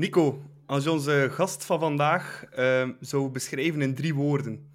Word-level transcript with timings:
Nico, 0.00 0.42
als 0.66 0.84
je 0.84 0.90
onze 0.90 1.28
gast 1.30 1.64
van 1.64 1.80
vandaag 1.80 2.44
uh, 2.58 2.88
zou 3.00 3.30
beschrijven 3.30 3.82
in 3.82 3.94
drie 3.94 4.14
woorden, 4.14 4.74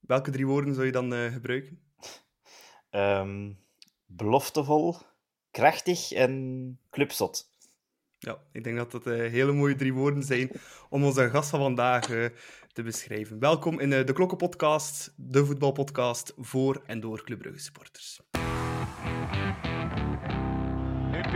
welke 0.00 0.30
drie 0.30 0.46
woorden 0.46 0.74
zou 0.74 0.86
je 0.86 0.92
dan 0.92 1.12
uh, 1.12 1.32
gebruiken? 1.32 1.78
Um, 2.90 3.58
beloftevol, 4.06 4.96
krachtig 5.50 6.12
en 6.12 6.78
clubzot. 6.90 7.50
Ja, 8.18 8.38
ik 8.52 8.64
denk 8.64 8.76
dat 8.76 8.90
dat 8.90 9.06
uh, 9.06 9.14
hele 9.30 9.52
mooie 9.52 9.74
drie 9.74 9.94
woorden 9.94 10.22
zijn 10.22 10.50
om 10.88 11.04
onze 11.04 11.30
gast 11.30 11.50
van 11.50 11.60
vandaag 11.60 12.06
te 12.72 12.82
beschrijven. 12.82 13.38
Welkom 13.38 13.80
in 13.80 13.90
de 13.90 14.12
Klokkenpodcast, 14.12 15.14
de 15.16 15.46
voetbalpodcast 15.46 16.32
voor 16.36 16.82
en 16.86 17.00
door 17.00 17.24
Club 17.24 17.38
Brugge 17.38 17.60
supporters. 17.60 18.20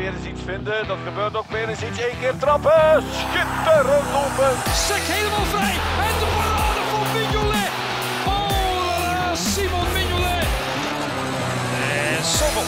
Iets 0.05 0.43
vinden. 0.45 0.87
Dat 0.87 0.99
gebeurt 1.05 1.37
ook 1.37 1.49
iets. 1.49 1.99
Eén 1.99 2.19
keer 2.21 2.37
trappen. 2.39 3.03
Schitterend 3.21 4.11
open. 4.25 4.53
Sek 4.87 5.05
helemaal 5.15 5.47
vrij. 5.55 5.77
En 6.07 6.15
de 6.23 6.29
parade 6.37 6.83
van 6.91 7.07
Mignolet. 7.15 7.73
Oh, 8.27 9.35
Simon 9.35 9.89
Mignolet. 9.97 10.49
En 12.17 12.25
Sommel. 12.37 12.67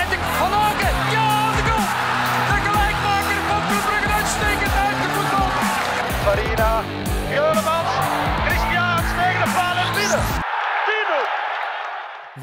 En 0.00 0.06
de 0.12 0.18
Van 0.38 0.52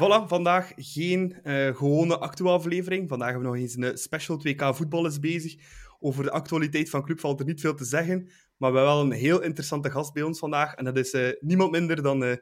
Voilà, 0.00 0.26
vandaag 0.26 0.72
geen 0.76 1.36
uh, 1.44 1.76
gewone 1.76 2.18
actuele 2.18 3.06
Vandaag 3.06 3.30
hebben 3.30 3.50
we 3.50 3.56
nog 3.56 3.56
eens 3.56 3.76
een 3.76 3.98
special 3.98 4.42
2K 4.46 4.76
voetbal 4.76 5.10
bezig. 5.20 5.56
Over 5.98 6.22
de 6.22 6.30
actualiteit 6.30 6.90
van 6.90 7.02
club 7.02 7.20
valt 7.20 7.40
er 7.40 7.46
niet 7.46 7.60
veel 7.60 7.74
te 7.74 7.84
zeggen. 7.84 8.18
Maar 8.56 8.72
we 8.72 8.76
hebben 8.76 8.94
wel 8.94 9.00
een 9.00 9.12
heel 9.12 9.42
interessante 9.42 9.90
gast 9.90 10.12
bij 10.12 10.22
ons 10.22 10.38
vandaag. 10.38 10.74
En 10.74 10.84
dat 10.84 10.96
is 10.96 11.14
uh, 11.14 11.30
niemand 11.40 11.70
minder 11.70 12.02
dan 12.02 12.22
uh, 12.22 12.36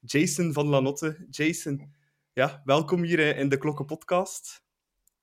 Jason 0.00 0.52
van 0.52 0.66
Lanotte. 0.66 1.26
Jason, 1.30 1.94
ja, 2.32 2.62
welkom 2.64 3.02
hier 3.02 3.36
in 3.36 3.48
de 3.48 3.58
Klokken 3.58 3.86
Podcast. 3.86 4.62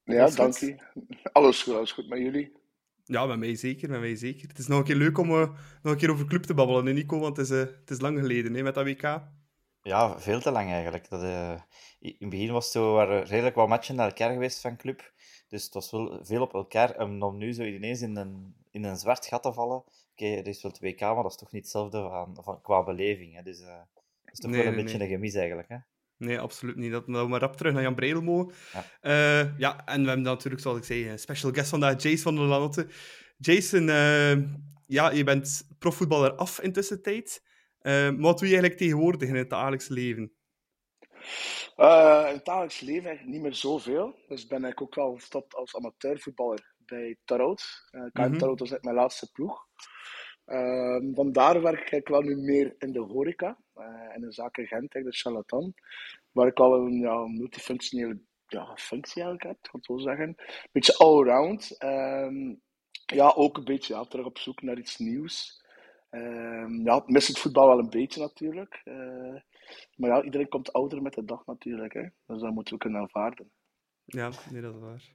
Ja, 0.04 0.30
dank 0.30 0.58
je. 0.58 0.76
Alles 1.32 1.64
goed, 1.64 1.74
alles 1.74 1.92
goed 1.92 2.10
met 2.10 2.20
jullie. 2.20 2.52
Ja, 3.04 3.26
met 3.26 3.40
mij 3.40 3.56
zeker, 3.56 3.90
met 3.90 4.00
mij 4.00 4.16
zeker. 4.16 4.48
Het 4.48 4.58
is 4.58 4.68
nog 4.68 4.80
een 4.80 4.86
keer 4.86 4.96
leuk 4.96 5.18
om 5.18 5.28
nog 5.28 5.52
een 5.82 5.98
keer 5.98 6.12
over 6.12 6.26
club 6.26 6.44
te 6.44 6.54
babbelen, 6.54 6.96
Nico, 6.96 7.20
want 7.20 7.38
het 7.38 7.50
is, 7.50 7.58
het 7.58 7.90
is 7.90 8.02
lang 8.02 8.20
geleden 8.20 8.54
hè, 8.54 8.62
met 8.64 8.74
dat 8.74 8.86
WK. 8.86 9.22
Ja, 9.84 10.20
veel 10.20 10.42
te 10.42 10.52
lang 10.52 10.72
eigenlijk. 10.72 11.10
Dat, 11.10 11.24
uh, 11.24 11.62
in 12.00 12.16
het 12.20 12.30
begin 12.30 12.52
was 12.52 12.64
het 12.64 12.74
zo, 12.74 12.94
waren 12.94 13.24
redelijk 13.24 13.56
wat 13.56 13.68
matchen 13.68 13.96
naar 13.96 14.08
elkaar 14.08 14.32
geweest 14.32 14.62
van 14.62 14.78
club. 14.78 15.12
Dus 15.48 15.64
het 15.64 15.74
was 15.74 15.92
wel 15.92 16.20
veel 16.24 16.42
op 16.42 16.54
elkaar. 16.54 16.96
En 16.96 17.22
om 17.22 17.38
nu 17.38 17.54
zo 17.54 17.64
ineens 17.64 18.02
in 18.02 18.16
een, 18.16 18.56
in 18.72 18.84
een 18.84 18.98
zwart 18.98 19.26
gat 19.26 19.44
te 19.44 19.54
vallen. 19.54 19.84
Oké, 20.12 20.26
er 20.26 20.48
is 20.48 20.62
wel 20.62 20.72
2K, 20.72 21.00
maar 21.00 21.16
dat 21.16 21.32
is 21.32 21.38
toch 21.38 21.52
niet 21.52 21.62
hetzelfde 21.62 22.00
van, 22.02 22.38
van, 22.44 22.62
qua 22.62 22.84
beleving. 22.84 23.36
Hè. 23.36 23.44
Dus 23.44 23.60
uh, 23.60 23.68
dat 23.68 24.34
is 24.34 24.40
toch 24.40 24.52
wel 24.52 24.66
een 24.66 24.76
beetje 24.76 25.00
een 25.00 25.08
gemis 25.08 25.34
eigenlijk. 25.34 25.70
Hè? 25.70 25.78
Nee, 26.18 26.40
absoluut 26.40 26.76
niet. 26.76 26.92
Dat 26.92 27.06
we 27.06 27.12
maar 27.12 27.40
rap 27.40 27.58
terug 27.58 27.74
naar 27.74 27.82
Jan 27.82 27.96
Bredelmo. 27.96 28.52
Ja. 28.74 28.86
Uh, 29.02 29.58
ja, 29.58 29.86
en 29.86 30.02
we 30.02 30.08
hebben 30.08 30.26
natuurlijk, 30.26 30.62
zoals 30.62 30.78
ik 30.78 30.84
zei, 30.84 31.10
een 31.10 31.20
special 31.20 31.52
guest 31.52 31.70
vandaag, 31.70 32.02
Jason 32.02 32.18
van 32.18 32.36
der 32.36 32.46
Lanotte. 32.46 32.88
Jason, 33.38 33.86
ja, 34.86 35.12
je 35.12 35.24
bent 35.24 35.68
profvoetballer 35.80 36.36
af 36.36 36.60
intussen 36.60 37.02
tijd. 37.02 37.42
Uh, 37.82 38.10
wat 38.18 38.40
doe 38.40 38.48
je 38.48 38.54
eigenlijk 38.54 38.78
tegenwoordig 38.78 39.30
in 39.30 39.36
het 39.36 39.50
dagelijks 39.50 39.88
leven? 39.88 40.34
Uh, 41.78 42.26
in 42.28 42.36
het 42.36 42.46
dagelijks 42.46 42.80
leven 42.80 43.06
eigenlijk 43.06 43.36
niet 43.36 43.42
meer 43.42 43.56
zoveel. 43.56 44.16
Dus 44.28 44.48
ben 44.48 44.66
ik 44.66 44.82
ook 44.82 44.96
wel 44.96 45.14
gestopt 45.14 45.56
als 45.56 45.76
amateurvoetballer 45.76 46.74
bij 46.78 47.18
Tarot. 47.26 47.64
Uh, 47.92 48.06
KM 48.12 48.22
mm 48.22 48.38
Tarot 48.38 48.60
was 48.60 48.78
mijn 48.82 48.96
laatste 48.96 49.32
ploeg. 49.32 49.68
Uh, 50.46 50.98
vandaar 51.14 51.62
werk 51.62 51.92
ik 51.92 52.08
wel 52.08 52.22
nu 52.22 52.36
meer 52.36 52.76
in 52.78 52.92
de 52.92 53.00
horeca. 53.00 53.58
Uh, 53.76 54.16
in 54.16 54.22
de 54.22 54.32
zaken 54.32 54.68
Gent, 54.68 54.92
de 54.92 55.06
charlatan. 55.10 55.74
Waar 56.32 56.48
ik 56.48 56.60
al 56.60 56.74
een 56.74 57.00
ja, 57.00 57.28
multifunctionele 57.28 58.22
ja, 58.48 58.76
functie 58.76 59.24
eigenlijk 59.24 59.44
heb, 59.44 59.72
kan 59.72 59.80
ik 59.80 59.86
zo 59.86 59.98
zeggen. 59.98 60.28
Een 60.28 60.70
beetje 60.72 60.98
allround. 60.98 61.78
Ehm, 61.78 62.56
ja, 63.06 63.34
ook 63.36 63.58
een 63.58 63.64
beetje 63.64 63.94
ja, 63.94 64.04
terug 64.04 64.26
op 64.26 64.38
zoek 64.38 64.62
naar 64.62 64.78
iets 64.78 64.98
nieuws. 64.98 65.61
Uh, 66.12 66.84
ja, 66.84 67.04
mis 67.06 67.28
het 67.28 67.40
voetbal 67.40 67.68
wel 67.68 67.80
een 67.80 67.90
beetje 67.90 68.20
natuurlijk. 68.20 68.82
Uh, 68.86 69.42
maar 69.96 70.10
ja, 70.10 70.24
iedereen 70.24 70.48
komt 70.48 70.74
ouder 70.74 71.02
met 71.02 71.14
de 71.14 71.26
dag 71.26 71.46
natuurlijk. 71.46 71.94
Hè? 71.94 72.02
Dus 72.02 72.42
dat 72.42 72.52
moeten 72.52 72.74
we 72.74 72.80
kunnen 72.80 73.02
aanvaarden. 73.02 73.52
Ja, 74.06 74.32
nee, 74.52 74.62
dat 74.62 74.76
is 74.76 74.82
waar. 74.82 75.14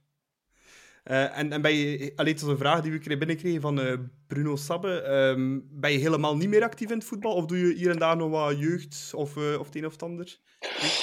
Uh, 1.03 1.37
en, 1.37 1.51
en 1.51 1.61
ben 1.61 1.73
je, 1.73 2.13
alleen 2.15 2.35
tot 2.35 2.49
een 2.49 2.57
vraag 2.57 2.81
die 2.81 2.91
we 2.91 3.17
binnenkregen 3.17 3.61
van 3.61 3.79
uh, 3.79 3.93
Bruno 4.27 4.55
Sabbe, 4.55 5.03
um, 5.03 5.67
ben 5.71 5.91
je 5.91 5.97
helemaal 5.97 6.37
niet 6.37 6.49
meer 6.49 6.63
actief 6.63 6.89
in 6.89 6.97
het 6.97 7.07
voetbal? 7.07 7.33
Of 7.33 7.45
doe 7.45 7.57
je 7.57 7.73
hier 7.73 7.89
en 7.89 7.99
daar 7.99 8.17
nog 8.17 8.29
wat 8.29 8.59
jeugd 8.59 9.11
of, 9.15 9.35
uh, 9.35 9.59
of 9.59 9.65
het 9.65 9.75
een 9.75 9.85
of 9.85 9.91
het 9.91 10.03
ander? 10.03 10.39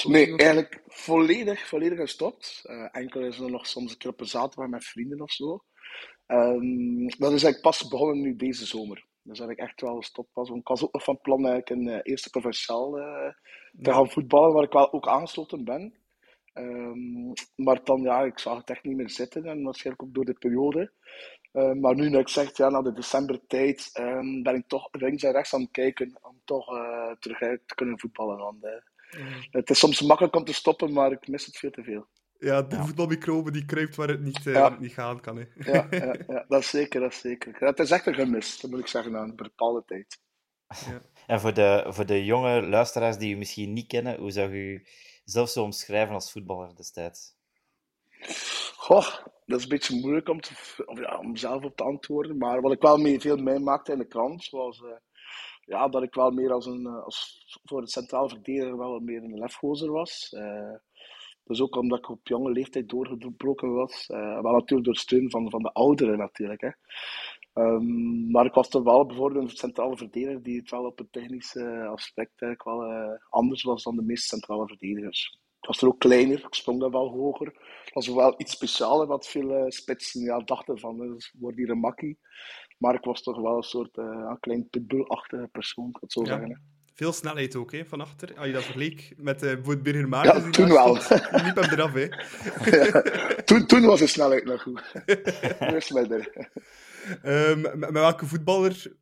Nee, 0.03 0.37
eigenlijk 0.37 0.83
volledig, 0.87 1.67
volledig 1.67 1.99
gestopt. 1.99 2.61
enkel 2.91 3.21
is 3.21 3.39
er 3.39 3.51
nog 3.51 3.67
soms 3.67 3.91
een 3.91 3.97
keer 3.97 4.11
op 4.11 4.19
een 4.19 4.27
zaterdag 4.27 4.69
met 4.69 4.85
vrienden 4.85 5.21
of 5.21 5.31
zo. 5.31 5.63
Um, 6.27 7.07
dat 7.07 7.31
is 7.31 7.43
eigenlijk 7.43 7.61
pas 7.61 7.87
begonnen 7.87 8.21
nu 8.21 8.35
deze 8.35 8.65
zomer. 8.65 9.05
Dus 9.25 9.37
dat 9.37 9.49
ik 9.49 9.57
echt 9.57 9.81
wel 9.81 9.95
gestopt 9.95 10.33
was. 10.33 10.49
ik 10.49 10.67
was 10.67 10.83
ook 10.83 10.93
nog 10.93 11.03
van 11.03 11.21
plan 11.21 11.45
eigenlijk 11.45 11.69
een 11.69 11.87
uh, 11.87 11.99
eerste 12.03 12.29
provinciaal 12.29 12.99
uh, 12.99 13.29
te 13.81 13.93
gaan 13.93 14.09
voetballen, 14.09 14.53
waar 14.53 14.63
ik 14.63 14.71
wel 14.71 14.93
ook 14.93 15.07
aangesloten 15.07 15.63
ben. 15.63 15.93
Um, 16.53 17.33
maar 17.55 17.83
dan, 17.83 18.01
ja, 18.01 18.23
ik 18.23 18.39
zag 18.39 18.57
het 18.57 18.69
echt 18.69 18.83
niet 18.83 18.95
meer 18.95 19.09
zitten. 19.09 19.45
En 19.45 19.63
waarschijnlijk 19.63 20.07
ook 20.07 20.13
door 20.13 20.25
de 20.25 20.33
periode. 20.33 20.91
Uh, 21.53 21.71
maar 21.73 21.95
nu, 21.95 22.17
ik 22.17 22.27
zeg, 22.27 22.57
ja, 22.57 22.69
na 22.69 22.81
de 22.81 22.93
decembertijd, 22.93 23.89
um, 23.99 24.43
ben 24.43 24.55
ik 24.55 24.67
toch 24.67 24.87
links 24.91 25.23
en 25.23 25.31
rechts 25.31 25.53
aan 25.53 25.61
het 25.61 25.71
kijken 25.71 26.17
om 26.21 26.41
toch 26.43 26.65
terug 27.19 27.37
te 27.39 27.75
kunnen 27.75 27.99
voetballen. 27.99 28.37
Want, 28.37 28.65
Het 29.51 29.69
is 29.69 29.79
soms 29.79 30.01
makkelijk 30.01 30.35
om 30.35 30.43
te 30.43 30.53
stoppen, 30.53 30.93
maar 30.93 31.11
ik 31.11 31.27
mis 31.27 31.45
het 31.45 31.57
veel 31.57 31.71
te 31.71 31.83
veel. 31.83 32.07
Ja, 32.39 32.61
de 32.61 32.75
ja. 32.75 32.85
voetbalmicrobe 32.85 33.51
die 33.51 33.65
kruipt 33.65 33.95
waar 33.95 34.07
het 34.07 34.21
niet, 34.21 34.43
ja. 34.43 34.77
niet 34.79 34.93
gaan 34.93 35.21
kan. 35.21 35.37
Hè. 35.37 35.71
Ja, 35.71 35.87
ja, 35.89 36.15
ja, 36.27 36.45
dat 36.47 36.59
is 36.59 36.69
zeker, 36.69 37.01
dat 37.01 37.11
is 37.11 37.19
zeker. 37.19 37.55
Het 37.59 37.79
is 37.79 37.91
echt 37.91 38.05
een 38.05 38.13
gemis, 38.13 38.59
dat 38.59 38.71
moet 38.71 38.79
ik 38.79 38.87
zeggen, 38.87 39.17
aan 39.17 39.29
een 39.29 39.35
bepaalde 39.35 39.83
tijd. 39.85 40.19
Ja. 40.67 41.01
En 41.27 41.39
voor 41.39 41.53
de, 41.53 41.85
voor 41.87 42.05
de 42.05 42.25
jonge 42.25 42.61
luisteraars 42.67 43.17
die 43.17 43.35
u 43.35 43.37
misschien 43.37 43.73
niet 43.73 43.87
kennen, 43.87 44.19
hoe 44.19 44.31
zou 44.31 44.51
u 44.51 44.85
zelf 45.25 45.49
zo 45.49 45.63
omschrijven 45.63 46.13
als 46.13 46.31
voetballer 46.31 46.75
destijds? 46.75 47.35
Goh, 48.75 49.07
dat 49.45 49.57
is 49.57 49.63
een 49.63 49.69
beetje 49.69 49.99
moeilijk 49.99 50.29
om, 50.29 50.41
te, 50.41 50.53
of 50.85 50.99
ja, 50.99 51.17
om 51.19 51.35
zelf 51.35 51.63
op 51.63 51.75
te 51.75 51.83
antwoorden. 51.83 52.37
Maar 52.37 52.61
wat 52.61 52.71
ik 52.71 52.81
wel 52.81 52.97
mee, 52.97 53.19
veel 53.19 53.37
meemaakte 53.37 53.91
in 53.91 53.97
de 53.97 54.07
krant, 54.07 54.49
was 54.49 54.79
uh, 54.79 54.89
ja, 55.65 55.87
dat 55.87 56.03
ik 56.03 56.13
wel 56.13 56.31
meer 56.31 56.51
als 56.51 56.65
een, 56.65 56.87
als, 56.87 57.45
voor 57.63 57.81
het 57.81 57.91
centraal 57.91 58.29
verdediger 58.29 58.77
wel 58.77 58.99
meer 58.99 59.23
een 59.23 59.37
lefgozer 59.37 59.91
was. 59.91 60.33
Uh, 60.37 60.75
dus 61.45 61.61
ook 61.61 61.75
omdat 61.75 61.97
ik 61.97 62.09
op 62.09 62.27
jonge 62.27 62.51
leeftijd 62.51 62.89
doorgebroken 62.89 63.73
was. 63.73 64.09
Uh, 64.09 64.41
wel 64.41 64.51
natuurlijk 64.51 64.83
door 64.83 64.95
steun 64.95 65.29
van, 65.29 65.49
van 65.49 65.61
de 65.61 65.73
ouderen 65.73 66.17
natuurlijk. 66.17 66.61
Hè. 66.61 66.69
Um, 67.63 68.31
maar 68.31 68.45
ik 68.45 68.53
was 68.53 68.69
toch 68.69 68.83
wel 68.83 69.05
bijvoorbeeld 69.05 69.49
een 69.49 69.57
centrale 69.57 69.97
verdediger 69.97 70.43
die 70.43 70.59
het 70.59 70.71
wel 70.71 70.85
op 70.85 70.97
het 70.97 71.11
technische 71.11 71.85
aspect 71.85 72.41
eigenlijk 72.41 72.63
wel 72.63 72.91
uh, 72.91 73.19
anders 73.29 73.63
was 73.63 73.83
dan 73.83 73.95
de 73.95 74.01
meeste 74.01 74.27
centrale 74.27 74.67
verdedigers. 74.67 75.39
Ik 75.61 75.67
was 75.67 75.81
er 75.81 75.87
ook 75.87 75.99
kleiner, 75.99 76.37
ik 76.37 76.53
sprong 76.53 76.79
daar 76.79 76.91
wel 76.91 77.09
hoger. 77.09 77.47
Het 77.83 77.93
was 77.93 78.07
wel 78.07 78.33
iets 78.37 78.51
speciaals 78.51 79.05
wat 79.05 79.27
veel 79.27 79.49
uh, 79.49 79.63
spitsen 79.67 80.21
ja, 80.21 80.39
dachten 80.39 80.79
van, 80.79 80.97
dus 80.97 81.35
wordt 81.39 81.57
hier 81.57 81.69
een 81.69 81.79
makkie. 81.79 82.19
Maar 82.77 82.93
ik 82.93 83.03
was 83.03 83.21
toch 83.21 83.37
wel 83.37 83.57
een 83.57 83.63
soort 83.63 83.97
een 83.97 84.39
klein 84.39 84.69
pitbull-achtige 84.69 85.47
persoon, 85.51 85.89
ik 85.89 85.97
het 85.99 86.11
zo 86.11 86.25
zeggen. 86.25 86.49
Hè. 86.49 86.74
Veel 86.95 87.13
snelheid 87.13 87.55
ook, 87.55 87.71
hè, 87.71 87.85
van 87.85 88.01
achter. 88.01 88.37
Als 88.37 88.45
je 88.45 88.53
dat 88.53 88.63
vergeleek 88.63 89.13
met 89.17 89.43
uh, 89.43 89.53
bijvoorbeeld 89.53 89.83
Birger 89.83 90.07
Maartens. 90.07 90.45
Ja, 90.45 90.51
toen 90.51 90.67
wel. 90.67 90.93
liep 91.43 91.55
hem 91.55 91.71
eraf, 91.71 91.93
hè. 91.93 92.07
ja, 92.77 93.01
toen, 93.41 93.65
toen 93.65 93.85
was 93.85 93.99
de 93.99 94.07
snelheid 94.07 94.45
nog 94.45 94.61
goed. 94.61 94.83
nu 95.59 95.75
is 95.75 95.91
minder. 95.91 96.49
Um, 97.23 97.79
met, 97.79 97.91
welke 97.91 98.25
voetballer, 98.25 98.95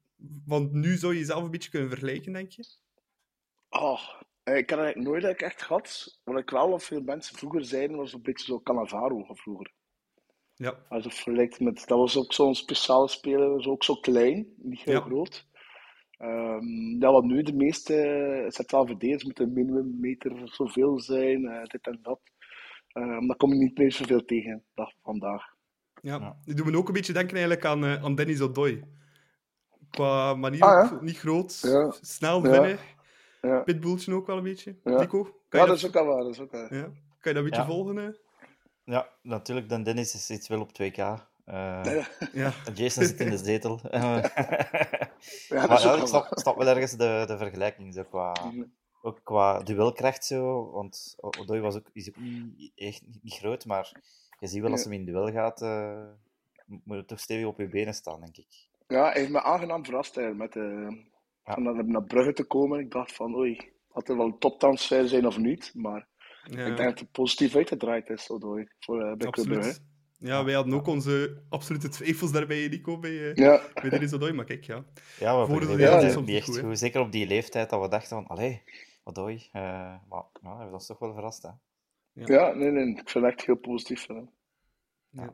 want 0.45 0.71
nu 0.71 0.95
zou 0.95 1.13
je 1.13 1.19
jezelf 1.19 1.43
een 1.43 1.51
beetje 1.51 1.69
kunnen 1.69 1.89
vergelijken, 1.89 2.33
denk 2.33 2.51
je? 2.51 2.65
Oh, 3.69 3.99
ik 4.43 4.69
had 4.69 4.79
eigenlijk 4.79 4.97
nooit 4.97 5.41
echt 5.41 5.61
gehad. 5.61 6.19
Wat 6.23 6.37
ik 6.37 6.49
wel 6.49 6.69
wat 6.69 6.83
veel 6.83 7.01
mensen 7.01 7.37
vroeger 7.37 7.65
zeiden, 7.65 7.97
was 7.97 8.13
een 8.13 8.21
beetje 8.21 8.45
zo 8.45 8.61
Cannavaro 8.61 9.23
van 9.23 9.37
vroeger. 9.37 9.71
Ja. 10.53 10.85
Also 10.89 11.09
vergelijkt 11.09 11.59
met, 11.59 11.87
dat 11.87 11.97
was 11.97 12.17
ook 12.17 12.33
zo'n 12.33 12.55
speciale 12.55 13.07
speler, 13.07 13.49
was 13.49 13.67
ook 13.67 13.83
zo 13.83 13.95
klein, 13.95 14.53
niet 14.57 14.81
heel 14.81 14.93
ja. 14.93 15.01
groot. 15.01 15.47
Um, 16.23 17.01
ja, 17.01 17.11
wat 17.11 17.23
nu 17.23 17.41
de 17.41 17.53
meeste 17.53 18.45
centraal 18.47 18.85
verdedigers 18.85 19.23
moeten 19.23 19.53
minimum 19.53 19.99
meter 19.99 20.41
zoveel 20.43 20.99
zijn, 20.99 21.41
uh, 21.41 21.63
dit 21.63 21.87
en 21.87 21.99
dat. 22.01 22.19
Um, 22.93 23.27
daar 23.27 23.37
kom 23.37 23.53
je 23.53 23.59
niet 23.59 23.77
meer 23.77 23.91
zoveel 23.91 24.25
tegen 24.25 24.63
dag 24.73 24.91
vandaag. 25.01 25.43
Ja, 26.01 26.37
die 26.45 26.55
doen 26.55 26.71
me 26.71 26.77
ook 26.77 26.87
een 26.87 26.93
beetje 26.93 27.13
denken 27.13 27.35
eigenlijk 27.35 27.65
aan, 27.65 27.83
uh, 27.83 28.03
aan 28.03 28.15
Dennis 28.15 28.41
Odoi. 28.41 28.83
Qua 29.89 30.33
manier, 30.35 30.61
ah, 30.61 30.91
ja? 30.91 30.99
niet 31.01 31.17
groot, 31.17 31.59
ja. 31.61 31.93
snel, 32.01 32.41
vinnig. 32.41 32.95
Ja. 33.41 33.59
Pitbulltje 33.59 34.13
ook 34.13 34.27
wel 34.27 34.37
een 34.37 34.43
beetje. 34.43 34.75
Nico, 34.83 35.23
kan 35.23 35.59
ja 35.59 35.65
dat, 35.65 35.75
is 35.75 35.85
ook 35.85 35.95
al 35.95 36.05
waar. 36.05 36.23
Dat 36.23 36.31
is 36.31 36.39
ook. 36.39 36.51
Ja. 36.51 36.67
Kan 36.67 36.91
je 37.21 37.33
dat 37.33 37.35
een 37.35 37.43
beetje 37.43 37.65
volgen? 37.65 37.95
Hè? 37.95 38.09
Ja, 38.83 39.09
natuurlijk. 39.21 39.69
Dan 39.69 39.83
Dennis 39.83 40.25
zit 40.25 40.47
wel 40.47 40.61
op 40.61 40.69
2K. 40.81 41.31
Eh, 41.45 41.55
Ja, 41.83 42.07
Ja. 42.33 42.53
Jason 42.73 43.03
zit 43.05 43.19
in 43.19 43.29
de 43.29 43.37
zetel. 43.37 43.79
ja, 43.91 43.99
maar 44.09 44.31
ja, 45.49 45.93
ik 45.93 46.07
wel 46.07 46.07
snap, 46.31 46.57
wel 46.57 46.67
ergens 46.67 46.91
de, 46.91 47.23
de 47.27 47.37
vergelijking 47.37 47.93
zo 47.93 48.03
qua, 48.03 48.31
Mhm. 48.51 48.63
ook 49.01 49.19
qua 49.23 49.59
duelkracht 49.63 50.25
zo. 50.25 50.71
Want 50.71 51.15
Odoi 51.19 51.59
was 51.61 51.75
ook, 51.75 51.89
is 51.93 52.09
ook 52.09 52.17
niet, 52.17 52.71
echt 52.75 53.01
niet, 53.07 53.23
niet 53.23 53.33
groot, 53.33 53.65
maar 53.65 53.91
je 54.39 54.47
ziet 54.47 54.61
wel 54.61 54.71
als 54.71 54.83
Ja. 54.83 54.89
hij 54.89 54.97
in 54.97 55.05
duel 55.05 55.31
gaat, 55.31 55.61
eh, 55.61 56.03
moet 56.65 56.97
je 56.97 57.05
toch 57.05 57.19
stevig 57.19 57.45
op 57.45 57.57
je 57.57 57.67
benen 57.67 57.93
staan, 57.93 58.19
denk 58.19 58.37
ik. 58.37 58.47
Ja, 58.87 59.03
hij 59.03 59.19
heeft 59.19 59.31
me 59.31 59.41
aangenaam 59.41 59.85
verrast 59.85 60.17
eigenlijk, 60.17 60.55
met 60.55 60.63
eh, 60.63 60.97
Ja. 61.45 61.53
van 61.53 61.63
naar, 61.63 61.85
naar 61.85 62.03
Brugge 62.03 62.33
te 62.33 62.43
komen. 62.43 62.79
Ik 62.79 62.91
dacht 62.91 63.13
van, 63.15 63.35
oei, 63.35 63.71
had 63.87 64.09
er 64.09 64.17
wel 64.17 64.25
een 64.25 64.37
toptransfer 64.39 65.07
zijn 65.09 65.27
of 65.27 65.37
niet? 65.37 65.71
Maar 65.75 66.07
Ja, 66.43 66.65
ik 66.65 66.75
denk 66.77 66.89
dat 66.89 66.99
het 66.99 67.11
positief 67.11 67.55
uitgedraaid 67.55 68.09
is, 68.09 68.29
Odoi, 68.29 68.67
voor 68.79 69.01
eh, 69.01 69.15
bij 69.15 69.29
Club 69.29 69.45
Brugge. 69.47 69.79
Ja, 70.23 70.43
wij 70.43 70.53
hadden 70.53 70.73
ook 70.73 70.87
onze 70.87 71.41
absolute 71.49 71.89
twijfels 71.89 72.31
daarbij, 72.31 72.67
Nico, 72.67 72.99
bij, 72.99 73.29
eh 73.29 73.35
Ja, 73.35 73.61
bij 73.73 73.89
Dennis 73.89 74.13
Odoi. 74.13 74.33
Maar 74.33 74.45
kijk, 74.45 74.63
ja. 74.63 74.85
Ja, 75.19 75.39
we 75.39 75.45
Voor 75.45 75.59
de 75.59 75.65
begrepen 75.65 75.77
wereld 75.77 75.95
dat 75.95 76.03
is 76.03 76.13
soms 76.13 76.25
die 76.25 76.35
niet 76.35 76.43
echt 76.43 76.53
goed, 76.53 76.61
hè. 76.61 76.67
goed, 76.67 76.79
zeker 76.79 77.01
op 77.01 77.11
die 77.11 77.27
leeftijd, 77.27 77.69
dat 77.69 77.81
we 77.81 77.87
dachten 77.87 78.09
van, 78.09 78.27
allee, 78.27 78.61
Odoi. 79.03 79.49
eh 79.51 79.61
maar 80.09 80.23
ja, 80.41 80.57
hij 80.57 80.65
was 80.65 80.73
ons 80.73 80.85
toch 80.85 80.99
wel 80.99 81.13
verrast, 81.13 81.43
hè. 81.43 81.49
ja 82.13 82.53
nee, 82.53 82.71
nee, 82.71 82.87
ik 82.87 83.09
vind 83.09 83.25
het 83.25 83.33
echt 83.33 83.45
heel 83.45 83.55
positief. 83.55 84.05
van 84.05 84.15
hem. 84.15 84.29
Ja. 85.09 85.33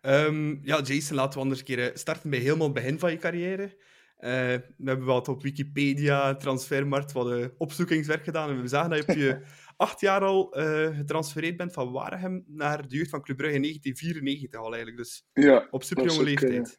Ehm, 0.00 0.56
ja, 0.62 0.80
Jason, 0.80 1.16
laten 1.16 1.32
we 1.32 1.40
anders 1.40 1.58
een 1.60 1.66
keer 1.66 1.88
eh, 1.88 1.96
starten 1.96 2.30
bij 2.30 2.38
helemaal 2.38 2.64
het 2.64 2.74
begin 2.74 2.98
van 2.98 3.10
je 3.10 3.16
carrière. 3.16 3.76
Eh, 4.16 4.30
we 4.76 4.84
hebben 4.84 5.06
wat 5.06 5.28
op 5.28 5.42
Wikipedia, 5.42 6.34
Transfermarkt, 6.34 7.12
wat 7.12 7.30
eh, 7.30 7.46
opzoekingswerk 7.58 8.24
gedaan. 8.24 8.50
En 8.50 8.60
we 8.60 8.68
zagen 8.68 8.90
dat 8.90 8.98
je 8.98 9.12
op 9.12 9.18
je 9.18 9.40
acht 9.82 10.00
jaar 10.00 10.24
al 10.24 10.52
eh 10.52 10.96
getransfereerd 10.96 11.56
bent 11.56 11.72
van 11.72 11.92
Waregem 11.92 12.44
naar 12.46 12.88
de 12.88 12.96
jeugd 12.96 13.10
van 13.10 13.22
Club 13.22 13.36
Brugge 13.36 13.56
in 13.56 13.62
1994 13.62 14.60
al 14.60 14.74
eigenlijk. 14.74 14.96
Dus 14.96 15.24
Ja, 15.32 15.68
op 15.70 15.82
superjonge 15.82 16.18
eh, 16.18 16.24
leeftijd. 16.24 16.78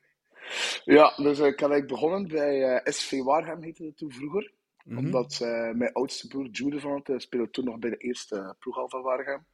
ja 0.83 1.15
dus 1.15 1.39
eh, 1.39 1.47
ik 1.47 1.59
had 1.59 1.69
eigenlijk 1.69 1.87
begonnen 1.87 2.27
bij 2.27 2.81
SV 2.83 3.21
Waarhem, 3.21 3.61
heette 3.61 3.83
het 3.83 3.97
toen 3.97 4.11
vroeger. 4.11 4.53
Mhm. 4.83 4.97
Omdat 4.97 5.37
mijn 5.73 5.93
oudste 5.93 6.27
broer 6.27 6.47
Jude 6.49 6.79
van 6.79 7.01
het 7.03 7.21
speelde 7.21 7.49
toen 7.49 7.65
nog 7.65 7.79
bij 7.79 7.89
de 7.89 7.97
eerste 7.97 8.55
ploeg 8.59 8.77
al 8.77 8.89
van 8.89 9.01
Waregem. 9.01 9.45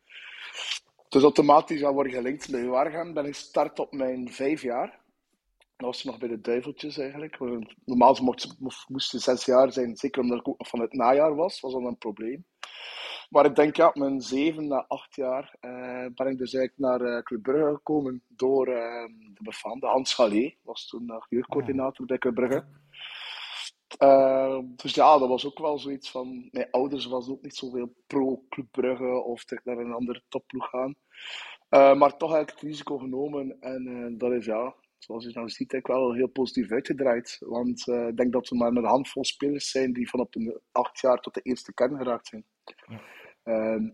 Dus 1.10 1.24
automatisch 1.24 1.84
al 1.84 1.94
word 1.94 2.10
je 2.10 2.16
gelinkt 2.16 2.52
bij 2.52 2.66
Waregem. 2.66 3.14
Ben 3.14 3.26
ik 3.26 3.36
gestart 3.36 3.80
op 3.80 3.94
mijn 3.94 4.32
vijf 4.32 4.62
jaar. 4.62 5.00
Dat 5.80 5.88
was 5.88 6.04
nog 6.04 6.18
bij 6.18 6.30
de 6.30 6.42
Duiveltjes 6.42 6.98
eigenlijk. 6.98 7.40
Normaal 7.86 8.18
moest, 8.22 8.56
moest 8.88 9.12
je 9.12 9.20
zes 9.20 9.46
jaar 9.46 9.72
zijn, 9.72 9.98
zeker 9.98 10.22
omdat 10.22 10.40
ik 10.40 10.48
ook 10.48 10.58
nog 10.58 10.68
van 10.68 10.80
het 10.80 10.94
najaar 10.94 11.36
was, 11.36 11.60
was 11.60 11.74
dat 11.74 11.84
een 11.84 11.98
probleem. 11.98 12.46
Maar 13.30 13.46
ik 13.46 13.56
denk 13.56 13.76
ja, 13.76 13.92
mijn 13.94 14.22
zeven 14.22 14.68
na 14.68 14.86
acht 14.88 15.16
jaar 15.16 15.56
eh, 15.60 16.06
ben 16.16 16.28
ik 16.28 16.38
dus 16.38 16.54
eigenlijk 16.54 16.78
naar 16.78 17.02
eh, 17.02 17.24
Club 17.24 17.42
Brugge 17.42 17.74
gekomen 17.76 18.24
door 18.28 18.68
eh, 18.68 19.06
de 19.34 19.44
befaamde 19.44 19.88
Hans 19.88 20.14
Galé. 20.14 20.56
Was 20.64 20.88
toen 20.88 21.24
jeugdcoördinator 21.30 22.06
bij 22.06 22.18
Club 22.18 22.36
Brugge. 22.36 22.66
Eh, 23.98 24.60
dus 24.76 24.96
ja, 24.96 25.18
dat 25.18 25.28
was 25.28 25.46
ook 25.46 25.60
wel 25.60 25.80
zoiets 25.80 26.12
van. 26.12 26.48
Mijn 26.52 26.72
ouders 26.72 27.06
was 27.06 27.30
ook 27.30 27.42
niet 27.42 27.56
zoveel 27.56 27.94
pro-Club 28.08 28.68
Brugge 28.72 29.24
of 29.24 29.46
naar 29.64 29.78
een 29.78 29.94
andere 29.94 30.22
topploeg 30.28 30.70
gaan. 30.70 30.96
Eh, 31.70 31.96
maar 31.96 32.18
toch 32.18 32.32
heb 32.32 32.42
ik 32.42 32.50
het 32.50 32.62
risico 32.62 32.98
genomen 32.98 33.58
en 33.60 34.16
dat 34.18 34.32
is 34.32 34.46
ja, 34.46 34.76
zoals 34.98 35.26
je 35.26 35.32
dan 35.32 35.50
ziet, 35.50 35.74
eigenlijk 35.74 36.02
wel 36.02 36.14
heel 36.14 36.28
positief 36.28 36.72
uitgedraaid. 36.72 37.38
Want 37.40 37.88
ik 37.88 38.18
denk 38.18 38.34
dat 38.34 38.50
we 38.50 38.56
maar 38.56 38.72
een 38.72 38.86
handvol 38.86 39.26
spelers 39.26 39.72
zijn 39.72 39.94
die 39.94 40.10
van 40.10 40.20
op 40.20 40.36
een 40.36 40.60
acht 40.72 41.00
jaar 41.00 41.20
tot 41.20 41.34
de 41.34 41.42
eerste 41.42 41.74
kern 41.74 41.98
geraakt 41.98 42.28
zijn. 42.28 42.46
Ehm, 43.44 43.90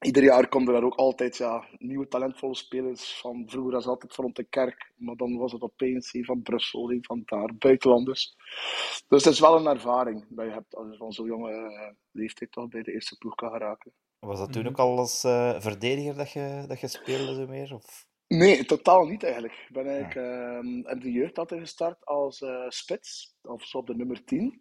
ieder 0.00 0.22
jaar 0.22 0.48
komen 0.48 0.74
er 0.74 0.84
ook 0.84 0.94
altijd 0.94 1.36
ja, 1.36 1.64
nieuwe 1.78 2.08
talentvolle 2.08 2.54
spelers 2.54 3.20
van 3.20 3.42
vroeger 3.46 3.72
was 3.72 3.84
het 3.84 3.92
altijd 3.92 4.14
van 4.14 4.30
de 4.32 4.44
kerk, 4.44 4.92
maar 4.96 5.16
dan 5.16 5.36
was 5.36 5.52
het 5.52 5.62
opeens 5.62 6.14
een 6.14 6.24
van 6.24 6.42
Brussel, 6.42 6.90
een 6.90 7.04
van 7.04 7.22
daar, 7.24 7.54
buitenlanders. 7.58 8.34
Dus 9.08 9.24
het 9.24 9.32
is 9.32 9.40
wel 9.40 9.56
een 9.56 9.66
ervaring 9.66 10.26
dat 10.28 10.46
je 10.46 10.52
hebt 10.52 10.74
als 10.74 10.90
je 10.90 10.96
van 10.96 11.12
zo'n 11.12 11.26
jonge 11.26 11.52
eh, 11.52 11.94
leeftijd 12.10 12.52
toch 12.52 12.68
bij 12.68 12.82
de 12.82 12.92
eerste 12.92 13.16
ploeg 13.16 13.34
kan 13.34 13.50
geraken. 13.50 13.92
Was 14.18 14.38
dat 14.38 14.52
toen 14.52 14.62
Mhm. 14.62 14.70
ook 14.70 14.78
al 14.78 14.98
als 14.98 15.24
eh, 15.24 15.60
verdediger 15.60 16.16
dat 16.16 16.32
je, 16.32 16.64
dat 16.68 16.80
je 16.80 16.88
speelde 16.88 17.34
zo 17.34 17.46
meer? 17.46 17.74
Of... 17.74 18.06
Nee, 18.26 18.64
totaal 18.64 19.04
niet 19.06 19.22
eigenlijk. 19.22 19.54
Ik 19.68 19.72
ben 19.74 19.86
eigenlijk 19.86 20.26
ehm, 20.26 20.66
in 20.66 20.98
de 21.00 21.12
jeugd 21.12 21.38
altijd 21.38 21.60
gestart 21.60 22.06
als 22.06 22.40
eh, 22.42 22.64
spits, 22.68 23.36
of 23.42 23.64
zo 23.64 23.78
op 23.78 23.86
de 23.86 23.96
nummer 23.96 24.24
10. 24.24 24.60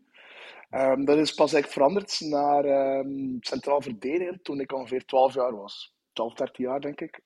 Ehm, 0.69 1.05
dat 1.05 1.17
is 1.17 1.33
pas 1.33 1.53
eigenlijk 1.53 1.73
veranderd 1.73 2.19
naar 2.19 2.65
ehm, 2.65 3.37
centraal 3.39 3.81
verdediger 3.81 4.41
toen 4.41 4.59
ik 4.59 4.71
ongeveer 4.71 5.05
12 5.05 5.33
jaar 5.33 5.55
was. 5.55 5.95
12, 6.13 6.33
13 6.33 6.65
jaar 6.65 6.81
denk 6.81 7.01
ik. 7.01 7.19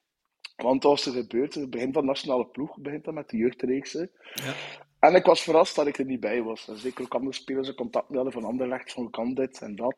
Want 0.56 0.84
was 0.84 1.06
er 1.06 1.14
gebeurd, 1.14 1.54
het 1.54 1.70
begin 1.70 1.94
van 1.94 2.02
de 2.02 2.08
nationale 2.08 2.46
ploeg 2.46 2.78
begint 2.78 3.04
dan 3.04 3.14
met 3.14 3.30
de 3.30 3.38
jeugdreeksen. 3.38 4.12
Ja. 4.34 4.54
En 5.00 5.16
ik 5.16 5.26
was 5.26 5.44
verrast 5.44 5.76
dat 5.76 5.88
ik 5.88 5.98
er 5.98 6.06
niet 6.06 6.20
bij 6.20 6.44
was. 6.44 6.68
En 6.68 6.78
zeker 6.78 7.04
ook 7.04 7.14
andere 7.14 7.34
spelers 7.34 7.68
in 7.68 7.76
contact 7.76 8.08
met 8.08 8.16
hadden 8.16 8.34
van 8.34 8.44
Anderlecht, 8.44 8.94
van 8.94 9.04
hoe 9.04 9.12
kan 9.12 9.34
dit 9.34 9.62
en 9.62 9.76
dat. 9.76 9.96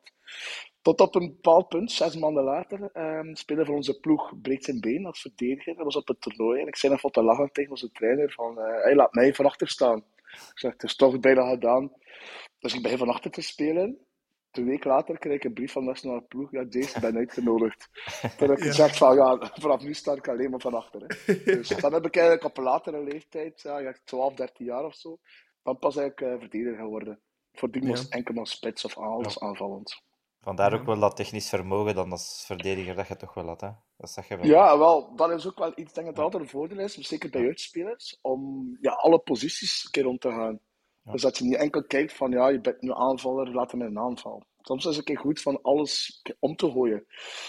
Tot 0.82 1.02
op 1.02 1.16
een 1.16 1.28
bepaald 1.28 1.68
punt, 1.68 1.92
zes 1.92 2.16
maanden 2.16 2.44
later, 2.44 2.90
ehm 2.94 3.34
speelde 3.34 3.66
voor 3.66 3.76
onze 3.76 4.00
ploeg 4.00 4.42
breekt 4.42 4.64
zijn 4.64 4.80
been 4.80 5.06
als 5.06 5.22
verdediger. 5.22 5.76
Dat 5.76 5.84
was 5.84 5.96
op 5.96 6.08
het 6.08 6.22
toernooi. 6.22 6.62
En 6.62 6.68
ik 6.68 6.76
zei 6.76 6.92
nog 6.92 7.02
wat 7.02 7.14
te 7.14 7.24
lachen 7.24 7.52
tegen 7.52 7.72
onze 7.72 7.92
trainer 7.92 8.32
van, 8.32 8.60
eh 8.60 8.84
hey, 8.84 8.96
laat 8.96 9.14
mij 9.14 9.34
van 9.34 9.46
achter 9.46 9.68
staan. 9.68 9.98
Ik 10.32 10.60
zeg, 10.60 10.72
het 10.72 10.84
is 10.84 10.96
toch 10.96 11.20
bijna 11.20 11.50
gedaan. 11.50 11.92
Dus 12.64 12.74
ik 12.74 12.82
begin 12.82 12.98
van 12.98 13.10
achter 13.10 13.32
te 13.32 13.42
spelen. 13.42 13.98
Een 14.52 14.66
week 14.66 14.84
later 14.84 15.18
kreeg 15.20 15.36
ik 15.36 15.44
een 15.44 15.54
brief 15.54 15.72
van 15.72 15.82
de 15.82 15.88
nationale 15.88 16.22
ploeg. 16.22 16.52
Ja, 16.52 16.66
Jason, 16.70 17.02
ben 17.02 17.18
uitgenodigd. 17.18 17.90
Toen 18.38 18.50
heb 18.50 18.58
ik 18.58 18.64
Ja. 18.64 18.70
gezegd 18.70 18.98
van, 18.98 19.16
ja, 19.16 19.52
vanaf 19.54 19.82
nu 19.84 19.94
sta 19.94 20.14
ik 20.14 20.28
alleen 20.28 20.50
maar 20.50 20.60
van 20.60 20.74
achter. 20.74 21.02
Hè. 21.02 21.34
Dus 21.56 21.68
dan 21.68 21.94
heb 21.94 22.06
ik 22.06 22.16
eigenlijk 22.16 22.46
op 22.46 22.58
een 22.58 22.64
latere 22.64 23.04
leeftijd, 23.04 23.62
ja, 23.62 23.78
ja, 23.80 23.96
12, 24.04 24.34
13 24.34 24.66
jaar 24.66 24.86
of 24.86 24.96
zo, 24.96 25.18
dan 25.64 25.78
pas 25.80 25.96
eigenlijk 25.98 26.34
eh, 26.34 26.40
verdediger 26.40 26.76
geworden. 26.78 27.20
Voordien 27.54 27.88
was 27.88 27.98
Ja. 28.00 28.04
het 28.06 28.14
enkel 28.14 28.34
maar 28.34 28.48
spits 28.48 28.86
of 28.86 28.98
alles 28.98 29.40
aanvallend. 29.40 30.02
Vandaar 30.42 30.74
ook 30.74 30.86
wel 30.86 31.00
dat 31.00 31.16
technisch 31.16 31.50
vermogen 31.50 31.96
dan 31.96 32.12
als 32.12 32.44
verdediger 32.46 32.96
dat 32.96 33.08
je 33.08 33.16
toch 33.16 33.34
wel 33.34 33.48
had, 33.48 33.62
hè? 33.62 33.70
Dat 33.98 34.10
zag 34.10 34.28
je 34.28 34.38
wel. 34.38 34.46
Ja, 34.46 34.78
wel, 34.78 35.16
dat 35.16 35.32
is 35.32 35.48
ook 35.48 35.58
wel 35.58 35.72
iets, 35.76 35.94
denk 35.94 36.08
ik, 36.08 36.16
dat 36.16 36.24
altijd 36.24 36.44
een 36.44 36.50
voordeel 36.50 36.80
is, 36.80 36.94
zeker 36.94 37.30
bij 37.30 37.42
jeugdspelers, 37.42 38.20
om 38.22 38.68
ja, 38.82 38.92
alle 38.92 39.20
posities 39.20 39.84
een 39.84 39.92
keer 39.92 40.04
rond 40.04 40.22
te 40.22 40.30
gaan. 40.30 40.60
Ja. 41.04 41.12
Dus 41.12 41.22
dat 41.22 41.38
je 41.38 41.44
niet 41.44 41.56
enkel 41.56 41.84
kijkt 41.84 42.14
van, 42.14 42.32
ja, 42.32 42.48
je 42.48 42.62
bent 42.62 42.82
nu 42.82 42.94
aanvaller, 42.94 43.54
laat 43.54 43.72
hem 43.72 43.82
in 43.82 43.88
een 43.88 44.00
aanval. 44.00 44.44
Soms 44.62 44.86
is 44.86 44.90
het 44.90 44.98
een 44.98 45.16
keer 45.16 45.24
goed 45.24 45.42
van 45.42 45.62
alles 45.62 46.22
om 46.40 46.56
te 46.56 46.72
gooien. 46.72 47.06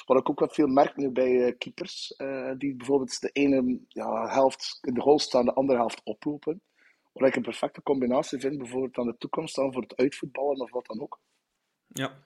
Wat 0.07 0.19
ik 0.19 0.31
ook 0.31 0.39
wel 0.39 0.49
veel 0.49 0.67
merk 0.67 0.97
nu 0.97 1.11
bij 1.11 1.47
eh, 1.47 1.59
keepers, 1.59 2.15
eh, 2.17 2.53
die 2.59 2.77
bijvoorbeeld 2.77 3.21
de 3.21 3.31
ene 3.31 3.81
ja, 3.89 4.29
helft 4.29 4.79
in 4.81 4.95
de 4.95 5.01
goal 5.01 5.19
staan, 5.19 5.45
de 5.45 5.55
andere 5.55 5.79
helft 5.79 6.01
oplopen. 6.05 6.63
Wat 7.13 7.29
ik 7.29 7.37
een 7.37 7.43
perfecte 7.43 7.83
combinatie 7.83 8.39
vind, 8.39 8.59
bijvoorbeeld 8.59 8.99
aan 8.99 9.07
de 9.07 9.17
toekomst 9.19 9.55
dan 9.55 9.73
voor 9.73 9.83
het 9.83 9.97
uitvoetballen 9.97 10.61
of 10.61 10.71
wat 10.71 10.87
dan 10.87 11.01
ook. 11.01 11.21
Ja. 11.87 12.25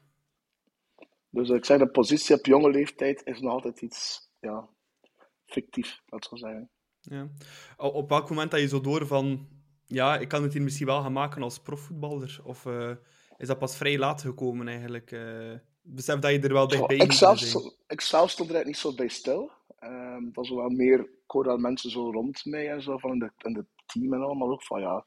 Dus 1.30 1.48
ik 1.48 1.64
zeg, 1.64 1.78
de 1.78 1.90
positie 1.90 2.36
op 2.36 2.46
jonge 2.46 2.70
leeftijd 2.70 3.22
is 3.24 3.40
nog 3.40 3.52
altijd 3.52 3.80
iets 3.80 4.30
ja, 4.40 4.68
fictief, 5.46 6.00
dat 6.06 6.24
zou 6.24 6.40
zeggen. 6.40 6.70
Ja. 7.00 7.28
Op 7.76 8.08
welk 8.08 8.28
moment 8.28 8.50
dat 8.50 8.60
je 8.60 8.68
zo 8.68 8.80
door 8.80 9.06
van, 9.06 9.48
ja, 9.88 10.18
ik 10.18 10.28
kan 10.28 10.42
het 10.42 10.52
hier 10.52 10.62
misschien 10.62 10.86
wel 10.86 11.02
gaan 11.02 11.12
maken 11.12 11.42
als 11.42 11.58
profvoetballer? 11.58 12.40
Of 12.44 12.66
eh, 12.66 12.90
is 13.36 13.46
dat 13.46 13.58
pas 13.58 13.76
vrij 13.76 13.98
laat 13.98 14.22
gekomen 14.22 14.68
eigenlijk? 14.68 15.12
eh 15.12 15.54
besef 15.88 16.18
dat 16.18 16.30
je 16.30 16.40
er 16.40 16.52
wel 16.52 16.72
ik, 16.90 17.12
zelf, 17.12 17.38
zijn. 17.38 17.72
ik 17.86 18.00
zelf 18.00 18.30
stond 18.30 18.48
er 18.48 18.54
eigenlijk 18.54 18.66
niet 18.66 18.76
zo 18.76 18.94
bij 18.94 19.08
stil. 19.08 19.50
Ehm, 19.78 20.24
dat 20.24 20.34
was 20.34 20.50
wel 20.50 20.68
meer, 20.68 21.00
ik 21.00 21.30
hoorde 21.30 21.58
mensen 21.58 21.90
zo 21.90 22.10
rond 22.10 22.44
mij 22.44 22.70
en 22.70 22.82
zo, 22.82 22.98
van 22.98 23.12
in 23.12 23.18
de, 23.18 23.30
in 23.38 23.52
de 23.52 23.64
team 23.86 24.12
en 24.12 24.22
allemaal 24.22 24.50
ook 24.50 24.64
van 24.64 24.80
ja. 24.80 25.06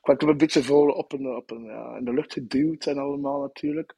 Ik 0.00 0.06
werd 0.06 0.22
er 0.22 0.28
een 0.28 0.36
beetje 0.36 0.62
vol 0.62 0.88
op, 0.88 1.12
een, 1.12 1.36
op 1.36 1.50
een, 1.50 1.64
ja, 1.64 1.96
in 1.96 2.04
de 2.04 2.12
lucht 2.12 2.32
geduwd 2.32 2.86
en 2.86 2.98
allemaal 2.98 3.40
natuurlijk. 3.40 3.94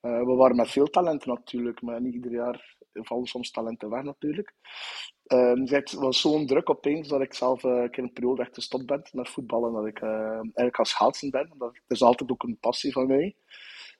Eh, 0.00 0.24
we 0.24 0.34
waren 0.34 0.56
met 0.56 0.70
veel 0.70 0.86
talenten 0.86 1.28
natuurlijk, 1.28 1.82
maar 1.82 2.00
niet 2.00 2.14
ieder 2.14 2.32
jaar 2.32 2.76
vallen 2.92 3.26
soms 3.26 3.50
talenten 3.50 3.90
weg 3.90 4.02
natuurlijk. 4.02 4.54
Ehm, 5.26 5.54
dus 5.60 5.70
het 5.70 5.92
was 5.92 6.20
zo'n 6.20 6.46
druk 6.46 6.70
opeens 6.70 7.08
dat 7.08 7.20
ik 7.20 7.34
zelf 7.34 7.64
eh, 7.64 7.70
een 7.70 7.90
keer 7.90 8.02
een 8.02 8.12
periode 8.12 8.42
echt 8.42 8.54
gestopt 8.54 8.86
ben 8.86 9.02
met 9.12 9.28
voetballen. 9.28 9.72
Dat 9.72 9.86
ik 9.86 10.00
eh, 10.00 10.10
eigenlijk 10.30 10.78
als 10.78 10.90
schaatsen 10.90 11.30
ben. 11.30 11.54
Dat, 11.58 11.78
is 11.88 12.02
altijd 12.02 12.30
ook 12.30 12.42
een 12.42 12.58
passie 12.58 12.92
van 12.92 13.06
mij. 13.06 13.36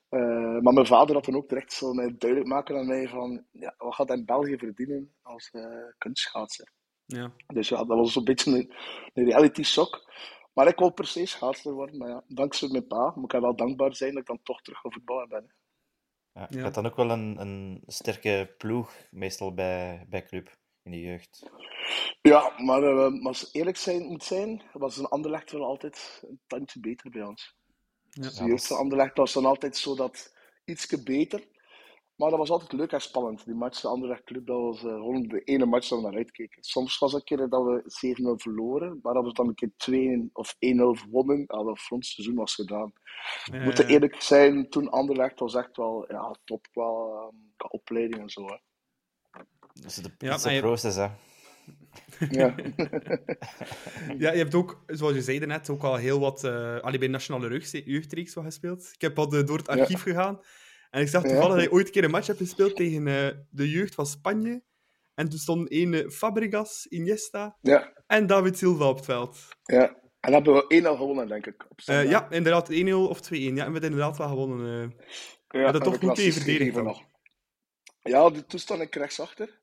Eh, 0.08 0.58
maar 0.58 0.72
mijn 0.72 0.86
vader 0.86 1.14
had 1.14 1.24
dan 1.24 1.36
ook 1.36 1.48
direct 1.48 1.72
zo 1.72 1.92
mij 1.92 2.14
duidelijk 2.18 2.50
maken 2.50 2.76
aan 2.76 2.86
mij 2.86 3.08
van 3.08 3.44
ja, 3.50 3.74
wat 3.78 3.94
gaat 3.94 4.08
hij 4.08 4.16
in 4.16 4.24
België 4.24 4.58
verdienen 4.58 5.14
als 5.22 5.50
uh, 5.52 5.64
kunstschaatser? 5.98 6.72
Ja. 7.04 7.32
Dus 7.46 7.68
ja, 7.68 7.76
dat 7.76 7.98
was 7.98 8.12
zo'n 8.12 8.24
beetje 8.24 8.50
een, 8.50 8.72
een 9.14 9.24
reality 9.24 9.62
shock. 9.62 10.12
Maar 10.52 10.66
ik 10.66 10.78
wou 10.78 10.90
per 10.92 11.06
se 11.06 11.26
schaatser 11.26 11.72
worden. 11.72 11.96
Maar 11.96 12.08
ja, 12.08 12.22
dankzij 12.28 12.68
mijn 12.68 12.86
pa 12.86 13.12
moet 13.14 13.32
ik 13.32 13.40
wel 13.40 13.56
dankbaar 13.56 13.94
zijn 13.94 14.10
dat 14.10 14.20
ik 14.20 14.26
dan 14.26 14.40
toch 14.42 14.62
terug 14.62 14.78
gaan 14.80 14.92
voetballen 14.92 15.28
ben. 15.28 15.54
Ja, 16.32 16.46
je 16.50 16.56
Ja. 16.56 16.62
had 16.62 16.74
dan 16.74 16.86
ook 16.86 16.96
wel 16.96 17.10
een, 17.10 17.40
een 17.40 17.82
sterke 17.86 18.54
ploeg, 18.58 18.94
meestal 19.10 19.54
bij, 19.54 20.06
bij 20.08 20.22
club, 20.22 20.56
in 20.86 20.92
de 20.92 21.00
jeugd. 21.00 21.50
Ja, 22.22 22.52
maar 22.56 22.82
uh, 22.82 23.24
als 23.24 23.52
eerlijk 23.52 23.76
zijn 23.76 24.06
moet 24.06 24.24
zijn, 24.24 24.62
was 24.72 24.96
een 24.96 25.06
Anderlecht 25.06 25.52
wel 25.52 25.64
altijd 25.64 26.22
een 26.28 26.40
tandje 26.46 26.80
beter 26.80 27.10
bij 27.10 27.22
ons. 27.22 27.56
Ja. 28.10 28.22
Dus 28.22 28.34
de 28.34 28.42
Ja, 28.42 28.48
jeugd 28.48 28.60
dat 28.60 28.68
van 28.68 28.76
Anderlecht 28.76 29.16
was 29.16 29.32
dan 29.32 29.44
altijd 29.44 29.76
zo 29.76 29.94
dat 29.94 30.34
ietsje 30.64 31.02
beter. 31.02 31.54
Maar 32.16 32.30
dat 32.30 32.38
was 32.38 32.50
altijd 32.50 32.72
leuk 32.72 32.92
en 32.92 33.00
spannend. 33.00 33.44
Die 33.44 33.54
match, 33.54 33.80
de 33.80 33.88
Anderlecht 33.88 34.24
Club, 34.24 34.46
dat 34.46 34.60
was 34.60 34.82
uh, 34.82 34.94
gewoon 34.94 35.22
de 35.22 35.40
ene 35.44 35.66
match 35.66 35.88
dat 35.88 35.98
we 35.98 36.04
naar 36.04 36.16
uitkeken. 36.16 36.62
Soms 36.62 36.98
was 36.98 37.12
het 37.12 37.20
een 37.20 37.36
keer 37.36 37.48
dat 37.48 37.64
we 37.64 38.16
7-0 38.36 38.42
verloren, 38.42 38.98
maar 39.02 39.14
dat 39.14 39.24
we 39.24 39.32
dan 39.32 39.48
een 39.48 39.54
keer 39.54 39.72
2 39.76 40.30
of 40.32 40.54
1-0 40.54 40.56
gewonnen, 40.58 41.38
ja, 41.38 41.62
dat 41.62 41.80
voor 41.80 41.96
ons 41.96 42.14
seizoen 42.14 42.36
was 42.36 42.54
gedaan. 42.54 42.92
We 43.44 43.58
moeten 43.58 43.86
eerlijk 43.86 44.22
zijn, 44.22 44.68
toen 44.68 44.90
Anderlecht 44.90 45.38
was 45.38 45.54
echt 45.54 45.76
wel 45.76 46.04
ja, 46.08 46.36
top 46.44 46.66
qua, 46.72 47.30
qua 47.56 47.68
opleiding 47.68 48.22
en 48.22 48.30
zo. 48.30 48.46
Hè. 48.46 48.56
Dus 49.82 49.94
de 49.94 50.10
ja, 50.18 50.50
je... 50.50 50.60
proces, 50.60 50.96
hè. 50.96 51.08
Ja. 52.30 52.54
ja, 54.18 54.32
je 54.32 54.38
hebt 54.38 54.54
ook, 54.54 54.82
zoals 54.86 55.14
je 55.14 55.22
zei 55.22 55.38
net, 55.38 55.70
ook 55.70 55.82
al 55.82 55.96
heel 55.96 56.20
wat 56.20 56.44
uh, 56.44 56.78
allee, 56.80 56.98
bij 56.98 57.08
Nationale 57.08 57.60
Jeugdreeks 57.84 58.32
gespeeld. 58.32 58.90
Ik 58.92 59.00
heb 59.00 59.18
al 59.18 59.28
door 59.28 59.56
het 59.56 59.68
archief 59.68 60.02
gegaan. 60.02 60.40
En 60.90 61.00
ik 61.00 61.08
zag 61.08 61.22
toevallig 61.22 61.54
dat 61.54 61.62
je 61.62 61.72
ooit 61.72 61.86
een 61.86 61.92
keer 61.92 62.04
een 62.04 62.10
match 62.10 62.26
hebt 62.26 62.38
gespeeld 62.38 62.76
tegen 62.76 63.06
uh, 63.06 63.28
de 63.50 63.70
jeugd 63.70 63.94
van 63.94 64.06
Spanje. 64.06 64.62
En 65.14 65.28
toen 65.28 65.38
stond 65.38 65.72
een 65.72 65.92
uh, 65.92 66.08
Fabregas, 66.08 66.86
Iniesta 66.86 67.56
ja. 67.60 67.92
en 68.06 68.26
David 68.26 68.58
Silva 68.58 68.88
op 68.88 68.96
het 68.96 69.04
veld. 69.04 69.38
Ja, 69.62 69.96
en 70.20 70.32
hebben 70.32 70.54
we 70.54 70.82
1-0 70.82 70.86
gewonnen, 70.86 71.28
denk 71.28 71.46
ik. 71.46 71.66
Op 71.68 71.80
uh, 71.86 72.10
ja, 72.10 72.30
inderdaad, 72.30 72.72
1-0 72.72 72.92
of 72.92 73.18
2-1. 73.18 73.28
Ja, 73.28 73.46
en 73.46 73.54
we 73.54 73.60
hebben 73.60 73.82
inderdaad 73.82 74.18
wel 74.18 74.28
gewonnen. 74.28 74.94
ja, 75.48 75.72
dat 75.72 75.84
toch 75.84 75.98
goed 75.98 76.14
tegen 76.14 76.32
verdedigd. 76.32 77.04
Ja, 78.02 78.30
toen 78.30 78.60
stond 78.60 78.80
ik 78.80 78.94
rechtsachter. 78.94 79.60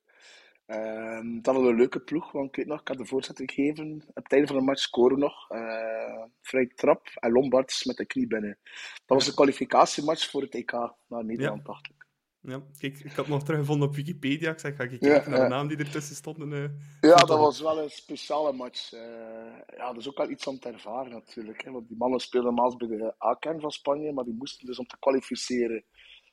Uh, 0.66 1.42
dat 1.42 1.54
was 1.54 1.66
een 1.66 1.76
leuke 1.76 2.00
ploeg, 2.00 2.32
want 2.32 2.48
ik 2.48 2.56
weet 2.56 2.66
nog, 2.66 2.80
ik 2.80 2.88
had 2.88 2.96
de 2.96 3.06
voorzetting 3.06 3.50
gegeven. 3.50 4.04
Op 4.06 4.22
het 4.22 4.32
einde 4.32 4.46
van 4.46 4.56
de 4.56 4.62
match 4.62 4.80
scoren 4.80 5.18
nog. 5.18 5.50
Uh, 5.50 6.24
vrij 6.40 6.66
trap 6.74 7.08
en 7.14 7.32
Lombards 7.32 7.84
met 7.84 7.96
de 7.96 8.06
knie 8.06 8.26
binnen. 8.26 8.58
Dat 9.06 9.16
was 9.16 9.26
de 9.26 9.34
kwalificatiematch 9.34 10.30
voor 10.30 10.42
het 10.42 10.54
EK 10.54 10.72
naar 11.08 11.24
Nederland, 11.24 11.58
ja. 11.58 11.72
dacht 11.72 11.86
ik. 11.86 12.04
Ja, 12.40 12.62
kijk, 12.78 13.00
ik 13.00 13.12
had 13.12 13.28
nog 13.28 13.42
teruggevonden 13.42 13.88
op 13.88 13.94
Wikipedia. 13.94 14.50
Ik 14.50 14.58
zeg, 14.58 14.76
ga 14.76 14.82
ik 14.82 14.88
kijken 14.88 15.08
ja, 15.08 15.28
naar 15.28 15.40
de 15.40 15.48
naam 15.48 15.68
die 15.68 15.76
ertussen 15.76 16.16
stonden. 16.16 16.50
Uh, 16.50 17.10
ja, 17.10 17.16
dat 17.16 17.38
was 17.38 17.60
wel 17.60 17.82
een 17.82 17.90
speciale 17.90 18.52
match. 18.52 18.92
Uh, 18.92 19.00
ja, 19.76 19.86
dat 19.86 19.96
is 19.96 20.08
ook 20.08 20.18
wel 20.18 20.30
iets 20.30 20.46
om 20.46 20.58
te 20.58 20.68
ervaren 20.68 21.12
natuurlijk. 21.12 21.64
Hè, 21.64 21.70
want 21.70 21.88
die 21.88 21.96
mannen 21.96 22.20
speelden 22.20 22.54
normaal 22.54 22.76
bij 22.76 22.88
de 22.88 23.14
A-kern 23.24 23.60
van 23.60 23.70
Spanje, 23.70 24.12
maar 24.12 24.24
die 24.24 24.34
moesten 24.34 24.66
dus 24.66 24.78
om 24.78 24.86
te 24.86 24.98
kwalificeren 24.98 25.84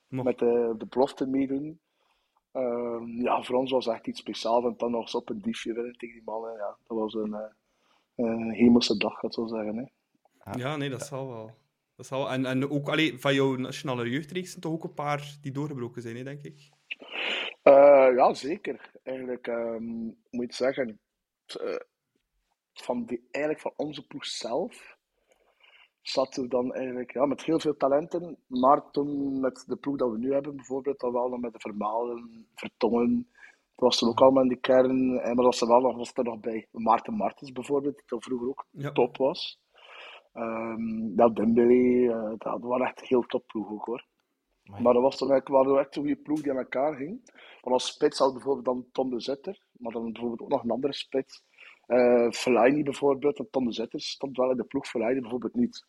met 0.07 0.39
de, 0.39 0.75
de 0.77 0.85
belofte 0.85 1.25
meedoen. 1.25 1.79
Uh, 2.53 3.23
ja, 3.23 3.41
voor 3.41 3.55
ons 3.55 3.71
was 3.71 3.85
het 3.85 3.93
echt 3.95 4.07
iets 4.07 4.19
speciaals. 4.19 4.65
En 4.65 4.73
dan 4.77 4.91
nog 4.91 5.01
eens 5.01 5.15
op 5.15 5.29
een 5.29 5.41
diefje 5.41 5.73
winnen 5.73 5.97
tegen 5.97 6.15
die 6.15 6.23
mannen. 6.25 6.55
Ja, 6.57 6.77
dat 6.87 6.97
was 6.97 7.13
een, 7.13 7.29
uh, 7.29 7.39
een 8.15 8.51
hemelse 8.51 8.97
dag, 8.97 9.19
gaat 9.19 9.33
zo 9.33 9.47
zeggen. 9.47 9.77
Hè. 9.77 9.85
Ja, 10.57 10.75
nee, 10.75 10.89
dat 10.89 11.05
zal 11.05 11.27
wel. 11.27 11.51
Dat 11.95 12.05
zal, 12.05 12.29
en, 12.29 12.45
en 12.45 12.69
ook 12.69 12.89
allee, 12.89 13.19
van 13.19 13.33
jouw 13.33 13.55
nationale 13.55 14.09
jeugdreeks 14.09 14.49
zijn 14.49 14.61
toch 14.61 14.71
ook 14.71 14.83
een 14.83 14.93
paar 14.93 15.37
die 15.41 15.51
doorgebroken 15.51 16.01
zijn, 16.01 16.15
hè, 16.15 16.23
denk 16.23 16.43
ik? 16.43 16.69
Uh, 17.63 18.15
ja, 18.15 18.33
zeker. 18.33 18.91
Eigenlijk 19.03 19.47
um, 19.47 20.17
moet 20.29 20.57
je 20.57 20.63
zeggen, 20.63 20.99
uh, 21.61 21.75
van 22.73 23.05
die, 23.05 23.27
eigenlijk 23.31 23.63
van 23.63 23.73
onze 23.75 24.07
ploeg 24.07 24.25
zelf 24.25 24.97
zaten 26.01 26.43
we 26.43 26.49
dan 26.49 26.73
eigenlijk 26.73 27.13
ja, 27.13 27.25
met 27.25 27.43
heel 27.43 27.59
veel 27.59 27.77
talenten. 27.77 28.37
Maar 28.47 28.91
toen 28.91 29.39
met 29.39 29.63
de 29.67 29.75
ploeg 29.75 29.97
dat 29.97 30.11
we 30.11 30.17
nu 30.17 30.33
hebben, 30.33 30.55
bijvoorbeeld, 30.55 30.99
dan 30.99 31.13
wel 31.13 31.29
nog 31.29 31.39
met 31.39 31.53
de 31.53 31.59
Vermalen, 31.59 32.47
Vertongen. 32.55 33.27
Dat 33.75 33.89
was 33.89 33.97
toen 33.97 34.09
ook 34.09 34.21
allemaal 34.21 34.43
in 34.43 34.49
die 34.49 34.59
kern. 34.59 35.19
En 35.19 35.35
maar 35.35 35.45
was 35.45 35.61
er 35.61 35.67
wel 35.67 35.81
nog, 35.81 35.95
was 35.95 36.11
er 36.13 36.23
nog 36.23 36.39
bij 36.39 36.67
Maarten 36.71 37.13
Martens 37.13 37.51
bijvoorbeeld, 37.51 37.95
die 37.95 38.19
vroeger 38.19 38.47
ook 38.47 38.65
top 38.93 39.17
was. 39.17 39.59
Um, 40.33 41.13
ja, 41.15 41.29
Dembele, 41.29 41.73
uh, 41.73 42.33
dat 42.37 42.61
was 42.61 42.81
echt 42.81 43.01
een 43.01 43.07
heel 43.07 43.21
top 43.21 43.47
ploeg 43.47 43.71
ook 43.71 43.85
hoor. 43.85 44.05
Maar 44.63 44.93
dat 44.93 45.01
was 45.01 45.17
toen 45.17 45.31
eigenlijk 45.31 45.65
wel 45.65 45.79
echt 45.79 45.95
een 45.95 46.01
goede 46.01 46.21
ploeg 46.21 46.41
die 46.41 46.51
aan 46.51 46.57
elkaar 46.57 46.95
ging. 46.95 47.21
Want 47.61 47.75
als 47.75 47.87
spits 47.87 48.19
had 48.19 48.33
bijvoorbeeld 48.33 48.65
dan 48.65 48.85
Tom 48.91 49.09
de 49.09 49.19
Zetter, 49.19 49.61
maar 49.71 49.91
dan 49.91 50.11
bijvoorbeeld 50.11 50.41
ook 50.41 50.49
nog 50.49 50.63
een 50.63 50.71
andere 50.71 50.93
spits. 50.93 51.43
Uh, 51.87 52.31
Fellaini 52.31 52.83
bijvoorbeeld, 52.83 53.39
en 53.39 53.47
Tom 53.49 53.65
de 53.65 53.73
Zetter 53.73 53.99
stond 53.99 54.37
wel 54.37 54.51
in 54.51 54.57
de 54.57 54.63
ploeg, 54.63 54.87
Fellaini 54.87 55.21
bijvoorbeeld 55.21 55.55
niet. 55.55 55.85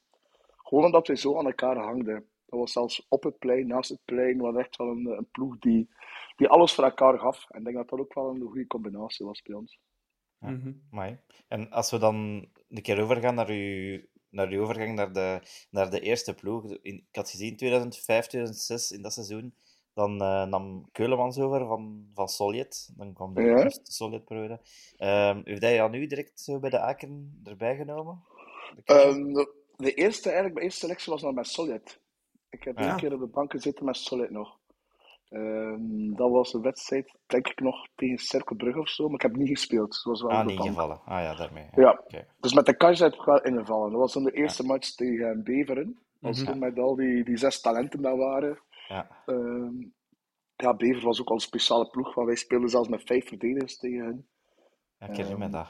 Gewoon 0.72 0.86
omdat 0.86 1.06
wij 1.06 1.16
zo 1.16 1.38
aan 1.38 1.46
elkaar 1.46 1.76
hangden. 1.76 2.28
Dat 2.46 2.58
was 2.58 2.72
zelfs 2.72 3.06
op 3.08 3.22
het 3.22 3.38
plein, 3.38 3.66
naast 3.66 3.90
het 3.90 4.04
plein, 4.04 4.38
was 4.38 4.56
echt 4.56 4.76
wel 4.76 4.88
een, 4.88 5.06
een 5.06 5.28
ploeg 5.30 5.58
die, 5.58 5.88
die 6.36 6.48
alles 6.48 6.74
voor 6.74 6.84
elkaar 6.84 7.18
gaf. 7.18 7.46
En 7.50 7.58
ik 7.58 7.64
denk 7.64 7.76
dat 7.76 7.88
dat 7.88 7.98
ook 7.98 8.14
wel 8.14 8.28
een 8.28 8.40
goede 8.40 8.66
combinatie 8.66 9.26
was 9.26 9.42
bij 9.42 9.54
ons. 9.56 9.78
Ja, 10.38 10.48
mm 10.48 11.18
En 11.48 11.70
als 11.70 11.90
we 11.90 11.98
dan 11.98 12.48
een 12.68 12.82
keer 12.82 13.02
overgaan 13.02 13.34
naar 13.34 13.48
uw, 13.48 14.00
naar 14.30 14.48
uw 14.48 14.62
overgang 14.62 14.94
naar 14.94 15.12
de, 15.12 15.40
naar 15.70 15.90
de 15.90 16.00
eerste 16.00 16.34
ploeg. 16.34 16.64
In, 16.64 16.94
ik 16.94 17.16
had 17.16 17.30
gezien 17.30 17.56
2005, 17.56 18.26
2006, 18.26 18.90
in 18.90 19.02
dat 19.02 19.12
seizoen. 19.12 19.54
Dan 19.94 20.22
uh, 20.22 20.44
nam 20.44 20.88
Keulemans 20.92 21.38
over 21.38 21.66
van, 21.66 22.10
van 22.14 22.28
Soljet. 22.28 22.92
Dan 22.96 23.12
kwam 23.12 23.34
de 23.34 23.42
ja. 23.42 23.62
eerste 23.62 23.92
Soljet-periode. 23.92 24.60
Uh, 24.98 25.36
heeft 25.44 25.62
hij 25.62 25.74
jou 25.74 25.90
nu 25.90 26.06
direct 26.06 26.40
zo 26.40 26.58
bij 26.58 26.70
de 26.70 26.78
Aken 26.78 27.40
erbij 27.44 27.76
genomen? 27.76 28.22
De 29.76 29.94
eerste, 29.94 30.24
eigenlijk, 30.24 30.54
mijn 30.54 30.66
eerste 30.66 30.80
selectie 30.80 31.12
was 31.12 31.22
nog 31.22 31.34
met 31.34 31.46
Solid. 31.46 32.00
Ik 32.50 32.64
heb 32.64 32.78
ja. 32.78 32.90
een 32.90 32.96
keer 32.96 33.12
op 33.12 33.20
de 33.20 33.26
bank 33.26 33.50
gezeten 33.50 33.84
met 33.84 33.96
Solid 33.96 34.30
nog. 34.30 34.60
Um, 35.30 36.16
dat 36.16 36.30
was 36.30 36.54
een 36.54 36.62
wedstrijd, 36.62 37.18
denk 37.26 37.48
ik 37.48 37.60
nog, 37.60 37.88
tegen 37.94 38.18
Cerkelbrug 38.18 38.76
of 38.76 38.88
zo, 38.88 39.04
maar 39.04 39.14
ik 39.14 39.22
heb 39.22 39.36
niet 39.36 39.48
gespeeld. 39.48 39.90
Dus 39.90 40.04
was 40.04 40.22
wel 40.22 40.30
ah, 40.30 40.46
niet 40.46 40.58
ingevallen. 40.58 41.00
Ah 41.04 41.22
ja, 41.22 41.34
daarmee. 41.34 41.68
Ja, 41.74 42.00
okay. 42.04 42.26
dus 42.40 42.54
met 42.54 42.66
de 42.66 42.76
kans 42.76 42.98
heb 42.98 43.12
ik 43.12 43.22
wel 43.22 43.42
ingevallen. 43.42 43.90
Dat 43.90 44.00
was 44.00 44.12
dan 44.12 44.24
de 44.24 44.32
eerste 44.32 44.62
ja. 44.62 44.68
match 44.68 44.90
tegen 44.90 45.42
Beveren. 45.42 45.98
Dat 46.20 46.36
mm 46.36 46.46
-hmm. 46.46 46.58
met 46.58 46.78
al 46.78 46.94
die, 46.94 47.24
die 47.24 47.36
zes 47.36 47.60
talenten 47.60 48.02
daar 48.02 48.16
waren. 48.16 48.60
Ja. 48.88 49.22
Um, 49.26 49.94
ja, 50.56 50.74
Bever 50.74 51.02
was 51.04 51.20
ook 51.20 51.28
al 51.28 51.34
een 51.34 51.40
speciale 51.40 51.86
ploeg, 51.86 52.14
want 52.14 52.26
wij 52.26 52.36
speelden 52.36 52.68
zelfs 52.68 52.88
met 52.88 53.02
vijf 53.02 53.28
verdedigers 53.28 53.78
tegen 53.78 54.04
hen. 54.04 54.26
Ja, 54.98 55.08
ik 55.08 55.30
um, 55.30 55.38
met 55.38 55.52
dat. 55.52 55.68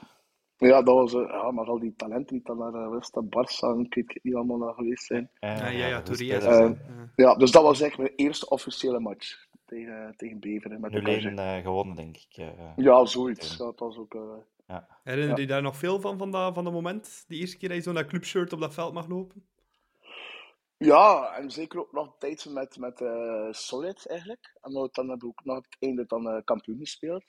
Ja, 0.69 0.83
dat 0.83 0.95
was, 0.95 1.12
ja, 1.12 1.50
maar 1.50 1.66
al 1.66 1.78
die 1.78 1.95
talenten 1.97 2.37
die 2.37 2.45
dan 2.45 2.59
naar 2.59 2.75
uh, 2.75 2.90
West 2.90 3.21
Barça 3.25 3.81
ik 3.88 3.95
weet 3.95 4.19
niet 4.23 4.35
allemaal 4.35 4.57
naar 4.57 4.75
geweest 4.75 5.04
zijn. 5.04 5.31
Ja, 5.40 5.57
ja, 5.57 5.69
ja, 5.69 5.87
ja, 5.87 6.02
Tourier. 6.02 6.42
Uh, 6.42 6.71
ja, 7.16 7.35
dus 7.35 7.50
dat 7.50 7.62
was 7.62 7.81
eigenlijk 7.81 8.11
mijn 8.11 8.28
eerste 8.28 8.49
officiële 8.49 9.00
match 9.00 9.47
tegen, 9.64 10.14
tegen 10.16 10.40
Beveren. 10.40 10.81
Met 10.81 10.92
Nuleen 10.92 11.38
uh, 11.38 11.57
gewonnen, 11.57 11.97
denk 11.97 12.16
ik. 12.16 12.37
Uh, 12.38 12.47
ja, 12.76 13.04
zoiets. 13.04 13.57
Dat 13.57 13.78
was 13.78 13.99
ook... 13.99 14.16
ja. 14.66 14.88
Herinner 15.02 15.40
je 15.40 15.47
daar 15.47 15.62
nog 15.62 15.76
veel 15.76 16.00
van, 16.00 16.19
van 16.19 16.31
dat, 16.31 16.54
van 16.54 16.64
dat 16.64 16.73
moment? 16.73 17.25
Die 17.28 17.40
eerste 17.40 17.57
keer 17.57 17.69
dat 17.69 17.78
je 17.78 17.85
zo 17.85 17.92
naar 17.92 18.07
clubshirt 18.07 18.52
op 18.52 18.61
dat 18.61 18.75
veld 18.75 18.92
mag 18.92 19.09
lopen? 19.09 19.45
Ja, 20.76 21.35
en 21.37 21.50
zeker 21.50 21.81
ook 21.81 21.92
nog 21.92 22.14
tijd 22.19 22.47
met, 22.50 22.78
met 22.78 23.04
Solid 23.50 24.07
eigenlijk. 24.09 24.59
En 24.61 24.73
dan 24.92 25.09
heb 25.09 25.23
ik 25.23 25.25
ook 25.25 25.45
nog 25.45 25.57
het 25.57 25.76
einde 25.78 26.04
dan 26.07 26.42
kampioen 26.45 26.78
gespeeld. 26.78 27.25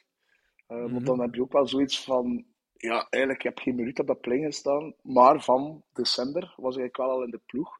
Mm 0.68 0.78
-hmm. 0.78 0.92
Want 0.94 1.06
dan 1.06 1.20
heb 1.20 1.36
je 1.36 1.42
ook 1.42 1.52
wel 1.52 1.68
zoiets 1.68 2.04
van 2.04 2.46
ja, 2.84 3.08
eigenlijk 3.10 3.44
heb 3.44 3.58
ik 3.58 3.64
geen 3.64 3.76
minuut 3.76 4.00
op 4.00 4.08
dat 4.08 4.22
plein 4.22 4.44
gestaan. 4.44 4.94
Maar 5.02 5.44
van 5.44 5.84
december 5.94 6.54
was 6.58 6.76
ik 6.76 6.96
wel 6.96 7.10
al 7.10 7.24
in 7.24 7.30
de 7.30 7.42
ploeg. 7.46 7.80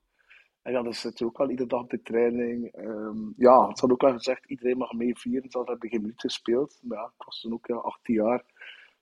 En 0.62 0.72
ja, 0.72 0.82
dan 0.82 0.94
zit 0.94 1.20
je 1.20 1.26
ook 1.26 1.40
al 1.40 1.50
iedere 1.50 1.70
dag 1.70 1.82
op 1.82 1.90
de 1.90 2.02
training. 2.02 2.78
Um, 2.78 3.34
ja, 3.38 3.68
het 3.68 3.80
had 3.80 3.92
ook 3.92 4.04
al 4.04 4.12
gezegd, 4.12 4.46
iedereen 4.46 4.78
mag 4.78 4.92
mee 4.92 5.18
vieren. 5.18 5.52
Zelf 5.52 5.68
heb 5.68 5.84
ik 5.84 5.92
geen 5.92 6.02
minuut 6.02 6.22
gespeeld. 6.22 6.80
Maar 6.82 6.98
ja, 6.98 7.06
ik 7.18 7.26
was 7.26 7.42
toen 7.42 7.54
ook 7.54 7.68
ja, 7.68 7.76
18 7.76 8.16
jaar. 8.16 8.44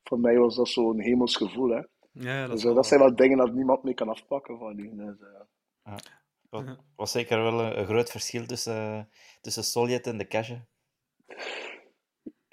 Voor 0.04 0.20
mij 0.20 0.38
was 0.38 0.56
dat 0.56 0.68
zo'n 0.68 1.00
hemels 1.00 1.36
gevoel. 1.36 1.70
Hè. 1.70 1.82
Ja, 2.12 2.48
dat, 2.48 2.52
dus, 2.52 2.74
dat 2.74 2.88
zijn 2.88 3.00
wel 3.00 3.16
dingen 3.16 3.38
dat 3.38 3.54
niemand 3.54 3.84
mee 3.84 3.94
kan 3.94 4.10
afpakken 4.10 4.58
van 4.58 4.76
die. 4.76 4.96
Dus, 4.96 5.20
uh... 5.20 5.28
ja. 5.84 5.96
Was, 6.50 6.64
was 6.96 7.12
zeker 7.12 7.42
wel 7.42 7.60
een, 7.60 7.80
een 7.80 7.86
groot 7.86 8.10
verschil 8.10 8.46
tussen, 8.46 9.10
tussen 9.42 9.64
Soljet 9.64 10.08
en 10.08 10.18
de 10.18 10.28
Cache. 10.28 10.66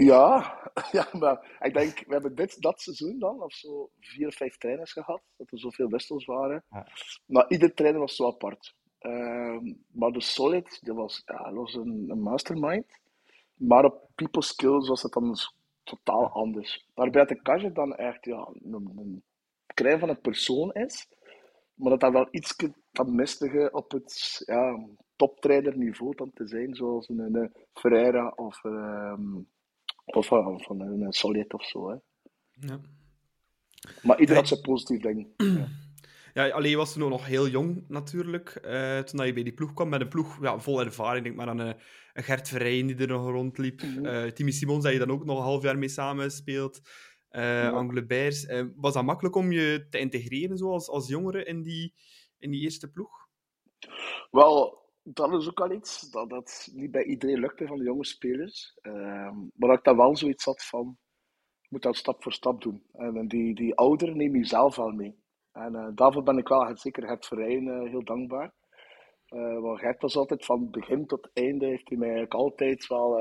Ja, 0.04 0.58
ja, 0.92 1.08
maar 1.12 1.58
ik 1.60 1.74
denk, 1.74 2.04
we 2.06 2.12
hebben 2.12 2.34
dit, 2.34 2.60
dat 2.62 2.80
seizoen 2.80 3.18
dan, 3.18 3.42
of 3.42 3.52
zo, 3.52 3.90
vier 4.00 4.26
of 4.26 4.34
vijf 4.34 4.56
trainers 4.58 4.92
gehad, 4.92 5.22
dat 5.36 5.50
er 5.50 5.58
zoveel 5.58 5.88
wissels 5.88 6.24
waren. 6.24 6.64
Ja. 6.70 6.86
Maar 7.26 7.50
ieder 7.50 7.74
trainer 7.74 8.00
was 8.00 8.16
zo 8.16 8.26
apart. 8.26 8.74
Uh, 9.00 9.58
maar 9.92 10.10
de 10.10 10.20
Solid, 10.20 10.78
dat 10.82 10.96
was, 10.96 11.22
ja, 11.26 11.52
was 11.52 11.74
een, 11.74 12.06
een, 12.08 12.20
mastermind. 12.20 12.86
Maar 13.54 13.84
op 13.84 14.08
people 14.14 14.42
skills 14.42 14.88
was 14.88 15.02
het 15.02 15.12
dan 15.12 15.36
totaal 15.82 16.28
anders. 16.28 16.86
Waarbij 16.94 17.24
de 17.24 17.42
Kajak 17.42 17.74
dan 17.74 17.96
echt 17.96 18.24
ja, 18.24 18.48
een, 18.62 18.92
een 18.96 19.22
klein 19.74 19.98
van 19.98 20.08
een 20.08 20.20
persoon 20.20 20.72
is, 20.72 21.08
maar 21.74 21.90
dat 21.90 22.00
dat 22.00 22.12
wel 22.12 22.28
iets 22.30 22.56
kan 22.92 23.14
mistigen 23.14 23.74
op 23.74 23.90
het 23.90 24.42
ja, 24.46 24.86
toptrainer 25.16 25.96
dan 26.16 26.30
te 26.34 26.46
zijn, 26.46 26.74
zoals 26.74 27.08
een, 27.08 27.18
een 27.18 27.52
Ferreira 27.72 28.32
of... 28.36 28.64
Um, 28.64 29.48
of 30.14 30.26
van, 30.26 30.60
van 30.60 30.80
een 30.80 31.12
Solid 31.12 31.54
of 31.54 31.64
zo. 31.64 31.88
Hè. 31.88 31.96
Ja. 32.52 32.80
Maar 34.02 34.20
iedereen 34.20 34.40
had 34.40 34.48
zijn 34.48 34.60
positief 34.60 35.00
ding. 35.00 35.28
ja. 35.36 35.68
Ja, 36.34 36.48
alleen 36.48 36.70
je 36.70 36.76
was 36.76 36.92
toen 36.92 37.02
ook 37.02 37.10
nog 37.10 37.26
heel 37.26 37.48
jong 37.48 37.84
natuurlijk. 37.88 38.60
Uh, 38.64 38.98
toen 38.98 39.26
je 39.26 39.32
bij 39.32 39.42
die 39.42 39.52
ploeg 39.52 39.72
kwam, 39.72 39.88
met 39.88 40.00
een 40.00 40.08
ploeg 40.08 40.38
ja, 40.42 40.58
vol 40.58 40.80
ervaring. 40.80 41.24
Denk 41.24 41.36
maar 41.36 41.48
aan 41.48 41.58
een, 41.58 41.76
een 42.12 42.22
Gert 42.22 42.48
Verrijen 42.48 42.86
die 42.86 42.96
er 42.96 43.06
nog 43.06 43.30
rondliep. 43.30 43.82
Mm 43.82 43.94
-hmm. 43.94 44.04
uh, 44.04 44.24
Timmy 44.24 44.52
Simons, 44.52 44.84
dat 44.84 44.92
je 44.92 44.98
dan 44.98 45.10
ook 45.10 45.24
nog 45.24 45.38
een 45.38 45.44
half 45.44 45.62
jaar 45.62 45.78
mee 45.78 45.88
samen 45.88 46.30
speelt. 46.30 46.80
Ja. 47.30 47.68
Anglebers. 47.68 48.46
was 48.76 48.94
dat 48.94 49.04
makkelijk 49.04 49.34
om 49.34 49.52
je 49.52 49.86
te 49.90 49.98
integreren 49.98 50.58
zo 50.58 50.72
als, 50.72 50.88
als 50.88 51.08
jongere 51.08 51.44
in 51.44 51.62
die, 51.62 51.94
in 52.38 52.50
die 52.50 52.60
eerste 52.60 52.90
ploeg? 52.90 53.28
Wel, 54.30 54.78
dat 55.12 55.32
is 55.32 55.48
ook 55.48 55.60
al 55.60 55.72
iets 55.72 56.10
dat, 56.10 56.30
dat 56.30 56.68
niet 56.72 56.90
bij 56.90 57.04
iedereen 57.04 57.40
lukte 57.40 57.66
van 57.66 57.78
de 57.78 57.84
jonge 57.84 58.04
spelers. 58.04 58.78
Uh, 58.82 59.30
maar 59.54 59.72
ik 59.72 59.84
daar 59.84 59.96
wel 59.96 60.16
zoiets 60.16 60.44
had 60.44 60.64
van, 60.64 60.96
je 61.60 61.68
moet 61.68 61.82
dat 61.82 61.96
stap 61.96 62.22
voor 62.22 62.32
stap 62.32 62.62
doen. 62.62 62.82
En 62.92 63.28
die, 63.28 63.54
die 63.54 63.74
ouder 63.74 64.16
neem 64.16 64.36
je 64.36 64.44
zelf 64.44 64.76
wel 64.76 64.90
mee. 64.90 65.18
En 65.52 65.74
uh, 65.74 65.88
daarvoor 65.94 66.22
ben 66.22 66.38
ik 66.38 66.48
wel 66.48 66.76
zeker 66.76 67.08
het 67.08 67.26
verein 67.26 67.66
uh, 67.66 67.90
heel 67.90 68.04
dankbaar. 68.04 68.54
Uh, 69.28 69.60
want 69.60 69.78
Gert 69.78 70.02
was 70.02 70.16
altijd 70.16 70.44
van 70.44 70.70
begin 70.70 71.06
tot 71.06 71.30
einde, 71.32 71.66
heeft 71.66 71.88
hij 71.88 71.98
mij 71.98 72.28
altijd 72.28 72.86
wel 72.86 73.20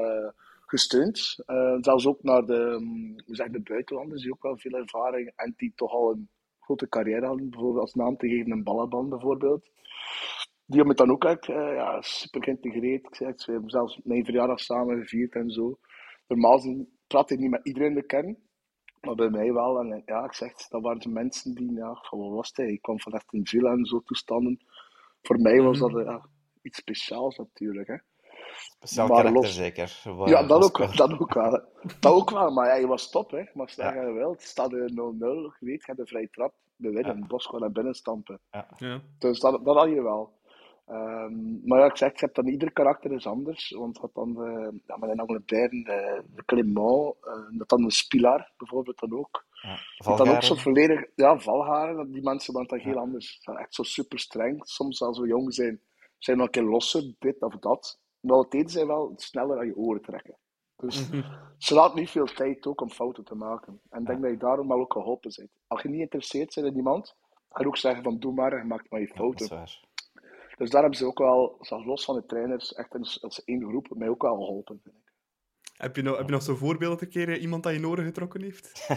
gesteund. 0.65 1.35
zelfs 1.81 2.07
ook 2.07 2.23
naar 2.23 2.45
de, 2.45 2.53
um, 2.53 3.15
zeg, 3.25 3.49
de 3.49 3.61
buitenlanders, 3.61 4.21
die 4.21 4.31
ook 4.31 4.43
wel 4.43 4.57
veel 4.57 4.71
ervaring 4.71 5.31
en 5.35 5.53
die 5.57 5.73
toch 5.75 5.91
al 5.91 6.11
een 6.11 6.29
grote 6.59 6.89
carrière 6.89 7.25
hadden. 7.25 7.49
Bijvoorbeeld 7.49 7.81
als 7.81 7.93
naam 7.93 8.17
te 8.17 8.27
geven 8.27 8.51
een 8.51 8.63
Ballaban 8.63 9.09
bijvoorbeeld. 9.09 9.69
Die 10.69 10.77
hebben 10.77 10.87
het 10.87 10.97
dan 10.97 11.11
ook 11.11 11.23
echt 11.23 11.47
uh, 11.47 11.55
ja, 11.55 12.01
super 12.01 12.43
geïntegreerd. 12.43 13.19
Ik 13.19 13.45
we 13.45 13.51
hebben 13.51 13.69
zelfs 13.69 13.99
mijn 14.03 14.25
verjaardag 14.25 14.59
samen 14.59 14.99
gevierd 14.99 15.33
en 15.33 15.49
zo. 15.49 15.79
Normaal 16.27 16.85
praat 17.07 17.29
ik 17.29 17.39
niet 17.39 17.49
met 17.49 17.65
iedereen 17.65 17.93
de 17.93 18.05
kern. 18.05 18.37
Maar 19.01 19.15
bij 19.15 19.29
mij 19.29 19.53
wel. 19.53 19.79
En 19.79 20.03
ja, 20.05 20.23
ik 20.23 20.33
zeg, 20.33 20.67
dat 20.67 20.81
waren 20.81 20.99
de 20.99 21.09
mensen 21.09 21.55
die, 21.55 21.73
ja, 21.73 21.99
van 22.01 22.19
wat 22.19 22.31
was 22.31 22.51
het? 22.53 22.69
Ik 22.69 22.81
kwam 22.81 22.99
van 22.99 23.13
echt 23.13 23.33
een 23.33 23.47
villa 23.47 23.71
en 23.71 23.85
zo 23.85 23.99
toestanden. 23.99 24.59
Voor 25.21 25.39
mij 25.39 25.61
was 25.61 25.79
dat 25.79 25.91
ja, 25.91 26.25
iets 26.61 26.77
speciaals 26.77 27.37
natuurlijk. 27.37 27.87
Hè. 27.87 27.95
Speciaal 28.57 29.07
maar 29.07 29.23
karakter 29.23 29.49
zeker. 29.49 30.01
Waar 30.03 30.29
ja, 30.29 30.43
dat 30.43 30.63
ook, 30.63 30.97
dat 30.97 31.19
ook 31.19 31.33
wel. 31.33 31.51
Dat 31.99 32.13
ook 32.13 32.29
wel, 32.29 32.51
maar 32.51 32.67
ja, 32.67 32.73
je 32.73 32.87
was 32.87 33.09
top. 33.09 33.31
Hè. 33.31 33.43
Maar 33.53 33.69
zeggen 33.69 34.07
ja. 34.07 34.13
wel, 34.13 34.31
het 34.31 34.41
staat 34.41 34.71
0-0, 34.71 34.75
je 34.75 35.53
weet, 35.59 35.79
je 35.79 35.83
hebt 35.85 35.99
een 35.99 36.07
vrije 36.07 36.29
trap. 36.29 36.53
We 36.75 36.89
winnen, 36.89 37.17
ja. 37.17 37.27
Bosco 37.27 37.57
naar 37.57 37.71
binnen 37.71 37.93
stampen. 37.93 38.39
Ja. 38.51 38.67
Ja. 38.77 39.01
Dus 39.19 39.39
dat, 39.39 39.65
dat 39.65 39.75
had 39.75 39.89
je 39.89 40.01
wel. 40.01 40.36
Um, 40.89 41.61
maar 41.65 41.79
ja, 41.79 41.85
ik 41.85 41.97
zeg, 41.97 42.11
ik 42.11 42.19
heb 42.19 42.35
dan 42.35 42.47
ieder 42.47 42.71
karakter 42.71 43.11
is 43.11 43.27
anders. 43.27 43.69
Want 43.71 43.99
wat 43.99 44.13
dan 44.13 44.33
de, 44.33 44.79
ja, 44.85 44.97
een 44.99 45.19
Angleterre, 45.19 45.83
de, 45.83 46.23
de 46.35 46.45
Clément, 46.45 47.15
uh, 47.23 47.57
dat 47.57 47.69
dan 47.69 47.83
een 47.83 47.91
Spilar 47.91 48.51
bijvoorbeeld 48.57 48.99
dan 48.99 49.17
ook. 49.17 49.45
Ja, 49.97 50.15
dan 50.15 50.29
ook 50.29 50.43
zo 50.43 50.55
volledig, 50.55 51.05
ja, 51.15 51.39
valharen, 51.39 52.11
die 52.11 52.23
mensen 52.23 52.53
waren 52.53 52.67
dan 52.67 52.79
heel 52.79 52.97
anders. 52.97 53.37
Zijn 53.41 53.57
echt 53.57 53.73
zo 53.73 53.83
super 53.83 54.19
streng. 54.19 54.67
Soms 54.67 55.01
als 55.01 55.19
we 55.19 55.27
jong 55.27 55.53
zijn, 55.53 55.81
zijn 56.17 56.37
we 56.37 56.43
een 56.43 56.49
keer 56.49 56.63
losser, 56.63 57.13
dit 57.19 57.41
of 57.41 57.55
dat. 57.55 57.99
Maar 58.19 58.37
het 58.37 58.51
deden 58.51 58.69
zij 58.69 58.85
wel 58.85 59.13
sneller 59.15 59.59
aan 59.59 59.65
je 59.65 59.75
oren 59.75 60.01
trekken. 60.01 60.37
Dus 60.75 61.09
mhm. 61.09 61.21
ze 61.57 61.73
laat 61.73 61.95
niet 61.95 62.09
veel 62.09 62.25
tijd 62.25 62.67
ook 62.67 62.81
om 62.81 62.89
fouten 62.89 63.23
te 63.23 63.35
maken. 63.35 63.81
En 63.89 64.01
ik 64.01 64.07
denk 64.07 64.21
dat 64.21 64.31
je 64.31 64.37
daarom 64.37 64.67
wel 64.67 64.79
ook 64.79 64.93
geholpen 64.93 65.31
bent. 65.35 65.49
Als 65.67 65.81
je 65.81 65.87
niet 65.87 65.97
geïnteresseerd 65.97 66.55
bent 66.55 66.67
in 66.67 66.75
iemand, 66.75 67.15
ga 67.49 67.61
je 67.61 67.67
ook 67.67 67.77
zeggen 67.77 68.03
van 68.03 68.19
doe 68.19 68.33
maar, 68.33 68.57
je 68.57 68.63
maakt 68.63 68.91
maar 68.91 68.99
je 68.99 69.07
fouten. 69.07 69.67
Dus 70.57 70.69
daar 70.69 70.81
hebben 70.81 70.99
ze 70.99 71.05
ook 71.05 71.17
wel, 71.19 71.57
zelfs 71.61 71.85
los 71.85 72.05
van 72.05 72.15
de 72.15 72.25
trainers, 72.25 72.73
echt 72.73 72.93
als, 72.93 73.23
als 73.23 73.43
één 73.43 73.67
groep, 73.67 73.87
mij 73.95 74.09
ook 74.09 74.21
wel 74.21 74.35
geholpen, 74.35 74.79
vind 74.83 74.95
ik. 74.95 75.13
Heb 75.73 75.95
je 75.95 76.01
nog, 76.01 76.17
heb 76.17 76.25
je 76.25 76.31
nog 76.31 76.41
zo'n 76.41 76.57
voorbeeld 76.57 76.91
dat 76.91 77.01
een 77.01 77.09
keer 77.09 77.29
eh, 77.29 77.41
iemand 77.41 77.65
aan 77.65 77.73
je 77.73 77.87
oren 77.87 78.05
getrokken 78.05 78.41
heeft? 78.41 78.87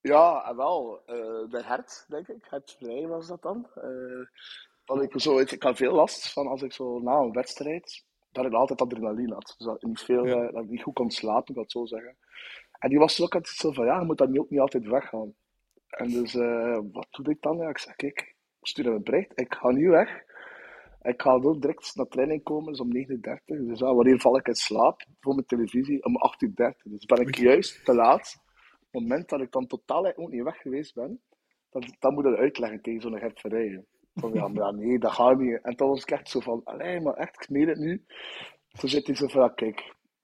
ja, 0.12 0.54
wel. 0.56 1.02
Uh, 1.06 1.50
de 1.50 1.62
hert, 1.64 2.04
denk 2.08 2.28
ik. 2.28 2.46
Het 2.48 2.76
vrij 2.78 3.06
was 3.06 3.26
dat 3.26 3.42
dan. 3.42 3.68
Uh, 4.86 5.02
ik, 5.02 5.20
zo, 5.20 5.38
ik 5.38 5.62
had 5.62 5.76
veel 5.76 5.92
last 5.92 6.32
van 6.32 6.46
als 6.46 6.62
ik 6.62 6.72
zo 6.72 6.98
na 6.98 7.16
een 7.16 7.32
wedstrijd 7.32 8.04
dat 8.34 8.44
ik 8.44 8.52
altijd 8.52 8.80
adrenaline 8.80 9.32
had. 9.32 9.54
Dus 9.56 9.66
dat 9.66 9.76
ik 9.76 9.82
niet, 9.82 10.00
veel, 10.00 10.26
ja. 10.26 10.50
dat 10.50 10.62
ik 10.62 10.70
niet 10.70 10.82
goed 10.82 10.94
kon 10.94 11.10
slapen, 11.10 11.48
ik 11.48 11.60
dat 11.60 11.70
zo 11.70 11.86
zeggen. 11.86 12.16
En 12.78 12.88
die 12.88 12.98
was 12.98 13.20
ook 13.20 13.34
altijd 13.34 13.56
zo 13.56 13.72
van, 13.72 13.84
ja, 13.84 13.98
je 13.98 14.04
moet 14.04 14.18
dan 14.18 14.38
ook 14.38 14.50
niet 14.50 14.60
altijd 14.60 14.86
weggaan. 14.86 15.34
En 15.88 16.08
dus, 16.08 16.34
uh, 16.34 16.78
wat 16.92 17.06
doe 17.10 17.34
ik 17.34 17.42
dan? 17.42 17.56
Ja, 17.56 17.68
ik 17.68 17.78
zeg, 17.78 17.96
kijk, 17.96 18.20
ik 18.60 18.66
stuur 18.66 18.84
hem 18.84 18.94
een 18.94 19.02
bericht, 19.02 19.40
ik 19.40 19.54
ga 19.54 19.70
nu 19.70 19.88
weg. 19.88 20.22
Ik 21.02 21.22
ga 21.22 21.32
ook 21.32 21.60
direct 21.60 21.94
naar 21.94 22.06
training 22.06 22.42
komen, 22.42 22.72
dus 22.72 22.80
om 22.80 22.96
9.30 22.96 23.66
Dus 23.66 23.78
ja, 23.78 23.94
wanneer 23.94 24.20
val 24.20 24.38
ik 24.38 24.46
in 24.46 24.54
slaap? 24.54 25.04
Voor 25.20 25.34
mijn 25.34 25.46
televisie 25.46 26.04
om 26.04 26.14
8.30 26.46 26.54
Dus 26.84 27.04
ben 27.04 27.20
ik 27.20 27.36
juist 27.36 27.84
te 27.84 27.94
laat. 27.94 28.42
Op 28.80 29.00
het 29.00 29.02
moment 29.02 29.28
dat 29.28 29.40
ik 29.40 29.52
dan 29.52 29.66
totaal 29.66 30.16
ook 30.16 30.30
niet 30.30 30.42
weg 30.42 30.56
geweest 30.56 30.94
ben, 30.94 31.20
dan, 31.70 31.82
dan 31.98 32.14
moet 32.14 32.24
ik 32.24 32.36
uitleggen 32.36 32.82
tegen 32.82 33.00
zo'n 33.00 33.18
Gert 33.18 33.40
Verrijen. 33.40 33.86
Van 34.14 34.32
ja, 34.32 34.48
maar 34.48 34.74
nee, 34.74 34.98
dat 34.98 35.12
gaat 35.12 35.38
niet. 35.38 35.60
En 35.62 35.76
toen 35.76 35.88
was 35.88 36.02
ik 36.02 36.10
echt 36.10 36.28
zo 36.28 36.40
van, 36.40 36.60
allee, 36.64 37.00
maar 37.00 37.14
echt, 37.14 37.42
ik 37.42 37.48
meen 37.48 37.68
het 37.68 37.78
nu. 37.78 38.04
Toen 38.78 38.88
zit 38.88 39.06
hij 39.06 39.16
zo 39.16 39.26
van, 39.26 39.40
ja, 39.40 39.48
kijk, 39.48 39.78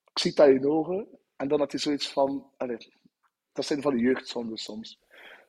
ik 0.04 0.18
zie 0.18 0.34
dat 0.34 0.48
in 0.48 0.60
je 0.60 0.68
ogen. 0.68 1.08
En 1.36 1.48
dan 1.48 1.58
had 1.58 1.70
hij 1.70 1.80
zoiets 1.80 2.12
van, 2.12 2.50
allee, 2.56 2.78
dat 3.52 3.64
zijn 3.64 3.82
van 3.82 3.94
de 3.94 4.00
jeugdzonde 4.00 4.58
soms. 4.58 5.00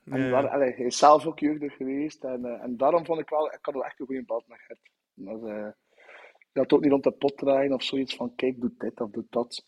En 0.06 0.34
allee, 0.34 0.74
hij 0.74 0.86
is 0.86 0.98
zelf 0.98 1.26
ook 1.26 1.40
jeugdig 1.40 1.76
geweest. 1.76 2.24
En, 2.24 2.46
uh, 2.46 2.64
en 2.64 2.78
daarom 2.78 3.06
vond 3.06 3.20
ik 3.20 3.30
wel, 3.30 3.46
ik 3.46 3.60
had 3.62 3.74
wel 3.74 3.86
echt 3.86 4.00
een 4.00 4.06
goede 4.06 4.24
band 4.24 4.48
met 4.48 4.60
Gert. 4.60 4.80
Dat, 5.14 5.44
uh, 5.44 5.68
had 6.54 6.74
ook 6.74 6.82
niet 6.82 6.92
rond 6.92 7.04
de 7.04 7.12
pot 7.12 7.38
draaien 7.38 7.74
of 7.74 7.84
zoiets 7.84 8.16
van, 8.16 8.36
kijk, 8.36 8.62
doe 8.62 8.74
dit 8.78 9.02
of 9.02 9.10
doe 9.10 9.26
dat. 9.30 9.66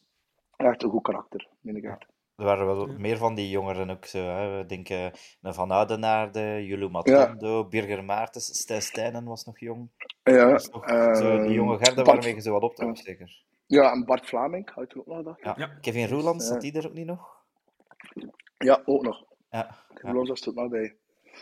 Echt 0.55 0.83
een 0.83 0.89
goed 0.89 1.03
karakter, 1.03 1.47
meen 1.61 1.75
ik 1.75 1.83
echt. 1.83 2.05
Er 2.35 2.45
waren 2.45 2.65
wel 2.65 2.87
meer 2.87 3.17
van 3.17 3.35
die 3.35 3.49
jongeren 3.49 3.89
ook 3.89 4.05
zo. 4.05 4.17
Hè. 4.17 4.57
We 4.57 4.65
denken 4.65 5.11
Van 5.41 5.71
Oudenaarde, 5.71 6.65
Julu 6.65 6.89
Matondo, 6.89 7.57
ja. 7.57 7.63
Birger 7.63 8.03
Maartens, 8.03 8.45
Stijn 8.45 8.81
Stijnen 8.81 9.25
was 9.25 9.45
nog 9.45 9.59
jong. 9.59 9.89
Ja, 10.23 10.49
nog, 10.49 10.89
uh, 10.89 11.13
zo, 11.15 11.41
die 11.41 11.53
jonge 11.53 11.77
garde 11.77 11.95
Bart, 11.95 12.07
waarmee 12.07 12.35
je 12.35 12.41
zo 12.41 12.51
wat 12.51 12.61
optrok, 12.61 12.95
ja. 12.95 13.03
zeker. 13.03 13.43
Ja, 13.65 13.91
en 13.91 14.05
Bart 14.05 14.27
Vlaming, 14.27 14.69
houdt 14.73 14.93
er 14.93 14.99
ook 14.99 15.05
nog 15.05 15.23
dat? 15.23 15.39
Ja. 15.41 15.53
ja. 15.57 15.67
Kevin 15.67 16.07
Roelands, 16.07 16.47
zat 16.47 16.61
die 16.61 16.77
er 16.77 16.87
ook 16.87 16.93
niet 16.93 17.05
nog? 17.05 17.41
Ja, 18.57 18.81
ook 18.85 19.03
nog. 19.03 19.23
Ja. 19.49 19.77
Kevin 19.93 20.13
was 20.13 20.41
er 20.41 20.49
ook 20.49 20.55
nog 20.55 20.69
bij. 20.69 20.95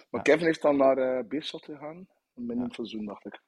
Maar 0.09 0.21
Kevin 0.21 0.47
is 0.47 0.59
dan 0.59 0.77
naar 0.77 0.97
uh, 0.97 1.27
Beerschot 1.27 1.65
gegaan, 1.65 2.07
binnen 2.33 2.65
een 2.65 2.71
seizoen, 2.71 3.05
dacht 3.05 3.25
ik. 3.25 3.41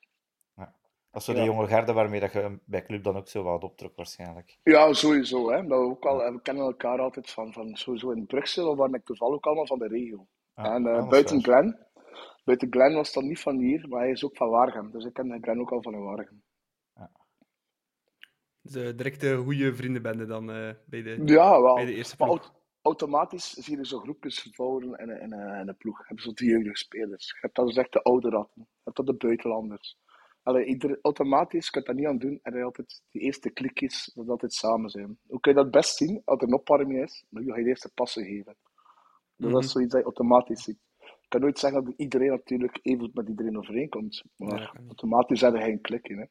Dat 1.14 1.22
is 1.22 1.28
zo 1.28 1.34
de 1.34 1.44
jonge 1.44 1.68
garde 1.68 1.94
waarmee 1.94 2.20
dat 2.20 2.32
je 2.32 2.60
bij 2.66 2.86
club 2.86 3.04
dan 3.04 3.18
ook 3.18 3.28
zo 3.28 3.44
wat 3.44 3.64
optrok, 3.64 3.96
waarschijnlijk. 3.96 4.58
Ja, 4.64 4.94
sowieso. 4.94 5.52
Hè. 5.52 5.66
we, 5.66 5.74
ook 5.74 6.06
al, 6.06 6.18
we 6.18 6.42
kennen 6.42 6.64
elkaar 6.64 7.00
altijd 7.00 7.30
van, 7.30 7.54
van 7.54 7.76
sowieso 7.76 8.12
in 8.12 8.26
Brussel, 8.26 8.76
waar 8.76 8.94
ik 8.94 9.06
toevallig 9.06 9.36
ook 9.36 9.46
allemaal 9.46 9.68
van 9.68 9.80
de 9.80 9.88
regio. 9.88 10.28
en 10.54 10.86
uh, 10.86 11.10
buiten 11.10 11.44
Glen. 11.44 11.88
Buiten 12.44 12.72
Glen 12.72 12.94
was 12.94 13.14
dan 13.14 13.28
niet 13.28 13.40
van 13.40 13.58
hier, 13.58 13.88
maar 13.88 14.00
hij 14.00 14.12
is 14.12 14.24
ook 14.26 14.38
van 14.38 14.50
Waregem. 14.50 14.92
Dus 14.92 15.06
ik 15.06 15.14
ken 15.14 15.38
Glen 15.42 15.60
ook 15.60 15.72
al 15.72 15.82
van 15.82 16.04
Waregem. 16.04 16.44
Ja. 16.96 17.12
Dus 18.62 18.96
directe 18.96 19.36
goede 19.36 19.76
vriendenbende 19.76 20.26
dan 20.26 20.50
uh, 20.50 20.72
bij, 20.86 21.02
de, 21.02 21.22
ja, 21.26 21.62
wel. 21.62 21.76
bij 21.76 21.86
de 21.86 21.96
eerste 21.96 22.16
ploeg. 22.16 22.54
automatisch 22.82 23.50
zie 23.50 23.78
je 23.78 23.86
zo 23.86 24.00
groepjes 24.00 24.50
vouwen 24.52 24.84
in, 24.84 25.10
in, 25.10 25.32
in, 25.32 25.68
een 25.68 25.78
ploeg. 25.78 25.98
Je 25.98 26.06
hebt 26.08 26.22
zo 26.22 26.34
die 26.34 26.50
jeugdige 26.50 26.78
spelers. 26.78 27.30
Je 27.30 27.38
hebt 27.40 27.56
dan 27.56 27.66
dus 27.66 27.76
echt 27.76 27.94
de 27.94 28.02
oude 28.02 28.30
ratten. 28.30 28.62
Je 28.62 28.82
hebt 28.84 28.98
dan 28.98 29.06
de 29.06 29.14
buitenlanders. 29.14 29.98
Allee, 30.44 30.66
ieder, 30.66 31.00
automatisch 31.02 31.70
kan 31.70 31.82
je 31.82 31.88
dat 31.88 31.98
niet 31.98 32.08
aan 32.08 32.18
doen. 32.18 32.40
En 32.42 32.58
je 32.58 32.64
altijd 32.64 33.04
die 33.12 33.22
eerste 33.22 33.50
klikjes, 33.50 34.12
dat 34.14 34.30
altijd 34.30 34.54
samen 34.54 34.90
zijn. 34.90 35.18
Hoe 35.28 35.40
kun 35.40 35.52
je 35.52 35.58
dat 35.58 35.72
best 35.72 35.96
zien? 35.96 36.22
Als 36.26 36.42
er 36.42 36.48
een 36.48 36.54
opwarming 36.54 37.04
is, 37.04 37.26
dan 37.30 37.44
ga 37.44 37.58
je 37.58 37.64
de 37.64 37.70
eerste 37.70 37.92
passen 37.94 38.26
geven. 38.26 38.56
Dus 39.36 39.52
dat 39.52 39.64
is 39.64 39.66
mhm. 39.66 39.74
zoiets 39.74 39.92
dat 39.92 40.02
je 40.02 40.06
automatisch 40.06 40.64
ziet. 40.64 40.80
Ik 41.00 41.30
kan 41.30 41.42
nooit 41.42 41.60
zeggen 41.60 41.84
dat 41.84 41.94
iedereen 41.98 42.30
natuurlijk 42.30 42.80
even 42.82 43.12
met 43.14 43.28
iedereen 43.28 43.58
overeenkomt. 43.58 44.24
Maar 44.36 44.60
ja, 44.60 44.74
automatisch 44.88 45.42
heb 45.42 45.54
je 45.54 45.62
geen 45.62 45.82
klik 45.82 46.08
in. 46.08 46.18
Hè. 46.18 46.26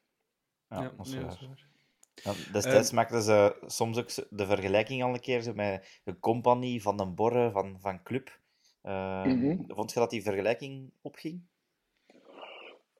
Ja, 0.75 0.93
dat 0.97 1.07
is 1.07 1.15
waar. 1.15 1.71
Ja, 2.15 2.33
destijds 2.51 2.89
uh, 2.89 2.95
maakten 2.95 3.21
ze 3.21 3.63
soms 3.65 3.97
ook 3.97 4.27
de 4.29 4.45
vergelijking 4.45 5.03
al 5.03 5.13
een 5.13 5.19
keer 5.19 5.41
zo 5.41 5.53
met 5.53 5.99
de 6.03 6.19
compagnie 6.19 6.81
van 6.81 6.99
een 6.99 7.15
borre 7.15 7.51
van, 7.51 7.77
van 7.79 8.03
club. 8.03 8.39
Uh, 8.83 9.25
mm 9.25 9.41
-hmm. 9.41 9.63
Vond 9.67 9.93
je 9.93 9.99
dat 9.99 10.09
die 10.09 10.21
vergelijking 10.21 10.91
opging? 11.01 11.41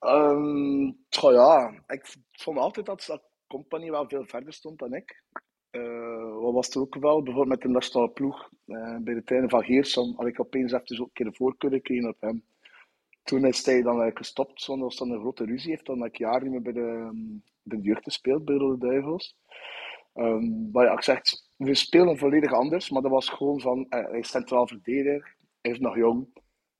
Um, 0.05 0.97
ja, 1.09 1.83
ik 1.87 2.15
vond 2.31 2.57
altijd 2.57 2.85
dat 2.85 3.05
dat 3.07 3.23
compagnie 3.47 3.91
wel 3.91 4.07
veel 4.07 4.25
verder 4.25 4.53
stond 4.53 4.79
dan 4.79 4.93
ik. 4.93 5.23
Uh, 5.71 6.39
wat 6.39 6.53
was 6.53 6.69
er 6.69 6.81
ook 6.81 6.95
wel? 6.95 7.23
Bijvoorbeeld 7.23 7.55
met 7.55 7.61
de 7.61 7.67
nationale 7.67 8.09
ploeg 8.09 8.49
uh, 8.65 8.97
bij 8.97 9.13
de 9.13 9.23
treinen 9.23 9.49
van 9.49 9.63
Geersom 9.63 10.13
had 10.15 10.27
ik 10.27 10.39
opeens 10.39 10.71
even 10.71 10.99
een 10.99 11.09
keer 11.13 11.25
de 11.25 11.33
voorkeur 11.33 11.71
gekregen 11.71 12.09
op 12.09 12.21
hem. 12.21 12.43
Toen 13.23 13.45
is 13.45 13.65
hij 13.65 13.75
dan 13.75 13.85
eigenlijk 13.85 14.17
gestopt, 14.17 14.61
zonder 14.61 14.89
dat 14.89 14.99
er 14.99 15.13
een 15.13 15.19
grote 15.19 15.45
ruzie 15.45 15.69
heeft. 15.69 15.85
Dan 15.85 16.05
ik 16.05 16.17
jaar 16.17 16.41
niet 16.41 16.51
meer 16.51 16.61
bij 16.61 16.73
de, 16.73 17.09
bij 17.63 17.77
de 17.77 17.83
jeugd 17.83 18.03
gespeeld, 18.03 18.45
bij 18.45 18.57
de 18.57 18.75
Duivels. 18.79 19.35
Um, 20.15 20.69
maar 20.71 20.93
ik 20.93 21.03
zeg, 21.03 21.21
we 21.55 21.75
spelen 21.75 22.17
volledig 22.17 22.53
anders, 22.53 22.89
maar 22.89 23.01
dat 23.01 23.11
was 23.11 23.29
gewoon 23.29 23.59
van, 23.59 23.79
uh, 23.79 23.85
hij 23.89 24.19
is 24.19 24.29
centraal 24.29 24.67
verdediger, 24.67 25.35
hij 25.61 25.71
is 25.71 25.79
nog 25.79 25.95
jong. 25.95 26.27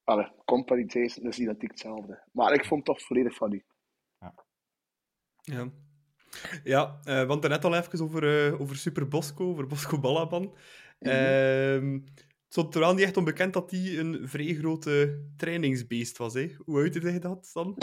Allee, 0.03 0.31
company 0.45 0.83
Jason 0.85 1.27
is 1.27 1.39
identiek 1.39 1.69
hetzelfde. 1.69 2.23
Maar 2.31 2.53
ik 2.53 2.65
vond 2.65 2.87
het 2.87 2.95
toch 2.95 3.05
volledig 3.05 3.35
van 3.35 3.53
u. 3.53 3.63
Ja. 4.19 4.33
Ja, 5.41 5.69
ja 6.63 6.99
uh, 7.05 7.27
want 7.27 7.47
net 7.47 7.65
al 7.65 7.75
even 7.75 8.01
over, 8.01 8.51
uh, 8.51 8.61
over 8.61 8.75
Super 8.75 9.07
Bosco, 9.07 9.49
over 9.49 9.67
Bosco 9.67 9.99
Balaban. 9.99 10.41
Mm 10.41 11.11
-hmm. 11.11 12.03
het 12.03 12.25
stond 12.47 12.73
er 12.73 12.79
wel 12.79 12.93
niet 12.93 13.03
echt 13.03 13.17
onbekend 13.17 13.53
dat 13.53 13.71
hij 13.71 13.97
een 13.97 14.27
vrij 14.27 14.53
grote 14.53 15.23
trainingsbeest 15.37 16.17
was. 16.17 16.33
Hè? 16.33 16.55
Hoe 16.65 16.79
uitte 16.79 16.99
hij 16.99 17.19
dat 17.19 17.49
dan? 17.53 17.77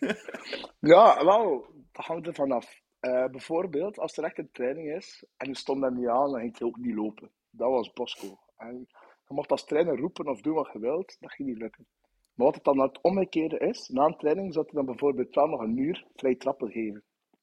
ja, 0.92 1.24
wel, 1.24 1.66
dat 1.92 2.04
hangt 2.04 2.26
er 2.26 2.34
vanaf. 2.34 2.80
Uh, 3.00 3.26
bijvoorbeeld, 3.26 3.98
als 3.98 4.16
er 4.16 4.24
echt 4.24 4.38
een 4.38 4.50
training 4.52 4.96
is 4.96 5.24
en 5.36 5.48
je 5.48 5.56
stond 5.56 5.82
hem 5.82 5.94
niet 5.94 6.08
aan, 6.08 6.30
dan 6.30 6.40
ging 6.40 6.58
hij 6.58 6.68
ook 6.68 6.76
niet 6.76 6.94
lopen. 6.94 7.30
Dat 7.50 7.70
was 7.70 7.92
Bosco. 7.92 8.38
En 8.56 8.86
je 9.30 9.36
mocht 9.36 9.50
als 9.50 9.64
trainer 9.64 9.98
roepen 9.98 10.28
of 10.28 10.40
doen 10.40 10.54
wat 10.54 10.70
je 10.72 10.78
wilt, 10.78 11.16
dat 11.20 11.32
ging 11.32 11.48
niet 11.48 11.58
lukken. 11.58 11.86
Maar 12.34 12.46
wat 12.46 12.54
het 12.54 12.64
dan 12.64 12.78
het 12.78 13.00
omgekeerde 13.00 13.58
is, 13.58 13.88
na 13.88 14.04
een 14.04 14.16
training 14.16 14.52
zou 14.52 14.66
je 14.68 14.74
dan 14.74 14.84
bijvoorbeeld 14.84 15.34
wel 15.34 15.46
nog 15.46 15.60
een 15.60 15.76
uur 15.76 16.06
vrij 16.16 16.34
trappen 16.34 16.70
geven. 16.70 17.02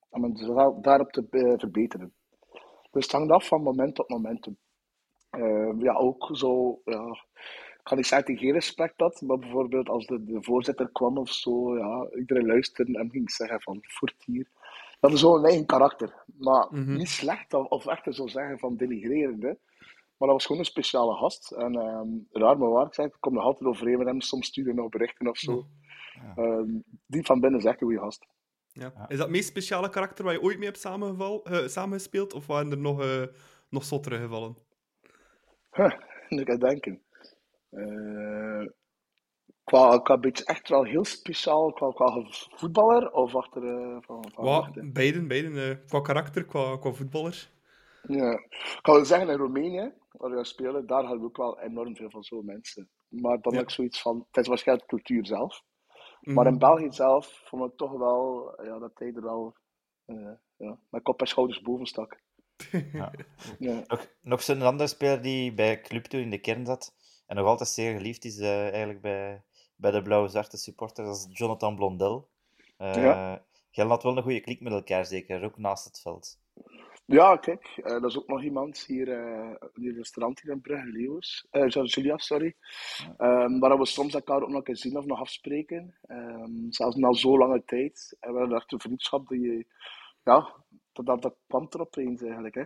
Om 0.09 0.23
het 0.23 0.35
dus 0.35 0.47
daarop 0.81 1.11
te 1.11 1.27
uh, 1.31 1.53
verbeteren. 1.57 2.13
Dus 2.91 3.03
het 3.03 3.11
hangt 3.11 3.31
af 3.31 3.47
van 3.47 3.61
moment 3.61 3.95
tot 3.95 4.09
momentum. 4.09 4.57
Uh, 5.31 5.73
ja, 5.79 5.93
ook 5.93 6.29
zo, 6.31 6.81
ja, 6.85 7.11
ik 7.77 7.83
kan 7.83 7.97
niet 7.97 8.07
zeggen 8.07 8.33
dat 8.33 8.41
geen 8.41 8.53
respect 8.53 8.99
had, 8.99 9.21
maar 9.21 9.39
bijvoorbeeld 9.39 9.89
als 9.89 10.05
de, 10.05 10.23
de 10.23 10.43
voorzitter 10.43 10.89
kwam 10.91 11.17
of 11.17 11.29
zo, 11.29 11.77
ja, 11.77 12.09
iedereen 12.15 12.45
luisterde 12.45 12.99
en 12.99 13.09
ging 13.09 13.31
zeggen 13.31 13.61
van, 13.61 13.79
voert 13.81 14.23
hier. 14.25 14.47
Dat 14.99 15.11
is 15.11 15.19
zo'n 15.19 15.45
eigen 15.45 15.65
karakter. 15.65 16.23
Maar 16.37 16.67
mm 16.69 16.83
-hmm. 16.83 16.97
niet 16.97 17.09
slecht 17.09 17.53
of, 17.53 17.67
of 17.67 17.85
echt 17.85 18.15
zo 18.15 18.27
zeggen 18.27 18.59
van 18.59 18.75
denigrerend. 18.75 19.57
Maar 20.17 20.27
dat 20.27 20.37
was 20.37 20.45
gewoon 20.45 20.61
een 20.61 20.67
speciale 20.67 21.15
gast. 21.15 21.51
En 21.51 21.75
um, 21.75 22.27
raar 22.31 22.57
maar 22.57 22.69
waar, 22.69 22.85
ik 22.85 22.93
zeg, 22.93 23.05
ik 23.05 23.17
kom 23.19 23.33
nog 23.33 23.43
altijd 23.43 23.69
overeen 23.69 23.97
met 23.97 24.07
hem. 24.07 24.21
Soms 24.21 24.47
sturen 24.47 24.75
nog 24.75 24.89
berichten 24.89 25.27
of 25.27 25.37
zo. 25.37 25.67
Ja. 26.13 26.43
Um, 26.43 26.83
die 27.05 27.25
van 27.25 27.39
binnen 27.39 27.59
is 27.59 27.65
echt 27.65 27.81
een 27.81 27.87
goede 27.87 28.01
gast. 28.01 28.25
Ja. 28.71 28.85
Is 28.85 29.17
dat 29.17 29.19
het 29.19 29.29
meest 29.29 29.47
speciale 29.47 29.89
karakter 29.89 30.23
waar 30.23 30.33
je 30.33 30.41
ooit 30.41 30.57
mee 30.57 30.67
hebt 30.67 30.79
samengeval, 30.79 31.51
uh, 31.51 31.67
samengespeeld? 31.67 32.33
Of 32.33 32.47
waren 32.47 32.71
er 32.71 32.77
nog, 32.77 33.03
uh, 33.03 33.23
nog 33.69 33.83
zottere 33.83 34.17
gevallen? 34.17 34.57
Huh, 35.71 35.93
ik 36.27 36.47
ga 36.47 36.57
denken. 36.57 37.01
Uh, 37.71 38.67
qua, 39.63 39.99
qua 39.99 40.17
beetje 40.17 40.45
echt 40.45 40.69
wel 40.69 40.83
heel 40.83 41.05
speciaal, 41.05 41.73
qua, 41.73 41.91
qua 41.91 42.25
voetballer 42.55 43.11
of 43.11 43.35
achter... 43.35 43.63
Uh, 43.63 43.97
van, 44.01 44.31
van 44.33 44.45
Wat, 44.45 44.93
beiden, 44.93 45.27
beiden. 45.27 45.53
Uh, 45.53 45.75
qua 45.87 46.01
karakter, 46.01 46.45
qua, 46.45 46.77
qua 46.77 46.91
voetballer. 46.91 47.49
Ja, 48.07 48.31
ik 48.31 48.79
kan 48.81 48.95
wel 48.95 49.05
zeggen 49.05 49.29
in 49.29 49.37
Roemenië, 49.37 49.93
waar 50.17 50.35
we 50.35 50.45
spelen, 50.45 50.87
daar 50.87 51.03
hadden 51.03 51.19
we 51.19 51.25
ook 51.25 51.37
wel 51.37 51.59
enorm 51.59 51.95
veel 51.95 52.09
van 52.09 52.23
zo'n 52.23 52.45
mensen. 52.45 52.89
Maar 53.07 53.41
dan 53.41 53.53
ja. 53.53 53.59
ik 53.59 53.69
zoiets 53.69 54.01
van, 54.01 54.25
het 54.31 54.37
is 54.37 54.47
waarschijnlijk 54.47 54.89
de 54.89 54.95
cultuur 54.95 55.25
zelf. 55.25 55.63
Mm. 56.21 56.33
Maar 56.33 56.47
in 56.47 56.57
België 56.57 56.91
zelf 56.91 57.41
vond 57.45 57.71
ik 57.71 57.77
toch 57.77 57.91
wel 57.91 58.53
ja, 58.63 58.79
dat 58.79 58.91
hij 58.99 59.13
er 59.13 59.21
wel 59.21 59.55
uh, 60.05 60.31
ja, 60.55 60.79
met 60.89 61.03
kop 61.03 61.21
en 61.21 61.27
schouders 61.27 61.61
boven 61.61 61.85
stak. 61.85 62.21
Ja. 62.91 63.11
ja. 63.59 63.83
Nog, 63.87 64.07
nog 64.21 64.41
zo'n 64.41 64.61
andere 64.61 64.89
speler 64.89 65.21
die 65.21 65.53
bij 65.53 65.81
Club 65.81 66.03
toen 66.03 66.21
in 66.21 66.29
de 66.29 66.41
kern 66.41 66.65
zat 66.65 66.95
en 67.25 67.35
nog 67.35 67.45
altijd 67.45 67.69
zeer 67.69 67.97
geliefd 67.97 68.25
is 68.25 68.37
uh, 68.37 68.67
eigenlijk 68.67 69.01
bij, 69.01 69.43
bij 69.75 69.91
de 69.91 70.01
blauwe-zwarte 70.01 70.57
supporters, 70.57 71.07
dat 71.07 71.17
is 71.17 71.37
Jonathan 71.37 71.75
Blondel. 71.75 72.29
Uh, 72.77 72.95
ja. 72.95 73.45
Jij 73.69 73.85
had 73.85 74.03
wel 74.03 74.17
een 74.17 74.23
goede 74.23 74.41
klik 74.41 74.61
met 74.61 74.73
elkaar, 74.73 75.05
zeker, 75.05 75.43
ook 75.43 75.57
naast 75.57 75.85
het 75.85 75.99
veld. 76.01 76.39
Ja, 77.09 77.35
kijk, 77.35 77.77
uh, 77.77 77.85
dat 77.85 78.03
is 78.03 78.17
ook 78.17 78.27
nog 78.27 78.43
iemand 78.43 78.79
hier, 78.79 79.07
uh, 79.07 79.55
die 79.73 79.93
restaurant 79.93 80.41
hier 80.41 80.51
in 80.51 80.61
Brugge, 80.61 80.85
Leeuwers. 80.85 81.47
Uh, 81.51 81.67
Julia, 81.67 82.17
sorry. 82.17 82.55
Um, 83.17 83.59
waar 83.59 83.77
we 83.77 83.85
soms 83.85 84.13
elkaar 84.13 84.41
ook 84.41 84.49
nog 84.49 84.67
eens 84.67 84.81
zien 84.81 84.97
of 84.97 85.05
nog 85.05 85.19
afspreken. 85.19 85.95
Um, 86.07 86.65
zelfs 86.69 86.95
na 86.95 87.13
zo 87.13 87.37
lange 87.37 87.63
tijd. 87.65 88.17
En 88.19 88.33
we 88.33 88.39
hadden 88.39 88.57
echt 88.57 88.71
een 88.71 88.79
vriendschap 88.79 89.27
die, 89.27 89.67
ja, 90.23 90.53
dat, 90.93 91.05
dat, 91.05 91.21
dat 91.21 91.35
kwam 91.47 91.67
er 91.69 91.81
opeens 91.81 92.21
eigenlijk. 92.21 92.55
Hè. 92.55 92.63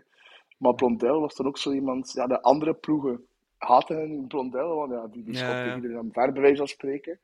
Maar 0.57 0.73
Blondel 0.75 1.19
was 1.19 1.35
dan 1.35 1.47
ook 1.47 1.57
zo 1.57 1.71
iemand, 1.71 2.11
ja, 2.11 2.27
de 2.27 2.41
andere 2.41 2.73
ploegen 2.73 3.25
haten 3.57 4.27
Blondel, 4.27 4.75
want 4.75 4.91
ja, 4.91 5.07
die, 5.07 5.23
die 5.23 5.35
schopte 5.35 5.55
ja, 5.55 5.65
ja. 5.65 5.75
iedereen 5.75 5.97
aan 5.97 6.11
ver, 6.11 6.31
bij 6.31 6.41
wijze 6.41 6.57
van 6.57 6.67
spreken. 6.67 7.19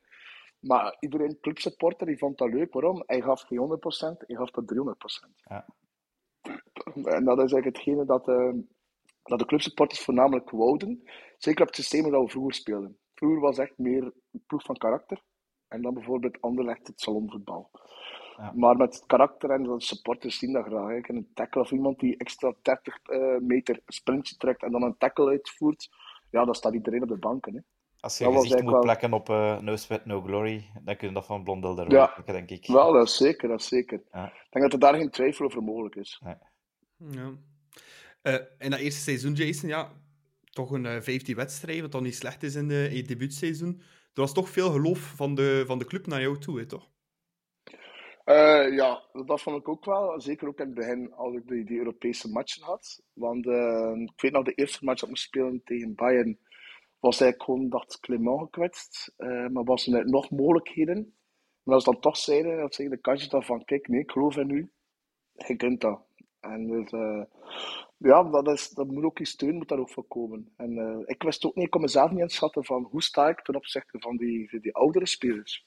Maar 0.58 0.96
iedereen, 1.00 1.38
clubsupporter, 1.40 2.06
die 2.06 2.18
vond 2.18 2.38
dat 2.38 2.52
leuk. 2.52 2.72
Waarom? 2.72 3.02
Hij 3.06 3.20
gaf 3.20 3.42
geen 3.42 3.58
100%, 3.58 4.26
hij 4.26 4.36
gaf 4.36 4.50
dat 4.50 4.74
300%. 4.74 5.28
Ja. 5.48 5.66
En 7.06 7.24
dat 7.24 7.36
is 7.36 7.52
eigenlijk 7.52 7.76
hetgene 7.76 8.04
dat, 8.04 8.28
uh, 8.28 8.52
dat 9.22 9.38
de 9.38 9.46
clubsupporters 9.46 10.00
voornamelijk 10.00 10.50
wouden. 10.50 11.02
Zeker 11.38 11.60
op 11.60 11.66
het 11.66 11.76
systeem 11.76 12.10
dat 12.10 12.22
we 12.22 12.28
vroeger 12.28 12.54
speelden. 12.54 12.98
Vroeger 13.14 13.40
was 13.40 13.58
echt 13.58 13.78
meer 13.78 14.02
een 14.02 14.42
ploeg 14.46 14.62
van 14.62 14.76
karakter. 14.76 15.22
En 15.68 15.82
dan 15.82 15.94
bijvoorbeeld 15.94 16.40
Anderlecht 16.40 16.86
het 16.86 17.00
salonvoetbal. 17.00 17.70
Ja. 18.36 18.52
Maar 18.54 18.76
met 18.76 18.94
het 18.94 19.06
karakter 19.06 19.50
en 19.50 19.62
de 19.62 19.74
supporters 19.80 20.38
zien 20.38 20.52
dat 20.52 20.64
graag. 20.64 21.06
En 21.06 21.16
een 21.16 21.30
tackle 21.34 21.60
of 21.60 21.70
iemand 21.70 21.98
die 21.98 22.16
extra 22.16 22.54
30 22.62 22.98
uh, 23.06 23.38
meter 23.38 23.80
sprintje 23.86 24.36
trekt 24.36 24.62
en 24.62 24.72
dan 24.72 24.82
een 24.82 24.98
tackle 24.98 25.28
uitvoert. 25.28 25.88
Ja, 26.30 26.44
dan 26.44 26.54
staat 26.54 26.74
iedereen 26.74 27.02
op 27.02 27.08
de 27.08 27.18
banken. 27.18 27.54
Hè. 27.54 27.60
Als 28.00 28.18
je 28.18 28.24
dat 28.24 28.34
gezicht 28.34 28.62
moet 28.62 28.72
wel... 28.72 28.80
plekken 28.80 29.12
op 29.12 29.28
uh, 29.28 29.58
No 29.58 29.76
Sweat, 29.76 30.04
No 30.04 30.20
Glory, 30.20 30.64
dan 30.82 30.96
kun 30.96 31.08
je 31.08 31.14
dat 31.14 31.26
van 31.26 31.44
Blondel 31.44 31.74
daar 31.74 31.90
ja. 31.90 32.06
plekken, 32.06 32.34
denk 32.34 32.50
ik. 32.50 32.66
Wel, 32.66 32.92
dat 32.92 33.06
is 33.06 33.16
zeker, 33.16 33.48
dat 33.48 33.60
is 33.60 33.68
zeker. 33.68 34.02
Ja. 34.12 34.26
Ik 34.26 34.46
denk 34.50 34.64
dat 34.64 34.72
er 34.72 34.78
daar 34.78 34.94
geen 34.94 35.10
twijfel 35.10 35.44
over 35.44 35.62
mogelijk 35.62 35.94
is. 35.94 36.20
Ja. 36.24 36.38
Ja. 36.98 37.32
Uh, 38.22 38.34
in 38.58 38.70
dat 38.70 38.80
eerste 38.80 39.00
seizoen, 39.00 39.32
Jason, 39.32 39.68
ja, 39.68 39.92
toch 40.50 40.70
een 40.70 40.84
uh, 40.84 41.00
15 41.00 41.34
wedstrijd, 41.34 41.80
wat 41.80 41.92
dan 41.92 42.02
niet 42.02 42.14
slecht 42.14 42.42
is 42.42 42.54
in, 42.54 42.68
de, 42.68 43.02
debuutseizoen. 43.06 43.80
Er 44.14 44.24
was 44.24 44.32
toch 44.32 44.48
veel 44.48 44.70
geloof 44.70 44.98
van 44.98 45.34
de, 45.34 45.64
van 45.66 45.78
de 45.78 45.84
club 45.84 46.06
naar 46.06 46.20
jou 46.20 46.38
toe, 46.38 46.66
toch? 46.66 46.90
Uh, 48.24 48.74
ja, 48.74 49.02
dat 49.12 49.42
vond 49.42 49.60
ik 49.60 49.68
ook 49.68 49.84
wel. 49.84 50.20
Zeker 50.20 50.48
ook 50.48 50.58
in 50.58 50.66
het 50.66 50.74
begin, 50.74 51.12
als 51.12 51.34
ik 51.34 51.48
die, 51.48 51.64
die 51.64 51.78
Europese 51.78 52.30
matchen 52.30 52.62
had. 52.62 53.02
Want 53.12 53.46
ik 54.10 54.20
weet 54.20 54.32
nog, 54.32 54.44
de 54.44 54.54
eerste 54.54 54.84
match 54.84 55.00
dat 55.00 55.08
ik 55.08 55.08
moest 55.08 55.22
spelen 55.22 55.60
tegen 55.64 55.94
Bayern 55.94 56.38
was 56.98 57.20
eigenlijk 57.20 57.50
gewoon, 57.50 57.68
dacht 57.68 58.00
Clement 58.00 58.40
gekwetst. 58.40 59.14
Maar 59.16 59.64
was 59.64 59.86
er 59.86 60.08
nog 60.08 60.30
mogelijkheden? 60.30 61.18
Maar 61.62 61.74
als 61.74 61.84
dan 61.84 62.00
toch 62.00 62.16
zeiden, 62.16 62.56
dat 62.56 62.74
zeggen 62.74 62.96
de 62.96 63.00
kantjes 63.00 63.28
dan 63.28 63.42
van, 63.44 63.64
kijk, 63.64 63.88
nee, 63.88 64.00
ik 64.00 64.10
geloof 64.10 64.36
in 64.36 64.50
u. 64.50 64.70
Je 65.32 65.56
kunt 65.56 65.80
dat. 65.80 66.07
En 66.40 66.66
dus, 66.66 66.92
uh, 66.92 67.22
ja, 67.96 68.22
dat, 68.22 68.48
is, 68.48 68.68
dat 68.68 68.86
moet 68.86 69.04
ook 69.04 69.16
die 69.16 69.26
steun 69.26 69.54
moet 69.54 69.68
daar 69.68 69.78
ook 69.78 69.90
voor 69.90 70.06
komen. 70.08 70.52
En 70.56 70.72
uh, 70.72 70.98
ik 71.04 71.22
wist 71.22 71.44
ook 71.44 71.54
niet, 71.54 71.64
ik 71.64 71.70
kon 71.70 71.80
mezelf 71.80 72.10
niet 72.10 72.20
inschatten 72.20 72.64
van 72.64 72.88
hoe 72.90 73.02
sta 73.02 73.28
ik 73.28 73.42
ten 73.42 73.54
opzichte 73.54 74.00
van 74.00 74.16
die, 74.16 74.60
die 74.60 74.74
oudere 74.74 75.06
spelers. 75.06 75.66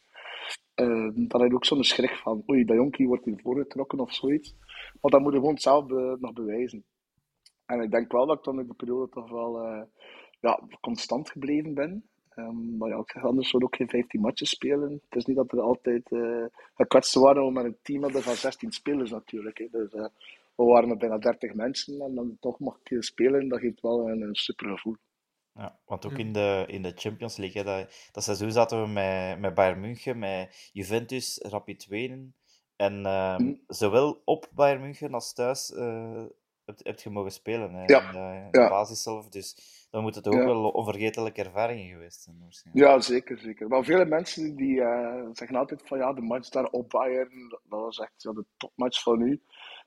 Uh, 0.75 1.09
dan 1.13 1.41
heb 1.41 1.49
je 1.49 1.55
ook 1.55 1.65
zo'n 1.65 1.83
schrik 1.83 2.15
van, 2.15 2.43
oei, 2.49 2.65
dat 2.65 2.75
jonkie 2.75 3.07
wordt 3.07 3.25
hier 3.25 3.39
voorgetrokken 3.43 3.99
of 3.99 4.13
zoiets. 4.13 4.55
Maar 5.01 5.11
dat 5.11 5.21
moet 5.21 5.33
je 5.33 5.39
gewoon 5.39 5.57
zelf 5.57 5.87
nog 6.19 6.33
bewijzen. 6.33 6.85
En 7.65 7.81
ik 7.81 7.91
denk 7.91 8.11
wel 8.11 8.25
dat 8.25 8.37
ik 8.37 8.43
dan 8.43 8.59
in 8.59 8.67
de 8.67 8.73
periode 8.73 9.09
toch 9.09 9.29
wel 9.29 9.87
ja, 10.39 10.59
constant 10.81 11.29
gebleven 11.29 11.73
ben. 11.73 12.09
Um, 12.35 12.77
maar 12.77 12.89
ja, 12.89 12.97
ik 12.97 13.15
anders 13.15 13.49
zou 13.49 13.63
ook 13.63 13.75
geen 13.75 13.89
15 13.89 14.21
matches 14.21 14.49
spelen. 14.49 14.91
Het 14.91 15.15
is 15.15 15.25
niet 15.25 15.35
dat 15.35 15.51
er 15.51 15.61
altijd 15.61 16.11
uh, 16.11 16.45
gekwetst 16.75 17.13
waren 17.13 17.53
met 17.53 17.65
een 17.65 17.77
team 17.81 18.01
hadden 18.01 18.23
van 18.23 18.35
16 18.35 18.71
spelers 18.71 19.11
natuurlijk. 19.11 19.57
Hè. 19.57 19.67
Dus 19.71 19.93
we 20.55 20.63
waren 20.63 20.89
met 20.89 20.97
bijna 20.97 21.17
30 21.17 21.53
mensen 21.53 22.01
en 22.01 22.15
dan 22.15 22.37
toch 22.39 22.59
mag 22.59 22.79
je 22.83 23.03
spelen. 23.03 23.49
Dat 23.49 23.59
geeft 23.59 23.81
wel 23.81 24.09
een, 24.09 24.21
een 24.21 24.35
super 24.35 24.69
gevoel. 24.69 24.95
Ja, 25.53 25.79
want 25.85 26.05
ook 26.05 26.17
in, 26.17 26.33
de, 26.33 26.63
in 26.67 26.81
de 26.81 26.91
Champions 26.95 27.37
League, 27.37 27.63
hè, 27.63 27.67
dat, 27.67 28.09
dat 28.11 28.23
seizoen 28.23 28.51
zaten 28.51 28.81
we 28.81 28.87
met, 28.87 29.39
met 29.39 29.53
Bayern 29.53 29.79
München, 29.79 30.19
met 30.19 30.69
Juventus, 30.73 31.39
Rapid 31.41 31.87
Wenen. 31.87 32.35
En 32.75 32.99
uh, 32.99 33.37
mm. 33.37 33.61
zowel 33.67 34.21
op 34.25 34.49
Bayern 34.53 34.81
München 34.81 35.13
als 35.13 35.33
thuis 35.33 35.71
uh, 35.71 36.23
heb, 36.65 36.79
heb 36.83 36.99
je 36.99 37.09
mogen 37.09 37.31
spelen 37.31 37.73
hè, 37.73 37.83
ja. 37.85 38.07
in, 38.07 38.11
de, 38.11 38.41
in 38.43 38.63
de 38.63 38.69
basis 38.69 39.01
zelf. 39.03 39.29
Dus 39.29 39.55
dan 39.89 40.01
moet 40.01 40.15
het 40.15 40.27
ook 40.27 40.33
ja. 40.33 40.45
wel 40.45 40.69
onvergetelijke 40.69 41.43
ervaringen 41.43 41.89
geweest 41.89 42.21
zijn. 42.21 42.35
Ja, 42.73 42.99
zeker, 42.99 43.39
zeker. 43.39 43.67
Maar 43.67 43.83
vele 43.83 44.05
mensen 44.05 44.55
die 44.55 44.75
uh, 44.75 45.25
zeggen 45.33 45.55
altijd 45.55 45.81
van 45.85 45.97
ja, 45.97 46.13
de 46.13 46.21
match 46.21 46.49
daar 46.49 46.69
op 46.69 46.89
Bayern, 46.89 47.49
dat 47.49 47.79
was 47.79 47.97
echt 47.99 48.13
ja, 48.23 48.31
de 48.31 48.45
topmatch 48.57 49.03
van 49.03 49.21
u. 49.21 49.41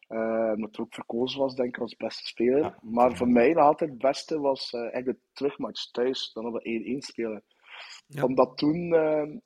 Uh, 0.09 0.53
omdat 0.55 0.75
er 0.75 0.81
ook 0.81 0.95
verkozen 0.95 1.41
was, 1.41 1.55
denk 1.55 1.77
ik, 1.77 1.83
als 1.83 1.97
beste 1.97 2.27
speler. 2.27 2.59
Ja, 2.59 2.79
maar 2.83 3.11
ja. 3.11 3.17
voor 3.17 3.29
mij 3.29 3.53
nog 3.53 3.65
altijd 3.65 3.91
het 3.91 3.99
beste 3.99 4.41
was 4.41 4.73
uh, 4.73 4.81
eigenlijk 4.81 5.19
de 5.19 5.27
terugmatch 5.33 5.91
thuis, 5.91 6.31
dan 6.33 6.47
op 6.47 6.59
1-1 6.59 6.97
spelen. 6.99 7.43
Omdat 8.23 8.57
toen, 8.57 8.87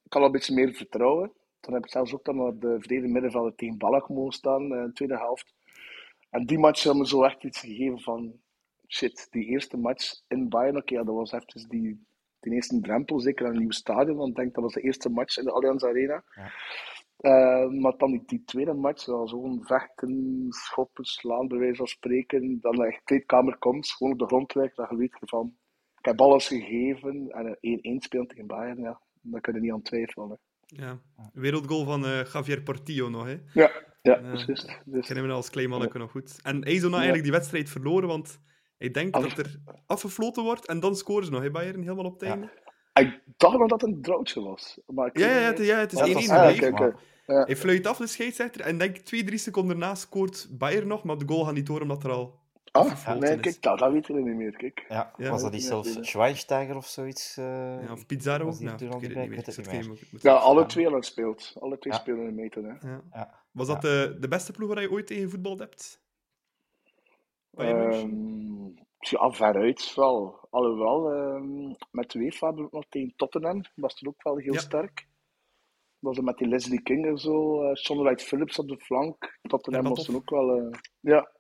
ik 0.05 0.13
had 0.13 0.21
al 0.21 0.25
een 0.25 0.33
beetje 0.33 0.55
meer 0.55 0.73
vertrouwen. 0.73 1.33
Toen 1.61 1.75
heb 1.75 1.85
ik 1.85 1.91
zelfs 1.91 2.15
ook 2.15 2.25
dan 2.25 2.41
op 2.41 2.61
de 2.61 2.77
verdedigde 2.79 3.13
middenvelder 3.13 3.55
tegen 3.55 3.79
Ballack 3.79 4.09
mogen 4.09 4.33
staan 4.33 4.63
in 4.63 4.85
de 4.85 4.93
tweede 4.93 5.17
helft. 5.17 5.55
En 6.31 6.47
die 6.47 6.59
match 6.59 6.83
heeft 6.83 6.97
me 6.97 7.07
zo 7.07 7.23
echt 7.23 7.45
iets 7.45 7.61
gegeven 7.61 8.01
van 8.01 8.41
shit, 8.89 9.27
die 9.31 9.45
eerste 9.45 9.77
match 9.77 10.21
in 10.29 10.49
Bayern, 10.49 10.77
oké, 10.77 10.93
okay, 10.93 11.05
dat 11.05 11.15
was 11.15 11.33
even 11.33 11.69
die, 11.69 12.07
die 12.41 12.53
eerste 12.53 12.81
drempel, 12.81 13.21
zeker 13.21 13.47
aan 13.47 13.53
een 13.53 13.59
nieuw 13.59 13.71
stadion, 13.71 14.17
want 14.17 14.29
ik 14.29 14.37
denk 14.37 14.55
dat 14.55 14.65
was 14.65 14.73
de 14.73 14.81
eerste 14.81 15.09
match 15.09 15.37
in 15.37 15.45
de 15.45 15.53
Allianz 15.53 15.85
Arena. 15.85 16.25
Ja. 16.35 16.53
Uh, 17.21 17.69
maar 17.69 17.97
dan 17.97 18.11
die, 18.11 18.23
die 18.27 18.45
tweede 18.45 18.75
match, 18.75 19.05
dat 19.05 19.19
was 19.19 19.31
gewoon 19.31 19.65
vechten, 19.65 20.47
schoppen, 20.49 21.05
slaan, 21.05 21.49
bij 21.49 21.59
wijze 21.59 21.77
van 21.77 21.87
spreken. 21.87 22.59
Dan 22.61 22.77
de 22.77 23.01
kleedkamer 23.05 23.59
komt, 23.59 23.91
gewoon 23.91 24.13
op 24.13 24.19
de 24.19 24.27
grond 24.27 24.55
ligt, 24.55 24.77
dan 24.77 24.97
weet 24.97 25.17
je 25.21 25.27
van, 25.27 25.55
ik 25.99 26.05
heb 26.05 26.21
alles 26.21 26.47
gegeven 26.47 27.29
en 27.29 27.59
1-1 28.01 28.05
spelen 28.05 28.27
tegen 28.27 28.47
Bayern, 28.47 28.81
ja, 28.81 29.01
daar 29.21 29.41
kun 29.41 29.55
je 29.55 29.61
niet 29.61 29.73
aan 29.73 29.83
twijfelen. 29.83 30.39
Ja, 30.67 31.01
wereldgoal 31.33 31.85
van 31.85 32.05
uh, 32.05 32.25
Javier 32.25 32.63
Portillo 32.63 33.09
nog, 33.09 33.25
hè? 33.25 33.37
Ja, 33.53 33.71
ja, 34.03 34.21
uh, 34.21 34.29
precies. 34.29 34.81
Dus... 34.85 35.07
Kennen 35.07 35.27
we 35.27 35.33
als 35.33 35.51
klein 35.51 35.69
manneke 35.69 35.93
ja. 35.93 35.99
nog 35.99 36.11
goed. 36.11 36.41
En 36.43 36.63
hij 36.63 36.73
is 36.73 36.81
dan 36.81 36.93
eigenlijk 36.93 37.23
die 37.23 37.33
wedstrijd 37.33 37.71
verloren, 37.71 38.09
want 38.09 38.41
ik 38.79 38.95
denk 38.95 39.15
Af... 39.15 39.23
dat 39.23 39.47
er 39.47 39.61
afgefloten 39.87 40.43
wordt 40.43 40.67
en 40.67 40.81
dan 40.81 40.97
scoren 40.97 41.25
ze 41.25 41.31
nog, 41.31 41.43
hè, 41.43 41.51
Bayern, 41.51 41.83
helemaal 41.83 42.05
op 42.05 42.21
het 42.21 42.23
einde. 42.23 42.51
Ja. 42.55 42.68
Ik 42.99 43.21
dacht 43.37 43.59
nog 43.59 43.69
dat 43.69 43.81
het 43.81 43.91
een 43.91 44.03
droogje 44.03 44.41
was. 44.43 44.79
Maar 44.87 45.11
ja, 45.13 45.27
ja, 45.27 45.35
het, 45.47 45.59
ja, 45.59 45.79
het 45.79 45.93
is 45.93 45.99
1-1 46.01 46.03
ja, 46.03 46.21
gebleven. 46.21 46.73
Okay, 46.73 46.89
okay. 46.89 47.01
ja. 47.27 47.45
Hij 47.45 47.57
fluit 47.57 47.87
af, 47.87 47.97
de 47.97 48.07
scheidsrechter, 48.07 48.61
en 48.61 48.79
denk 48.79 48.97
twee, 48.97 49.25
drie 49.25 49.39
seconden 49.39 49.79
daarna 49.79 49.95
scoort 49.95 50.49
Bayern 50.51 50.87
nog, 50.89 51.05
maar 51.05 51.19
de 51.19 51.25
goal 51.29 51.45
gaat 51.45 51.55
niet 51.55 51.67
door 51.67 51.81
omdat 51.81 52.05
er 52.05 52.11
al 52.11 52.39
Ah, 52.73 53.09
nee, 53.19 53.39
kijk, 53.41 53.63
dat, 53.63 53.79
dat 53.79 53.93
weten 53.93 54.15
we 54.15 54.21
niet 54.21 54.35
meer, 54.37 54.57
kijk. 54.57 54.85
Ja, 54.89 55.13
Ja, 55.17 55.31
was 55.31 55.43
dat 55.43 55.53
niet 55.53 55.65
zelfs 55.65 55.95
ja. 55.95 56.03
Schweinsteiger 56.03 56.77
of 56.77 56.87
zoiets? 56.87 57.37
eh, 57.37 57.45
Ja, 57.87 57.93
of 57.93 58.07
Pizarro? 58.07 58.45
was 58.45 58.59
die 58.59 58.69
Ja, 58.69 58.75
toen 58.75 58.91
al 58.91 59.01
niet 59.01 59.15
bij? 60.23 60.33
alle 60.33 60.67
twee 60.67 60.85
hebben 60.85 61.03
gespeeld. 61.03 61.55
Alle 61.61 61.79
twee 61.79 61.93
Ja. 61.93 61.99
spelen 61.99 62.27
in 62.27 62.35
meten, 62.35 62.65
hè. 62.65 62.89
Ja. 62.89 63.01
Ja. 63.13 63.43
Was 63.51 63.67
dat 63.67 63.83
Ja. 63.83 63.89
de, 63.89 64.17
de 64.21 64.29
beste 64.29 64.53
ploeg 64.53 64.69
waar 64.75 64.83
je 64.83 64.91
ooit 64.91 65.07
tegen 65.07 65.31
voetbal 65.31 65.59
hebt? 65.59 66.01
Ehm, 67.57 68.09
ja, 68.99 69.31
veruit 69.31 69.95
wel. 69.95 70.47
Alhoewel, 70.51 71.13
ehm, 71.13 71.75
met 71.91 72.11
de 72.11 72.19
UEFA 72.19 72.51
nog 72.51 72.85
tegen 72.89 73.13
Tottenham. 73.17 73.63
Was 73.75 73.95
toen 73.95 74.09
ook 74.09 74.23
wel 74.23 74.37
heel 74.37 74.53
Ja. 74.53 74.59
sterk. 74.59 75.07
Dat 76.01 76.17
was 76.17 76.25
met 76.25 76.39
die 76.39 76.49
Leslie 76.49 76.83
King 76.83 77.07
en 77.07 77.19
zo. 77.19 77.63
eh 77.63 77.75
Sean 77.75 78.03
Wright 78.03 78.23
Phillips 78.23 78.59
op 78.59 78.69
de 78.69 78.79
flank. 78.79 79.39
Tottenham 79.43 79.89
was 79.89 80.05
toen 80.05 80.15
ook 80.17 80.31
wel... 80.31 80.57
eh, 80.57 80.79
ja. 81.01 81.31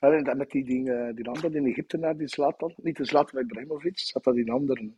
Ja, 0.00 0.10
En 0.12 0.36
met 0.36 0.50
die, 0.50 0.64
die, 0.64 0.92
eh, 0.92 1.14
die 1.14 1.28
andere 1.28 1.50
in 1.56 1.66
Egypte, 1.66 1.96
naar 1.96 2.16
die 2.16 2.28
Zlatan. 2.28 2.72
Niet 2.76 2.96
de 2.96 3.04
Zlatan 3.04 3.40
Ibrahimovic, 3.40 3.98
zat 3.98 4.24
dat 4.24 4.34
die 4.34 4.52
andere. 4.52 4.90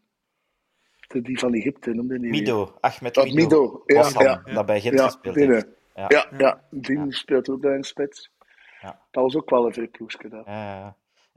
De- 1.08 1.20
Die 1.22 1.38
van 1.38 1.54
Egypte, 1.54 1.94
noemde 1.94 2.20
die. 2.20 2.30
Mido, 2.30 2.76
Ahmed 2.80 3.14
Dat 3.14 3.24
Mido. 3.24 3.36
Mido, 3.42 3.82
ja, 3.86 3.96
Bosman, 4.00 4.24
ja. 4.24 4.42
dat 4.54 4.66
bij 4.66 4.80
Gent 4.80 4.98
Ja, 4.98 5.04
gespeeld 5.04 5.34
die, 5.34 5.46
heeft. 5.46 5.66
ja. 5.94 6.04
Ja. 6.08 6.26
Ja, 6.30 6.38
ja, 6.38 6.64
die 6.70 7.12
speelt 7.12 7.48
ook 7.50 7.62
daar 7.62 7.74
in 7.76 7.84
spits. 7.84 8.32
Ja. 8.80 9.00
Dat 9.10 9.22
was 9.22 9.36
ook 9.36 9.50
wel 9.50 9.66
een 9.66 9.72
veel 9.72 9.88
ploegje. 9.90 10.28
Dat. 10.28 10.46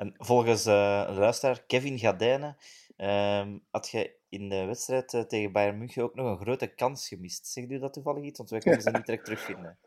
En 0.03 0.13
volgens 0.17 0.65
eh, 0.65 1.05
een 1.07 1.15
luisteraar, 1.15 1.63
Kevin 1.67 1.99
Gadijnen, 1.99 2.57
ehm, 2.97 3.57
had 3.71 3.89
je 3.89 4.15
in 4.29 4.49
de 4.49 4.65
wedstrijd 4.65 5.13
eh, 5.13 5.21
tegen 5.21 5.51
Bayern 5.51 5.77
München 5.77 6.03
ook 6.03 6.15
nog 6.15 6.27
een 6.27 6.45
grote 6.45 6.67
kans 6.67 7.07
gemist. 7.07 7.47
Zegt 7.47 7.71
u 7.71 7.79
dat 7.79 7.93
toevallig 7.93 8.23
iets? 8.23 8.37
Want 8.37 8.49
wij 8.49 8.59
konden 8.59 8.81
ze 8.81 8.89
niet 8.89 9.05
direct 9.05 9.25
terugvinden. 9.25 9.77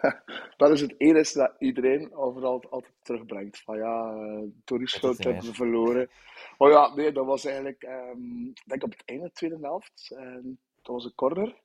Dat 0.56 0.70
is 0.70 0.80
het 0.80 0.94
enige 0.98 1.38
dat 1.38 1.54
iedereen 1.58 2.14
overal 2.14 2.64
altijd 2.70 2.92
terugbrengt. 3.02 3.62
Van 3.62 3.76
ja, 3.76 4.14
uh, 4.14 4.42
door 4.64 4.78
die 4.78 4.88
schuld 4.88 5.18
niet 5.18 5.26
hebben 5.26 5.44
meer. 5.44 5.54
verloren. 5.54 6.10
Oh 6.58 6.70
ja, 6.70 6.94
nee, 6.94 7.12
dat 7.12 7.26
was 7.26 7.44
eigenlijk, 7.44 7.82
ehm, 7.82 8.46
ik 8.46 8.62
denk 8.66 8.82
op 8.82 8.90
het 8.90 9.02
einde 9.04 9.30
tweede 9.32 9.58
helft. 9.60 10.14
En 10.16 10.58
dat 10.82 10.94
was 10.94 11.04
een 11.04 11.14
corner. 11.14 11.60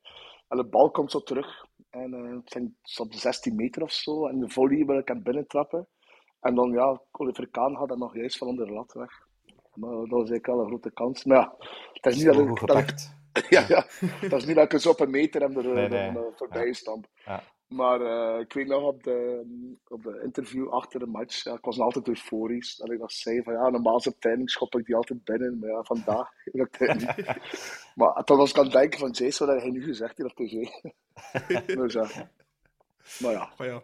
En 0.48 0.58
de 0.58 0.66
bal 0.66 0.92
komt 0.92 1.12
zo 1.12 1.24
terug. 1.24 1.66
En 1.90 2.14
eh, 2.14 2.36
het 2.36 2.52
zijn 2.52 2.76
op 2.98 3.12
de 3.12 3.18
16 3.18 3.56
meter 3.56 3.82
of 3.82 3.92
zo. 3.92 4.28
En 4.28 4.40
de 4.40 4.50
volley 4.50 4.86
wil 4.86 4.98
ik 4.98 5.08
hem 5.08 5.24
binnentrappen. 5.24 5.88
En 6.42 6.56
dan, 6.56 6.72
ja, 6.72 7.02
Oliver 7.12 7.48
Kaan 7.48 7.76
had 7.76 7.90
dat 7.90 7.98
nog 7.98 8.16
juist 8.16 8.38
van 8.38 8.48
onder 8.48 8.66
de 8.66 8.72
lat 8.74 8.94
weg. 8.94 9.28
Maar 9.74 9.90
dat 9.90 10.00
was 10.10 10.30
eigenlijk 10.30 10.46
wel 10.46 10.60
een 10.60 10.68
grote 10.68 10.92
kans. 10.92 11.24
Maar 11.24 11.38
ja, 11.38 11.56
het 11.94 12.06
is 12.06 12.16
niet 12.16 12.26
dat 12.26 12.38
ik, 12.40 12.68
dat 12.68 12.78
ik- 12.78 13.20
ja, 13.50 13.66
ja, 13.68 13.86
dat 14.30 14.40
is 14.40 14.46
niet 14.46 14.56
dat 14.56 14.66
ik 14.66 14.74
eens 14.74 14.86
op 14.86 15.00
een 15.00 15.10
meter 15.10 15.42
hem 15.42 15.58
er, 15.58 15.64
Nee, 15.74 15.88
nee. 15.90 16.10
er 16.10 16.34
voorbij 16.36 16.66
Ja. 16.68 16.74
stamp. 16.74 17.08
Ja. 17.26 17.44
Maar 17.68 18.02
eh, 18.02 18.40
ik 18.40 18.54
weet 18.54 18.68
nog 18.68 18.84
op 18.84 19.04
de, 19.04 19.42
op 19.88 20.04
de 20.04 20.22
interview 20.24 20.70
achter 20.70 21.00
de 21.00 21.06
match, 21.06 21.44
ja, 21.44 21.54
ik 21.54 21.66
was 21.66 21.80
altijd 21.80 22.08
euforisch. 22.08 22.76
Dat 22.76 22.92
ik 22.92 23.00
dat 23.00 23.12
zei 23.12 23.44
van 23.44 23.54
ja, 23.54 23.70
normaal 23.70 23.98
is 23.98 24.08
op 24.08 24.20
training 24.20 24.50
schop 24.50 24.76
ik 24.76 24.86
die 24.86 24.96
altijd 24.96 25.24
binnen. 25.24 25.60
Maar 25.60 25.70
ja, 25.70 25.84
vandaag 25.84 26.30
lukt 26.46 26.80
het 26.80 26.98
niet. 26.98 27.36
maar 27.96 28.24
toen 28.24 28.38
was 28.38 28.50
ik 28.50 28.58
aan 28.58 28.64
het 28.64 28.74
denken 28.74 29.00
van 29.00 29.10
Jason, 29.12 29.48
wat 29.48 29.56
heb 29.56 29.66
hij 29.66 29.74
nu 29.74 29.84
gezegd 29.84 30.18
hier 30.18 30.26
op 30.26 30.36
tv? 30.36 30.68
dus 31.76 31.94
ja. 31.94 32.08
Maar 33.20 33.32
ja, 33.32 33.50
Maar 33.58 33.68
ja, 33.68 33.82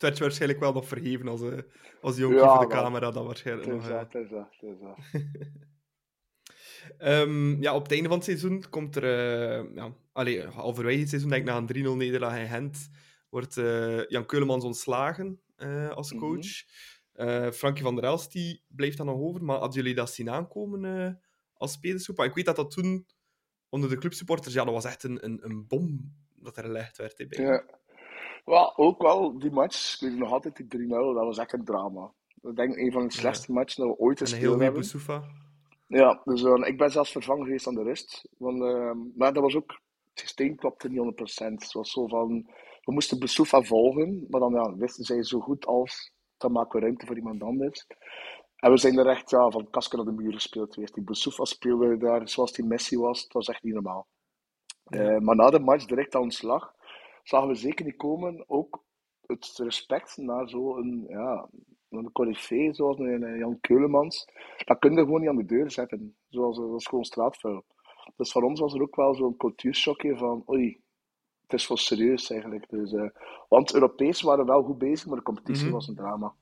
het 0.00 0.08
werd 0.08 0.16
je 0.16 0.22
waarschijnlijk 0.22 0.60
wel 0.60 0.72
nog 0.72 0.88
vergeven 0.88 1.28
als, 1.28 1.42
eh 1.42 1.58
als 2.00 2.16
jonkie 2.16 2.38
Ja, 2.38 2.50
voor 2.56 2.68
de 2.68 2.74
wel. 2.74 2.82
camera. 2.82 3.10
Dat 3.10 3.24
waarschijnlijk 3.26 3.68
nog, 3.68 3.82
is 3.82 3.88
eh, 3.88 3.98
dat, 3.98 4.12
het 4.12 4.22
is 4.22 4.30
dat, 4.30 4.48
is 4.60 4.78
dat. 4.80 4.98
Ehm, 6.98 7.62
ja, 7.62 7.74
op 7.74 7.82
het 7.82 7.92
einde 7.92 8.08
van 8.08 8.16
het 8.16 8.26
seizoen 8.26 8.64
komt 8.70 8.96
er... 8.96 9.04
eh 9.04 9.74
ja, 9.74 9.94
allee, 10.12 10.42
halverwege 10.46 11.00
het 11.00 11.08
seizoen, 11.08 11.30
denk 11.30 11.42
ik, 11.42 11.48
na 11.48 11.56
een 11.56 11.94
3-0 11.94 11.96
nederlaag 11.96 12.38
in 12.38 12.46
Gent, 12.48 12.90
wordt 13.28 13.56
eh, 13.56 14.06
Jan 14.06 14.26
Keulemans 14.26 14.64
ontslagen 14.64 15.40
eh, 15.56 15.90
als 15.90 16.12
Mhm. 16.12 16.20
coach. 16.20 16.46
Eh, 17.12 17.50
Frankie 17.50 17.82
van 17.82 17.94
der 17.94 18.04
Elst 18.04 18.32
die 18.32 18.62
blijft 18.68 18.96
dan 18.96 19.06
nog 19.06 19.16
over, 19.20 19.44
maar 19.44 19.58
hadden 19.58 19.76
jullie 19.80 19.94
dat 19.94 20.10
zien 20.12 20.30
aankomen 20.30 20.84
eh, 20.84 21.12
als 21.52 21.72
spelersgroep? 21.72 22.16
Maar 22.16 22.26
ik 22.26 22.34
weet 22.34 22.44
dat 22.44 22.56
dat 22.56 22.70
toen 22.70 23.06
onder 23.68 23.88
de 23.90 23.96
clubsupporters, 23.96 24.54
ja, 24.54 24.64
dat 24.64 24.74
was 24.74 24.84
echt 24.84 25.02
een, 25.02 25.24
een, 25.24 25.38
een 25.44 25.66
bom 25.66 26.14
dat 26.34 26.56
er 26.56 26.62
gelegd 26.64 26.96
werd. 26.96 27.18
Hè, 27.18 27.26
bij. 27.26 27.44
Ja. 27.44 27.64
Wel, 28.50 28.76
ook 28.76 29.02
wel 29.02 29.38
die 29.38 29.50
match, 29.50 29.94
ik 29.94 30.08
weet 30.08 30.18
nog 30.18 30.32
altijd 30.32 30.56
die 30.56 30.86
3-0, 30.86 30.88
dat 30.88 31.14
was 31.14 31.38
echt 31.38 31.52
een 31.52 31.64
drama. 31.64 32.12
Ik 32.42 32.56
denk 32.56 32.76
een 32.76 32.92
van 32.92 33.06
de 33.06 33.12
slechtste 33.12 33.52
matchen 33.52 33.86
dat 33.86 33.96
we 33.96 34.02
ooit 34.02 34.20
een 34.20 34.26
gespeeld 34.26 34.50
heel 34.52 34.60
hebben. 34.60 34.80
Boussoufa. 34.80 35.22
Ja, 35.86 36.20
dus 36.24 36.42
eh, 36.42 36.68
ik 36.68 36.78
ben 36.78 36.90
zelfs 36.90 37.12
vervangen 37.12 37.44
geweest 37.44 37.66
aan 37.66 37.74
de 37.74 37.82
rust. 37.82 38.28
Want, 38.38 38.62
eh, 38.62 38.92
maar 39.16 39.32
dat 39.32 39.42
was 39.42 39.56
ook, 39.56 39.80
het 40.08 40.20
systeem 40.20 40.56
klopte 40.56 40.88
niet 40.88 40.98
100%. 40.98 41.62
Het 41.62 41.72
was 41.72 41.90
zo 41.90 42.06
van, 42.06 42.46
we 42.84 42.92
moesten 42.92 43.18
Besoufa 43.18 43.62
volgen, 43.62 44.26
maar 44.28 44.40
dan 44.40 44.52
ja, 44.52 44.76
wisten 44.76 45.04
zij 45.04 45.24
zo 45.24 45.40
goed 45.40 45.66
als, 45.66 46.12
dan 46.36 46.52
maken 46.52 46.78
we 46.78 46.84
ruimte 46.86 47.06
voor 47.06 47.16
iemand 47.16 47.42
anders. 47.42 47.86
En 48.56 48.70
we 48.70 48.76
zijn 48.76 48.98
er 48.98 49.06
echt 49.06 49.30
ja, 49.30 49.50
van 49.50 49.70
kasken 49.70 49.96
naar 49.98 50.14
de 50.14 50.22
muur 50.22 50.32
gespeeld 50.32 50.74
geweest. 50.74 50.94
Die 50.94 51.04
Besoufa 51.04 51.44
speelde 51.44 51.96
daar 51.96 52.28
zoals 52.28 52.52
die 52.52 52.64
Messi 52.64 52.98
was, 52.98 53.22
het 53.22 53.32
was 53.32 53.48
echt 53.48 53.62
niet 53.62 53.74
normaal. 53.74 54.06
Eh, 54.84 55.18
maar 55.18 55.36
na 55.36 55.50
de 55.50 55.58
match, 55.60 55.84
direct 55.84 56.14
aan 56.14 56.22
ontslag, 56.22 56.74
zagen 57.30 57.48
we 57.48 57.54
zeker 57.54 57.84
niet 57.84 57.96
komen, 57.96 58.44
ook 58.46 58.84
het 59.26 59.52
respect 59.56 60.16
naar 60.16 60.48
zo'n, 60.48 61.04
ja, 61.08 61.48
een 61.88 62.12
corifee 62.12 62.74
zoals 62.74 62.98
een, 62.98 63.38
Jan 63.38 63.60
Keulemans, 63.60 64.28
dat 64.64 64.78
kun 64.78 64.92
je 64.92 64.98
gewoon 64.98 65.20
niet 65.20 65.28
aan 65.28 65.36
de 65.36 65.44
deur 65.44 65.70
zetten. 65.70 66.16
Zoals, 66.28 66.56
dat 66.56 66.74
is 66.80 66.86
gewoon 66.86 67.04
straatvuil. 67.04 67.64
Dus 68.16 68.32
voor 68.32 68.42
ons 68.42 68.60
was 68.60 68.74
er 68.74 68.82
ook 68.82 68.96
wel 68.96 69.14
zo'n 69.14 69.36
cultuurshockje 69.36 70.16
van, 70.16 70.42
oei, 70.48 70.80
het 71.42 71.52
is 71.52 71.68
wel 71.68 71.76
serieus 71.76 72.30
eigenlijk. 72.30 72.68
Dus, 72.68 72.92
eh, 72.92 73.08
want 73.48 73.74
Europees 73.74 74.22
waren 74.22 74.44
we 74.44 74.50
wel 74.50 74.62
goed 74.62 74.78
bezig, 74.78 75.06
maar 75.06 75.16
de 75.16 75.22
competitie 75.22 75.64
Mhm. 75.64 75.72
was 75.74 75.88
een 75.88 75.94
drama. 75.94 76.34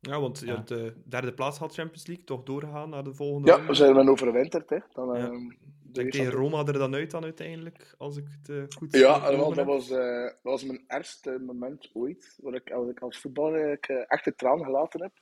Ja, 0.00 0.20
want 0.20 0.40
Ja. 0.40 0.52
ja. 0.52 0.60
de 0.64 1.02
derde 1.04 1.34
plaats 1.34 1.58
had 1.58 1.74
Champions 1.74 2.06
League, 2.06 2.24
toch 2.24 2.42
doorgegaan 2.42 2.90
naar 2.90 3.04
de 3.04 3.14
volgende 3.14 3.48
Ja, 3.50 3.66
we 3.66 3.74
zijn 3.74 3.96
er 3.96 4.10
overwinterd. 4.10 4.70
Hè. 4.70 4.78
Dan, 4.92 5.06
Ja. 5.18 5.26
ehm, 5.26 5.50
denk 5.94 6.10
tegen 6.10 6.30
Roma 6.30 6.64
er 6.64 6.72
dan 6.72 6.94
uit 6.94 7.10
dan 7.10 7.22
uiteindelijk, 7.22 7.94
als 7.98 8.16
ik 8.16 8.24
het 8.28 8.48
eh, 8.48 8.76
goed 8.76 8.96
Ja, 8.96 9.36
wel, 9.36 9.54
dat 9.54 9.66
was, 9.66 9.90
eh, 9.90 10.22
dat 10.22 10.38
was 10.42 10.64
mijn 10.64 10.84
ergste 10.86 11.38
moment 11.46 11.90
ooit. 11.92 12.38
Waar 12.42 12.54
ik, 12.54 12.70
als 12.70 12.88
ik 12.88 13.00
als 13.00 13.18
voetballer 13.18 13.54
eigenlijk, 13.54 13.88
eh, 13.88 14.04
echt 14.06 14.24
de 14.24 14.34
traan 14.34 14.64
gelaten 14.64 15.02
heb 15.02 15.12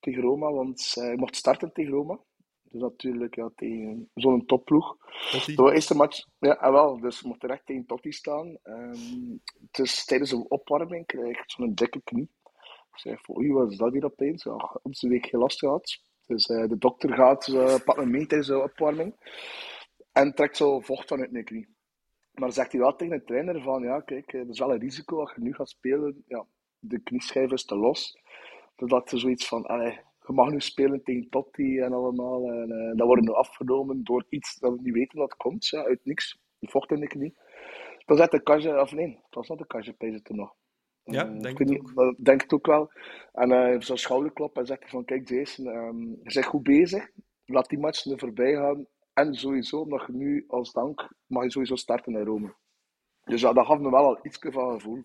tegen 0.00 0.22
Roma. 0.22 0.52
Want 0.52 0.94
ik 0.96 1.16
mocht 1.16 1.36
starten 1.36 1.72
tegen 1.72 1.92
Roma. 1.92 2.18
Dus 2.62 2.80
natuurlijk 2.80 3.34
ja, 3.34 3.50
tegen 3.56 4.10
zo'n 4.14 4.46
topploeg. 4.46 4.96
Totti. 5.30 5.54
De 5.54 5.72
eerste 5.72 5.96
match, 5.96 6.26
ja, 6.38 6.60
en 6.60 6.72
wel, 6.72 7.00
dus 7.00 7.18
ik 7.18 7.26
mocht 7.26 7.42
er 7.42 7.50
echt 7.50 7.66
tegen 7.66 7.86
Totti 7.86 8.12
staan. 8.12 8.58
Ehm, 8.62 9.36
dus 9.70 10.04
tijdens 10.04 10.30
de 10.30 10.48
opwarming 10.48 11.06
kreeg 11.06 11.38
ik 11.38 11.50
zo'n 11.50 11.74
dikke 11.74 12.00
knie. 12.04 12.30
Ik 12.92 12.98
zei 12.98 13.16
van, 13.20 13.36
oei, 13.36 13.52
wat 13.52 13.70
is 13.70 13.76
dat 13.76 13.92
hier 13.92 14.04
opeens? 14.04 14.44
Ja, 14.44 14.78
op 14.82 14.94
zijn 14.94 15.12
week 15.12 15.26
geen 15.26 15.40
last 15.40 15.58
gehad. 15.58 15.98
Dus 16.26 16.46
de 16.46 16.78
dokter 16.78 17.14
gaat, 17.14 17.46
uh, 17.46 17.78
pakt 17.84 17.98
me 17.98 18.06
mee 18.06 18.26
tijdens 18.26 18.48
de 18.48 18.62
opwarming. 18.62 19.14
En 20.12 20.34
trekt 20.34 20.56
zo 20.56 20.80
vocht 20.80 21.08
vanuit 21.08 21.32
mijn 21.32 21.44
knie. 21.44 21.68
Maar 22.32 22.42
dan 22.48 22.52
zegt 22.52 22.72
hij 22.72 22.80
wel 22.80 22.96
tegen 22.96 23.18
de 23.18 23.24
trainer 23.24 23.62
van, 23.62 23.82
ja, 23.82 24.00
kijk, 24.00 24.32
er 24.32 24.48
is 24.48 24.58
wel 24.58 24.72
een 24.72 24.80
risico 24.80 25.20
als 25.20 25.32
je 25.34 25.40
nu 25.40 25.54
gaat 25.54 25.68
spelen. 25.68 26.24
Ja, 26.26 26.46
de 26.78 26.98
knieschijf 26.98 27.50
is 27.50 27.64
te 27.64 27.76
los. 27.76 28.18
Dat 28.76 29.12
er 29.12 29.18
zoiets 29.18 29.48
van, 29.48 29.66
allee, 29.66 29.98
je 30.26 30.32
mag 30.32 30.50
nu 30.50 30.60
spelen 30.60 31.02
tegen 31.02 31.28
Totti 31.28 31.78
en 31.78 31.92
allemaal. 31.92 32.50
En 32.50 32.70
uh, 32.70 32.96
dat 32.96 33.06
wordt 33.06 33.22
nu 33.22 33.32
afgenomen 33.32 34.04
door 34.04 34.24
iets 34.28 34.58
dat 34.58 34.72
we 34.72 34.80
niet 34.82 34.94
weten 34.94 35.18
wat 35.18 35.36
komt, 35.36 35.66
ja, 35.66 35.84
uit 35.84 36.04
niks. 36.04 36.38
Vocht 36.60 36.90
in 36.90 37.00
de 37.00 37.06
knie. 37.06 37.34
Dan 38.06 38.16
zet 38.16 38.30
de 38.30 38.42
kastje, 38.42 38.80
of 38.80 38.92
nee, 38.92 39.18
het 39.24 39.34
was 39.34 39.48
not 39.48 39.58
de 39.58 39.94
pees 39.98 40.14
het 40.14 40.28
nog. 40.28 40.54
Ja, 41.04 41.26
Uh, 41.26 41.40
denk 41.40 41.46
ik 41.46 41.58
het 41.58 41.68
niet, 41.68 41.92
ook. 41.94 42.24
Denk 42.24 42.42
het 42.42 42.52
ook 42.52 42.66
wel. 42.66 42.90
En 43.32 43.50
hij 43.50 43.74
uh, 43.74 43.80
zo'n 43.80 43.96
schouderklop 43.96 44.56
en 44.56 44.66
zegt 44.66 44.90
van, 44.90 45.04
kijk 45.04 45.28
Jason, 45.28 45.66
um, 45.66 46.20
je 46.22 46.34
bent 46.34 46.46
goed 46.46 46.62
bezig. 46.62 47.10
Laat 47.44 47.68
die 47.68 47.78
match 47.78 48.04
nu 48.04 48.18
voorbij 48.18 48.54
gaan. 48.54 48.86
En 49.20 49.34
sowieso, 49.34 49.80
omdat 49.80 50.06
je 50.06 50.12
nu 50.12 50.44
als 50.48 50.72
dank, 50.72 51.08
mag 51.26 51.42
je 51.44 51.50
sowieso 51.50 51.76
starten 51.76 52.12
in 52.16 52.24
Rome. 52.24 52.54
Dus 53.24 53.40
ja, 53.40 53.52
dat 53.52 53.66
gaf 53.66 53.78
me 53.78 53.90
wel 53.90 54.04
al 54.04 54.18
iets 54.22 54.38
van 54.40 54.72
gevoel. 54.72 55.02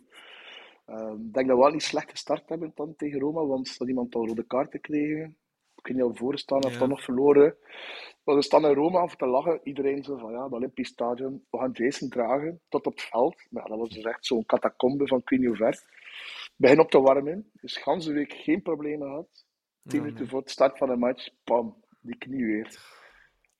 Uh, 0.87 1.11
ik 1.25 1.33
denk 1.33 1.47
dat 1.47 1.57
we 1.57 1.63
wel 1.63 1.71
niet 1.71 1.83
slecht 1.83 2.09
gestart 2.09 2.49
hebben 2.49 2.71
dan 2.75 2.95
tegen 2.95 3.19
Roma, 3.19 3.45
want 3.45 3.77
dat 3.77 3.87
iemand 3.87 4.15
al 4.15 4.27
rode 4.27 4.43
kaarten 4.43 4.81
kregen. 4.81 5.37
Ik 5.75 5.87
weet 5.87 5.95
niet 5.97 6.05
of 6.05 6.17
voor 6.17 6.37
staan 6.37 6.63
of 6.63 6.73
Ja. 6.73 6.79
dan 6.79 6.89
nog 6.89 7.03
verloren. 7.03 7.55
Maar 8.23 8.35
we 8.35 8.41
staan 8.41 8.65
in 8.65 8.73
Roma 8.73 8.99
af 8.99 9.15
te 9.15 9.25
lachen. 9.25 9.59
Iedereen 9.63 10.03
zo 10.03 10.17
van 10.17 10.31
ja, 10.31 10.43
het 10.43 10.51
Olympisch 10.53 10.87
Stadion. 10.87 11.45
We 11.49 11.57
gaan 11.57 11.71
Jason 11.71 12.09
dragen 12.09 12.61
tot 12.69 12.85
op 12.85 12.93
het 12.93 13.01
veld. 13.01 13.45
Maar 13.49 13.63
ja, 13.63 13.69
dat 13.69 13.79
was 13.79 13.89
dus 13.89 14.03
echt 14.03 14.25
zo'n 14.25 14.45
catacombe 14.45 15.07
van 15.07 15.21
niet 15.25 15.45
hoe 15.45 15.55
ver. 15.55 15.83
Begin 16.55 16.79
op 16.79 16.89
te 16.89 16.99
warmen. 17.01 17.49
Dus 17.61 17.77
ganse 17.77 18.13
week 18.13 18.33
geen 18.33 18.61
problemen 18.61 19.07
gehad. 19.07 19.45
Tien 19.87 19.97
Ja, 19.99 20.01
minuten 20.01 20.21
nee. 20.21 20.29
voor 20.29 20.39
het 20.39 20.49
start 20.49 20.77
van 20.77 20.87
de 20.89 20.95
match, 20.95 21.29
pam, 21.43 21.83
die 22.01 22.17
knie 22.17 22.45
weer. 22.45 23.03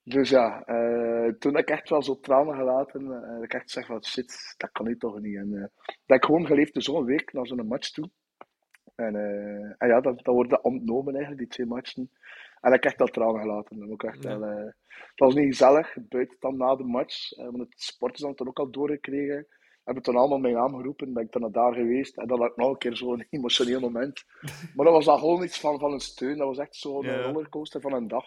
Dus 0.08 0.30
ja, 0.30 0.64
eh, 0.66 1.34
toen 1.40 1.56
heb 1.56 1.64
ik 1.70 1.70
echt 1.76 1.90
wel 1.90 2.04
zo 2.04 2.20
tranen 2.20 2.56
gelaten. 2.56 3.00
En 3.14 3.34
dat 3.36 3.44
ik 3.44 3.54
echt 3.54 3.72
zeg 3.72 3.86
van 3.86 4.04
shit, 4.06 4.56
dat 4.58 4.72
kan 4.72 4.86
nu 4.86 4.98
toch 4.98 5.20
niet. 5.20 5.36
En 5.38 5.54
eh, 5.54 5.66
dat 6.06 6.18
ik 6.18 6.26
gewoon 6.26 6.46
geleefd 6.46 6.84
zo'n 6.84 7.06
week 7.06 7.34
naar 7.34 7.48
zo'n 7.48 7.68
match 7.68 7.90
toe. 7.92 8.10
En, 8.96 9.16
en 9.78 9.88
ja, 9.88 10.02
dat, 10.02 10.24
dat 10.24 10.34
wordt 10.34 10.62
ontnomen 10.62 11.14
eigenlijk, 11.14 11.42
die 11.44 11.52
twee 11.52 11.68
matchen. 11.68 12.12
En 12.62 12.74
ik 12.74 12.84
heb 12.84 12.92
echt 12.92 12.98
wel 12.98 13.08
tranen 13.08 13.42
gelaten. 13.42 13.80
Dat, 13.80 13.90
ook 13.90 14.04
echt 14.04 14.24
Ja. 14.24 14.40
wel, 14.40 14.50
het 14.88 15.20
was 15.20 15.36
niet 15.36 15.46
gezellig, 15.46 15.96
buiten 16.10 16.38
dan 16.40 16.58
na 16.58 16.76
de 16.76 16.84
match. 16.84 17.36
want 17.36 17.58
het 17.58 17.96
hadden 18.00 18.28
het 18.28 18.38
dan 18.38 18.48
ook 18.48 18.60
al 18.60 18.72
doorgekregen. 18.72 19.48
hebben 19.84 20.04
toen 20.04 20.16
allemaal 20.16 20.38
mijn 20.38 20.54
naam 20.54 20.76
geroepen. 20.76 21.14
Ben 21.14 21.24
ik 21.24 21.32
dan 21.32 21.42
naar 21.42 21.52
daar 21.52 21.74
geweest. 21.74 22.18
En 22.18 22.28
dan 22.28 22.40
had 22.42 22.50
ik 22.50 22.56
nog 22.56 22.70
een 22.70 22.78
keer 22.78 22.96
zo'n 22.96 23.26
emotioneel 23.30 23.80
moment. 23.80 24.24
Maar 24.76 24.86
dat 24.86 24.94
was 24.96 25.06
dan 25.06 25.20
gewoon 25.20 25.44
iets 25.44 25.60
van, 25.60 25.80
van 25.80 25.92
een 25.94 26.00
steun. 26.00 26.38
Dat 26.38 26.48
was 26.48 26.58
echt 26.58 26.76
zo'n 26.76 27.06
Ja. 27.06 27.22
rollercoaster 27.22 27.82
van 27.82 27.94
een 27.94 28.08
dag. 28.08 28.26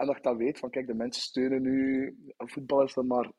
En 0.00 0.06
dat 0.06 0.16
ik 0.16 0.22
dat 0.22 0.36
weet, 0.36 0.58
van 0.58 0.70
kijk, 0.70 0.86
de 0.86 0.94
mensen 0.94 1.22
steunen 1.22 1.62
nu. 1.62 2.16
Voetbal 2.36 2.82
is 2.82 2.94
dan 2.94 3.06
maar, 3.06 3.30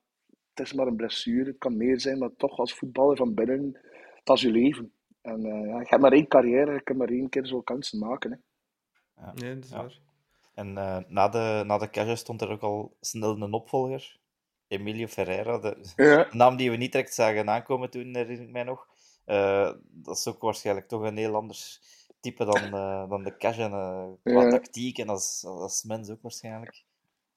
het 0.53 0.65
is 0.65 0.73
maar 0.73 0.87
een 0.87 0.95
blessure. 0.95 1.45
Het 1.49 1.57
kan 1.57 1.77
meer 1.77 1.99
zijn, 1.99 2.17
maar 2.17 2.35
toch 2.37 2.57
als 2.57 2.73
voetballer 2.73 3.17
van 3.17 3.33
binnen, 3.33 3.79
dat 4.23 4.35
is 4.37 4.41
je 4.41 4.51
leven. 4.51 4.93
En 5.21 5.45
eh, 5.45 5.67
ja, 5.67 5.79
je 5.79 5.85
hebt 5.87 6.01
maar 6.01 6.11
één 6.11 6.27
carrière, 6.27 6.73
je 6.73 6.81
kunt 6.81 6.97
maar 6.97 7.09
één 7.09 7.29
keer 7.29 7.45
zo 7.45 7.61
kansen 7.61 7.99
maken. 7.99 8.43
Hè. 9.15 9.31
Nee, 9.33 9.55
dat 9.55 9.63
is 9.63 9.69
Ja. 9.69 9.77
waar. 9.77 9.99
En 10.53 10.77
eh, 10.77 10.97
na 11.07 11.29
de, 11.29 11.63
na 11.65 11.77
de 11.77 11.89
casual 11.89 12.15
stond 12.15 12.41
er 12.41 12.49
ook 12.49 12.61
al 12.61 12.97
snel 12.99 13.41
een 13.41 13.53
opvolger. 13.53 14.19
Emilio 14.67 15.07
Ferreira, 15.07 15.57
de 15.59 15.93
Ja. 15.95 16.27
naam 16.41 16.55
die 16.55 16.71
we 16.71 16.77
niet 16.77 16.91
direct 16.91 17.13
zagen 17.13 17.49
aankomen 17.49 17.89
toen, 17.89 18.15
herinner 18.15 18.45
ik 18.45 18.51
mij 18.51 18.63
nog. 18.63 18.87
Eh, 19.25 19.71
dat 19.81 20.17
is 20.17 20.27
ook 20.27 20.41
waarschijnlijk 20.41 20.87
toch 20.87 21.01
een 21.01 21.17
heel 21.17 21.35
anders 21.35 21.81
type 22.21 22.45
dan, 22.45 22.73
eh, 22.73 23.09
dan 23.09 23.23
de 23.23 23.37
cash 23.37 23.57
en 23.57 23.71
eh, 23.71 24.07
qua 24.23 24.41
Ja. 24.43 24.49
tactiek 24.49 24.97
en 24.97 25.09
als, 25.09 25.43
als 25.45 25.83
mens 25.83 26.09
ook 26.09 26.21
waarschijnlijk. 26.21 26.83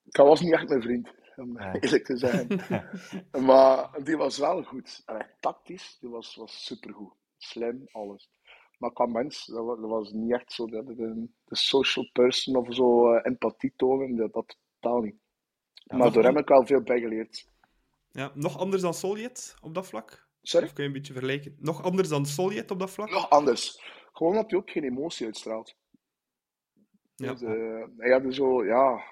Dat 0.03 0.27
was 0.27 0.41
niet 0.41 0.53
echt 0.53 0.69
mijn 0.69 0.81
vriend, 0.81 1.09
om 1.35 1.59
Ja. 1.59 1.73
eerlijk 1.79 2.05
te 2.05 2.17
zijn. 2.17 2.47
maar 3.47 4.03
die 4.03 4.17
was 4.17 4.37
wel 4.37 4.63
goed. 4.63 5.01
Allee, 5.05 5.27
tactisch, 5.39 5.97
die 5.99 6.09
was, 6.09 6.35
was 6.35 6.65
supergoed. 6.65 7.13
Slim, 7.37 7.87
alles. 7.91 8.29
Maar 8.77 8.91
qua 8.93 9.05
mens, 9.05 9.45
dat 9.45 9.65
was, 9.65 9.79
dat 9.79 9.89
was 9.89 10.11
niet 10.11 10.31
echt 10.33 10.51
zo 10.53 10.65
de, 10.65 10.83
de, 10.85 11.27
de 11.45 11.55
social 11.55 12.09
person 12.13 12.55
of 12.55 12.75
zo 12.75 13.13
eh, 13.13 13.25
empathie 13.31 13.73
tonen, 13.75 14.15
dat, 14.15 14.33
dat 14.33 14.57
totaal 14.79 15.01
niet. 15.01 15.15
maar 15.85 16.11
door 16.11 16.23
hem 16.23 16.33
heb 16.35 16.43
ik 16.43 16.49
wel 16.49 16.65
veel 16.65 16.81
bijgeleerd. 16.81 17.47
Ja, 18.11 18.31
nog 18.33 18.59
anders 18.59 18.81
dan 18.81 18.93
Soljet 18.93 19.55
op 19.61 19.73
dat 19.73 19.87
vlak? 19.87 20.27
Sorry? 20.41 20.65
Of 20.67 20.73
kun 20.73 20.83
je 20.83 20.89
een 20.89 20.95
beetje 20.95 21.13
vergelijken? 21.13 21.55
Nog 21.59 21.83
anders 21.83 22.09
dan 22.09 22.25
Soljet 22.25 22.71
op 22.71 22.79
dat 22.79 22.91
vlak? 22.91 23.09
Nog 23.09 23.29
anders. 23.29 23.81
Gewoon 24.17 24.33
dat 24.33 24.49
hij 24.49 24.59
ook 24.59 24.69
geen 24.69 24.83
emotie 24.83 25.25
uitstraalt. 25.25 25.75
Ja. 27.15 27.31
Dus, 27.31 27.41
eh, 27.41 27.83
hij 27.97 28.11
had 28.11 28.33
zo, 28.33 28.65
ja, 28.65 29.03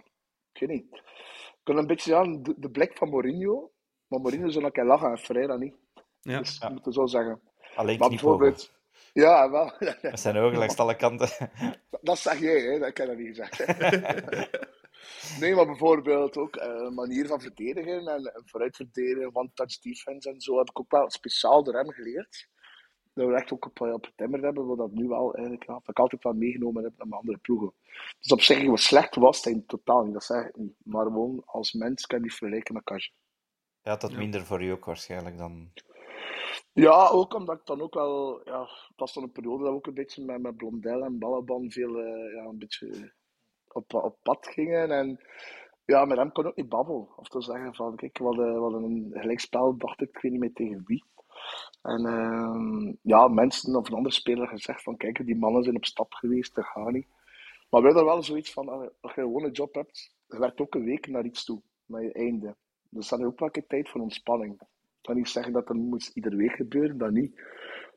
ik 0.54 0.60
weet 0.60 0.70
niet. 0.70 0.86
Ik 0.94 1.60
kon 1.64 1.78
een 1.78 1.88
beetje 1.88 2.16
aan 2.16 2.44
de, 2.44 2.54
de 2.58 2.70
blik 2.70 2.98
van 2.98 3.10
Mourinho, 3.10 3.72
maar 4.08 4.22
Mourinho 4.22 4.50
zou 4.50 4.64
nog 4.64 4.76
een 4.76 4.86
lachen 4.86 5.10
en 5.10 5.18
Ferreira 5.18 5.56
niet. 5.56 5.76
Ja. 6.22 6.40
Dus 6.40 6.60
ik 6.60 6.70
moet 6.70 6.86
het 6.86 6.94
zo 6.94 7.06
zeggen. 7.06 7.42
Alleen 7.76 8.00
Maar 8.00 8.10
bijvoorbeeld, 8.10 8.72
ja, 9.14 9.52
wel. 9.52 9.74
Met 10.02 10.20
zijn 10.20 10.38
ogen 10.38 10.58
langs 10.58 10.78
alle 10.78 10.96
kanten. 10.96 11.30
Dat 12.02 12.18
zeg 12.18 12.40
jij, 12.40 12.62
hè? 12.62 12.80
dat 12.80 12.94
kan 12.94 13.10
ik 13.10 13.18
niet 13.18 13.28
gezegd. 13.28 13.58
nee, 15.40 15.56
maar 15.56 15.66
bijvoorbeeld 15.66 16.38
ook 16.38 16.56
eh, 16.56 16.68
een 16.68 16.94
manier 16.94 17.28
van 17.28 17.42
verdedigen 17.42 18.08
en, 18.08 18.26
en 18.26 18.42
vooruit 18.46 18.76
verdedigen, 18.76 19.36
one-touch 19.36 19.80
defense 19.80 20.30
en 20.30 20.42
zo 20.42 20.58
heb 20.58 20.70
ik 20.70 20.80
ook 20.80 20.92
wel 20.92 21.10
speciaal 21.12 21.64
door 21.64 21.74
hem 21.74 21.92
geleerd. 21.92 22.50
Dat 23.14 23.28
we 23.28 23.34
echt 23.34 23.54
ook 23.54 23.66
op, 23.66 23.82
op 23.82 24.06
het 24.06 24.18
timmer 24.18 24.42
hebben, 24.42 24.66
wat 24.66 24.78
dat 24.78 24.92
nu 24.92 25.08
wel 25.08 25.34
eigenlijk, 25.34 25.66
ja, 25.68 25.80
ik 25.86 26.00
altijd 26.00 26.24
wel 26.24 26.34
meegenomen 26.34 26.84
heb 26.84 26.94
naar 26.98 27.08
mijn 27.08 27.20
andere 27.20 27.38
ploegen. 27.38 27.74
Dus 28.20 28.32
op 28.32 28.42
zich, 28.42 28.68
wat 28.68 28.80
slecht 28.80 29.16
was 29.16 29.44
hij 29.44 29.64
totaal 29.68 30.04
niet, 30.04 30.14
dat 30.14 30.24
zeg 30.24 30.48
ik 30.48 30.56
niet. 30.56 30.76
Maar 30.84 31.06
gewoon 31.06 31.42
als 31.46 31.74
mens 31.74 32.06
kan 32.06 32.18
je 32.18 32.24
niet 32.24 32.34
vergelijken 32.34 32.74
met 32.74 32.84
Kasje. 32.84 33.12
Ja, 33.82 33.96
dat 33.96 34.12
Ja. 34.12 34.18
minder 34.18 34.46
voor 34.46 34.64
u 34.64 34.70
ook 34.70 34.86
waarschijnlijk 34.86 35.38
dan. 35.38 35.72
Ja, 36.74 37.08
ook 37.10 37.34
omdat 37.34 37.60
ik 37.60 37.66
dan 37.66 37.82
ook 37.82 37.94
wel, 37.94 38.42
ja, 38.46 38.60
het 38.62 38.94
was 38.96 39.14
dan 39.14 39.24
een 39.24 39.32
periode 39.32 39.64
dat 39.64 39.72
we 39.72 39.78
ook 39.78 39.88
een 39.88 39.94
beetje 39.94 40.26
met, 40.26 40.42
met 40.42 40.58
Blondel 40.58 41.04
en 41.04 41.20
Ballaban 41.20 41.72
veel, 41.72 42.00
eh, 42.00 42.34
ja, 42.34 42.44
een 42.44 42.58
beetje 42.58 43.14
op, 43.68 43.94
op 43.94 44.18
pad 44.24 44.48
gingen. 44.48 44.92
En 44.92 45.20
ja, 45.86 46.06
met 46.06 46.18
hem 46.18 46.32
kon 46.32 46.44
ik 46.44 46.50
ook 46.50 46.56
niet 46.56 46.70
babbelen. 46.70 47.08
Of 47.18 47.28
te 47.28 47.42
zeggen 47.42 47.76
van, 47.76 47.96
kijk, 47.96 48.18
we 48.18 48.24
hadden 48.24 48.84
een 48.84 49.10
gelijkspel, 49.14 49.78
dacht 49.78 50.02
ik, 50.02 50.08
ik 50.10 50.22
weet 50.22 50.32
niet 50.32 50.42
meer 50.42 50.54
tegen 50.54 50.84
wie. 50.86 51.04
En 51.84 52.06
ehm, 52.06 52.94
ja, 53.02 53.28
mensen 53.28 53.76
of 53.76 53.88
een 53.88 53.96
andere 53.96 54.16
speler 54.16 54.48
gezegd 54.48 54.84
van, 54.84 54.98
kijk, 54.98 55.26
die 55.26 55.36
mannen 55.36 55.64
zijn 55.64 55.76
op 55.76 55.86
stap 55.86 56.14
geweest, 56.14 56.56
dat 56.56 56.66
gaat 56.66 56.92
niet. 56.92 57.08
Maar 57.70 57.82
we 57.82 57.88
hadden 57.88 58.06
wel 58.06 58.24
zoiets 58.24 58.54
van, 58.54 58.70
als 58.70 59.14
je 59.16 59.22
gewoon 59.22 59.44
een 59.44 59.52
job 59.52 59.74
hebt, 59.74 60.16
je 60.28 60.40
werkt 60.40 60.62
ook 60.62 60.76
een 60.76 60.84
week 60.84 61.08
naar 61.08 61.26
iets 61.26 61.44
toe, 61.46 61.62
naar 61.86 62.04
je 62.04 62.12
einde. 62.12 62.56
Dus 62.90 63.10
dan 63.10 63.20
heb 63.20 63.28
je 63.28 63.34
ook 63.34 63.40
wel 63.40 63.48
een 63.48 63.54
keer 63.54 63.68
tijd 63.68 63.90
voor 63.90 64.02
ontspanning. 64.02 64.54
Ik 64.62 64.68
kan 65.02 65.16
niet 65.16 65.30
zeggen 65.30 65.54
dat 65.54 65.68
dat 65.68 65.76
moet 65.76 66.12
iedere 66.14 66.36
week 66.36 66.52
gebeuren, 66.52 66.98
dat 66.98 67.12
niet. 67.12 67.42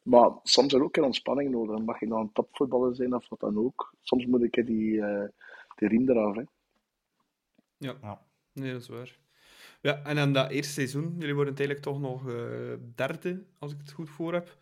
Maar 0.03 0.31
soms 0.43 0.67
is 0.67 0.73
er 0.73 0.83
ook 0.83 0.97
een 0.97 1.05
ontspanning 1.05 1.51
nodig. 1.51 1.77
Dan 1.77 1.85
mag 1.85 2.01
je 2.01 2.07
dan 2.07 2.21
een 2.21 2.33
topvoetballer 2.33 2.95
zijn 2.95 3.15
of 3.15 3.29
wat 3.29 3.41
dan 3.41 3.59
ook. 3.59 3.95
Soms 4.01 4.27
moet 4.27 4.43
ik 4.43 4.67
die, 4.67 5.01
eh 5.01 5.29
die 5.77 5.89
riem 5.89 6.11
eraf. 6.11 6.37
Hè. 6.37 6.43
Ja. 7.77 7.97
Ja. 8.01 8.23
Nee, 8.53 8.73
dat 8.73 8.81
is 8.81 8.89
waar. 8.89 9.19
Ja, 9.81 10.03
en 10.05 10.17
dan 10.17 10.33
dat 10.33 10.51
eerste 10.51 10.73
seizoen, 10.73 11.15
jullie 11.19 11.35
worden 11.35 11.57
uiteindelijk 11.57 11.87
toch 11.87 12.01
nog 12.01 12.29
eh, 12.29 12.73
derde, 12.95 13.47
als 13.59 13.73
ik 13.73 13.79
het 13.79 13.93
goed 13.93 14.11
voor 14.11 14.33
heb. 14.33 14.57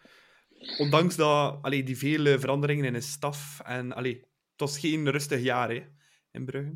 Ondanks 0.79 1.17
dat, 1.17 1.59
allee, 1.63 1.83
die 1.83 1.99
vele 1.99 2.39
veranderingen 2.39 2.85
in 2.85 2.93
de 2.93 3.01
staf. 3.01 3.61
En 3.65 3.93
allee, 3.93 4.15
het 4.51 4.61
was 4.61 4.79
geen 4.79 5.11
rustig 5.11 5.41
jaar 5.41 5.69
hè, 5.71 5.87
in 6.31 6.45
Brugge. 6.45 6.75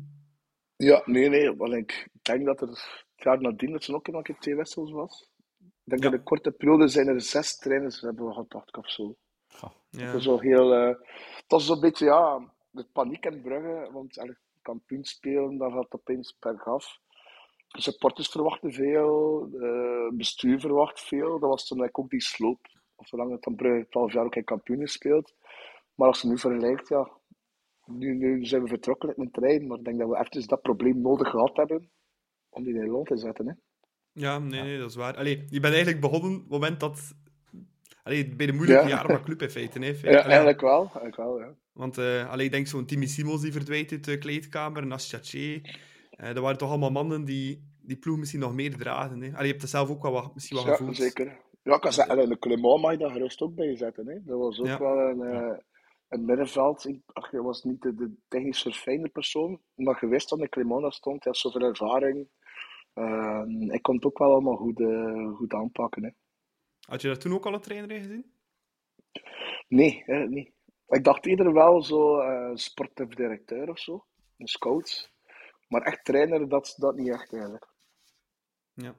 Ja, 0.75 1.01
nee, 1.05 1.29
nee. 1.29 1.55
Want 1.55 1.73
ik 1.73 2.09
denk 2.21 2.45
dat 2.45 2.61
er 2.61 2.67
het 2.67 3.01
jaar 3.15 3.41
nadien 3.41 3.71
dat 3.71 3.89
ook 3.89 4.07
nog 4.07 4.15
een 4.15 4.23
keer 4.23 4.37
twee 4.39 4.55
wissels 4.55 4.91
was. 4.91 5.29
Ik 5.59 5.65
denk 5.83 6.01
Ja. 6.03 6.09
dat 6.09 6.13
in 6.13 6.17
een 6.19 6.23
korte 6.23 6.51
periode 6.51 6.87
zijn 6.87 7.07
er 7.07 7.21
zes 7.21 7.57
trainers 7.57 8.01
hebben 8.01 8.25
we 8.25 8.31
gehad, 8.31 8.49
dacht 8.49 8.67
ik, 8.67 8.77
of 8.77 8.89
zo. 8.89 9.15
Ja. 9.89 10.01
Het 10.03 10.11
was 10.13 10.23
zo 10.23 10.39
heel... 10.39 10.73
eh, 10.73 10.87
het 11.35 11.45
was 11.47 11.65
zo'n 11.65 11.79
beetje, 11.79 12.05
ja, 12.05 12.53
de 12.69 12.85
paniek 12.93 13.25
in 13.25 13.41
Brugge. 13.41 13.89
Want 13.91 14.17
allee, 14.19 14.37
kampioen 14.61 15.03
spelen, 15.03 15.57
dan 15.57 15.71
gaat 15.71 15.83
het 15.83 15.93
opeens 15.93 16.35
per 16.39 16.63
af. 16.63 16.99
De 17.69 17.81
supporters 17.81 18.27
verwachten 18.27 18.71
veel, 18.73 19.41
het 20.07 20.17
bestuur 20.17 20.59
verwacht 20.59 21.01
veel. 21.01 21.39
Dat 21.39 21.49
was 21.49 21.67
toen 21.67 21.77
eigenlijk 21.77 21.99
ook 21.99 22.09
die 22.09 22.21
sloop. 22.21 22.59
Of 22.95 23.07
zolang 23.07 23.31
het 23.31 23.43
dan 23.43 23.55
Brugge 23.55 23.87
12 23.89 24.13
jaar 24.13 24.25
ook 24.25 24.33
geen 24.33 24.43
kampioen 24.43 24.87
speelt. 24.87 25.33
Maar 25.95 26.07
als 26.07 26.21
je 26.21 26.27
nu 26.27 26.37
vergelijkt, 26.37 26.87
ja, 26.87 27.09
nu, 27.85 28.15
nu 28.15 28.45
zijn 28.45 28.61
we 28.61 28.67
vertrokken 28.67 29.07
met 29.07 29.17
een 29.17 29.31
trein, 29.31 29.67
maar 29.67 29.77
ik 29.77 29.85
denk 29.85 29.99
dat 29.99 30.09
we 30.09 30.17
even 30.17 30.47
dat 30.47 30.61
probleem 30.61 31.01
nodig 31.01 31.29
gehad 31.29 31.57
hebben 31.57 31.89
om 32.49 32.63
die 32.63 32.73
in 32.73 33.03
te 33.03 33.17
zetten. 33.17 33.47
Hè. 33.47 33.53
Ja, 34.11 34.39
nee, 34.39 34.61
nee, 34.61 34.77
dat 34.79 34.89
is 34.89 34.95
waar. 34.95 35.15
Allee, 35.17 35.45
je 35.49 35.59
bent 35.59 35.73
eigenlijk 35.73 36.01
begonnen 36.01 36.35
op 36.35 36.41
het 36.41 36.49
moment 36.49 36.79
dat... 36.79 37.15
Allee, 38.03 38.35
bij 38.35 38.45
de 38.45 38.53
moeilijke 38.53 38.83
Ja. 38.83 38.89
jaren 38.89 39.05
van 39.09 39.15
de 39.15 39.23
club 39.23 39.41
in 39.41 39.49
feite. 39.49 39.79
Hè, 39.79 40.09
Ja, 40.11 40.23
eigenlijk 40.23 40.61
wel. 40.61 40.79
Eigenlijk 40.79 41.15
wel 41.15 41.39
ja. 41.39 41.55
Want 41.73 41.97
eh, 41.97 42.29
allee, 42.29 42.45
ik 42.45 42.51
denk 42.51 42.67
zo'n 42.67 42.85
Timmy 42.85 43.05
Simons 43.05 43.41
die 43.41 43.51
verdwijnt 43.51 43.91
uit 43.91 44.03
de 44.03 44.17
kleedkamer, 44.17 44.81
en 44.81 44.91
Aschache. 44.91 45.61
Eh 46.19 46.33
dat 46.33 46.43
waren 46.43 46.57
toch 46.57 46.69
allemaal 46.69 46.91
mannen 46.91 47.25
die 47.25 47.67
die 47.81 47.97
ploeg 47.97 48.17
misschien 48.17 48.39
nog 48.39 48.53
meer 48.53 48.77
dragen. 48.77 49.21
Hè. 49.21 49.27
Allee, 49.31 49.45
je 49.45 49.49
hebt 49.49 49.61
het 49.61 49.69
zelf 49.69 49.89
ook 49.89 50.01
wel 50.01 50.11
wat, 50.11 50.33
misschien 50.33 50.57
wel 50.57 50.65
ja, 50.67 50.75
gevoeld. 50.75 50.95
zeker. 50.95 51.37
Ja, 51.63 51.75
ik 51.75 51.81
kan 51.81 51.93
zeggen, 51.93 52.19
en 52.19 52.29
de 52.29 52.39
Clement 52.39 52.81
mag 52.81 52.91
je 52.91 52.97
daar 52.97 53.11
gerust 53.11 53.41
ook 53.41 53.55
bij 53.55 53.75
zetten. 53.77 54.07
Hè. 54.07 54.23
Dat 54.23 54.37
was 54.39 54.59
ook 54.59 54.65
Ja. 54.65 54.79
wel 54.79 54.97
een, 55.09 55.21
eh, 55.21 55.57
een 56.07 56.25
middenveld. 56.25 56.85
Ik, 56.87 57.01
ach, 57.05 57.31
je 57.31 57.41
was 57.41 57.63
niet 57.63 57.81
de, 57.81 57.95
de 57.95 58.15
technisch 58.27 58.61
verfijnde 58.61 59.09
persoon, 59.09 59.59
maar 59.75 59.97
je 60.01 60.07
wist 60.07 60.29
dat 60.29 60.39
de 60.39 60.49
Clement 60.49 60.81
daar 60.81 60.93
stond. 60.93 61.23
Hij 61.23 61.31
had 61.31 61.41
zoveel 61.41 61.67
ervaring. 61.67 62.27
Uh, 62.95 63.43
ik 63.73 63.81
kon 63.81 63.95
het 63.95 64.05
ook 64.05 64.17
wel 64.17 64.31
allemaal 64.31 64.55
goed, 64.55 64.79
eh, 64.79 65.31
goed 65.35 65.53
aanpakken. 65.53 66.03
Hè. 66.03 66.09
Had 66.87 67.01
je 67.01 67.07
daar 67.07 67.17
toen 67.17 67.33
ook 67.33 67.45
al 67.45 67.53
een 67.53 67.61
trainer 67.61 67.91
in 67.91 68.01
gezien? 68.01 68.31
Nee, 69.67 70.03
niet. 70.07 70.51
Ik 70.87 71.03
dacht 71.03 71.25
eerder 71.25 71.53
wel 71.53 71.83
zo 71.83 72.21
sportief 72.53 73.07
directeur 73.07 73.69
of 73.69 73.79
zo, 73.79 74.05
een 74.37 74.47
scout. 74.47 75.11
Maar 75.69 75.81
echt 75.81 76.05
trainer, 76.05 76.49
dat, 76.49 76.75
dat 76.77 76.95
niet 76.95 77.09
echt 77.09 77.33
eigenlijk. 77.33 77.67
Ja. 78.73 78.95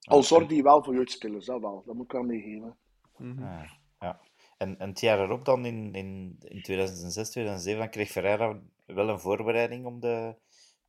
Al 0.00 0.22
zorgde 0.22 0.54
hij 0.54 0.62
wel 0.62 0.82
voor 0.84 0.94
jeugdspelers, 0.94 1.46
dat 1.46 1.60
wel. 1.60 1.82
Dat 1.86 1.94
moet 1.94 2.04
ik 2.04 2.12
wel 2.12 2.22
meegeven. 2.22 2.76
Mhm. 3.16 3.40
Ja, 3.40 3.66
ja. 3.98 4.20
En, 4.58 4.78
en 4.78 4.88
het 4.88 5.00
jaar 5.00 5.20
erop 5.20 5.44
dan, 5.44 5.64
in, 5.64 5.94
in, 5.94 6.36
in 6.40 6.62
2006, 6.62 7.30
2007, 7.30 7.80
dan 7.80 7.90
kreeg 7.90 8.10
Ferreira 8.10 8.60
wel 8.86 9.08
een 9.08 9.20
voorbereiding 9.20 9.86
om 9.86 10.00
de 10.00 10.34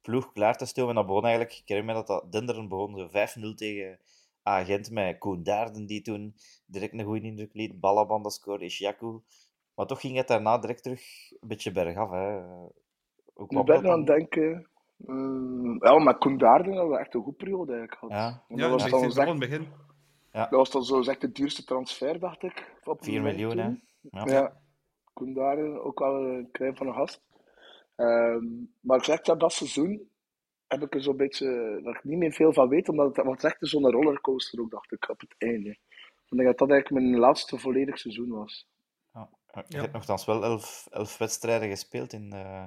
ploeg 0.02 0.32
klaar 0.32 0.58
te 0.58 0.66
stomen. 0.66 0.90
En 0.90 0.96
dat 0.96 1.06
begon 1.06 1.26
eigenlijk, 1.26 1.56
ik 1.56 1.68
herinner 1.68 1.96
me 1.96 2.00
dat 2.00 2.08
dat 2.08 2.32
Denderen 2.32 2.68
begon, 2.68 2.98
zo 2.98 3.08
5-0 3.52 3.56
tegen 3.56 4.00
Agent 4.44 4.92
met 4.92 5.18
Koen 5.18 5.44
Daarden, 5.44 5.86
die 5.86 6.02
toen 6.02 6.36
direct 6.66 6.94
een 6.94 7.04
goede 7.06 7.28
indruk 7.28 7.54
liet. 7.54 7.80
Balaban 7.80 8.24
dat 8.24 8.34
scoorde, 8.34 8.66
Ishaku. 8.66 9.22
Maar 9.76 9.86
toch 9.86 10.02
ging 10.02 10.18
het 10.18 10.28
daarna 10.28 10.58
direct 10.58 10.84
terug 10.84 11.32
een 11.40 11.48
beetje 11.48 11.72
bergaf. 11.72 12.10
Hè. 12.10 12.42
Hoe 13.34 13.48
kwam 13.48 13.66
ben 13.66 13.76
ik 13.76 13.82
dat 13.84 13.92
aan 13.92 13.98
het 13.98 14.08
dan? 14.08 14.18
denken... 14.18 14.68
mm, 15.06 15.78
ja, 15.86 16.00
met 16.00 16.18
Koen 16.18 16.38
Daarden 16.38 16.74
hadden 16.74 16.92
we 16.94 16.98
echt 17.00 17.14
een 17.14 17.24
goed 17.24 17.38
periode 17.38 17.72
eigenlijk 17.74 18.00
gehad. 18.00 18.16
Ja, 18.16 18.44
Want 18.48 18.60
Ja, 18.62 18.68
dat, 18.70 18.82
was 18.82 18.82
dat 18.92 18.92
dan 18.92 19.10
echt, 19.26 19.30
het 19.30 19.40
begin. 19.40 19.68
dat 20.32 20.50
was 20.50 20.72
dan 20.72 20.84
zo 20.84 21.02
echt 21.02 21.22
de 21.22 21.32
duurste 21.32 21.64
transfer, 21.64 22.20
dacht 22.20 22.44
ik. 22.44 22.76
op 22.84 22.98
het 22.98 23.06
4 23.06 23.18
moment 23.18 23.38
miljoen, 23.38 23.58
hè. 23.58 23.70
Ja. 24.24 24.26
Ja, 24.34 24.62
Koen 25.14 25.34
Daarden, 25.34 25.84
ook 25.84 26.00
wel 26.00 26.16
een 26.16 26.50
klein 26.52 26.76
van 26.76 26.88
een 26.88 26.94
gast. 26.94 27.24
Ehm, 27.96 28.46
maar 28.80 28.98
ik 28.98 29.04
zeg 29.04 29.22
dat 29.22 29.40
dat 29.40 29.54
seizoen 29.54 30.12
heb 30.68 30.82
ik 30.82 30.94
er 30.96 31.04
zo'n 31.04 31.18
beetje 31.18 31.80
nog 31.84 32.04
niet 32.04 32.18
meer 32.18 32.32
veel 32.34 32.54
van 32.54 32.70
weet, 32.70 32.90
omdat 32.90 33.08
het, 33.08 33.26
want 33.26 33.42
was 33.42 33.52
echt 33.52 33.58
zo'n 33.60 33.92
rollercoaster 33.92 34.60
ook, 34.62 34.72
dacht 34.72 34.92
ik, 34.92 35.10
op 35.10 35.20
het 35.20 35.36
einde. 35.38 35.70
Ik 35.70 36.40
denk 36.40 36.46
dat 36.50 36.58
dat 36.58 36.70
eigenlijk 36.70 37.06
mijn 37.06 37.20
laatste 37.20 37.58
volledig 37.60 37.98
seizoen 38.00 38.30
was. 38.30 38.70
Ja. 39.14 39.30
Je 39.54 39.64
Ja. 39.68 39.82
hebt 39.82 39.94
nogthans 39.94 40.26
wel 40.26 40.44
elf, 40.44 40.88
elf 40.90 41.18
wedstrijden 41.18 41.70
gespeeld 41.70 42.14
in, 42.14 42.32
eh, 42.32 42.66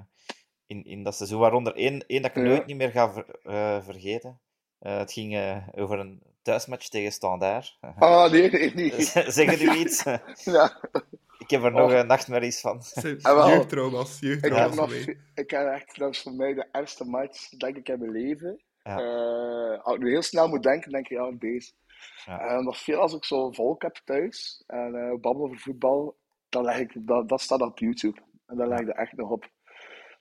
in, 0.66 0.84
in 0.84 1.02
dat 1.02 1.14
seizoen, 1.14 1.40
waaronder 1.40 1.74
één, 1.74 2.06
één 2.06 2.22
dat 2.22 2.30
ik 2.30 2.36
Ja. 2.36 2.42
nooit 2.42 2.66
niet 2.66 2.76
meer 2.76 2.90
ga 2.90 3.12
ver- 3.12 3.38
eh, 3.42 3.82
vergeten. 3.84 4.40
Eh, 4.78 4.98
het 4.98 5.12
ging 5.12 5.34
eh, 5.34 5.68
over 5.74 5.98
een 5.98 6.22
thuismatch 6.42 6.88
tegen 6.88 7.12
Standaard. 7.12 7.78
Ah, 7.98 8.30
nee, 8.30 8.50
nee, 8.50 8.74
niet. 8.74 8.94
Zeggen 9.26 9.58
jullie 9.58 9.80
iets? 9.80 10.02
Ja, 10.44 10.80
Ik 11.38 11.50
heb 11.50 11.62
er 11.62 11.72
nog 11.72 11.90
Oh. 11.92 11.98
een 11.98 12.06
nachtmerries 12.06 12.60
van. 12.60 12.82
Ah. 13.22 13.48
Jeugdtrauma's. 13.48 14.16
ik, 14.16 14.22
jeugdtrauma's 14.22 15.04
heb 15.04 15.16
ik 15.34 15.50
heb 15.50 15.66
echt, 15.66 15.98
dat 15.98 16.10
is 16.14 16.22
voor 16.22 16.32
mij 16.32 16.54
de 16.54 16.68
ergste 16.72 17.04
match, 17.04 17.48
denk 17.48 17.76
ik, 17.76 17.88
in 17.88 17.98
mijn 17.98 18.10
leven. 18.10 18.62
Ja. 18.82 18.98
Eh, 18.98 19.84
als 19.84 19.94
ik 19.96 20.02
nu 20.02 20.10
heel 20.10 20.22
snel 20.22 20.48
moet 20.48 20.62
denken, 20.62 20.90
denk 20.92 21.08
ik, 21.08 21.16
ja, 21.18 21.30
deze. 21.38 21.72
Ja. 22.24 22.40
En 22.40 22.64
nog 22.64 22.78
veel 22.78 23.00
als 23.00 23.14
ik 23.14 23.24
zo 23.24 23.50
volk 23.52 23.82
heb 23.82 24.00
thuis 24.04 24.62
en 24.66 24.94
eh 24.94 25.20
babbel 25.20 25.44
over 25.44 25.58
voetbal, 25.58 26.16
dan 26.48 26.64
leg 26.64 26.78
ik, 26.78 26.92
dat, 26.94 27.28
dat 27.28 27.40
staat 27.40 27.60
op 27.60 27.78
YouTube. 27.78 28.20
En 28.46 28.56
dan 28.56 28.68
leg 28.68 28.78
ik 28.80 28.88
er 28.88 28.94
echt 28.94 29.12
nog 29.12 29.30
op. 29.30 29.50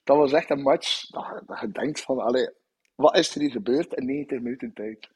Dat 0.06 0.16
was 0.16 0.32
echt 0.32 0.50
een 0.50 0.62
match 0.62 1.06
dat, 1.06 1.42
dat 1.46 1.60
je 1.60 1.68
denkt 1.68 2.00
van, 2.00 2.18
allee, 2.18 2.50
wat 2.94 3.16
is 3.16 3.34
er 3.34 3.40
hier 3.40 3.50
gebeurd 3.50 3.92
in 3.94 4.06
90 4.06 4.40
minuten 4.40 4.72
tijd? 4.74 5.08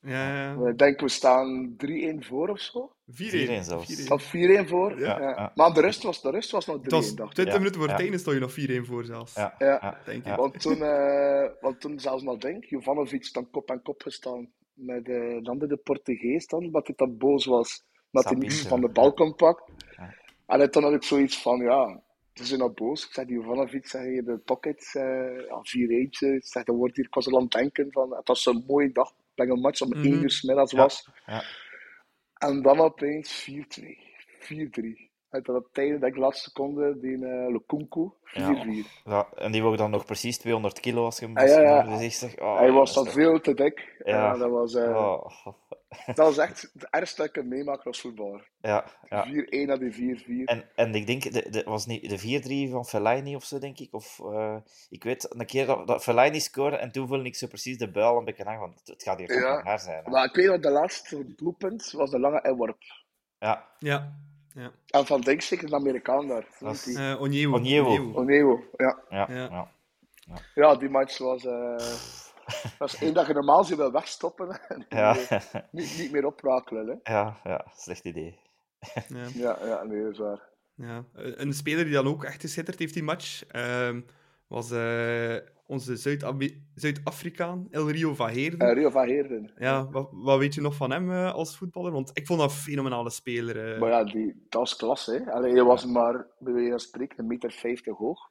Ja, 0.00 0.34
ja. 0.36 0.58
We 0.58 0.74
denken, 0.74 1.04
we 1.04 1.10
staan 1.10 1.76
3-1 1.86 2.18
voor 2.18 2.48
of 2.48 2.60
zo. 2.60 2.92
4-1. 3.06 3.14
4-1 3.14 3.60
zelfs. 3.60 4.06
4-1. 4.06 4.08
Of 4.08 4.24
4-1 4.26 4.28
voor. 4.68 4.98
Ja, 4.98 5.20
Ja, 5.20 5.28
ja. 5.28 5.52
Maar 5.54 5.72
de 5.72 5.80
rust 5.80 6.02
was, 6.02 6.22
de 6.22 6.30
rust 6.30 6.50
was 6.50 6.66
nog 6.66 6.76
3-1, 6.76 6.80
Het 6.82 6.92
was 6.92 7.14
dacht 7.14 7.28
ik. 7.28 7.34
20 7.34 7.54
Ja, 7.54 7.60
minuten 7.60 7.80
voor 7.80 7.88
het 7.88 7.98
ja. 7.98 8.04
einde 8.04 8.18
stond 8.18 8.36
je 8.36 8.42
nog 8.76 8.82
4-1 8.84 8.86
voor 8.88 9.04
zelfs. 9.04 9.34
Ja, 9.34 9.54
Ja. 9.58 9.78
ja, 9.80 9.98
Denk 10.04 10.24
ja. 10.24 10.30
ik. 10.30 10.36
Want 10.36 10.60
toen, 10.60 10.82
eh, 10.82 11.46
want 11.60 11.80
toen 11.80 12.00
zelfs 12.00 12.22
nog 12.22 12.38
denk, 12.38 12.64
Jovanovic 12.64 13.32
dan 13.32 13.50
kop 13.50 13.70
aan 13.70 13.82
kop 13.82 14.02
gestaan 14.02 14.52
met 14.72 15.08
eh, 15.08 15.14
de 15.42 15.50
andere 15.50 15.76
Portugees 15.76 16.46
dan, 16.46 16.70
dat 16.70 16.86
hij 16.86 16.96
dan 16.96 17.16
boos 17.16 17.44
was, 17.44 17.84
dat 18.10 18.24
hij 18.24 18.34
niet 18.34 18.60
van 18.60 18.80
de 18.80 18.88
bal 18.88 19.12
kon 19.12 19.34
pakken. 19.34 19.74
Ja. 19.96 20.14
En 20.46 20.70
toen 20.70 20.82
had 20.82 20.92
ik 20.92 21.02
zoiets 21.02 21.42
van, 21.42 21.58
ja, 21.60 22.02
ze 22.34 22.44
zijn 22.44 22.60
nou 22.60 22.72
boos. 22.72 23.06
Ik 23.06 23.12
zeg, 23.12 23.24
die 23.26 23.34
Jovanovic, 23.36 23.86
zeg 23.86 24.04
je 24.04 24.22
de 24.22 24.36
pocket, 24.38 24.90
eh 24.92 25.46
ja, 25.48 25.60
4-1. 25.62 26.34
Ik 26.34 26.44
zeg, 26.46 26.64
dan 26.64 26.76
wordt 26.76 26.96
hier, 26.96 27.04
ik 27.06 27.14
was 27.14 27.26
er 27.26 27.34
aan 27.36 27.42
het 27.42 27.50
denken 27.52 27.92
van, 27.92 28.16
het 28.16 28.28
was 28.28 28.42
zo'n 28.42 28.64
mooie 28.66 28.92
dag, 28.92 29.12
dat 29.34 29.48
een 29.48 29.60
match 29.60 29.80
om 29.80 29.88
Mhm. 29.88 29.98
1 30.04 30.12
uur 30.22 30.30
's 30.30 30.42
middags 30.42 30.70
Ja. 30.72 30.78
was. 30.78 31.08
Ja. 31.26 31.42
En 32.34 32.62
dan 32.62 32.78
opeens 32.80 33.32
4-2, 33.32 33.98
4-3. 34.38 35.12
En 35.30 35.42
dan 35.42 35.56
op 35.56 35.64
het 35.68 35.78
einde, 35.78 35.98
denk 35.98 36.14
ik, 36.14 36.18
laatste 36.20 36.48
seconde, 36.50 36.98
die 37.00 37.26
eh 37.26 37.48
Lukunku, 37.52 38.10
4-4. 38.24 38.86
Ja, 39.04 39.28
en 39.34 39.52
die 39.52 39.62
woog 39.62 39.76
dan 39.76 39.90
nog 39.90 40.04
precies 40.04 40.38
200 40.38 40.80
kilo 40.80 41.04
als 41.04 41.18
je 41.18 41.24
hem 41.26 41.36
Ah, 41.36 41.48
ja, 41.48 41.60
ja. 41.60 41.82
dus 41.82 42.00
ik 42.00 42.12
zeg, 42.12 42.38
oh, 42.40 42.58
Hij 42.58 42.70
was 42.70 42.94
dat 42.94 43.04
dan 43.04 43.12
veel 43.12 43.40
te 43.40 43.54
dik. 43.54 43.94
Ja. 44.04 44.12
Ja, 44.16 44.36
dat, 44.36 44.50
was, 44.50 44.72
toch- 44.72 44.82
Oh, 45.46 45.46
dat 46.06 46.16
was 46.16 46.38
echt 46.38 46.70
het 46.72 46.86
ergste 46.90 47.16
dat 47.16 47.26
ik 47.26 47.32
kan 47.32 47.48
meemaken 47.48 47.84
als 47.84 48.00
voetballer. 48.00 48.48
ja, 48.60 48.84
ja. 49.08 49.26
4-1 49.26 49.30
naar 49.66 49.78
die 49.78 50.16
4-4. 50.18 50.44
En, 50.44 50.64
en 50.74 50.94
ik 50.94 51.06
denk, 51.06 51.32
de, 51.32 51.50
de, 51.50 51.62
was 51.64 51.86
niet 51.86 52.08
de 52.22 52.66
4-3 52.68 52.70
van 52.70 52.84
Fellaini 52.86 53.34
of 53.34 53.44
zo, 53.44 53.58
denk 53.58 53.78
ik. 53.78 53.88
Of, 53.94 54.20
eh, 54.20 54.56
ik 54.90 55.04
weet 55.04 55.26
een 55.34 55.46
keer 55.46 55.66
dat, 55.66 55.86
dat 55.86 56.02
Fellaini 56.02 56.40
scoorde 56.40 56.76
en 56.76 56.92
toen 56.92 57.08
voelde 57.08 57.24
ik 57.24 57.34
zo 57.36 57.46
precies 57.46 57.78
de 57.78 57.90
buil 57.90 58.18
een 58.18 58.24
beetje 58.24 58.44
aan. 58.44 58.58
Want 58.58 58.80
het, 58.84 59.02
gaat 59.02 59.18
hier 59.18 59.28
toch 59.28 59.40
Ja. 59.40 59.62
haar 59.62 59.80
zijn. 59.80 60.04
hè. 60.04 60.10
Maar 60.10 60.24
ik 60.24 60.34
weet 60.34 60.46
nog, 60.46 60.60
de 60.60 60.70
laatste 60.70 61.34
doelpunt 61.34 61.90
was 61.90 62.10
de 62.10 62.18
lange 62.18 62.42
inworp. 62.42 62.82
Ja, 63.38 63.66
Ja. 63.78 64.12
ja. 64.54 64.70
En 64.86 65.06
van 65.06 65.20
Dink 65.20 65.40
zeker 65.40 65.68
de 65.68 65.74
Amerikaan 65.74 66.28
daar. 66.28 66.46
Dat 66.60 66.72
is-? 66.74 66.94
Eh 66.94 67.20
Onyewu. 67.20 67.52
Onyewu. 67.54 68.14
Onewo, 68.14 68.64
ja. 68.76 68.98
ja, 69.08 69.26
Ja. 69.30 69.48
ja. 69.50 69.68
Ja, 70.54 70.76
die 70.76 70.88
match 70.88 71.18
was... 71.18 71.44
eh 71.44 71.76
dat 72.78 72.88
is 72.92 72.98
één 73.02 73.14
dat 73.14 73.26
je 73.26 73.32
normaal 73.32 73.64
zou 73.64 73.78
wil 73.78 73.92
wegstoppen 73.92 74.60
en 74.68 74.86
Ja, 74.88 75.16
niet, 75.70 75.96
niet 75.98 76.12
meer 76.12 76.26
oprakelen. 76.26 77.00
Hè. 77.02 77.12
ja, 77.14 77.40
ja, 77.44 77.64
slecht 77.76 78.04
idee. 78.04 78.38
Ja. 79.08 79.26
Ja, 79.44 79.58
ja, 79.66 79.82
nee, 79.82 80.02
dat 80.02 80.12
is 80.12 80.18
waar. 80.18 80.40
Ja, 80.74 81.04
eh, 81.14 81.32
een 81.36 81.52
speler 81.52 81.84
die 81.84 81.92
dan 81.94 82.06
ook 82.06 82.24
echt 82.24 82.40
geschitterd 82.40 82.78
heeft 82.78 82.94
die 82.94 83.02
match, 83.02 83.46
ehm, 83.46 84.00
was 84.46 84.70
eh, 84.70 85.36
onze 85.66 85.96
Zuid-Afrikaan, 86.74 87.66
El 87.70 87.90
Rio 87.90 88.14
van 88.14 88.28
Heerden. 88.28 88.68
Eh, 88.68 88.74
Rio 88.74 88.90
van 88.90 89.06
Heerden. 89.06 89.52
ja, 89.58 89.88
wat, 89.90 90.08
wat 90.12 90.38
weet 90.38 90.54
je 90.54 90.60
nog 90.60 90.74
van 90.74 90.90
hem 90.90 91.10
eh, 91.10 91.32
als 91.34 91.56
voetballer? 91.56 91.92
Want 91.92 92.10
ik 92.14 92.26
vond 92.26 92.40
dat 92.40 92.50
een 92.50 92.56
fenomenale 92.56 93.10
speler. 93.10 93.72
eh. 93.74 93.80
Maar 93.80 93.90
ja, 93.90 94.04
die, 94.04 94.46
dat 94.48 94.60
was 94.60 94.76
klasse. 94.76 95.12
Hè. 95.24 95.32
Allee, 95.32 95.52
hij 95.52 95.62
was 95.62 95.84
maar, 95.86 96.26
bij 96.38 96.52
wijze 96.52 96.70
van 96.70 96.78
spreken, 96.78 97.18
een 97.18 97.26
meter 97.26 97.50
50 97.52 97.96
hoog. 97.96 98.30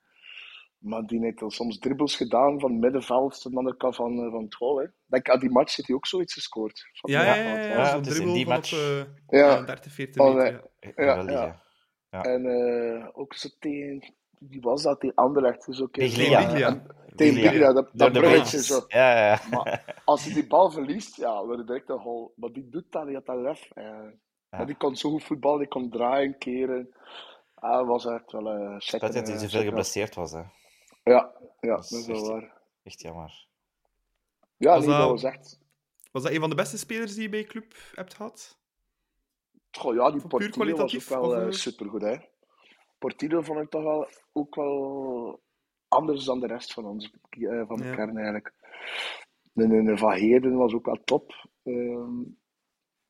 Maar 0.84 1.02
die 1.02 1.20
heeft 1.20 1.40
dan 1.40 1.52
soms 1.52 1.80
dribbles 1.80 2.16
gedaan 2.16 2.60
van 2.60 2.80
middenveld 2.80 3.42
tot 3.42 3.52
de 3.52 3.58
andere 3.58 3.78
kant 3.78 3.96
van, 3.96 4.24
eh, 4.26 4.32
van 4.32 4.44
het 4.44 4.56
goal. 4.56 4.78
Hè. 4.80 4.86
Denk, 5.06 5.30
aan 5.30 5.40
die 5.40 5.50
match 5.50 5.76
heeft 5.76 5.88
hij 5.88 5.98
ook 5.98 6.08
zoiets 6.08 6.34
gescoord. 6.34 6.90
Van 6.94 7.12
ja, 7.12 7.24
ja, 7.24 7.36
ja, 7.36 7.56
ja, 7.60 7.68
Ja, 7.68 7.84
is 7.90 7.94
in 7.94 8.02
dribbel 8.02 8.34
die 8.34 8.46
van 8.46 8.54
op 8.56 8.60
match. 8.60 8.74
eh, 8.74 8.98
Ja. 9.40 9.50
ja, 9.56 9.62
30, 9.62 9.92
40 9.94 10.22
Oh, 10.22 10.36
meter. 10.36 10.64
ja. 10.96 11.62
Ja. 12.10 12.22
En 12.24 12.46
eh, 12.46 13.08
ook 13.14 13.34
zo 13.34 13.50
tegen, 13.60 14.14
wie 14.40 14.62
was 14.62 14.84
dat? 14.84 15.02
Die 15.02 15.12
Anderlecht. 15.16 15.66
Dus 15.66 15.82
ook 15.82 15.92
Biglia. 15.92 16.46
Biglia. 16.46 16.68
en- 16.68 16.88
Tegen 17.16 17.42
Biglia. 17.42 17.74
Dat, 17.74 17.90
dat 17.94 18.14
de 18.14 18.20
bruggetje 18.20 18.64
zo. 18.64 18.82
Ja, 18.88 19.26
ja. 19.28 19.40
Maar 19.52 20.02
als 20.06 20.24
hij 20.26 20.34
die 20.34 20.48
bal 20.48 20.72
verliest, 20.72 21.16
ja, 21.18 21.44
wordt 21.44 21.58
het 21.58 21.68
direct 21.68 21.90
een 21.90 22.00
goal. 22.00 22.34
Maar 22.36 22.50
die 22.52 22.70
doet 22.70 22.86
dat, 22.92 23.06
die 23.06 23.16
had 23.16 23.26
dat 23.26 23.38
lef. 23.38 23.70
Maar 24.50 24.66
die 24.66 24.76
kon 24.78 24.96
zo 24.96 25.10
goed 25.10 25.24
voetballen, 25.24 25.60
die 25.60 25.68
kon 25.68 25.90
draaien, 25.90 26.38
keren. 26.38 26.96
Ah, 27.56 27.88
was 27.88 28.06
echt 28.06 28.32
wel 28.32 28.46
een 28.48 28.82
Spijt 28.82 29.02
dat 29.02 29.14
hij 29.14 29.34
uh, 29.36 29.40
zoveel 29.42 29.64
geblesseerd 29.64 30.16
was. 30.16 30.32
Hè. 30.32 30.42
Ja, 31.04 31.34
ja, 31.60 31.76
Dat 31.76 31.89
dat 31.89 31.99
is 31.99 32.06
wel 32.06 32.16
echt- 32.18 32.28
waar. 32.28 32.62
Echt 32.84 33.01
jammer. 33.01 33.47
Ja, 34.58 34.74
Was 34.76 34.86
nee, 34.86 34.97
dat 34.97 35.10
was 35.10 35.24
echt... 35.24 35.60
Was 36.12 36.24
dat 36.24 36.32
een 36.32 36.39
van 36.39 36.49
de 36.49 36.56
beste 36.56 36.78
spelers 36.78 37.14
die 37.14 37.22
je 37.24 37.30
bij 37.30 37.39
je 37.39 37.45
club 37.45 37.74
hebt 37.95 38.14
gehad? 38.14 38.58
Goh, 39.72 39.93
ja, 39.95 40.12
die 40.12 40.28
Portillo 40.28 40.76
was 40.76 40.95
ook 40.95 41.01
wel 41.04 41.30
of, 41.30 41.34
eh, 41.36 41.51
supergoed, 41.51 42.01
hè. 42.01 42.18
Portillo 42.97 43.41
vond 43.41 43.60
ik 43.60 43.70
toch 43.70 43.84
wel 43.84 44.08
ook 44.32 44.56
wel 44.56 45.41
anders 45.88 46.24
dan 46.26 46.39
de 46.39 46.47
rest 46.47 46.74
van 46.74 46.86
ons, 46.86 47.12
eh, 47.30 47.68
van 47.68 47.78
de 47.78 47.84
Ja. 47.86 47.95
kern 47.95 48.16
eigenlijk. 48.18 48.54
De, 49.51 49.68
de, 49.68 49.84
de 49.84 49.97
Van 49.97 50.12
Heerden 50.12 50.56
was 50.56 50.74
ook 50.74 50.86
wel 50.86 51.04
top. 51.04 51.47
Ehm 51.64 52.22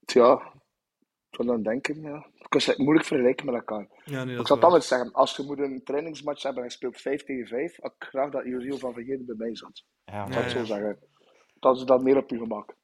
tja, 0.06 0.54
zou 1.36 1.48
dan 1.48 1.64
denken, 1.64 2.02
ja. 2.02 2.28
Ik 2.34 2.46
kan 2.50 2.62
het 2.64 2.78
moeilijk 2.78 3.06
vergelijken 3.08 3.46
met 3.46 3.56
elkaar. 3.56 3.88
Ja, 4.06 4.24
nee, 4.24 4.32
dat 4.34 4.42
Ik 4.42 4.48
zal 4.48 4.56
het 4.56 4.66
anders 4.66 4.88
zeggen, 4.88 5.12
als 5.12 5.36
je 5.36 5.44
moet 5.44 5.60
een 5.60 5.84
trainingsmatch 5.84 6.44
hebben 6.44 6.64
en 6.64 6.70
je 6.70 6.76
speelt 6.76 7.02
5 7.02 7.24
tegen 7.24 7.48
5, 7.48 7.78
had 7.82 7.94
ik 8.00 8.04
graag 8.08 8.32
dat 8.32 8.46
Juriel 8.46 8.78
van 8.78 8.94
Van 8.94 9.04
Heerden 9.04 9.26
bij 9.26 9.36
mij 9.36 9.56
zat. 9.56 9.86
Ja, 10.06 10.26
Ik 10.26 10.28
Ja, 10.28 10.34
zou 10.34 10.44
het 10.44 10.54
ja. 10.54 10.60
zo 10.60 10.66
zeggen. 10.66 11.00
Dat 11.60 11.78
is 11.78 11.84
dan 11.84 12.04
meer 12.04 12.18
op 12.18 12.30
je 12.30 12.38
gemak. 12.38 12.76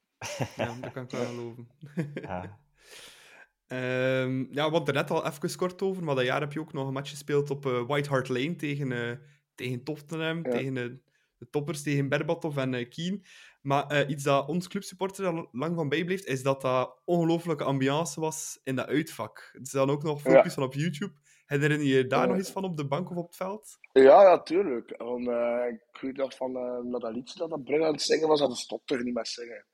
Ja, 0.55 0.75
dat 0.81 0.91
kan 0.91 1.03
ik 1.03 1.11
wel 1.11 1.25
geloven. 1.25 1.67
ja. 2.21 2.57
Ehm, 3.67 4.45
ja, 4.53 4.69
want 4.69 4.87
er 4.87 4.93
net 4.93 5.11
al 5.11 5.25
even 5.25 5.57
kort 5.57 5.81
over, 5.81 6.03
maar 6.03 6.15
dat 6.15 6.25
jaar 6.25 6.39
heb 6.41 6.53
je 6.53 6.59
ook 6.59 6.73
nog 6.73 6.87
een 6.87 6.93
match 6.93 7.09
gespeeld 7.09 7.49
op 7.49 7.65
eh, 7.65 7.85
White 7.87 8.09
Hart 8.09 8.29
Lane 8.29 8.55
tegen, 8.55 8.91
eh, 8.91 9.17
tegen 9.55 9.83
Tottenham, 9.83 10.37
Ja. 10.43 10.49
tegen 10.49 10.73
de, 10.73 10.99
de 11.37 11.49
toppers, 11.49 11.83
tegen 11.83 12.09
Berbatov 12.09 12.57
en 12.57 12.73
eh 12.73 12.89
Keen. 12.89 13.25
Maar 13.61 13.87
eh, 13.87 14.09
iets 14.09 14.23
dat 14.23 14.47
ons 14.47 14.67
clubsupporter 14.67 15.25
er 15.25 15.47
lang 15.51 15.75
van 15.75 15.89
bijbleeft, 15.89 16.25
is 16.25 16.43
dat 16.43 16.61
dat 16.61 17.01
ongelooflijke 17.05 17.63
ambiance 17.63 18.19
was 18.19 18.59
in 18.63 18.75
dat 18.75 18.87
uitvak. 18.87 19.49
Er 19.53 19.67
zijn 19.67 19.89
ook 19.89 20.03
nog 20.03 20.21
filmpjes 20.21 20.53
van 20.53 20.63
op 20.63 20.73
YouTube. 20.73 21.13
Herinner 21.45 21.79
je 21.79 21.87
je 21.87 22.07
daar 22.07 22.21
Ja. 22.21 22.25
nog 22.27 22.37
iets 22.37 22.51
van 22.51 22.63
op 22.63 22.77
de 22.77 22.87
bank 22.87 23.09
of 23.09 23.17
op 23.17 23.25
het 23.27 23.35
veld? 23.35 23.77
Ja, 23.91 24.21
ja, 24.21 24.41
tuurlijk. 24.41 24.93
Want, 24.97 25.27
eh, 25.27 25.65
ik 25.71 26.01
weet 26.01 26.17
nog 26.17 26.35
van 26.35 26.51
uh, 26.51 26.99
dat 26.99 27.13
liedje 27.13 27.39
dat 27.39 27.49
dat 27.49 27.63
Brugge 27.63 27.85
aan 27.85 27.91
het 27.91 28.01
zingen 28.01 28.27
was, 28.27 28.39
dat 28.39 28.57
stopte 28.57 28.95
er 28.95 29.03
niet 29.03 29.13
met 29.13 29.27
zingen. 29.27 29.65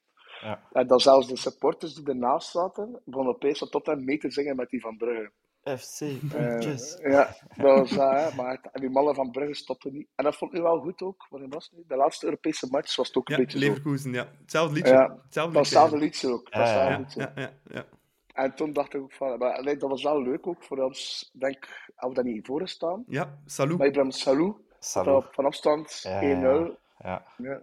Ja. 0.42 0.68
En 0.72 0.88
dan 0.88 1.00
zelfs 1.00 1.28
de 1.28 1.38
supporters 1.38 1.94
die 1.94 2.06
ernaast 2.08 2.52
zaten, 2.52 3.02
begonnen 3.06 3.34
opeens 3.34 3.60
tot 3.60 3.72
tot 3.72 4.00
mee 4.06 4.18
te 4.18 4.32
zingen 4.32 4.56
met 4.56 4.70
die 4.70 4.82
van 4.82 4.98
Brugge. 4.98 5.32
FC 5.66 6.02
Eh, 6.02 6.30
Puntjes. 6.30 6.98
ja, 7.02 7.36
dat 7.56 7.78
was 7.80 7.90
dat, 7.90 8.12
hè. 8.12 8.36
Maar 8.36 8.52
het- 8.52 8.70
en 8.72 8.82
die 8.82 8.90
mannen 8.90 9.16
van 9.16 9.32
Brugge 9.32 9.54
stopten 9.54 9.94
niet. 9.94 10.08
En 10.16 10.24
dat 10.24 10.36
vond 10.36 10.52
ik 10.52 10.58
nu 10.58 10.64
wel 10.64 10.80
goed 10.80 11.02
ook. 11.02 11.28
Wanneer 11.30 11.50
was 11.50 11.66
het 11.66 11.74
nu? 11.78 11.84
De 11.88 11.96
laatste 11.96 12.26
Europese 12.26 12.68
match 12.70 12.96
was 12.96 13.08
het 13.08 13.18
ook 13.18 13.30
een 13.30 13.36
Ja, 13.36 13.42
beetje 13.44 13.60
zo. 13.60 13.66
Leverkusen, 13.66 14.14
ja. 14.14 14.28
Hetzelfde 14.42 14.74
liedje. 14.76 14.92
Ja, 14.94 15.02
Hetzelfde 15.24 15.32
Dat 15.34 15.46
liedje. 15.46 15.60
hetzelfde 15.60 15.98
liedje 15.98 16.30
ook. 16.32 16.48
Ja, 16.50 16.60
ja, 16.60 16.66
hetzelfde 16.68 16.92
ja. 16.92 16.98
liedje. 16.98 17.42
Ja, 17.42 17.50
ja, 17.66 17.76
ja. 17.76 17.86
En 18.34 18.56
toen 18.56 18.74
dacht 18.74 18.94
ik 18.94 19.02
ook 19.02 19.14
van, 19.14 19.38
maar, 19.38 19.64
nee, 19.64 19.78
dat 19.78 19.90
was 19.90 20.04
wel 20.04 20.22
leuk 20.22 20.48
ook 20.48 20.64
voor 20.64 20.78
ons. 20.78 21.30
Ik 21.34 21.40
denk, 21.40 21.68
als 21.96 22.10
we 22.10 22.16
daar 22.16 22.24
niet 22.34 22.46
voor 22.46 22.68
staan. 22.68 23.04
Ja, 23.08 23.40
salut. 23.46 23.78
Maar 23.78 23.88
Ibrahim 23.88 24.12
Salou, 24.12 24.56
Salut. 24.80 25.14
dat 25.24 25.34
van 25.34 25.46
afstand 25.46 26.04
1-0. 26.06 26.10
Ja, 26.12 26.78
Ja, 26.98 27.26
Ja, 27.38 27.50
ja. 27.50 27.60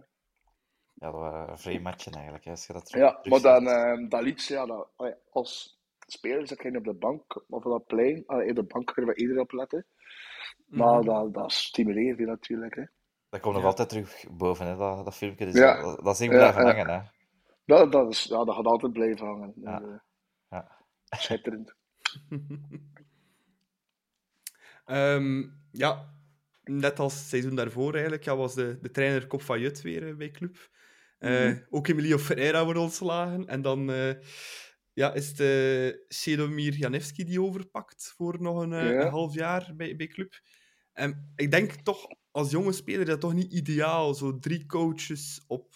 ja, 0.95 1.11
dat 1.11 1.21
waren 1.21 1.59
vrij 1.59 1.81
matchen 1.81 2.13
eigenlijk. 2.13 2.45
Hè, 2.45 2.51
als 2.51 2.67
je 2.67 2.73
dat 2.73 2.91
Ja, 2.91 3.15
terug- 3.21 3.43
maar 3.43 3.61
dan, 3.61 3.69
eh, 3.69 4.09
dat 4.09 4.23
liedje, 4.23 4.55
ja, 4.55 4.67
dat, 4.67 4.89
allee, 4.97 5.15
als 5.33 5.81
speler 6.13 6.47
zit 6.47 6.63
je 6.63 6.77
op 6.77 6.85
de 6.85 6.95
bank 6.95 7.37
of 7.37 7.43
op 7.49 7.63
dat 7.65 7.87
plein. 7.87 8.23
Allee, 8.27 8.49
op 8.51 8.57
de 8.57 8.63
bank 8.63 8.93
kunnen 8.95 9.15
we 9.15 9.21
iedereen 9.21 9.43
op 9.43 9.53
letten. 9.53 9.87
Maar 10.67 10.99
Mhm. 10.99 11.07
dat, 11.07 11.35
dat 11.35 11.53
stimuleert 11.53 12.19
je 12.19 12.25
natuurlijk. 12.27 12.75
Hè. 12.75 12.85
Dat 13.31 13.41
komt 13.41 13.55
nog 13.55 13.63
Ja. 13.63 13.69
altijd 13.69 13.89
terug 13.89 14.25
boven, 14.31 14.67
hè, 14.67 14.77
dat, 14.77 15.05
dat 15.05 15.17
filmpje. 15.17 15.45
Dus 15.45 15.55
Ja. 15.55 15.83
dat, 15.83 16.05
dat 16.05 16.15
is 16.15 16.21
niet 16.21 16.31
Ja, 16.31 16.37
blijven 16.37 16.67
ja. 16.67 16.75
hangen. 16.75 17.01
Hè. 17.01 17.09
Dat, 17.65 17.93
dat, 17.93 18.11
is, 18.13 18.25
ja, 18.25 18.45
dat 18.45 18.55
gaat 18.55 18.65
altijd 18.67 18.93
blijven 18.93 19.27
hangen. 19.27 19.53
Ja. 19.57 19.79
Dus, 19.79 20.01
Ja. 20.49 20.71
Schitterend. 21.05 21.75
Ehm, 24.85 25.43
ja, 25.71 26.15
net 26.65 26.99
als 26.99 27.15
het 27.15 27.23
seizoen 27.29 27.55
daarvoor 27.55 27.93
eigenlijk, 27.93 28.25
ja, 28.25 28.37
was 28.37 28.55
de, 28.55 28.79
de 28.81 28.91
trainer 28.91 29.27
Kop 29.27 29.43
van 29.43 29.61
Jut 29.61 29.83
weer 29.83 30.09
eh, 30.09 30.15
bij 30.17 30.31
club. 30.31 30.71
Eh, 31.19 31.31
Mhm. 31.31 31.63
Ook 31.71 31.89
Emilio 31.89 32.19
Ferreira 32.19 32.65
wordt 32.65 32.79
ontslagen. 32.81 33.47
En 33.47 33.63
dan 33.63 33.91
eh, 33.91 34.15
ja, 34.93 35.13
is 35.15 35.29
het 35.29 35.41
uh, 35.41 36.01
Sedomir 36.09 36.73
Janevski 36.75 37.25
die 37.25 37.43
overpakt 37.43 38.13
voor 38.17 38.43
nog 38.43 38.61
een, 38.63 38.73
eh, 38.73 38.91
Ja. 38.91 39.01
een 39.05 39.11
half 39.11 39.35
jaar 39.35 39.73
bij, 39.77 39.97
bij 39.97 40.07
club. 40.07 40.41
En 40.93 41.33
ik 41.37 41.51
denk 41.51 41.73
toch, 41.73 42.07
als 42.31 42.51
jonge 42.51 42.73
speler, 42.73 43.05
dat 43.07 43.21
toch 43.21 43.35
niet 43.35 43.53
ideaal. 43.53 44.15
Zo 44.15 44.39
drie 44.39 44.67
coaches 44.67 45.45
op, 45.47 45.75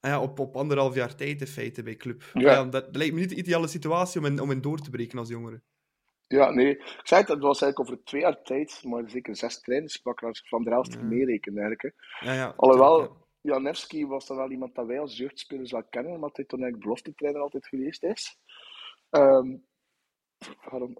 Ah 0.00 0.10
ja, 0.10 0.20
op, 0.22 0.38
op 0.38 0.56
anderhalf 0.56 0.94
jaar 0.94 1.14
tijd 1.14 1.40
in 1.40 1.46
feite 1.46 1.82
bij 1.82 1.96
club. 1.96 2.30
Ja. 2.34 2.40
Ja. 2.52 2.64
dat, 2.64 2.72
dat 2.72 2.96
lijkt 2.96 3.14
me 3.14 3.20
niet 3.20 3.28
de 3.28 3.34
ideale 3.36 3.66
situatie 3.68 4.20
om 4.20 4.26
in, 4.26 4.40
om 4.40 4.50
in 4.50 4.60
door 4.60 4.78
te 4.80 4.90
breken 4.90 5.18
als 5.18 5.28
jongere. 5.28 5.62
Ja, 6.26 6.50
nee. 6.50 6.70
Ik 6.78 7.00
zei 7.02 7.20
het, 7.20 7.28
het 7.30 7.40
was 7.40 7.62
eigenlijk 7.62 7.90
over 7.90 8.04
twee 8.04 8.20
jaar 8.20 8.42
tijd, 8.42 8.80
maar 8.84 9.10
zeker 9.10 9.36
zes 9.36 9.60
trainers 9.60 9.96
pakken 9.96 10.28
als 10.28 10.38
ik 10.40 10.46
van 10.48 10.62
de 10.64 10.70
helft 10.70 10.92
Ja. 10.92 11.02
meerekenen 11.02 11.62
eigenlijk. 11.62 11.96
hè. 12.18 12.26
Ja, 12.30 12.34
ja, 12.34 12.54
Alhoewel, 12.56 13.21
Janewski 13.42 14.06
was 14.06 14.26
dan 14.26 14.36
wel 14.36 14.50
iemand 14.50 14.74
dat 14.74 14.86
wij 14.86 15.00
als 15.00 15.16
jeugdspelers 15.16 15.72
wel 15.72 15.84
kennen, 15.90 16.12
omdat 16.12 16.36
hij 16.36 16.44
toen 16.44 16.58
eigenlijk 16.58 16.88
beloftetrainer 16.88 17.42
altijd 17.42 17.66
geweest 17.66 18.02
is. 18.02 18.38
Ehm, 19.10 19.56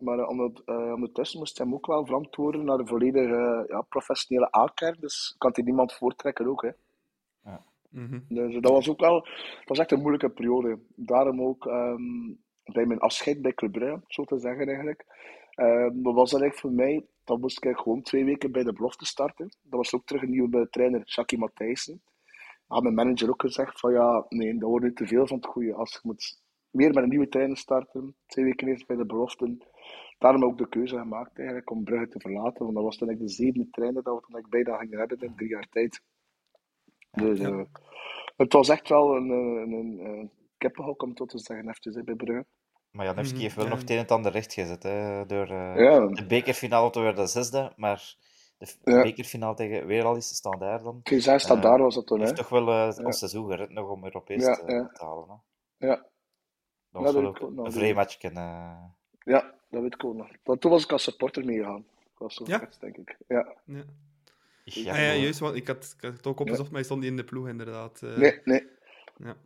maar 0.00 0.18
eh, 0.18 0.50
eh, 0.64 0.92
ondertussen 0.92 1.38
moest 1.38 1.58
hij 1.58 1.66
hem 1.66 1.74
ook 1.74 1.86
wel 1.86 2.06
verantwoorden 2.06 2.64
naar 2.64 2.78
een 2.78 2.86
volledige 2.86 3.64
ja, 3.68 3.80
professionele 3.80 4.56
A-kern, 4.56 4.96
dus 5.00 5.34
kan 5.38 5.50
hij 5.54 5.64
niemand 5.64 5.92
voortrekken 5.92 6.46
ook. 6.46 6.62
Hè. 6.62 6.70
ja. 7.44 7.64
Mhm. 7.88 8.20
Dus 8.28 8.54
dat 8.60 8.72
was 8.72 8.88
ook 8.88 9.00
wel, 9.00 9.20
dat 9.58 9.68
was 9.68 9.78
echt 9.78 9.92
een 9.92 10.00
moeilijke 10.00 10.30
periode. 10.30 10.78
Daarom 10.94 11.42
ook 11.42 11.66
ehm, 11.66 12.32
bij 12.64 12.86
mijn 12.86 13.00
afscheid 13.00 13.42
bij 13.42 13.52
Club 13.52 13.72
Brugge, 13.72 14.00
zo 14.06 14.24
te 14.24 14.38
zeggen 14.38 14.66
eigenlijk. 14.66 15.04
Ehm 15.54 16.02
dat 16.02 16.14
was 16.14 16.30
dat 16.30 16.40
eigenlijk 16.40 16.58
voor 16.58 16.72
mij, 16.72 17.06
dan 17.24 17.40
moest 17.40 17.56
ik 17.56 17.64
eigenlijk 17.64 17.78
gewoon 17.78 18.02
twee 18.02 18.24
weken 18.24 18.52
bij 18.52 18.62
de 18.62 18.72
belofte 18.72 19.04
starten. 19.04 19.48
Dat 19.62 19.78
was 19.78 19.94
ook 19.94 20.06
terug 20.06 20.22
een 20.22 20.30
nieuwe 20.30 20.68
trainer, 20.70 21.02
Jackie 21.04 21.38
Matthijssen. 21.38 22.02
Had 22.72 22.82
mijn 22.82 22.94
manager 22.94 23.28
ook 23.28 23.40
gezegd 23.40 23.80
van 23.80 23.92
ja, 23.92 24.26
nee, 24.28 24.58
dat 24.58 24.68
wordt 24.68 24.84
nu 24.84 24.92
te 24.92 25.06
veel 25.06 25.26
van 25.26 25.36
het 25.36 25.46
goede. 25.46 25.74
Als 25.74 25.92
je 25.92 25.98
moet 26.02 26.40
weer 26.70 26.92
met 26.92 27.02
een 27.02 27.08
nieuwe 27.08 27.28
trainer 27.28 27.56
starten, 27.56 28.16
twee 28.26 28.44
weken 28.44 28.68
eerst 28.68 28.86
bij 28.86 28.96
de 28.96 29.06
belofte. 29.06 29.56
Daarom 30.18 30.44
ook 30.44 30.58
de 30.58 30.68
keuze 30.68 30.98
gemaakt 30.98 31.36
eigenlijk 31.38 31.70
om 31.70 31.84
Brugge 31.84 32.08
te 32.08 32.20
verlaten, 32.20 32.64
want 32.64 32.74
dat 32.74 32.84
was 32.84 32.96
toen 32.96 33.08
eigenlijk 33.08 33.36
de 33.36 33.44
zevende 33.44 33.70
trainer 33.70 34.02
dat 34.02 34.14
we 34.14 34.20
toen 34.20 34.34
eigenlijk 34.34 34.64
bijna 34.64 34.78
gingen 34.78 34.98
hebben 34.98 35.18
in 35.20 35.34
drie 35.36 35.48
jaar 35.48 35.68
tijd. 35.70 36.02
Dus 37.10 37.38
Ja. 37.38 37.48
eh, 37.48 37.64
het 38.36 38.52
was 38.52 38.68
echt 38.68 38.88
wel 38.88 39.16
een, 39.16 39.28
een, 39.30 39.72
een, 39.72 40.04
een 40.04 40.30
kippenhok 40.58 41.02
om 41.02 41.08
het 41.08 41.18
zo 41.18 41.24
te 41.24 41.38
zeggen, 41.38 41.74
hè, 41.80 42.02
bij 42.02 42.14
Brugge. 42.14 42.46
Maar 42.90 43.06
Janevski 43.06 43.40
heeft 43.40 43.54
wel 43.54 43.64
ja. 43.64 43.70
nog 43.70 43.80
het 43.80 43.90
een 43.90 43.96
en 43.96 44.02
het 44.02 44.10
ander 44.10 44.32
recht 44.32 44.52
gezet. 44.52 44.82
Hè, 44.82 45.26
door 45.26 45.46
eh, 45.46 45.76
Ja, 45.76 46.06
de 46.06 46.26
bekerfinale 46.26 46.90
te 46.90 47.00
worden 47.00 47.28
zesde, 47.28 47.72
maar 47.76 48.16
de 48.82 48.90
Ja. 48.90 49.02
bekerfinale 49.02 49.54
tegen 49.54 49.86
weer 49.86 50.04
al 50.04 50.14
eens 50.14 50.34
staan 50.34 50.58
daar 50.58 50.82
dan. 50.82 51.00
Gezij 51.02 51.38
staat 51.38 51.56
Eh, 51.56 51.62
daar 51.62 51.78
was 51.78 51.94
dat 51.94 52.06
toen, 52.06 52.18
hè? 52.18 52.24
heeft 52.24 52.36
toch 52.36 52.48
wel 52.48 52.68
eh 52.68 52.96
Ja. 52.96 53.04
ons 53.04 53.18
seizoen 53.18 53.48
gered 53.50 53.70
nog 53.70 53.88
om 53.90 54.04
Europees 54.04 54.44
Ja, 54.44 54.54
te, 54.54 54.72
ja. 54.72 54.86
te 54.92 55.04
halen. 55.04 55.42
Hè. 55.78 55.86
Ja, 55.86 55.94
Dat 55.96 57.02
Ja, 57.02 57.06
was 57.06 57.12
dat 57.12 57.14
wel 57.22 57.26
ook 57.30 57.40
nog, 57.40 57.50
een 57.56 57.62
die- 57.64 57.72
vrij 57.72 57.94
matchje. 57.94 58.28
eh. 58.28 58.84
ja, 59.24 59.54
dat 59.70 59.82
weet 59.82 59.94
ik 59.94 60.04
ook 60.04 60.14
nog. 60.14 60.28
Want 60.44 60.60
toen 60.60 60.70
was 60.70 60.84
ik 60.84 60.92
als 60.92 61.02
supporter 61.02 61.44
meegegaan. 61.44 61.84
Ik 62.12 62.18
was 62.18 62.34
zo 62.34 62.44
Ja? 62.46 62.68
denk 62.80 62.96
ik. 62.96 63.16
Ja. 63.28 63.56
Ja. 63.64 63.84
Ja, 64.64 64.92
Ah, 64.92 64.98
ja, 64.98 65.12
juist, 65.12 65.38
want 65.38 65.54
ik 65.56 65.66
had, 65.66 65.94
ik 65.98 66.02
had 66.04 66.16
het 66.16 66.26
ook 66.26 66.40
opgezocht, 66.40 66.66
maar 66.68 66.74
hij 66.76 66.84
stond 66.84 67.00
niet 67.00 67.10
in 67.10 67.16
de 67.16 67.24
ploeg, 67.24 67.48
inderdaad. 67.48 68.02
eh. 68.02 68.16
Nee, 68.16 68.40
nee. 68.44 68.66
Ja. 69.16 69.36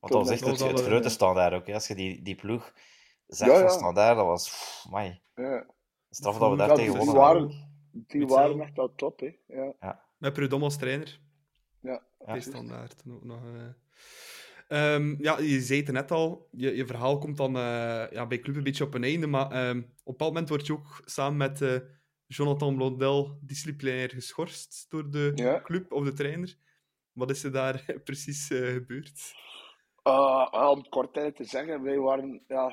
Want 0.00 0.12
dat 0.12 0.22
was 0.22 0.30
echt 0.30 0.40
Dat 0.44 0.58
het, 0.58 0.70
het 0.70 0.80
grote 0.80 1.08
standaard 1.08 1.52
ook. 1.54 1.66
Hè. 1.66 1.74
Als 1.74 1.86
je 1.86 1.94
die, 1.94 2.22
die 2.22 2.34
ploeg 2.34 2.72
zag 3.26 3.48
Ja, 3.48 3.54
van 3.54 3.62
ja. 3.62 3.68
standaard, 3.68 4.16
dat 4.16 4.26
was... 4.26 4.48
pff, 4.48 4.84
Amai. 4.86 5.20
Ja. 5.34 5.66
Straf 6.10 6.38
dat 6.38 6.50
we 6.50 6.56
daar 6.56 6.68
Ja, 6.68 6.74
tegen 6.74 6.90
die 6.90 6.98
wonnen. 6.98 7.16
waren, 7.22 7.73
die 7.94 8.26
waren 8.26 8.60
echt 8.60 8.76
wel 8.76 8.94
top, 8.94 9.20
hè? 9.20 9.36
Ja. 9.46 10.04
Met 10.18 10.32
Prudhomme 10.32 10.64
als 10.64 10.78
trainer. 10.78 11.20
Ja. 11.80 12.02
Ja. 12.26 12.34
Is 12.34 12.44
standaard 12.44 13.02
ook 13.10 13.24
nog. 13.24 13.40
eh. 13.44 13.68
Ehm, 14.68 15.14
ja, 15.22 15.38
je 15.38 15.60
zei 15.60 15.80
het 15.82 15.92
net 15.92 16.10
al, 16.10 16.48
je, 16.50 16.76
je 16.76 16.86
verhaal 16.86 17.18
komt 17.18 17.36
dan 17.36 17.56
eh, 17.56 18.06
ja, 18.10 18.26
bij 18.26 18.38
Club 18.38 18.56
een 18.56 18.62
beetje 18.62 18.84
op 18.84 18.94
een 18.94 19.04
einde, 19.04 19.26
maar 19.26 19.50
ehm, 19.50 19.78
op 19.78 19.84
een 19.84 19.94
bepaald 20.04 20.30
moment 20.32 20.48
word 20.48 20.66
je 20.66 20.72
ook 20.72 21.02
samen 21.04 21.36
met 21.36 21.62
eh, 21.62 21.76
Jonathan 22.26 22.74
Blondel 22.76 23.38
disciplinair 23.40 24.10
geschorst 24.10 24.86
door 24.88 25.10
de 25.10 25.32
Ja. 25.34 25.60
club 25.62 25.92
of 25.92 26.04
de 26.04 26.12
trainer. 26.12 26.56
Wat 27.12 27.30
is 27.30 27.44
er 27.44 27.52
daar 27.52 27.84
precies 28.04 28.46
gebeurd? 28.46 29.32
Uh, 30.04 30.50
wel, 30.52 30.70
om 30.70 30.78
het 30.78 30.88
kort 30.88 31.12
te 31.14 31.44
zeggen, 31.44 31.82
wij 31.82 31.98
waren, 31.98 32.42
ja, 32.48 32.66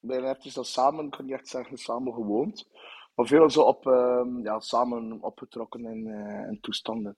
wij 0.00 0.14
hebben 0.14 0.30
eventjes 0.30 0.54
dat 0.54 0.66
samen, 0.66 1.04
ik 1.04 1.10
kan 1.10 1.24
niet 1.24 1.34
echt 1.34 1.48
zeggen 1.48 1.76
samen 1.78 2.12
gewoond, 2.12 2.68
maar 3.14 3.26
veel 3.26 3.50
zo 3.50 3.60
op, 3.60 3.86
ehm, 3.86 4.42
ja, 4.42 4.60
samen 4.60 5.22
opgetrokken 5.22 5.84
in, 5.84 6.06
eh, 6.06 6.48
in 6.48 6.60
toestanden. 6.60 7.16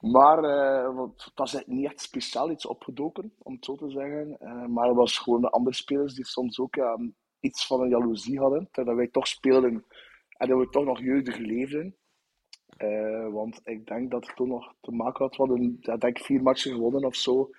Maar 0.00 0.40
want 0.94 1.24
het 1.24 1.32
was 1.34 1.64
niet 1.66 1.84
echt 1.84 2.00
speciaal 2.00 2.50
iets 2.50 2.66
opgedoken, 2.66 3.34
om 3.38 3.54
het 3.54 3.64
zo 3.64 3.76
te 3.76 3.90
zeggen. 3.90 4.36
Eh, 4.38 4.66
maar 4.66 4.86
het 4.86 4.96
was 4.96 5.18
gewoon 5.18 5.40
de 5.40 5.50
andere 5.50 5.76
spelers 5.76 6.14
die 6.14 6.26
soms 6.26 6.58
ook 6.60 6.76
iets 7.40 7.66
van 7.66 7.80
een 7.80 7.88
jaloezie 7.88 8.38
hadden, 8.38 8.68
terwijl 8.70 8.96
wij 8.96 9.08
toch 9.08 9.26
speelden 9.26 9.84
en 10.38 10.48
dat 10.48 10.58
we 10.58 10.68
toch 10.68 10.84
nog 10.84 11.00
jeugdig 11.00 11.36
leefden. 11.36 11.96
Want 13.32 13.60
ik 13.64 13.86
denk 13.86 14.10
dat 14.10 14.26
het 14.26 14.36
toen 14.36 14.48
nog 14.48 14.74
te 14.80 14.90
maken 14.90 15.24
had, 15.24 15.36
we 15.36 15.42
hadden 15.46 15.80
denk 15.80 16.18
ik 16.18 16.24
vier 16.24 16.42
matchen 16.42 16.72
gewonnen 16.72 17.04
of 17.04 17.14
zo 17.14 17.50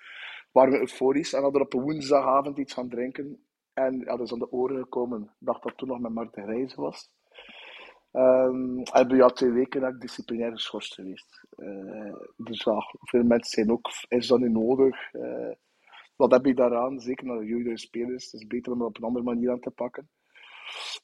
waren 0.54 0.72
we 0.72 0.80
euforisch 0.80 1.34
en 1.34 1.42
hadden 1.42 1.62
op 1.62 1.74
een 1.74 1.82
woensdagavond 1.82 2.58
iets 2.58 2.74
gaan 2.74 2.90
drinken. 2.90 3.46
En 3.74 4.00
ja, 4.00 4.06
dat 4.06 4.20
is 4.20 4.34
aan 4.34 4.40
de 4.40 4.52
oren 4.52 4.78
gekomen. 4.78 5.22
Ik 5.24 5.30
dacht 5.40 5.64
dat 5.64 5.78
toen 5.78 5.88
nog 5.88 6.00
met 6.00 6.14
Marten 6.14 6.46
Reizen 6.46 6.82
was. 6.82 7.10
Ehm 8.14 8.80
en 8.80 9.08
bij 9.08 9.18
ja, 9.18 9.28
twee 9.28 9.52
weken 9.52 9.82
dat 9.82 9.94
ik 9.94 10.02
disciplinair 10.02 10.52
geschorst 10.52 10.94
geweest. 10.94 11.44
Eh, 11.50 12.14
dus 12.38 12.64
ja, 12.64 12.76
veel 13.00 13.24
mensen 13.24 13.52
zijn 13.52 13.72
ook, 13.72 13.90
is 14.08 14.28
dat 14.28 14.40
nu 14.40 14.50
nodig? 14.50 15.12
Eh, 15.14 15.52
wat 16.16 16.32
heb 16.32 16.46
je 16.46 16.54
daaraan? 16.54 17.00
Zeker 17.00 17.26
naar 17.26 17.40
de 17.40 17.46
jeugdige 17.46 17.78
spelers. 17.78 18.32
Het 18.32 18.42
is 18.42 18.48
beter 18.48 18.72
om 18.72 18.80
dat 18.80 18.88
op 18.88 18.98
een 18.98 19.04
andere 19.04 19.26
manier 19.26 19.52
aan 19.52 19.60
te 19.60 19.72
pakken. 19.72 20.10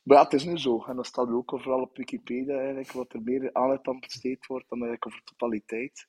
Maar 0.04 0.18
ja, 0.18 0.24
het 0.24 0.34
is 0.34 0.44
nu 0.46 0.58
zo. 0.58 0.84
En 0.84 0.96
dat 0.96 1.06
staat 1.06 1.30
ook 1.30 1.54
overal 1.54 1.82
op 1.82 1.98
Wikipedia 1.98 2.58
eigenlijk, 2.58 2.92
wat 2.92 3.14
er 3.14 3.22
meer 3.22 3.50
aandacht 3.54 3.88
aan 3.88 4.00
besteed 4.00 4.46
wordt 4.46 4.70
dan 4.70 4.78
eigenlijk 4.84 5.08
over 5.08 5.22
totaliteit. 5.24 6.08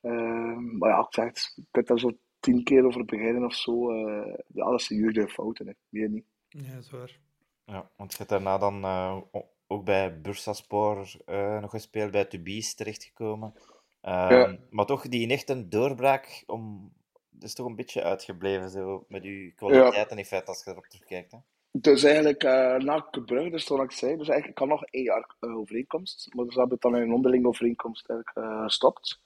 Ehm, 0.00 0.78
maar 0.78 0.90
ja, 0.90 0.98
ik 1.00 1.14
zeg 1.14 1.24
het, 1.24 1.52
je 1.56 1.64
kunt 1.70 1.86
daar 1.86 1.98
zo 1.98 2.10
tien 2.40 2.64
keer 2.64 2.84
over 2.84 3.04
beginnen 3.04 3.44
of 3.44 3.54
zo. 3.54 3.90
eh 3.90 4.34
ja, 4.46 4.70
dat 4.70 4.82
zijn 4.82 4.98
jeugdige 5.00 5.28
fouten, 5.28 5.66
hè. 5.66 5.72
meer 5.88 6.08
niet. 6.08 6.24
Ja, 6.48 6.74
dat 6.74 6.82
is 6.84 6.90
waar. 6.90 7.18
Ja, 7.64 7.90
want 7.96 8.10
je 8.10 8.16
hebt 8.18 8.30
daarna 8.30 8.58
dan 8.58 8.84
eh, 8.84 9.16
o- 9.30 9.49
ook 9.70 9.84
bij 9.84 10.20
Bursaspor 10.20 11.10
eh 11.26 11.60
nog 11.60 11.70
gespeeld, 11.70 12.10
bij 12.10 12.24
Tubize 12.24 12.74
terechtgekomen. 12.74 13.54
Ehm, 14.00 14.34
Ja. 14.34 14.56
Maar 14.70 14.86
toch, 14.86 15.08
die 15.08 15.28
echt 15.30 15.50
een 15.50 15.70
doorbraak 15.70 16.44
om... 16.46 16.92
Is 17.40 17.54
toch 17.54 17.66
een 17.66 17.76
beetje 17.76 18.02
uitgebleven, 18.02 18.70
zo, 18.70 19.04
met 19.08 19.22
uw 19.22 19.50
kwaliteiten 19.56 20.18
in 20.18 20.24
feite, 20.24 20.48
als 20.48 20.64
je 20.64 20.70
erop 20.70 20.86
terugkijkt. 20.86 21.32
Hè? 21.32 21.38
Dus 21.72 22.02
eigenlijk, 22.02 22.42
eh 22.42 22.76
na 22.76 23.08
Brugge, 23.24 23.50
dus 23.50 23.68
wat 23.68 23.82
ik 23.82 23.92
zei, 23.92 24.16
dus 24.16 24.28
eigenlijk 24.28 24.58
had 24.58 24.68
nog 24.68 24.84
één 24.84 25.04
jaar 25.04 25.34
eh, 25.40 25.56
overeenkomst. 25.56 26.34
Maar 26.34 26.44
dus 26.44 26.54
hebben 26.54 26.78
we 26.78 26.86
het 26.86 26.92
dan 26.92 27.02
in 27.02 27.08
een 27.08 27.14
onderlinge 27.14 27.48
overeenkomst 27.48 28.08
eigenlijk 28.08 28.62
gestopt. 28.62 29.20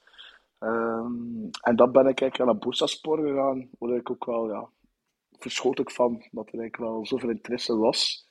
Ehm, 0.59 1.49
en 1.61 1.75
dan 1.75 1.91
ben 1.91 2.07
ik 2.07 2.21
eigenlijk 2.21 2.51
naar 2.51 2.57
Bursaspor 2.57 3.17
gegaan, 3.17 3.69
waar 3.79 3.95
ik 3.95 4.09
ook 4.11 4.25
wel, 4.25 4.49
ja, 4.49 4.69
verschoot 5.39 5.79
ik 5.79 5.91
van, 5.91 6.11
dat 6.31 6.47
er 6.47 6.59
eigenlijk 6.59 6.77
wel 6.77 7.05
zoveel 7.05 7.29
interesse 7.29 7.77
was. 7.77 8.24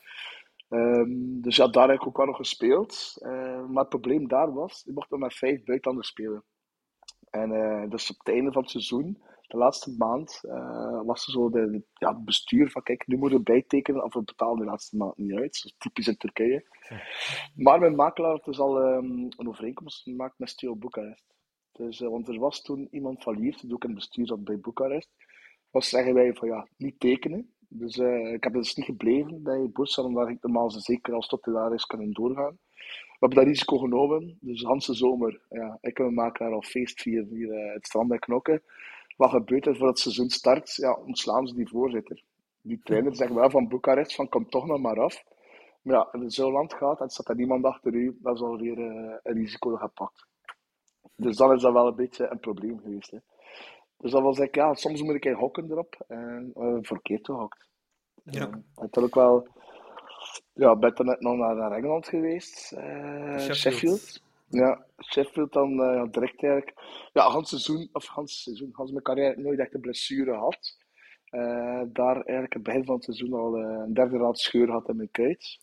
Ehm, 0.74 1.40
dus 1.40 1.56
ja, 1.56 1.68
daar 1.68 1.88
heb 1.88 2.00
ik 2.00 2.06
ook 2.06 2.16
wel 2.16 2.26
nog 2.26 2.36
gespeeld. 2.36 3.16
Eh, 3.18 3.66
maar 3.66 3.80
het 3.80 3.88
probleem 3.88 4.28
daar 4.28 4.52
was, 4.52 4.84
ik 4.84 4.94
mocht 4.94 5.10
nog 5.10 5.20
met 5.20 5.34
vijf 5.34 5.64
buitenlanders 5.64 6.08
spelen. 6.08 6.44
En 7.30 7.52
eh, 7.52 7.90
dus 7.90 8.10
op 8.10 8.18
het 8.18 8.28
einde 8.28 8.52
van 8.52 8.62
het 8.62 8.70
seizoen, 8.70 9.22
de 9.46 9.56
laatste 9.56 9.94
maand, 9.98 10.40
eh, 10.42 11.00
was 11.04 11.26
er 11.26 11.32
zo 11.32 11.50
de, 11.50 11.82
ja, 11.92 12.08
het 12.08 12.24
bestuur 12.24 12.70
van 12.70 12.82
kijk, 12.82 13.06
nu 13.06 13.16
moeten 13.16 13.38
we 13.38 13.44
bijtekenen 13.44 14.04
of 14.04 14.14
we 14.14 14.22
betalen 14.22 14.58
de 14.58 14.64
laatste 14.64 14.96
maand 14.96 15.16
niet 15.16 15.34
uit. 15.34 15.56
Zo 15.56 15.68
typisch 15.78 16.06
in 16.06 16.16
Turkije. 16.16 16.66
Maar 17.54 17.78
mijn 17.78 17.94
makelaar 17.94 18.30
had 18.30 18.44
dus 18.44 18.58
al 18.58 18.80
ehm, 18.80 19.04
een 19.04 19.48
overeenkomst 19.48 20.02
gemaakt 20.02 20.38
met 20.38 20.48
Steel 20.48 20.76
Boekarest. 20.76 21.34
Dus, 21.72 22.00
eh, 22.00 22.08
want 22.08 22.28
er 22.28 22.38
was 22.38 22.62
toen 22.62 22.88
iemand 22.90 23.22
van 23.22 23.38
Lier, 23.38 23.58
die 23.60 23.74
ook 23.74 23.82
in 23.82 23.90
het 23.90 23.98
bestuur 23.98 24.26
zat 24.26 24.44
bij 24.44 24.58
Boekarest. 24.58 25.10
Was 25.70 25.88
zeggen 25.88 26.14
wij 26.14 26.34
van 26.34 26.48
ja, 26.48 26.68
niet 26.76 27.00
tekenen. 27.00 27.53
Dus 27.76 27.98
eh, 27.98 28.32
ik 28.32 28.44
heb 28.44 28.52
dus 28.52 28.74
niet 28.74 28.86
gebleven 28.86 29.42
bij 29.42 29.70
Bursa, 29.72 30.02
omdat 30.02 30.28
ik 30.28 30.42
normaal 30.42 30.70
zeker 30.70 31.14
als 31.14 31.28
tot 31.28 31.44
daar 31.44 31.74
is 31.74 31.86
kunnen 31.86 32.12
doorgaan. 32.12 32.58
We 33.08 33.16
hebben 33.18 33.38
dat 33.38 33.46
risico 33.46 33.78
genomen. 33.78 34.38
Dus 34.40 34.60
de 34.60 34.66
hele 34.66 34.80
zomer, 34.80 35.40
ja, 35.48 35.78
ik 35.80 35.98
en 35.98 36.04
mijn 36.04 36.14
makelaar 36.14 36.52
al 36.52 36.62
feest 36.62 37.00
vieren 37.00 37.28
hier 37.28 37.52
eh, 37.52 37.74
het 37.74 37.86
strand 37.86 38.08
bij 38.08 38.18
Knokken. 38.18 38.62
Wat 39.16 39.30
gebeurt 39.30 39.66
er 39.66 39.76
voor 39.76 39.86
het 39.86 39.98
seizoen 39.98 40.30
start? 40.30 40.74
Ja, 40.74 40.92
ontslaan 40.92 41.46
ze 41.46 41.54
die 41.54 41.68
voorzitter. 41.68 42.22
Die 42.60 42.80
trainer 42.82 43.16
zegt 43.16 43.32
wel 43.32 43.50
van 43.50 43.68
Boekarest 43.68 44.14
van 44.14 44.28
kom 44.28 44.48
toch 44.48 44.66
nog 44.66 44.80
maar 44.80 45.00
af. 45.00 45.24
Maar 45.82 45.94
ja, 45.94 46.08
als 46.12 46.22
het 46.22 46.34
zo 46.34 46.52
land 46.52 46.74
gaat 46.74 47.00
en 47.00 47.10
staat 47.10 47.28
er 47.28 47.36
niemand 47.36 47.64
achter 47.64 47.94
u, 47.94 48.18
dan 48.22 48.34
is 48.34 48.40
alweer 48.40 48.78
eh, 48.78 49.14
een 49.22 49.34
risico 49.34 49.76
gepakt. 49.76 50.26
Dus 51.16 51.36
dan 51.36 51.52
is 51.52 51.62
dat 51.62 51.72
wel 51.72 51.86
een 51.86 51.96
beetje 51.96 52.30
een 52.30 52.40
probleem 52.40 52.80
geweest. 52.80 53.12
Dus 53.98 54.10
dat 54.10 54.22
was 54.22 54.38
ik, 54.38 54.54
ja, 54.54 54.74
soms 54.74 55.02
moet 55.02 55.14
ik 55.14 55.24
een 55.24 55.34
hokken 55.34 55.70
erop 55.70 56.04
en 56.08 56.52
uh, 56.56 56.78
verkeerd 56.80 57.26
gehokt. 57.26 57.68
Ja. 58.24 58.46
Uh, 58.46 58.54
natuurlijk 58.74 59.14
wel, 59.14 59.48
ja, 60.52 60.76
ben 60.76 60.94
toen 60.94 61.06
net 61.06 61.20
nog 61.20 61.36
naar, 61.36 61.54
naar 61.54 61.72
Engeland 61.72 62.08
geweest, 62.08 62.72
uh, 62.72 63.38
Sheffield. 63.38 63.56
Sheffield. 63.56 64.22
Ja, 64.48 64.86
Sheffield 64.98 65.52
dan 65.52 65.72
uh, 65.72 66.04
direct 66.10 66.42
eigenlijk. 66.42 66.74
Ja, 67.12 67.28
Hans 67.28 67.48
seizoen, 67.48 67.88
of 67.92 68.06
Hans 68.06 68.42
seizoen, 68.42 68.70
Hans 68.72 68.90
mijn 68.90 69.02
carrière 69.02 69.40
nooit 69.40 69.58
echt 69.58 69.74
een 69.74 69.80
blessure 69.80 70.32
had. 70.32 70.76
Uh, 71.30 71.82
daar 71.86 72.16
eigenlijk 72.16 72.52
het 72.54 72.62
begin 72.62 72.84
van 72.84 72.94
het 72.94 73.04
seizoen 73.04 73.32
al 73.32 73.56
een 73.56 73.94
derde 73.94 74.18
raad 74.18 74.38
scheur 74.38 74.70
had 74.70 74.88
in 74.88 74.96
mijn 74.96 75.10
kuit. 75.10 75.58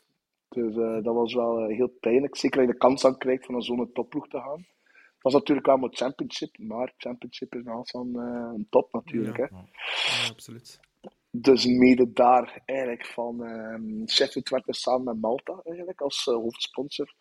Dus 0.50 0.76
dat 1.04 1.16
was 1.16 1.34
wel 1.34 1.68
heel 1.68 1.88
pijnlijk. 2.00 2.36
Zeker 2.36 2.60
als 2.60 2.68
je 2.68 2.74
de 2.74 2.80
kans 2.80 3.06
aan 3.06 3.18
krijgt 3.18 3.46
van 3.46 3.56
een 3.56 3.62
zo'n 3.62 3.92
topploeg 3.94 4.28
te 4.28 4.40
gaan. 4.40 4.66
Dat 5.22 5.32
is 5.32 5.38
natuurlijk 5.38 5.68
allemaal 5.68 5.90
championship, 5.92 6.58
maar 6.58 6.94
championship 6.98 7.56
is 7.56 7.64
nog 7.64 7.90
van 7.90 8.08
uh, 8.16 8.52
een 8.54 8.68
top 8.70 8.94
natuurlijk. 8.94 9.38
Ja. 9.38 9.44
Hè. 9.44 9.56
Ja, 9.56 10.30
absoluut. 10.30 10.80
Dus 11.32 11.66
mede 11.66 12.12
daar 12.12 12.62
eigenlijk 12.66 13.06
van 13.06 13.42
um, 13.42 14.10
Sheffield 14.10 14.50
werd 14.50 14.76
samen 14.76 15.04
met 15.04 15.22
Malta 15.22 15.60
eigenlijk 15.64 16.02
als 16.02 16.28
uh, 16.28 16.36
hoofdsponsor. 16.36 17.14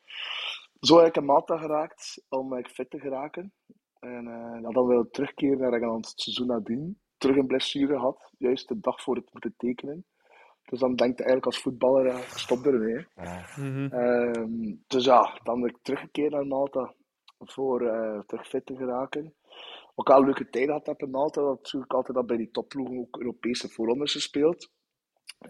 Zo 0.81 0.99
eigenlijk 0.99 1.17
in 1.17 1.25
Malta 1.25 1.59
geraakt 1.59 2.25
om 2.29 2.53
uh, 2.53 2.65
fit 2.65 2.91
te 2.91 2.99
geraken. 2.99 3.53
En 3.99 4.27
uh, 4.27 4.71
dan 4.73 4.87
wil 4.87 5.11
terugkeren 5.11 5.59
naar 5.59 5.73
Engeland 5.73 6.09
het 6.09 6.21
seizoen 6.21 6.47
nadien. 6.47 7.01
Terug 7.19 7.37
een 7.37 7.47
blessure 7.47 7.97
had, 7.97 8.31
juist 8.39 8.69
de 8.69 8.81
dag 8.81 9.03
voor 9.03 9.17
het 9.17 9.33
moeten 9.33 9.55
tekenen. 9.57 10.05
Dus 10.65 10.79
dan 10.79 10.95
denkt 10.95 11.19
hij 11.19 11.27
eigenlijk 11.27 11.47
als 11.47 11.59
voetballer, 11.59 12.07
ja, 12.07 12.21
stop 12.21 12.67
ermee. 12.67 13.07
Ja. 13.15 13.47
Mhm. 13.57 13.89
Uh, 13.95 14.77
dus 14.87 15.05
ja, 15.05 15.41
dan 15.43 15.61
ben 15.61 15.71
ik 15.71 15.79
teruggekeerd 15.83 16.33
naar 16.33 16.47
Malta 16.47 16.95
voor 17.45 17.82
uh, 17.82 18.20
terug 18.26 18.49
fit 18.49 18.66
te 18.66 18.76
geraken. 18.76 19.34
Ook 19.95 20.11
al 20.11 20.18
een 20.18 20.24
leuke 20.24 20.49
tijd 20.51 20.68
had 20.68 20.86
heb 20.86 21.01
in 21.03 21.11
Malta, 21.11 21.41
dat 21.41 21.57
natuurlijk 21.57 21.93
altijd 21.93 22.16
dat 22.16 22.26
bij 22.26 22.36
die 22.36 22.51
topploegen 22.51 22.99
ook 22.99 23.18
Europese 23.18 23.68
voorrondes 23.68 24.12
gespeeld. 24.12 24.70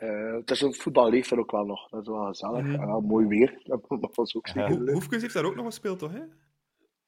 Uh, 0.03 0.35
het 0.35 0.51
is 0.51 0.61
een 0.61 0.75
voetbal 0.75 1.11
leeft 1.11 1.31
er 1.31 1.39
ook 1.39 1.51
wel 1.51 1.65
nog, 1.65 1.89
dat 1.89 2.01
is 2.01 2.09
wel 2.09 2.27
gezellig. 2.27 2.75
En 2.75 2.87
wel 2.87 3.01
mooi 3.01 3.27
weer, 3.27 3.61
dat 4.01 4.15
was 4.15 4.37
ook 4.37 4.49
zeker 4.49 4.77
Ho- 4.77 4.83
leuk. 4.83 4.95
Hoefkens 4.95 5.23
heeft 5.23 5.35
daar 5.35 5.45
ook 5.45 5.55
nog 5.55 5.65
gespeeld, 5.65 5.99
toch? 5.99 6.13
Hè? 6.13 6.23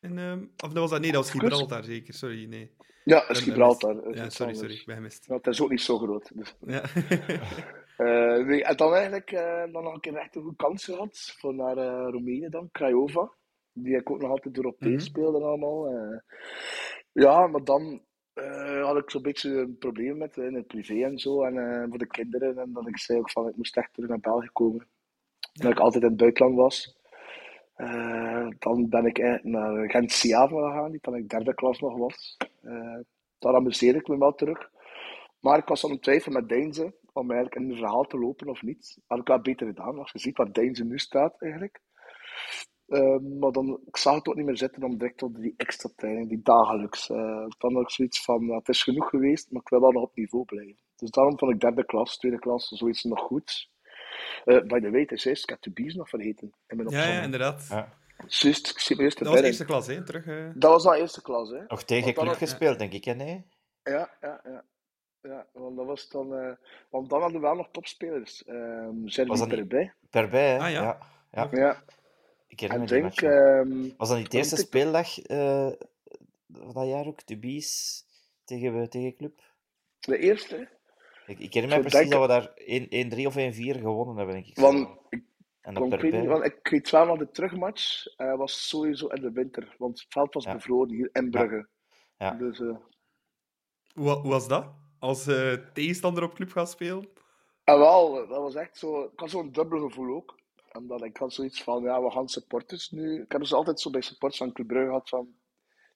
In, 0.01 0.19
ehm, 0.19 0.43
of 0.65 0.73
dat 0.73 0.73
was 0.73 0.91
dat? 0.91 1.01
Nee, 1.01 1.13
dat 1.13 1.23
was? 1.23 1.31
Gibraltar 1.31 1.85
zeker. 1.85 2.15
Sorry, 2.15 2.45
nee. 2.45 2.71
Ja, 3.05 3.21
dat 3.27 3.37
is 3.37 3.41
Gibraltar. 3.43 3.95
dat 3.95 4.07
is 4.07 4.21
Ja, 4.21 4.31
sorry, 4.31 4.55
sorry. 4.55 4.75
Ik 4.75 4.87
ben 4.87 4.97
gemist. 4.97 5.27
Ja, 5.27 5.35
het 5.35 5.47
is 5.47 5.61
ook 5.63 5.71
niet 5.71 5.81
zo 5.81 5.99
groot. 5.99 6.31
Dus. 6.35 6.55
Ja. 6.61 6.83
Eh, 7.97 8.45
nee, 8.47 8.65
en 8.65 8.77
dan 8.77 8.95
eigenlijk 8.95 9.31
eh, 9.31 9.73
dan 9.73 9.83
nog 9.83 9.95
een 9.95 10.01
keer 10.01 10.15
echt 10.15 10.37
een 10.37 10.43
goede 10.43 10.57
kans 10.57 10.85
gehad 10.85 11.35
voor 11.39 11.55
naar 11.55 11.77
eh, 11.77 12.11
Roemenië 12.11 12.49
dan, 12.49 12.71
Craiova. 12.71 13.33
Die 13.73 13.97
ik 13.97 14.11
ook 14.11 14.21
nog 14.21 14.31
altijd 14.31 14.57
Europees 14.57 14.91
Mhm. 14.91 15.01
speelde 15.01 15.39
en 15.39 15.45
allemaal. 15.45 15.87
eh. 15.87 16.19
ja, 17.13 17.47
maar 17.47 17.65
dan 17.65 18.03
eh, 18.33 18.85
had 18.85 18.97
ik 18.97 19.11
zo'n 19.11 19.23
beetje 19.23 19.51
een 19.51 19.79
probleem 19.79 20.17
met 20.19 20.39
eh, 20.39 20.45
in 20.45 20.55
het 20.55 20.67
privé 20.67 21.05
en 21.05 21.19
zo. 21.19 21.43
En 21.45 21.87
voor 21.89 21.99
de 21.99 22.07
kinderen. 22.07 22.59
En 22.59 22.73
dat 22.73 22.89
ik 22.89 22.99
zei 22.99 23.19
ook 23.19 23.31
van, 23.31 23.49
ik 23.49 23.57
moest 23.57 23.77
echt 23.77 23.93
terug 23.95 24.09
naar 24.09 24.21
België 24.21 24.49
komen. 24.53 24.87
Dat 25.53 25.71
ik 25.71 25.79
altijd 25.79 26.03
in 26.03 26.09
het 26.09 26.19
buitenland 26.19 26.57
was. 26.57 27.01
Dan 28.59 28.89
ben 28.89 29.07
ik 29.07 29.43
naar 29.43 29.91
gent 29.91 30.13
Siaven 30.13 30.57
gegaan, 30.57 30.91
die 30.91 31.01
toen 31.01 31.17
ik 31.17 31.29
derde 31.29 31.55
klas 31.55 31.81
nog 31.81 31.97
was. 31.99 32.37
Daar 33.39 33.55
amuseerde 33.55 33.99
ik 33.99 34.09
me 34.09 34.19
wel 34.19 34.35
terug. 34.35 34.71
Maar 35.41 35.59
ik 35.59 35.69
was 35.69 35.85
aan 35.85 35.91
het 35.91 36.03
twijfelen 36.03 36.41
met 36.41 36.49
Deinze 36.49 36.95
om 37.13 37.31
eigenlijk 37.31 37.61
in 37.63 37.69
het 37.69 37.79
verhaal 37.79 38.05
te 38.05 38.19
lopen 38.19 38.49
of 38.49 38.63
niet. 38.63 38.99
Had 39.07 39.19
ik 39.19 39.27
wel 39.27 39.41
beter 39.41 39.67
gedaan, 39.67 39.99
als 39.99 40.13
je 40.13 40.19
ziet 40.19 40.37
waar 40.37 40.53
Deinze 40.53 40.85
nu 40.85 40.99
staat 40.99 41.41
eigenlijk. 41.43 41.81
Eh, 42.93 43.17
maar 43.41 43.53
dan, 43.53 43.81
ik 43.87 43.97
zag 43.97 44.15
het 44.15 44.27
ook 44.29 44.35
niet 44.35 44.45
meer 44.47 44.57
zitten 44.57 44.83
om 44.83 44.99
direct 44.99 45.23
op 45.23 45.37
die 45.37 45.55
extra 45.57 45.91
training, 45.97 46.29
die 46.29 46.41
dagelijks. 46.43 47.11
eh, 47.11 47.45
dan 47.59 47.75
had 47.75 47.83
ik 47.83 47.91
zoiets 47.91 48.25
van, 48.25 48.49
het 48.49 48.69
is 48.69 48.83
genoeg 48.83 49.09
geweest, 49.09 49.51
maar 49.51 49.61
ik 49.63 49.69
wil 49.69 49.81
wel 49.81 49.93
nog 49.93 50.03
op 50.03 50.17
niveau 50.17 50.45
blijven. 50.45 50.79
Dus 50.97 51.11
daarom 51.11 51.39
vond 51.39 51.53
ik 51.53 51.61
derde 51.61 51.85
klas, 51.85 52.19
tweede 52.19 52.39
klas, 52.39 52.69
zoiets 52.69 53.03
nog 53.03 53.21
goed. 53.21 53.71
Eh 54.45 54.61
by 54.63 54.81
the 54.81 54.91
way, 54.91 55.01
het 55.01 55.13
is 55.13 55.43
ik 55.43 55.49
heb 55.49 55.63
de 55.63 55.71
bies 55.71 55.95
nog 55.95 56.09
vergeten 56.09 56.53
in 56.67 56.77
mijn 56.77 56.89
ja, 56.89 57.05
ja, 57.07 57.23
inderdaad. 57.23 57.67
Ja. 57.71 58.01
Ik 58.27 58.33
zie 58.79 58.97
me 58.97 59.03
eerst 59.03 59.19
Dat 59.19 59.27
was 59.27 59.33
binnen. 59.37 59.45
eerste 59.45 59.65
klas, 59.65 59.87
hè? 59.87 60.05
Terug. 60.05 60.27
eh. 60.27 60.51
Dat 60.55 60.71
was 60.73 60.87
al 60.87 60.95
eerste 60.95 61.23
klas, 61.23 61.51
hè? 61.51 61.65
Nog 61.69 61.83
tegen 61.83 62.13
club 62.15 62.27
had- 62.27 62.37
gespeeld, 62.37 62.79
denk 62.79 62.93
ik, 62.93 63.05
hè? 63.05 63.15
Nee? 63.15 63.45
Ja, 63.83 64.11
ja, 64.21 64.41
ja. 64.45 64.65
Ja, 65.21 65.47
want 65.53 65.77
dat 65.77 65.87
was 65.87 66.09
dan... 66.09 66.35
eh, 66.35 66.53
want 66.91 67.11
dan 67.11 67.21
hadden 67.21 67.41
we 67.41 67.47
wel 67.47 67.57
nog 67.57 67.69
topspelers. 67.71 68.45
Ehm 68.45 69.07
Sergi 69.07 69.31
niet- 69.33 69.49
Perbij. 69.49 69.93
Perbij, 70.11 70.51
hè? 70.53 70.59
Ah, 70.59 70.71
ja. 70.71 70.99
ja. 71.31 71.49
ja. 71.53 71.83
Ik 72.53 72.61
herinner 72.61 72.93
en 72.93 73.03
me 73.03 73.11
denk... 73.11 73.21
ehm, 73.21 73.97
Was 73.97 74.09
dat 74.09 74.19
niet 74.19 74.31
de 74.31 74.37
eerste 74.37 74.55
ik- 74.61 74.67
speeldag 74.67 75.19
eh, 75.23 75.71
van 76.53 76.73
dat 76.75 76.87
jaar 76.89 77.07
ook? 77.07 77.27
De 77.27 77.39
Bies 77.39 78.05
tegen, 78.45 78.91
tegen 78.91 79.17
club? 79.17 79.41
de 80.01 80.19
eerste. 80.19 80.69
Ik, 81.27 81.39
ik 81.39 81.55
herinner 81.55 81.79
me 81.83 81.89
precies 81.89 82.11
dat 82.11 82.21
we 82.21 82.27
daar 82.27 82.53
1 82.55 83.13
1-3 83.23 83.27
of 83.27 83.35
1-4 83.35 83.81
gewonnen 83.81 84.17
hebben, 84.17 84.35
denk 84.35 84.47
ik. 84.47 84.55
zo. 84.59 84.63
Want 84.63 84.89
ik, 85.09 85.23
en 85.61 85.75
dat 85.75 85.83
want 85.83 85.93
ik, 86.03 86.11
weet 86.11 86.27
want 86.27 86.45
ik 86.45 86.69
weet 86.69 86.91
wel 86.91 87.07
nog, 87.07 87.19
de 87.19 87.31
terugmatch 87.31 88.07
eh, 88.17 88.37
was 88.37 88.69
sowieso 88.69 89.07
in 89.07 89.23
de 89.23 89.33
winter. 89.33 89.75
Want 89.79 90.01
het 90.01 90.13
veld 90.13 90.35
was 90.35 90.45
Ja. 90.45 90.53
bevroren 90.53 90.89
hier 90.95 91.09
in 91.13 91.31
Brugge. 91.31 91.69
Ja. 92.19 92.31
Dus, 92.31 92.61
eh, 92.61 92.67
Hoe, 93.95 94.05
wa- 94.05 94.21
hoe 94.21 94.31
was 94.31 94.49
dat? 94.49 94.67
Als 94.99 95.27
eh, 95.27 95.53
tegenstander 95.73 96.23
op 96.23 96.35
club 96.35 96.51
gaat 96.53 96.71
spelen? 96.71 97.09
en 97.65 97.79
wel, 97.79 98.13
dat 98.15 98.39
was 98.41 98.55
echt 98.55 98.77
zo... 98.79 99.03
Ik 99.03 99.11
had 99.21 99.31
zo'n 99.31 99.53
dubbel 99.53 99.89
gevoel 99.89 100.15
ook. 100.17 100.39
Omdat 100.79 101.05
ik 101.05 101.17
had 101.17 101.33
zoiets 101.33 101.63
van, 101.63 101.83
ja, 101.83 102.03
we 102.03 102.11
gaan 102.11 102.29
supporters 102.29 102.91
nu... 102.91 103.23
Ik 103.23 103.33
heb 103.33 103.41
dus 103.41 103.53
altijd 103.53 103.81
zo 103.81 103.91
bij 103.91 104.01
supporters 104.01 104.41
van 104.43 104.53
Club 104.53 104.67
Brugge 104.67 104.87
gehad 104.87 105.09
van... 105.09 105.29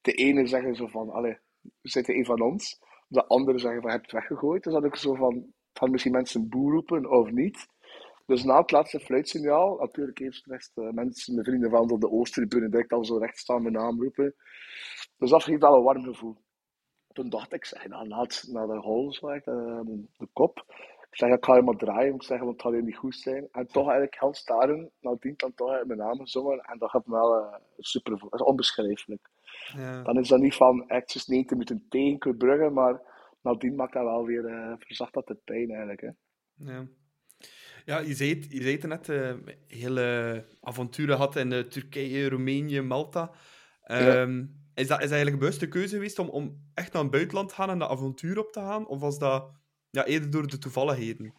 De 0.00 0.12
ene 0.12 0.46
zeggen 0.46 0.74
zo 0.74 0.86
van, 0.86 1.10
allee, 1.10 1.38
we 1.60 1.70
zitten 1.88 2.14
een 2.16 2.24
van 2.24 2.40
ons. 2.40 2.78
De 3.08 3.26
andere 3.26 3.58
zeggen 3.58 3.80
van, 3.80 3.90
je 3.90 3.96
hebt 3.96 4.10
het 4.10 4.20
weggegooid. 4.20 4.62
Dus 4.62 4.72
had 4.72 4.84
ik 4.84 4.96
zo 4.96 5.14
van, 5.14 5.52
gaan 5.72 5.90
misschien 5.90 6.12
mensen 6.12 6.48
boer 6.48 6.72
roepen 6.72 7.10
of 7.10 7.30
niet? 7.30 7.66
Dus 8.26 8.44
na 8.44 8.60
het 8.60 8.70
laatste 8.70 9.00
fluitsignaal, 9.00 9.76
natuurlijk 9.78 10.18
eerst 10.18 10.46
rechts 10.46 10.70
de 10.74 10.90
mensen, 10.94 11.34
mijn 11.34 11.46
vrienden 11.46 11.70
van 11.70 11.86
de 12.00 12.10
Oosttribune, 12.10 12.68
direct 12.68 12.92
al 12.92 13.04
zo 13.04 13.16
recht 13.18 13.38
staan 13.38 13.62
mijn 13.62 13.74
naam 13.74 14.02
roepen. 14.02 14.34
Dus 15.16 15.30
dat 15.30 15.42
geeft 15.42 15.60
wel 15.60 15.74
een 15.76 15.82
warm 15.82 16.04
gevoel. 16.04 16.36
Toen 17.12 17.28
dacht 17.28 17.52
ik, 17.52 17.64
zeg, 17.64 17.86
na, 17.88 18.20
het- 18.20 18.44
na 18.50 18.66
de 18.66 19.08
zo 19.20 19.28
echt, 19.28 19.46
eh, 19.46 19.80
de 20.16 20.28
kop. 20.32 20.64
Ik 21.16 21.22
zeg, 21.22 21.36
ik 21.36 21.44
ga 21.44 21.56
je 21.56 21.62
maar 21.62 21.76
draaien, 21.76 22.14
ik 22.14 22.22
zeg, 22.22 22.38
want 22.38 22.52
het 22.52 22.62
gaat 22.62 22.72
hier 22.72 22.82
niet 22.82 22.96
goed 22.96 23.16
zijn. 23.16 23.48
En 23.52 23.66
toch 23.66 23.84
eigenlijk 23.84 24.20
heel 24.20 24.34
staren, 24.34 24.90
nadien 25.00 25.34
dan 25.36 25.54
toch 25.54 25.70
uit 25.70 25.86
mijn 25.86 25.98
naam 25.98 26.18
gezongen. 26.18 26.60
En 26.60 26.78
dat 26.78 26.90
gaat 26.90 27.06
me 27.06 27.12
wel 27.12 27.34
eh, 27.34 27.54
super. 27.78 28.18
Dat 28.18 28.34
is 28.34 28.42
onbeschrijfelijk. 28.42 29.28
Ja. 29.76 30.02
Dan 30.02 30.18
is 30.18 30.28
dat 30.28 30.40
niet 30.40 30.54
van 30.54 30.88
echt 30.88 31.28
90 31.28 31.50
minuten 31.50 31.86
tegen 31.88 32.18
Club 32.18 32.38
Brugge, 32.38 32.70
maar 32.70 33.00
nadien 33.40 33.74
maakt 33.74 33.92
dat 33.92 34.02
wel 34.02 34.24
weer, 34.24 34.46
eh 34.46 34.72
verzacht 34.78 35.14
dat 35.14 35.26
de 35.26 35.34
pijn 35.44 35.70
eigenlijk. 35.70 36.00
Hè. 36.00 36.10
Ja. 36.54 36.86
Ja, 37.84 37.98
je 37.98 38.14
zei 38.14 38.30
het, 38.30 38.46
je 38.52 38.62
zei 38.62 38.72
het 38.72 38.86
net, 38.86 39.08
eh, 39.08 39.34
hele 39.66 40.44
avonturen 40.60 41.16
had 41.16 41.36
in 41.36 41.68
Turkije, 41.68 42.28
Roemenië, 42.28 42.80
Malta. 42.80 43.30
Ehm, 43.82 44.44
is, 44.74 44.88
dat, 44.88 44.98
is 45.02 45.08
dat 45.08 45.10
eigenlijk 45.10 45.32
een 45.32 45.38
bewuste 45.38 45.68
keuze 45.68 45.94
geweest 45.94 46.18
om, 46.18 46.28
om 46.28 46.70
echt 46.74 46.92
naar 46.92 47.02
het 47.02 47.10
buitenland 47.10 47.48
te 47.48 47.54
gaan 47.54 47.70
en 47.70 47.78
dat 47.78 47.90
avontuur 47.90 48.38
op 48.38 48.52
te 48.52 48.60
gaan? 48.60 48.86
Of 48.86 49.00
was 49.00 49.18
dat 49.18 49.64
ja, 49.96 50.04
eerder 50.04 50.30
door 50.30 50.46
de 50.46 50.58
toevalligheden 50.58 51.34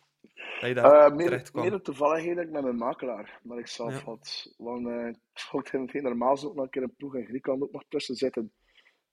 dat 0.60 0.70
je 0.70 0.74
daar 0.74 1.05
Eh, 1.10 1.16
meer, 1.16 1.49
meer 1.53 1.72
de 1.72 1.82
toevalligheden 1.82 2.51
met 2.51 2.64
mijn 2.64 2.76
makelaar, 2.76 3.39
dat 3.43 3.58
ik 3.58 3.68
zelf 3.68 3.93
Ja. 3.93 4.03
had. 4.03 4.53
Want 4.58 4.88
eh 4.88 5.08
ik 5.08 5.18
vond 5.34 5.72
het 5.72 5.91
geen 5.91 6.03
normaal 6.03 6.38
zo 6.38 6.47
ook 6.47 6.55
nog 6.55 6.64
een 6.64 6.70
keer 6.70 6.84
een 6.84 6.95
ploeg 6.95 7.16
in 7.16 7.26
Griekenland 7.26 7.64
ook 7.64 7.72
nog 7.72 7.84
tussen 7.89 8.16
zitten. 8.16 8.51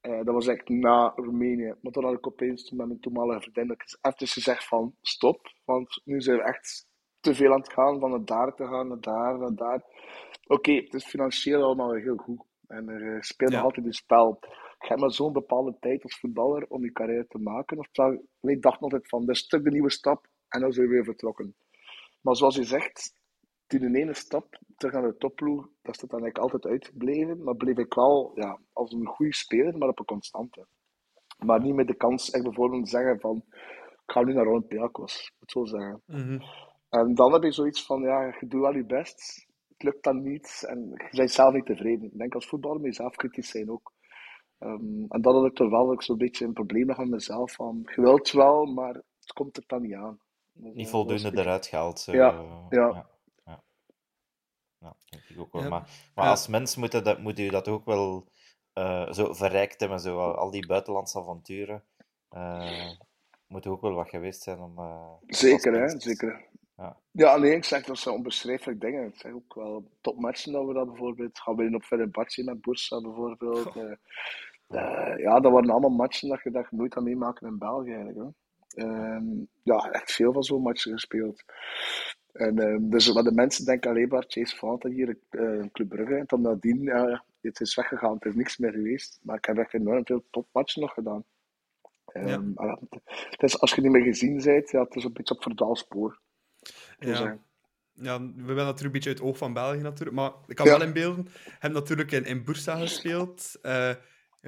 Eh, 0.01 0.17
dat 0.25 0.35
was 0.35 0.47
echt 0.47 0.69
na 0.69 1.13
Roemenië. 1.17 1.75
Maar 1.81 1.93
toen 1.93 2.05
had 2.05 2.13
ik 2.15 2.27
opeens 2.27 2.71
met 2.71 2.87
mijn 2.87 3.01
toenmalige 3.01 3.41
vriendin 3.41 3.67
dat 3.67 3.77
ik 3.81 3.99
even 4.13 4.27
gezegd 4.29 4.65
van 4.69 4.95
stop. 5.01 5.53
Want 5.65 6.01
nu 6.05 6.21
zijn 6.21 6.37
we 6.37 6.43
echt 6.43 6.87
te 7.21 7.35
veel 7.35 7.53
aan 7.53 7.61
het 7.61 7.73
gaan, 7.73 8.01
van 8.01 8.11
naar 8.11 8.25
daar 8.25 8.55
te 8.55 8.67
gaan, 8.67 8.89
naar 8.89 9.01
daar, 9.01 9.39
naar 9.39 9.55
daar. 9.55 9.83
Oké, 10.47 10.73
het 10.73 10.95
is 10.95 11.05
financieel 11.05 11.63
allemaal 11.63 11.93
heel 11.95 12.17
goed. 12.17 12.43
En 12.67 12.89
er 12.89 13.25
speelt 13.25 13.53
Ja. 13.53 13.61
altijd 13.61 13.87
een 13.87 13.93
spel. 13.93 14.39
Je 14.85 14.91
hebt 14.91 15.01
maar 15.01 15.13
zo'n 15.13 15.33
bepaalde 15.33 15.77
tijd 15.81 16.03
als 16.03 16.19
voetballer 16.19 16.67
om 16.69 16.85
je 16.85 16.93
carrière 16.93 17.27
te 17.27 17.39
maken. 17.39 17.79
Of 17.79 17.87
ik 18.41 18.63
dacht 18.63 18.81
altijd 18.81 19.09
van, 19.09 19.21
dit 19.27 19.37
is 19.37 19.49
de 19.49 19.71
nieuwe 19.71 19.91
stap 19.91 20.27
en 20.49 20.61
dan 20.61 20.73
zijn 20.73 20.87
we 20.87 20.93
weer 20.93 21.05
vertrokken. 21.05 21.55
Maar 22.21 22.37
zoals 22.37 22.57
je 22.57 22.65
zegt, 22.65 23.15
die 23.67 23.95
ene 23.95 24.15
stap 24.15 24.59
terug 24.77 24.95
naar 24.95 25.03
de 25.03 25.17
topploeg, 25.17 25.69
dat 25.83 25.95
is 25.95 26.01
dat 26.01 26.11
dan 26.11 26.23
eigenlijk 26.23 26.39
altijd 26.39 26.73
uitgebleven. 26.73 27.43
Maar 27.43 27.57
bleef 27.57 27.79
ik 27.79 27.95
wel 27.95 28.33
ja, 28.35 28.59
als 28.73 28.93
een 28.93 29.07
goede 29.07 29.35
speler, 29.35 29.79
maar 29.79 29.89
op 29.89 29.99
een 29.99 30.05
constante. 30.05 30.67
Maar 31.39 31.61
niet 31.61 31.75
met 31.75 31.87
de 31.87 31.97
kans 31.97 32.31
echt 32.31 32.45
bijvoorbeeld 32.45 32.85
te 32.85 32.91
zeggen 32.91 33.21
van, 33.21 33.45
ik 34.07 34.13
ga 34.13 34.23
nu 34.23 34.33
naar 34.33 34.47
Olympiakos. 34.47 35.21
Ik 35.21 35.35
moet 35.39 35.51
zo 35.51 35.65
zeggen. 35.65 36.03
Mhm. 36.07 36.41
En 36.89 37.15
dan 37.15 37.33
heb 37.33 37.43
je 37.43 37.53
zoiets 37.53 37.87
van, 37.87 38.03
ja, 38.03 38.25
je 38.41 38.47
doet 38.47 38.61
wel 38.61 38.75
je 38.75 38.85
best. 38.85 39.47
Het 39.69 39.83
lukt 39.83 40.05
dan 40.05 40.23
niet 40.23 40.65
en 40.69 40.91
je 41.11 41.17
bent 41.17 41.31
zelf 41.31 41.53
niet 41.53 41.67
tevreden. 41.67 42.05
Ik 42.05 42.19
denk 42.19 42.35
als 42.35 42.49
voetballer 42.49 42.77
moet 42.77 42.87
je 42.87 43.03
zelf 43.03 43.17
kritisch 43.17 43.51
zijn 43.51 43.71
ook. 43.71 43.94
Ehm, 44.65 45.05
en 45.09 45.21
dat 45.23 45.35
had 45.35 45.45
ik 45.47 45.55
toch 45.55 45.71
wel 45.71 46.03
zo'n 46.03 46.19
beetje 46.19 46.45
een 46.45 46.53
probleem 46.53 46.89
had 46.89 46.99
met 46.99 47.09
mezelf. 47.09 47.53
Van, 47.53 47.83
je 47.95 48.01
wilt 48.01 48.31
wel, 48.31 48.65
maar 48.65 48.95
het 48.95 49.33
komt 49.35 49.57
er 49.57 49.65
dan 49.67 49.83
niet 49.83 49.95
aan. 49.95 50.21
Dus, 50.53 50.75
Niet 50.75 50.87
eh, 50.87 50.93
voldoende 50.93 51.31
eruit 51.41 51.67
gehaald. 51.67 52.05
Ja, 52.05 52.33
eh, 52.33 52.67
ja. 52.71 52.89
ja. 52.89 53.07
ja. 53.45 53.63
Ja, 54.79 54.97
denk 55.09 55.25
ik 55.29 55.39
ook 55.41 55.53
wel. 55.53 55.63
Ja. 55.63 55.69
Maar, 55.69 55.89
maar 56.15 56.25
Ja. 56.25 56.31
als 56.31 56.47
mens 56.49 56.77
moet, 56.77 56.93
je 56.93 57.03
dat, 57.03 57.19
moet 57.19 57.39
je 57.39 57.51
dat 57.51 57.69
ook 57.69 57.85
wel 57.85 58.29
eh, 58.73 59.13
zo 59.13 59.33
verrijkt 59.33 59.81
hebben, 59.81 60.01
zo, 60.01 60.19
al 60.33 60.51
die 60.51 60.67
buitenlandse 60.67 61.19
avonturen. 61.19 61.85
eh 62.29 62.91
moet 63.47 63.67
ook 63.67 63.81
wel 63.81 63.93
wat 63.95 64.09
geweest 64.09 64.43
zijn 64.43 64.59
om. 64.59 64.79
eh, 64.79 65.13
Zeker, 65.27 65.73
hè? 65.81 66.01
Zeker. 66.01 66.45
Ja. 66.77 66.97
Ja, 67.11 67.37
nee, 67.37 67.55
ik 67.55 67.65
zeg 67.65 67.85
dat 67.85 67.99
zijn 67.99 68.15
onbeschrijfelijke 68.15 68.87
dingen. 68.87 69.07
Ik 69.07 69.17
zeg 69.17 69.33
ook 69.33 69.55
wel 69.55 69.91
topmatchen 70.01 70.53
dat 70.53 70.67
we 70.67 70.73
dat 70.73 70.87
bijvoorbeeld. 70.89 71.39
Gaan 71.39 71.57
we 71.57 71.65
in 71.65 71.75
op 71.75 71.83
Fenerbahce 71.83 72.45
met 72.45 72.61
Bursa 72.61 73.01
bijvoorbeeld. 73.01 73.77
Eh, 73.77 73.93
eh, 74.69 75.19
ja, 75.19 75.41
dat 75.41 75.53
waren 75.53 75.71
allemaal 75.71 75.91
matchen 75.91 76.29
dat 76.29 76.43
je, 76.43 76.51
dat 76.51 76.67
je 76.71 76.77
nooit 76.77 76.95
kan 76.95 77.03
meemaken 77.05 77.47
in 77.49 77.59
België 77.59 77.93
eigenlijk. 77.93 78.19
Hè. 78.19 78.29
Ehm, 78.83 79.25
ja, 79.63 79.91
echt 79.91 80.13
veel 80.13 80.33
van 80.33 80.43
zo'n 80.43 80.63
matchen 80.63 80.93
gespeeld. 80.93 81.45
En, 82.33 82.59
ehm, 82.59 82.89
dus 82.89 83.13
wat 83.13 83.25
de 83.25 83.33
mensen 83.33 83.65
denken 83.65 83.91
alleen 83.91 84.09
maar 84.09 84.25
Chase 84.29 84.57
Fanta 84.57 84.89
hier, 84.89 85.19
eh 85.31 85.65
Club 85.73 85.89
Brugge. 85.89 86.15
En 86.15 86.25
dan 86.27 86.41
nadien, 86.41 86.83
ja, 86.83 87.25
het 87.41 87.61
is 87.61 87.75
weggegaan, 87.75 88.15
het 88.15 88.25
is 88.25 88.35
niks 88.35 88.59
meer 88.59 88.73
geweest. 88.73 89.21
Maar 89.23 89.37
ik 89.37 89.45
heb 89.45 89.59
echt 89.59 89.75
enorm 89.75 90.07
veel 90.07 90.25
topmatchen 90.31 90.81
nog 90.83 90.93
gedaan. 90.95 91.25
Ja. 92.13 92.43
is, 93.37 93.59
als 93.61 93.75
je 93.75 93.81
niet 93.81 93.91
meer 93.91 94.03
gezien 94.03 94.43
bent, 94.43 94.71
ja, 94.71 94.83
het 94.83 94.95
is 94.97 95.05
een 95.05 95.13
beetje 95.13 95.35
op 95.35 95.43
verdwaalspoor. 95.43 96.21
zou 96.99 97.11
Ja. 97.11 97.17
zeggen. 97.17 97.43
Ja, 97.93 98.19
we 98.21 98.25
hebben 98.37 98.57
natuurlijk 98.57 98.81
een 98.85 98.91
beetje 98.93 99.09
uit 99.09 99.19
het 99.19 99.29
oog 99.29 99.39
van 99.39 99.53
België 99.53 99.81
natuurlijk. 99.81 100.17
Maar 100.17 100.33
ik 100.47 100.57
kan 100.57 100.67
Ja. 100.67 100.79
wel 100.79 100.87
inbeelden. 100.87 101.29
Heb 101.59 101.73
natuurlijk 101.73 102.13
in, 102.13 102.25
in 102.25 102.45
Bursa 102.45 102.77
gespeeld. 102.77 103.59
Eh, 103.63 103.91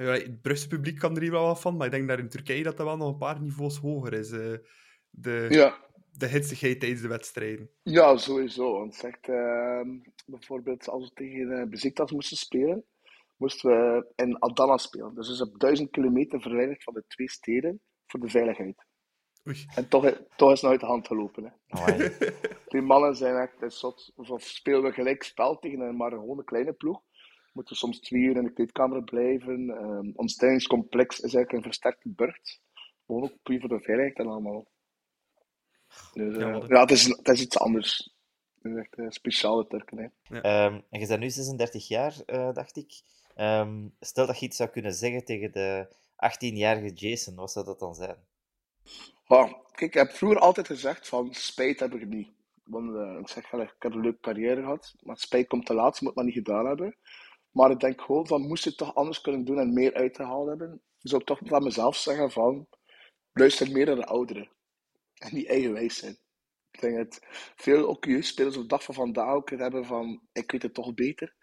het 0.05 0.41
Brugse 0.41 0.67
publiek 0.67 0.99
kan 0.99 1.15
er 1.15 1.21
hier 1.21 1.31
wel 1.31 1.45
wat 1.45 1.61
van. 1.61 1.77
Maar 1.77 1.85
ik 1.85 1.91
denk 1.91 2.07
dat 2.07 2.19
in 2.19 2.29
Turkije 2.29 2.63
dat 2.63 2.77
dat 2.77 2.85
wel 2.85 2.97
nog 2.97 3.09
een 3.11 3.17
paar 3.17 3.41
niveaus 3.41 3.77
hoger 3.77 4.13
is. 4.13 4.31
eh, 4.31 4.53
de, 5.09 5.45
Ja, 5.49 5.85
de 6.11 6.27
hitsigheid 6.27 6.79
tijdens 6.79 7.01
de 7.01 7.07
wedstrijden. 7.07 7.69
ja, 7.83 8.17
sowieso. 8.17 8.71
Want 8.73 8.95
zegt, 8.95 9.27
ehm, 9.29 9.87
bijvoorbeeld 10.25 10.89
als 10.89 11.03
we 11.03 11.13
tegen 11.13 11.51
uh, 11.51 11.63
Besiktas 11.69 12.11
moesten 12.11 12.37
spelen, 12.37 12.83
moesten 13.35 13.69
we 13.69 14.11
in 14.15 14.41
Adana 14.41 14.77
spelen. 14.77 15.15
Dus 15.15 15.29
is 15.29 15.41
op 15.41 15.59
duizend 15.59 15.89
kilometer 15.89 16.41
verwijderd 16.41 16.83
van 16.83 16.93
de 16.93 17.03
twee 17.07 17.29
steden 17.29 17.81
voor 18.05 18.19
de 18.19 18.29
veiligheid. 18.29 18.85
Oei. 19.47 19.65
En 19.75 19.87
toch, 19.87 20.11
toch 20.35 20.51
is 20.51 20.61
het 20.61 20.71
uit 20.71 20.79
de 20.79 20.85
hand 20.85 21.07
gelopen. 21.07 21.43
Hè. 21.67 22.09
Die 22.71 22.81
mannen 22.81 23.15
zijn 23.15 23.35
echt 23.35 23.61
een 23.61 23.71
zot. 23.71 24.11
Of 24.15 24.41
spelen 24.41 24.83
we 24.83 24.91
gelijk 24.91 25.23
spel 25.23 25.59
tegen 25.59 25.79
een, 25.79 25.95
maar 25.97 26.11
gewoon 26.11 26.37
een 26.37 26.43
kleine 26.45 26.73
ploeg. 26.73 27.01
Moeten 27.57 27.73
we 27.73 27.79
soms 27.79 27.99
twee 27.99 28.21
uur 28.21 28.35
in 28.37 28.43
de 28.43 28.53
kleedkamer 28.53 29.03
blijven. 29.03 29.69
Ehm 29.69 30.11
ons 30.15 30.35
trainingscomplex 30.35 31.15
is 31.15 31.21
eigenlijk 31.21 31.51
een 31.53 31.61
versterkte 31.61 32.09
burcht. 32.09 32.61
Gewoon 33.05 33.23
ook 33.23 33.33
puur 33.43 33.59
voor 33.59 33.69
de 33.69 33.79
veiligheid 33.79 34.17
en 34.17 34.27
allemaal. 34.27 34.65
Dus, 36.13 36.33
eh, 36.35 36.39
Ja, 36.39 36.51
wat- 36.51 36.67
ja, 36.67 36.81
het 36.81 36.91
is, 36.91 37.05
het 37.05 37.27
is 37.27 37.41
iets 37.41 37.59
anders. 37.59 38.13
Het 38.61 38.71
is 38.71 38.77
echt 38.77 38.97
een 38.97 39.11
speciale 39.11 39.67
Turken. 39.67 39.97
Hè. 39.97 40.39
Ehm, 40.41 40.81
en 40.89 40.99
je 40.99 41.07
bent 41.07 41.19
nu 41.19 41.29
36 41.29 41.87
jaar, 41.87 42.13
eh, 42.25 42.53
dacht 42.53 42.75
ik. 42.77 43.01
Ehm, 43.35 43.87
stel 43.99 44.25
dat 44.25 44.39
je 44.39 44.45
iets 44.45 44.57
zou 44.57 44.69
kunnen 44.69 44.93
zeggen 44.93 45.25
tegen 45.25 45.51
de 45.51 45.87
18-jarige 46.15 46.93
Jason, 46.93 47.35
wat 47.35 47.51
zou 47.51 47.65
dat 47.65 47.79
dan 47.79 47.95
zijn? 47.95 48.15
Ah, 49.25 49.51
kijk, 49.71 49.81
ik 49.81 49.93
heb 49.93 50.11
vroeger 50.11 50.39
altijd 50.39 50.67
gezegd 50.67 51.07
van 51.07 51.33
spijt 51.33 51.79
heb 51.79 51.93
ik 51.93 52.07
niet. 52.07 52.29
Want 52.63 52.95
eh, 52.95 53.17
ik 53.19 53.27
zeg, 53.27 53.51
ik 53.53 53.75
heb 53.79 53.93
een 53.93 54.01
leuke 54.01 54.19
carrière 54.19 54.61
gehad, 54.61 54.95
maar 55.01 55.17
spijt 55.17 55.47
komt 55.47 55.65
te 55.65 55.73
laat, 55.73 55.93
je 55.97 56.05
moet 56.05 56.15
het 56.15 56.15
maar 56.15 56.25
niet 56.25 56.45
gedaan 56.45 56.65
hebben. 56.65 56.95
Maar 57.57 57.71
ik 57.71 57.79
denk 57.79 58.01
gewoon 58.01 58.27
van, 58.27 58.47
moest 58.47 58.65
ik 58.65 58.69
het 58.69 58.77
toch 58.77 58.95
anders 58.95 59.21
kunnen 59.21 59.45
doen 59.45 59.59
en 59.59 59.73
meer 59.73 59.93
uit 59.93 60.13
te 60.13 60.23
halen 60.23 60.47
hebben, 60.47 60.81
zou 60.97 61.21
ik 61.21 61.27
toch 61.27 61.39
van 61.43 61.63
mezelf 61.63 61.95
zeggen 61.95 62.31
van, 62.31 62.67
luister 63.33 63.71
meer 63.71 63.85
naar 63.85 63.95
de 63.95 64.05
ouderen. 64.05 64.49
En 65.13 65.35
niet 65.35 65.47
eigenwijs 65.47 65.97
zijn. 65.97 66.17
Ik 66.71 66.81
denk 66.81 66.97
dat 66.97 67.19
veel 67.55 67.87
ook 67.87 68.05
jeugdspelers 68.05 68.55
op 68.55 68.61
de 68.61 68.67
dag 68.67 68.83
van 68.83 68.93
vandaag 68.93 69.33
ook 69.33 69.49
het 69.49 69.59
hebben 69.59 69.85
van, 69.85 70.21
ik 70.31 70.51
weet 70.51 70.61
het 70.61 70.73
toch 70.73 70.93
beter. 70.93 71.35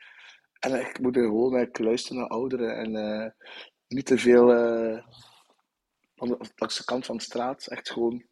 En 0.59 0.81
ik 0.81 1.01
moet 1.01 1.17
er 1.17 1.23
gewoon 1.23 1.69
luisteren 1.73 2.19
naar 2.19 2.29
ouderen 2.29 2.77
en 2.77 2.97
eh, 2.97 3.31
niet 3.89 4.07
te 4.07 4.19
veel 4.19 4.53
eh, 4.53 5.07
van 6.15 6.29
de, 6.29 6.83
kant 6.85 7.07
van 7.07 7.17
de 7.17 7.23
straat. 7.23 7.67
Echt 7.67 7.91
gewoon 7.91 8.27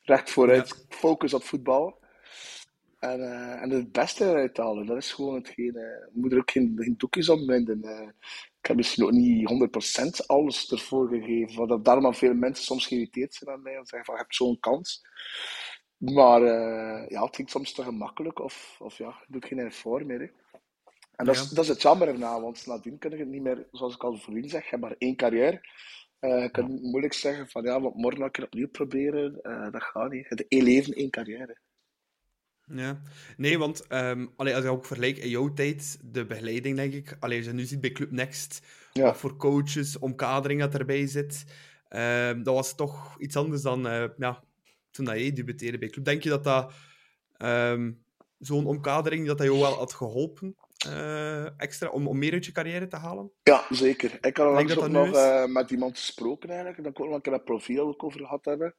recht 0.00 0.30
vooruit, 0.30 0.86
focus 0.88 1.34
op 1.34 1.42
voetbal. 1.42 2.03
En, 3.10 3.20
eh, 3.20 3.62
en 3.62 3.70
het 3.70 3.92
beste 3.92 4.24
eruit 4.24 4.56
halen, 4.56 4.86
dat 4.86 4.96
is 4.96 5.12
gewoon 5.12 5.34
hetgeen. 5.34 5.76
eh, 5.76 5.82
je 5.82 6.10
moet 6.20 6.32
er 6.32 6.38
ook 6.38 6.50
geen, 6.50 6.74
geen 6.78 6.94
doekjes 6.96 7.28
om 7.28 7.46
winden. 7.46 7.82
eh. 7.82 8.08
ik 8.60 8.66
heb 8.66 8.76
misschien 8.76 9.04
ook 9.04 9.10
niet 9.10 9.48
100% 9.48 10.26
alles 10.26 10.70
ervoor 10.70 11.08
gegeven. 11.08 11.68
Dat 11.68 11.84
daarom 11.84 12.14
veel 12.14 12.34
mensen 12.34 12.64
soms 12.64 12.86
geïrriteerd 12.86 13.34
zijn 13.34 13.50
aan 13.50 13.62
mij 13.62 13.72
en 13.76 13.86
zeggen 13.86 14.04
van, 14.04 14.14
je 14.14 14.20
hebt 14.20 14.34
zo'n 14.34 14.60
kans. 14.60 15.02
Maar 15.98 16.42
eh, 16.42 17.08
ja, 17.08 17.24
het 17.24 17.36
ging 17.36 17.50
soms 17.50 17.72
te 17.72 17.82
gemakkelijk 17.82 18.38
of, 18.40 18.76
of 18.80 18.98
ja, 18.98 19.08
je 19.08 19.26
doet 19.32 19.44
geen 19.46 19.58
effort 19.58 20.06
meer. 20.06 20.20
Hè. 20.20 20.26
En 21.16 21.24
dat 21.26 21.34
is, 21.34 21.48
dat 21.48 21.64
is 21.64 21.70
het 21.70 21.82
jammer 21.82 22.08
erna, 22.08 22.40
want 22.40 22.66
nadien 22.66 22.98
kun 22.98 23.10
je 23.10 23.16
het 23.16 23.28
niet 23.28 23.42
meer, 23.42 23.66
zoals 23.72 23.94
ik 23.94 24.04
al 24.04 24.16
voorheen 24.16 24.48
zeg, 24.48 24.62
je 24.64 24.70
hebt 24.70 24.82
maar 24.82 24.94
één 24.98 25.16
carrière. 25.16 25.60
Eh, 26.18 26.42
je 26.42 26.50
kunt 26.50 26.82
moeilijk 26.82 27.12
zeggen 27.12 27.48
van 27.48 27.64
ja, 27.64 27.80
want 27.80 27.94
morgen 27.94 28.20
ga 28.20 28.26
ik 28.26 28.36
het 28.36 28.44
opnieuw 28.44 28.68
proberen. 28.68 29.40
Eh, 29.42 29.72
dat 29.72 29.82
gaat 29.82 30.10
niet. 30.10 30.44
Één 30.48 30.62
leven, 30.64 30.92
één 30.94 31.10
carrière. 31.10 31.58
Ja, 32.66 33.00
nee, 33.36 33.58
want 33.58 33.88
allee, 34.36 34.54
als 34.54 34.64
je 34.64 34.70
ook 34.70 34.86
vergelijkt 34.86 35.18
in 35.18 35.28
jouw 35.28 35.52
tijd, 35.52 35.98
de 36.02 36.26
begeleiding, 36.26 36.76
denk 36.76 36.92
ik. 36.92 37.16
Allee, 37.20 37.36
als 37.36 37.46
je 37.46 37.52
nu 37.52 37.64
ziet 37.64 37.80
bij 37.80 37.90
Club 37.92 38.10
Next, 38.10 38.66
Ja. 38.92 39.04
wat 39.04 39.16
voor 39.16 39.36
coaches, 39.36 39.98
omkadering 39.98 40.60
dat 40.60 40.74
erbij 40.74 41.06
zit, 41.06 41.44
ehm, 41.88 42.42
dat 42.42 42.54
was 42.54 42.74
toch 42.74 43.14
iets 43.18 43.36
anders 43.36 43.62
dan 43.62 43.86
eh, 43.86 44.04
ja, 44.16 44.44
toen 44.90 45.04
dat 45.04 45.18
jij 45.18 45.32
debuteerde 45.32 45.78
bij 45.78 45.88
Club. 45.88 46.04
Denk 46.04 46.22
je 46.22 46.28
dat 46.28 46.44
dat 46.44 46.72
ehm, 47.36 47.92
zo'n 48.38 48.66
omkadering, 48.66 49.26
dat 49.26 49.38
dat 49.38 49.46
jou 49.46 49.58
wel 49.58 49.72
had 49.74 49.92
geholpen, 49.92 50.56
eh, 50.88 51.60
extra, 51.60 51.88
om, 51.88 52.06
om 52.06 52.18
meer 52.18 52.32
uit 52.32 52.44
je 52.44 52.52
carrière 52.52 52.86
te 52.86 52.96
halen? 52.96 53.32
Ja, 53.42 53.64
zeker. 53.70 54.18
Ik 54.20 54.36
had 54.36 54.68
dat 54.68 54.78
ook 54.78 54.88
nog 54.88 55.14
eh, 55.14 55.46
met 55.46 55.70
iemand 55.70 55.98
gesproken 55.98 56.48
eigenlijk. 56.48 56.82
Dat 56.82 56.92
ik 56.92 57.00
ook 57.00 57.24
nog 57.24 57.34
een 57.34 57.44
profiel 57.44 57.86
ook 57.86 58.04
over 58.04 58.20
gehad 58.20 58.44
hebben. 58.44 58.74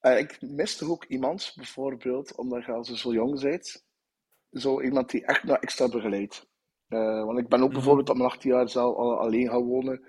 Eh, 0.00 0.18
ik 0.18 0.40
mis 0.40 0.76
toch 0.76 0.88
ook 0.90 1.04
iemand, 1.04 1.52
bijvoorbeeld, 1.56 2.34
omdat 2.36 2.64
je 2.64 2.72
als 2.72 2.88
je 2.88 2.96
zo 2.98 3.12
jong 3.12 3.40
bent, 3.40 3.84
zo 4.52 4.80
iemand 4.82 5.10
die 5.10 5.24
echt 5.24 5.44
nog 5.44 5.56
extra 5.56 5.88
begeleidt. 5.88 6.48
Eh, 6.88 7.24
want 7.24 7.38
ik 7.38 7.48
ben 7.48 7.60
ook 7.60 7.66
Mhm. 7.66 7.74
bijvoorbeeld 7.74 8.08
op 8.10 8.16
mijn 8.16 8.28
18 8.28 8.50
jaar 8.50 8.68
zelf 8.68 8.96
al 8.96 9.18
alleen 9.18 9.48
gaan 9.48 9.62
wonen. 9.64 10.02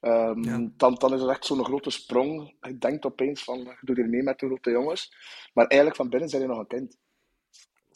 Ehm, 0.00 0.42
Ja. 0.42 0.68
dan, 0.76 0.94
dan 0.94 1.14
is 1.14 1.20
het 1.20 1.30
echt 1.30 1.44
zo'n 1.44 1.64
grote 1.64 1.90
sprong. 1.90 2.54
Je 2.60 2.78
denkt 2.78 3.04
opeens 3.06 3.44
van, 3.44 3.58
je 3.58 3.76
doet 3.80 3.96
hier 3.96 4.08
mee 4.08 4.22
met 4.22 4.38
de 4.38 4.46
grote 4.46 4.70
jongens. 4.70 5.12
Maar 5.54 5.66
eigenlijk 5.66 6.00
van 6.00 6.08
binnen 6.08 6.28
zijn 6.28 6.42
je 6.42 6.48
nog 6.48 6.58
een 6.58 6.66
kind. 6.66 6.98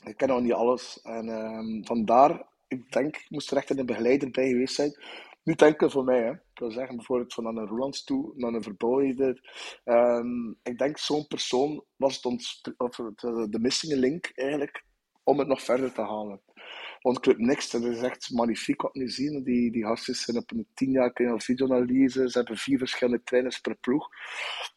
Ik 0.05 0.17
ken 0.17 0.29
nog 0.29 0.41
niet 0.41 0.53
alles. 0.53 1.01
En 1.03 1.29
ehm, 1.29 1.85
vandaar, 1.85 2.47
ik 2.69 2.93
denk, 2.93 3.17
ik 3.17 3.27
moest 3.31 3.51
er 3.51 3.57
echt 3.57 3.71
een 3.79 3.87
begeleider 3.87 4.31
bij 4.31 4.49
geweest 4.49 4.75
zijn. 4.75 4.97
Niet 5.51 5.63
enkel 5.63 5.91
voor 5.91 6.05
mij. 6.05 6.31
Ik 6.31 6.59
wil 6.59 6.71
zeggen, 6.71 6.97
bijvoorbeeld 6.97 7.35
van 7.35 7.47
een 7.47 7.67
Rolands 7.67 8.05
toe, 8.05 8.33
naar 8.37 8.53
een 8.53 8.63
verbouwer. 8.63 9.41
Ehm, 9.85 10.51
ik 10.63 10.79
denk, 10.79 10.99
zo'n 10.99 11.27
persoon 11.27 11.85
was 11.97 12.23
het 12.23 12.75
of 12.77 12.97
de, 12.97 13.47
de 13.51 13.59
missing 13.59 13.93
link 13.93 14.31
eigenlijk, 14.35 14.85
om 15.25 15.39
het 15.39 15.49
nog 15.49 15.63
verder 15.63 15.93
te 15.93 16.01
halen. 16.01 16.41
Want 17.01 17.21
Club 17.21 17.39
Next, 17.39 17.73
dat 17.73 17.83
is 17.83 18.01
echt 18.01 18.31
magnifiek 18.31 18.83
wat 18.83 18.93
we 18.93 18.99
nu 18.99 19.09
zien. 19.09 19.43
Die, 19.43 19.73
die 19.73 19.85
gastjes 19.85 20.23
zijn 20.23 20.37
op 20.37 20.51
een 20.51 20.67
tien 20.75 20.91
jaar 20.91 21.13
kunnen 21.13 21.41
videoanalyse. 21.41 22.31
Ze 22.31 22.39
hebben 22.39 22.57
vier 22.57 22.79
verschillende 22.79 23.23
trainers 23.23 23.61
per 23.61 23.77
ploeg. 23.77 24.09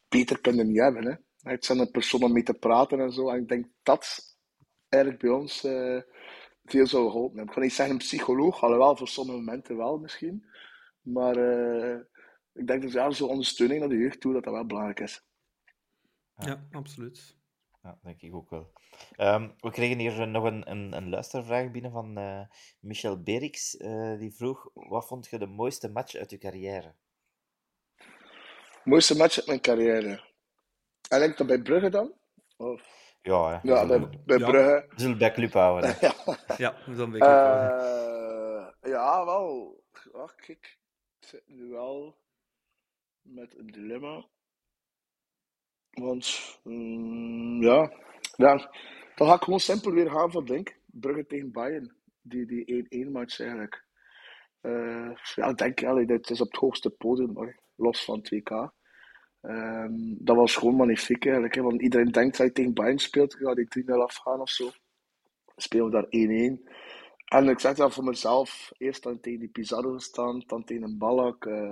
Beter 0.10 0.42
kunnen 0.42 0.68
niet 0.68 0.80
hebben. 0.80 1.24
Het 1.42 1.66
zijn 1.66 1.80
een 1.80 1.92
persoon 1.92 2.24
om 2.24 2.34
mee 2.34 2.44
te 2.44 2.54
praten 2.54 3.00
en 3.00 3.12
zo. 3.12 3.30
En 3.30 3.42
ik 3.42 3.48
denk 3.48 3.66
dat 3.84 4.36
eigenlijk 4.90 5.24
bij 5.24 5.32
ons 5.32 5.64
eh, 5.64 6.02
veel 6.66 6.88
zou 6.88 7.10
geholpen 7.12 7.38
hebben. 7.38 7.48
Ik 7.48 7.54
ga 7.54 7.60
niet 7.60 7.74
zeggen 7.74 7.96
een 7.96 8.02
psycholoog, 8.02 8.64
alhoewel 8.64 8.96
voor 8.96 9.08
sommige 9.08 9.38
momenten 9.38 9.78
wel 9.78 9.98
misschien. 9.98 10.46
Maar 11.02 11.36
eh, 11.36 12.00
ik 12.54 12.68
denk 12.68 12.82
dat 12.82 12.92
ja, 12.92 13.12
zo'n 13.12 13.30
ondersteuning 13.30 13.80
naar 13.80 13.90
de 13.90 13.98
jeugd 13.98 14.22
toe, 14.22 14.34
dat 14.34 14.44
dat 14.44 14.54
wel 14.54 14.66
belangrijk 14.66 15.00
is. 15.00 15.26
Ja. 16.36 16.48
Ja, 16.48 16.68
absoluut. 16.72 17.38
Ja, 17.84 18.00
denk 18.04 18.22
ik 18.22 18.34
ook 18.36 18.50
wel. 18.50 18.72
Ehm, 19.16 19.50
we 19.60 19.72
kregen 19.72 20.00
hier 20.00 20.28
nog 20.28 20.44
een, 20.44 20.70
een, 20.72 20.94
een 20.94 21.10
luistervraag 21.10 21.72
binnen 21.72 21.92
van 21.92 22.18
eh, 22.18 22.42
Michel 22.80 23.24
Berix. 23.24 23.78
eh, 23.78 24.18
die 24.18 24.34
vroeg, 24.34 24.70
wat 24.74 25.08
vond 25.08 25.30
je 25.30 25.40
de 25.40 25.46
mooiste 25.46 25.90
match 25.90 26.16
uit 26.16 26.30
je 26.30 26.38
carrière? 26.38 26.94
Mooiste 28.84 29.18
match 29.18 29.38
uit 29.38 29.48
mijn 29.48 29.62
carrière. 29.62 30.32
En 31.10 31.20
denk 31.20 31.38
dat 31.38 31.48
bij 31.48 31.62
Brugge 31.62 31.90
dan? 31.90 32.14
Of, 32.58 33.03
Ja, 33.24 33.50
hè. 33.50 33.60
ja, 33.72 33.86
bij, 33.86 34.10
bij 34.26 34.38
Ja. 34.38 34.50
Brugge. 34.50 34.86
we 34.90 34.94
zullen 34.96 35.10
het 35.10 35.20
bij 35.20 35.32
club 35.32 35.54
houden. 35.54 35.96
ja, 36.02 36.14
Ja, 36.58 36.76
dus 36.86 36.98
dan 36.98 37.12
weet 37.12 37.22
ik 37.22 37.28
wel. 37.28 37.46
Eh, 37.46 38.68
ja, 38.82 39.26
wel. 39.26 39.84
Ach, 40.14 40.36
kijk. 40.36 40.80
Ik 41.20 41.28
zit 41.28 41.44
nu 41.46 41.68
wel 41.70 42.18
met 43.22 43.58
een 43.58 43.68
dilemma. 43.68 44.26
Want, 45.90 46.60
mm, 46.64 47.62
ja. 47.62 47.92
ja. 48.36 48.72
Dan 49.16 49.28
ga 49.28 49.34
ik 49.34 49.44
gewoon 49.44 49.60
simpel 49.60 49.92
weer 49.92 50.10
gaan 50.10 50.32
van 50.32 50.46
denk. 50.46 50.80
Brugge 50.86 51.26
tegen 51.26 51.52
Bayern. 51.52 51.96
Die, 52.22 52.46
die 52.46 53.06
1-1 53.08 53.12
match 53.12 53.40
eigenlijk. 53.40 53.86
Eh, 54.62 55.12
ja, 55.36 55.48
ik 55.48 55.58
denk, 55.58 55.84
allee, 55.84 56.06
dit 56.06 56.30
is 56.30 56.42
op 56.42 56.52
het 56.52 56.60
hoogste 56.62 56.90
podium, 56.90 57.36
hoor. 57.36 57.60
los 57.76 58.06
van 58.06 58.22
2K. 58.22 58.74
Ehm, 59.44 59.92
dat 60.18 60.36
was 60.36 60.56
gewoon 60.56 60.76
magnifiek 60.76 61.24
eigenlijk. 61.26 61.56
Hè, 61.56 61.62
want 61.62 61.82
iedereen 61.82 62.12
denkt 62.12 62.38
dat 62.38 62.48
je 62.48 62.54
tegen 62.54 62.74
Bayern 62.74 63.00
speelt, 63.00 63.34
gaat 63.36 63.56
die 63.56 63.68
3-0 63.68 64.02
afgaan 64.02 64.40
of 64.40 64.50
zo. 64.50 64.70
Spelen 65.56 65.86
we 65.86 65.92
daar 65.92 66.08
1-1. 66.10 66.70
En 67.26 67.48
ik 67.50 67.60
zeg 67.60 67.76
dat 67.76 67.94
voor 67.94 68.04
mezelf, 68.04 68.72
eerst 68.78 69.04
dan 69.04 69.20
tegen 69.20 69.40
die 69.40 69.50
Pizarro 69.50 69.94
gestaan, 69.94 70.44
dan 70.48 70.64
tegen 70.64 70.84
een 70.84 70.98
Ballack. 70.98 71.46
eh, 71.46 71.72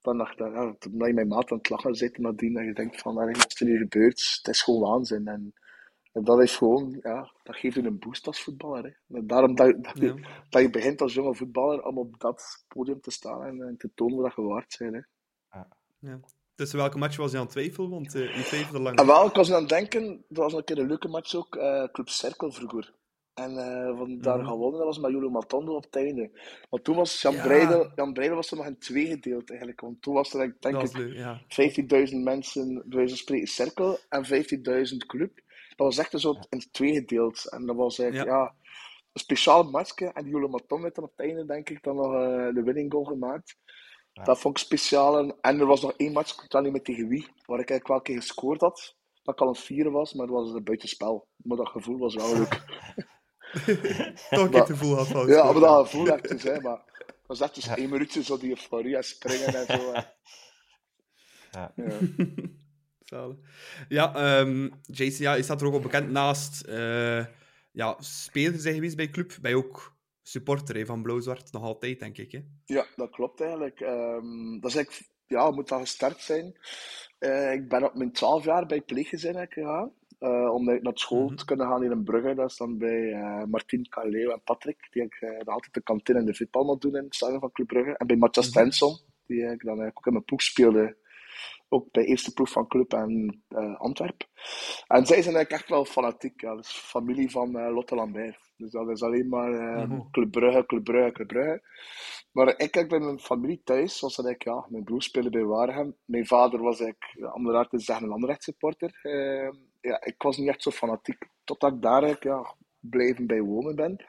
dan 0.00 0.18
dacht 0.18 0.40
ik, 0.40 0.46
ja, 0.52 0.74
toen 0.78 1.06
je 1.06 1.12
mijn 1.14 1.28
maat 1.28 1.50
aan 1.50 1.58
het 1.58 1.68
lachen 1.68 1.94
zit 1.94 2.18
nadien, 2.18 2.52
dat 2.54 2.64
je 2.64 2.72
denkt 2.72 3.00
van, 3.00 3.18
"Allee, 3.18 3.34
wat 3.34 3.52
is 3.52 3.60
er 3.60 3.66
hier 3.66 3.78
gebeurd? 3.78 4.36
Het 4.42 4.54
is 4.54 4.62
gewoon 4.62 4.80
waanzin. 4.90 5.26
En, 5.28 5.52
en 6.12 6.24
dat 6.24 6.40
is 6.42 6.56
gewoon, 6.56 6.98
ja, 7.02 7.32
dat 7.42 7.56
geeft 7.56 7.74
je 7.74 7.82
een 7.82 7.98
boost 7.98 8.26
als 8.26 8.42
voetballer. 8.42 8.84
Hè. 8.84 9.16
En 9.16 9.26
daarom 9.26 9.54
dat, 9.54 9.84
dat, 9.84 9.98
je, 9.98 10.06
Ja. 10.14 10.28
dat 10.48 10.62
je 10.62 10.70
begint 10.70 11.00
als 11.00 11.14
jonge 11.14 11.34
voetballer 11.34 11.82
om 11.84 11.98
op 11.98 12.20
dat 12.20 12.64
podium 12.68 13.00
te 13.00 13.10
staan 13.10 13.44
en, 13.44 13.62
en 13.62 13.76
te 13.76 13.90
tonen 13.94 14.22
dat 14.22 14.34
je 14.34 14.42
waard 14.42 14.76
bent. 14.78 14.94
Hè. 14.94 15.00
Ja. 15.58 16.20
Dus 16.56 16.72
welke 16.72 16.98
match 16.98 17.16
was 17.16 17.30
je 17.30 17.36
aan 17.36 17.42
het 17.42 17.52
twijfelen? 17.52 17.90
Want 17.90 18.14
eh 18.14 18.36
je 18.36 18.42
twijfelde 18.42 18.80
lang. 18.80 18.98
En 18.98 19.06
wel, 19.06 19.26
ik 19.26 19.34
was 19.34 19.52
aan 19.52 19.60
het 19.60 19.68
denken, 19.68 20.24
dat 20.28 20.42
was 20.44 20.52
een 20.52 20.64
keer 20.64 20.78
een 20.78 20.86
leuke 20.86 21.08
match 21.08 21.34
ook, 21.34 21.56
eh, 21.56 21.84
Club 21.92 22.08
Cirkel 22.08 22.52
vroeger. 22.52 22.94
En 23.34 23.58
eh 23.58 23.96
van 23.98 24.18
daar 24.18 24.38
Mhm. 24.38 24.46
gewonnen, 24.46 24.78
dat 24.78 24.86
was 24.86 24.98
met 24.98 25.10
Julio 25.10 25.30
Matondo 25.30 25.74
op 25.74 25.84
het 25.84 25.96
einde. 25.96 26.30
Want 26.70 26.84
toen 26.84 26.96
was 26.96 27.22
Jan 27.22 27.34
Ja. 27.34 27.42
Breidel, 27.42 27.90
Jan 27.96 28.12
Breidel 28.12 28.36
was 28.36 28.50
er 28.50 28.56
nog 28.56 28.66
in 28.66 28.78
twee 28.78 29.06
gedeeld 29.06 29.48
eigenlijk. 29.50 29.80
Want 29.80 30.02
toen 30.02 30.14
was 30.14 30.32
er 30.34 30.38
denk 30.38 30.60
Dat 30.60 30.72
ik 30.72 30.80
was 30.80 30.92
leuk, 30.96 31.14
ja. 31.14 31.40
15.000 31.48 32.22
mensen, 32.22 32.74
bij 32.74 32.96
wijze 32.98 33.08
van 33.08 33.16
spreken, 33.18 33.46
cirkel 33.48 33.98
en 34.08 34.24
15.000 34.24 35.06
club. 35.06 35.34
Dat 35.76 35.86
was 35.86 35.98
echt 35.98 36.12
een 36.12 36.20
soort 36.20 36.46
in 36.50 36.62
twee 36.70 36.92
gedeeld. 36.94 37.48
En 37.50 37.66
dat 37.66 37.76
was 37.76 37.98
eigenlijk, 37.98 38.30
Ja. 38.30 38.36
ja, 38.36 38.54
een 39.12 39.20
speciaal 39.20 39.62
matchje. 39.70 40.06
En 40.12 40.24
Julio 40.28 40.48
Maton 40.48 40.82
heeft 40.82 40.94
dan 40.94 41.04
op 41.04 41.12
het 41.16 41.26
einde, 41.26 41.44
denk 41.46 41.70
ik, 41.70 41.82
dan 41.82 41.96
nog 41.96 42.12
de 42.54 42.62
winning 42.64 42.92
goal 42.92 43.04
gemaakt. 43.04 43.56
Ja. 44.16 44.24
Dat 44.24 44.38
vond 44.38 44.58
ik 44.58 44.64
speciaal. 44.64 45.18
En, 45.40 45.60
er 45.60 45.66
was 45.66 45.82
nog 45.82 45.92
één 45.96 46.12
match, 46.12 46.42
ik 46.44 46.52
weet 46.52 46.62
niet 46.62 46.72
meer 46.72 46.82
tegen 46.82 47.08
wie, 47.08 47.26
waar 47.46 47.60
ik 47.60 47.70
eigenlijk 47.70 47.86
wel 47.88 47.96
een 47.96 48.02
keer 48.02 48.16
gescoord 48.16 48.60
had. 48.60 48.94
Dat 49.22 49.34
ik 49.34 49.40
al 49.40 49.48
een 49.48 49.54
vieren 49.54 49.92
was, 49.92 50.14
maar 50.14 50.26
dat 50.26 50.34
was 50.36 50.52
een 50.52 50.64
buitenspel. 50.64 51.26
Maar 51.36 51.56
dat 51.56 51.68
gevoel 51.68 51.98
was 51.98 52.14
wel 52.14 52.36
leuk. 52.36 52.62
Toch 54.30 54.40
een 54.44 54.50
keer 54.50 54.58
het 54.58 54.66
gevoel 54.68 54.96
had 54.96 55.06
van 55.06 55.26
Ja, 55.26 55.44
maar 55.52 55.60
dat 55.60 55.88
gevoel 55.88 56.06
echt 56.08 56.28
dus, 56.28 56.42
hè. 56.42 56.60
Maar 56.60 56.82
dat 56.96 57.16
was 57.26 57.40
echt 57.40 57.54
dus 57.54 57.64
Ja. 57.64 57.76
één 57.76 57.88
minuutje 57.90 58.22
zo 58.22 58.38
die 58.38 58.50
euforie 58.50 58.96
en 58.96 59.04
springen 59.04 59.54
en 59.54 59.66
zo. 59.80 59.92
hè. 59.92 60.00
Ja. 61.50 61.72
Ja. 61.76 61.98
Zalig. 63.04 63.36
Ja, 63.88 64.14
ehm 64.14 64.68
Jason, 64.82 65.22
ja, 65.24 65.34
je 65.34 65.42
staat 65.42 65.60
er 65.60 65.66
ook 65.66 65.74
op 65.74 65.82
bekend 65.82 66.10
naast 66.10 66.60
eh 66.60 67.24
ja, 67.72 67.96
speler 67.98 68.60
zijn 68.60 68.74
geweest 68.74 68.96
bij 68.96 69.10
club. 69.10 69.32
Ben 69.40 69.50
je 69.50 69.56
ook 69.56 69.95
supporter 70.28 70.76
hè, 70.76 70.86
van 70.86 71.02
Blauw-Zwart, 71.02 71.52
nog 71.52 71.62
altijd, 71.62 72.00
denk 72.00 72.18
ik. 72.18 72.32
Hè? 72.32 72.40
Ja, 72.64 72.86
dat 72.96 73.10
klopt 73.10 73.40
eigenlijk. 73.40 73.80
Ehm, 73.80 74.60
dat 74.60 74.70
is 74.70 74.76
eigenlijk, 74.76 75.10
ja, 75.26 75.50
moet 75.50 75.68
dat 75.68 75.80
gestart 75.80 76.20
zijn. 76.20 76.54
Eh, 77.18 77.52
ik 77.52 77.68
ben 77.68 77.84
op 77.84 77.94
mijn 77.94 78.12
12 78.12 78.44
jaar 78.44 78.66
bij 78.66 78.80
pleeggezin 78.80 79.46
gegaan. 79.48 79.92
Eh, 80.18 80.50
om 80.54 80.64
naar 80.64 80.98
school 80.98 81.26
Mhm. 81.26 81.34
te 81.36 81.44
kunnen 81.44 81.66
gaan 81.66 81.82
hier 81.82 81.90
in 81.90 82.04
Brugge. 82.04 82.34
Dat 82.34 82.50
is 82.50 82.56
dan 82.56 82.78
bij 82.78 83.12
eh 83.12 83.44
Martin 83.44 83.88
Caleo 83.88 84.30
en 84.30 84.40
Patrick, 84.44 84.86
die 84.90 85.02
ik 85.02 85.16
nog 85.20 85.54
altijd 85.54 85.74
de 85.74 85.82
kantine 85.82 86.18
en 86.18 86.24
de 86.24 86.34
voetbal 86.34 86.64
nog 86.64 86.78
doen 86.78 86.96
in 86.96 87.04
het 87.04 87.14
stadion 87.14 87.40
van 87.40 87.52
Club 87.52 87.66
Brugge. 87.66 87.96
En 87.96 88.06
bij 88.06 88.16
Matthias 88.16 88.50
Mhm. 88.50 88.58
Tenson, 88.58 88.96
die 89.26 89.36
ik 89.38 89.44
dan 89.46 89.80
eigenlijk 89.80 89.98
ook 89.98 90.06
in 90.06 90.12
mijn 90.12 90.24
ploeg 90.24 90.42
speelde. 90.42 90.96
Ook 91.68 91.90
bij 91.90 92.04
eerste 92.04 92.32
ploeg 92.32 92.50
van 92.50 92.66
Club 92.66 92.92
en 92.92 93.42
eh 93.48 93.80
Antwerp. 93.80 94.22
En 94.86 95.06
zij 95.06 95.22
zijn 95.22 95.34
eigenlijk 95.34 95.50
echt 95.50 95.68
wel 95.68 95.84
fanatiek. 95.84 96.40
Ja. 96.40 96.54
Dat 96.54 96.64
is 96.64 96.70
familie 96.72 97.30
van 97.30 97.70
Lotte 97.72 97.94
Lambert. 97.94 98.45
Dus 98.56 98.70
dat 98.70 98.88
is 98.88 99.02
alleen 99.02 99.28
maar 99.28 99.52
eh, 99.52 99.88
Mhm. 99.88 100.10
Club 100.10 100.30
Brugge, 100.30 100.66
Club 100.66 100.84
Brugge, 100.84 101.12
Club 101.12 101.28
Brugge. 101.28 101.62
Maar 102.32 102.58
ik 102.58 102.70
kijk 102.70 102.88
bij 102.88 102.98
mijn 102.98 103.18
familie 103.18 103.60
thuis, 103.64 104.00
was 104.00 104.16
dat 104.16 104.26
ik, 104.26 104.44
ja, 104.44 104.66
mijn 104.68 104.84
broer 104.84 105.02
speelde 105.02 105.30
bij 105.30 105.44
Waregem. 105.44 105.96
Mijn 106.04 106.26
vader 106.26 106.60
was 106.62 106.80
ik, 106.80 107.16
om 107.34 107.48
eruit 107.48 107.70
te 107.70 107.78
zeggen, 107.78 108.06
een 108.06 108.12
Anderlecht 108.12 108.42
supporter. 108.42 108.98
Eh, 109.02 109.50
ja, 109.80 110.04
ik 110.04 110.22
was 110.22 110.36
niet 110.36 110.48
echt 110.48 110.62
zo 110.62 110.70
fanatiek. 110.70 111.28
Totdat 111.44 111.72
ik 111.72 111.82
daar 111.82 112.02
eigenlijk, 112.02 112.24
ja, 112.24 112.54
blijven 112.80 113.26
bij 113.26 113.40
wonen 113.40 113.74
ben. 113.76 114.04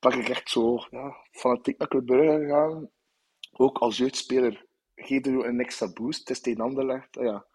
Ben 0.00 0.18
ik 0.18 0.28
echt 0.28 0.50
zo 0.50 0.76
ja, 0.90 1.16
fanatiek 1.30 1.78
naar 1.78 1.88
Club 1.88 2.06
Brugge 2.06 2.38
gegaan. 2.38 2.90
Ook 3.52 3.78
als 3.78 3.96
jeugdspeler 3.96 4.66
geef 4.94 5.24
je 5.24 5.44
een 5.44 5.60
extra 5.60 5.92
boost. 5.92 6.18
Het 6.20 6.30
is 6.30 6.40
tegen 6.40 6.60
Anderlecht. 6.60 7.14
Ja, 7.14 7.46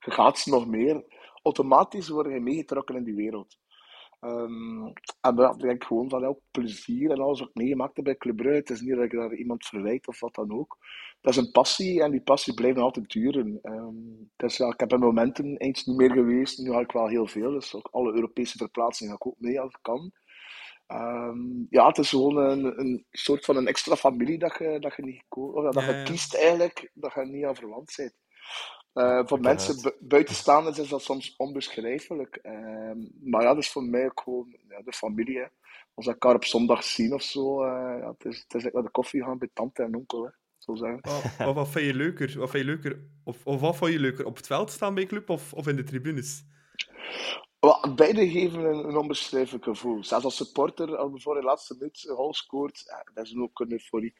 je 0.00 0.10
gaat 0.10 0.38
ze 0.38 0.50
nog 0.50 0.66
meer. 0.66 1.04
Automatisch 1.42 2.08
word 2.08 2.32
je 2.32 2.40
meegetrokken 2.40 2.96
in 2.96 3.04
die 3.04 3.14
wereld. 3.14 3.58
Ehm, 4.20 4.84
en 5.20 5.34
dat 5.36 5.60
denk 5.60 5.74
ik 5.74 5.84
gewoon 5.84 6.08
van 6.08 6.24
ook 6.24 6.40
plezier 6.50 7.10
en 7.10 7.20
alles 7.20 7.38
wat 7.40 7.48
ik 7.48 7.54
meegemaakt 7.54 7.96
heb 7.96 8.04
bij 8.04 8.16
Club 8.16 8.36
Brugge. 8.36 8.56
Het 8.58 8.70
is 8.70 8.80
niet 8.80 8.94
dat 8.94 9.04
ik 9.04 9.10
daar 9.12 9.34
iemand 9.34 9.66
verwijt 9.66 10.06
of 10.08 10.20
wat 10.20 10.34
dan 10.34 10.52
ook. 10.52 10.78
Dat 11.20 11.32
is 11.32 11.38
een 11.38 11.50
passie 11.50 12.02
en 12.02 12.10
die 12.10 12.20
passie 12.22 12.54
blijft 12.54 12.78
altijd 12.78 13.10
duren. 13.10 13.58
Ehm, 13.62 13.94
dus 14.36 14.56
ja, 14.56 14.66
ik 14.68 14.80
heb 14.80 14.92
in 14.92 14.98
momenten 15.00 15.56
eens 15.56 15.84
niet 15.86 15.96
meer 15.96 16.10
geweest. 16.12 16.58
Nu 16.58 16.70
ga 16.70 16.80
ik 16.80 16.92
wel 16.92 17.08
heel 17.08 17.26
veel. 17.26 17.50
Dus 17.52 17.74
ook 17.74 17.88
alle 17.90 18.12
Europese 18.14 18.56
verplaatsingen 18.58 19.12
ga 19.12 19.18
ik 19.18 19.26
ook 19.26 19.40
mee 19.40 19.60
als 19.60 19.72
ik 19.74 19.78
kan. 19.82 20.12
Ehm, 20.86 21.38
ja, 21.70 21.86
het 21.86 21.98
is 21.98 22.08
gewoon 22.08 22.36
een, 22.36 22.80
een 22.80 23.06
soort 23.10 23.44
van 23.44 23.56
een 23.56 23.66
extra 23.66 23.96
familie 23.96 24.38
dat 24.38 24.56
je, 24.58 24.76
dat 24.80 24.94
je, 24.96 25.02
niet, 25.02 25.24
of 25.28 25.62
dat 25.72 25.74
Ja, 25.74 25.90
je 25.90 25.96
ja. 25.96 26.02
kiest 26.04 26.34
eigenlijk, 26.34 26.90
dat 26.94 27.12
je 27.14 27.20
niet 27.26 27.44
aan 27.44 27.54
verwant 27.56 27.94
bent. 27.96 28.14
Eh, 28.92 29.16
voor 29.24 29.40
ken 29.40 29.40
mensen 29.40 29.94
buitenstaanders 30.00 30.78
is 30.78 30.88
dat 30.88 31.02
soms 31.02 31.34
onbeschrijfelijk. 31.36 32.36
Ehm, 32.36 32.98
maar 33.20 33.42
ja, 33.42 33.48
dat 33.48 33.62
is 33.62 33.70
voor 33.70 33.84
mij 33.84 34.04
ook 34.04 34.20
gewoon 34.20 34.56
ja, 34.68 34.82
de 34.82 34.92
familie. 34.92 35.38
Hè. 35.38 35.46
Als 35.94 36.06
we 36.06 36.12
elkaar 36.12 36.34
op 36.34 36.44
zondag 36.44 36.84
zien 36.84 37.12
of 37.12 37.22
zo, 37.22 37.62
eh, 37.62 37.98
ja, 38.00 38.08
het, 38.08 38.24
is, 38.24 38.38
het 38.48 38.54
is 38.54 38.72
naar 38.72 38.82
de 38.82 38.90
koffie 38.90 39.22
gaan 39.22 39.38
bij 39.38 39.50
tante 39.52 39.82
en 39.82 39.94
onkel. 39.94 40.24
Hè. 40.24 40.30
Zo 40.58 40.74
zeggen. 40.74 40.98
Wat, 41.00 41.36
wat, 41.46 41.54
wat 41.54 41.68
vind 41.68 41.86
je 41.86 41.94
leuker? 41.94 42.38
Wat 42.38 42.50
vind 42.50 42.64
je 42.64 42.70
leuker? 42.70 43.04
Of, 43.24 43.46
of 43.46 43.60
wat 43.60 43.76
vond 43.76 43.92
je 43.92 43.98
leuker? 43.98 44.26
Op 44.26 44.36
het 44.36 44.46
veld 44.46 44.70
staan 44.70 44.94
bij 44.94 45.06
club 45.06 45.30
of, 45.30 45.52
of 45.52 45.66
in 45.66 45.76
de 45.76 45.84
tribunes? 45.84 46.44
Wel, 47.60 47.94
beide 47.94 48.30
geven 48.30 48.64
een, 48.64 48.88
een 48.88 48.96
onbeschrijfelijk 48.96 49.64
gevoel. 49.64 50.04
Zelfs 50.04 50.24
als 50.24 50.36
supporter, 50.36 50.96
als 50.96 51.12
we 51.12 51.20
voor 51.20 51.34
de 51.34 51.42
laatste 51.42 51.74
minuut 51.78 52.08
een 52.08 52.16
goal 52.16 52.34
scoort, 52.34 52.82
ja, 52.86 53.12
dat 53.14 53.26
is 53.26 53.36
ook 53.36 53.60
een 53.60 53.72
euforie. 53.72 54.14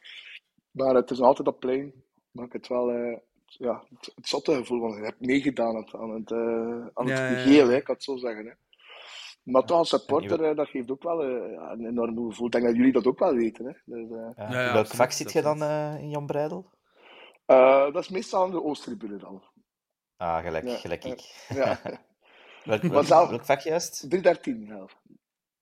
Maar 0.71 0.95
het 0.95 1.11
is 1.11 1.19
altijd 1.19 1.47
op 1.47 1.59
plein. 1.59 1.93
Maakt 2.31 2.53
het 2.53 2.67
wel 2.67 2.91
eh, 2.91 3.17
ja, 3.59 3.83
het, 3.89 4.11
het 4.15 4.27
zotte 4.27 4.55
gevoel, 4.55 4.79
want 4.79 4.95
je 4.95 5.01
hebt 5.03 5.19
meegedaan 5.19 5.75
aan 5.75 5.81
het, 5.83 5.95
aan 5.95 6.09
het, 6.09 6.31
eh, 6.31 6.87
aan 6.93 7.07
het 7.07 7.17
Ja, 7.17 7.25
ja, 7.29 7.31
ja. 7.37 7.41
geheel, 7.43 7.67
hè, 7.67 7.75
ik 7.75 7.83
kan 7.83 7.95
het 7.95 8.03
zo 8.03 8.17
zeggen. 8.17 8.45
Hè. 8.45 8.51
Maar 9.43 9.63
toch 9.65 9.77
als 9.77 9.89
supporter, 9.89 10.55
dat 10.55 10.67
geeft 10.67 10.91
ook 10.91 11.03
wel 11.03 11.23
eh, 11.23 11.71
een 11.71 11.85
enorm 11.85 12.29
gevoel. 12.29 12.45
Ik 12.45 12.51
denk 12.51 12.65
dat 12.65 12.75
jullie 12.75 12.91
dat 12.91 13.05
ook 13.07 13.19
wel 13.19 13.33
weten. 13.35 13.65
Hè. 13.65 13.71
Dus, 13.85 14.09
eh, 14.11 14.17
Ja. 14.17 14.33
Ja, 14.35 14.47
In 14.47 14.53
ja, 14.65 14.73
welk 14.73 14.87
vak 14.87 15.11
zit 15.11 15.31
je 15.31 15.41
dan 15.41 15.61
eh, 15.63 15.95
in 15.99 16.09
Jan 16.09 16.25
Breidel? 16.25 16.69
eh, 17.45 17.83
dat 17.93 18.03
is 18.03 18.09
meestal 18.09 18.43
aan 18.43 18.51
de 18.51 18.63
Oosttribune 18.63 19.17
dan. 19.17 19.43
Ah, 20.17 20.37
gelijk, 20.43 20.65
Ja, 20.67 20.75
gelijk 20.75 21.03
ja. 21.03 21.11
ik. 21.11 21.45
Ja, 21.47 21.79
Welk, 22.63 22.81
welk, 22.81 23.07
welk 23.07 23.45
vak 23.45 23.59
juist? 23.59 24.09
313 24.09 24.65
zelf. 24.67 24.97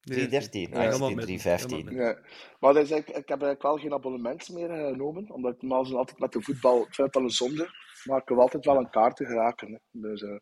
313. 0.10 0.62
Ja, 0.62 0.68
Ah, 0.68 0.72
ik 0.74 0.78
helemaal 0.88 1.10
zit 1.10 1.10
in 1.10 1.16
met- 1.16 1.26
315. 1.26 1.78
helemaal 1.88 2.06
Ja. 2.08 2.20
Maar 2.60 2.74
dat 2.74 2.84
is 2.84 2.92
eigenlijk, 2.92 3.22
ik 3.24 3.30
heb 3.30 3.42
eigenlijk 3.42 3.62
wel 3.62 3.78
geen 3.78 3.94
abonnement 3.94 4.50
meer 4.50 4.70
eh, 4.72 4.88
genomen, 4.92 5.30
omdat 5.32 5.54
ik 5.54 5.62
normaal 5.62 5.98
altijd 5.98 6.20
met 6.20 6.32
de 6.32 6.42
voetbal, 6.42 6.78
ik 6.82 6.94
vind 6.96 7.08
het 7.08 7.16
al 7.16 7.24
een 7.24 7.30
zonde, 7.30 7.70
maar 8.04 8.22
ik 8.22 8.28
wil 8.28 8.40
altijd 8.42 8.66
wel 8.66 8.78
een 8.78 8.90
kaart 8.90 9.16
te 9.16 9.26
geraken. 9.26 9.72
Hè. 9.72 9.78
Dus 10.02 10.22
eh, 10.22 10.38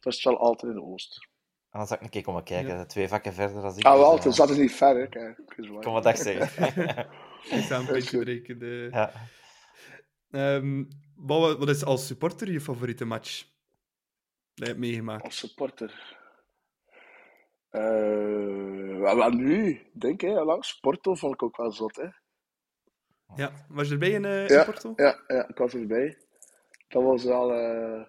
dat 0.00 0.12
is 0.12 0.24
wel 0.24 0.38
altijd 0.38 0.72
in 0.72 0.78
de 0.78 0.84
Oost. 0.84 1.28
En 1.70 1.78
dan 1.78 1.86
zal 1.88 1.96
ik 1.96 2.02
een 2.02 2.10
keer 2.10 2.22
komen 2.22 2.44
kijken. 2.44 2.86
Twee 2.86 3.08
vakken 3.08 3.32
verder 3.32 3.62
dan 3.62 3.76
ik. 3.76 3.84
Ah, 3.84 3.92
dus, 3.92 4.00
wel, 4.02 4.16
eh, 4.16 4.22
dus 4.22 4.36
dat 4.36 4.50
is 4.50 4.56
niet 4.56 4.72
ver, 4.74 5.06
hè. 5.10 5.34
Kom 5.80 5.92
wat 5.92 6.06
ik 6.14 6.16
zeggen. 6.16 7.06
Ik 7.50 7.62
sta 7.62 7.78
een 7.78 7.86
beetje. 7.86 8.56
De... 8.56 8.88
ja. 8.90 9.12
Ehm, 10.30 10.84
wat, 11.16 11.58
wat 11.58 11.68
is 11.68 11.84
als 11.84 12.06
supporter 12.06 12.52
je 12.52 12.60
favoriete 12.60 13.04
match? 13.04 13.38
Dat 13.40 13.48
je 14.54 14.64
hebt 14.64 14.78
meegemaakt. 14.78 15.24
Als 15.24 15.36
supporter. 15.38 16.18
Eh 17.70 18.98
wel, 19.00 19.30
nu, 19.30 19.80
denk 19.92 20.22
ik, 20.22 20.30
langs 20.30 20.80
Porto 20.80 21.14
vond 21.14 21.34
ik 21.34 21.42
ook 21.42 21.56
wel 21.56 21.72
zot, 21.72 21.96
hè. 21.96 22.08
Ja, 23.34 23.52
was 23.68 23.86
je 23.86 23.92
erbij 23.92 24.10
in, 24.10 24.24
in 24.24 24.46
Ja, 24.46 24.64
Porto? 24.64 24.92
ja, 24.96 25.22
ja, 25.26 25.48
ik 25.48 25.58
was 25.58 25.74
erbij. 25.74 26.18
Dat 26.88 27.02
was 27.02 27.24
wel, 27.24 27.52
eh, 27.52 28.04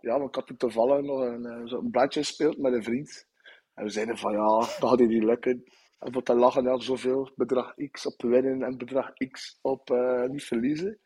ja, 0.00 0.18
want 0.18 0.28
ik 0.28 0.34
had 0.34 0.58
toevallig 0.58 1.00
nog 1.04 1.20
een, 1.20 1.68
zo'n 1.68 1.90
bladje 1.90 2.20
gespeeld 2.20 2.58
met 2.58 2.72
een 2.72 2.82
vriend. 2.82 3.26
En 3.74 3.84
we 3.84 3.90
zeiden 3.90 4.18
van 4.18 4.32
ja, 4.32 4.58
dat 4.58 4.88
gaat 4.88 4.98
niet 4.98 5.24
lukken. 5.24 5.64
En 5.98 6.12
voor 6.12 6.22
te 6.22 6.34
lachen, 6.34 6.64
ja, 6.64 6.78
zoveel 6.78 7.32
bedrag 7.36 7.74
X 7.90 8.06
op 8.06 8.22
winnen 8.22 8.62
en 8.62 8.78
bedrag 8.78 9.12
X 9.30 9.58
op 9.62 9.88
niet 10.28 10.44
verliezen. 10.44 10.98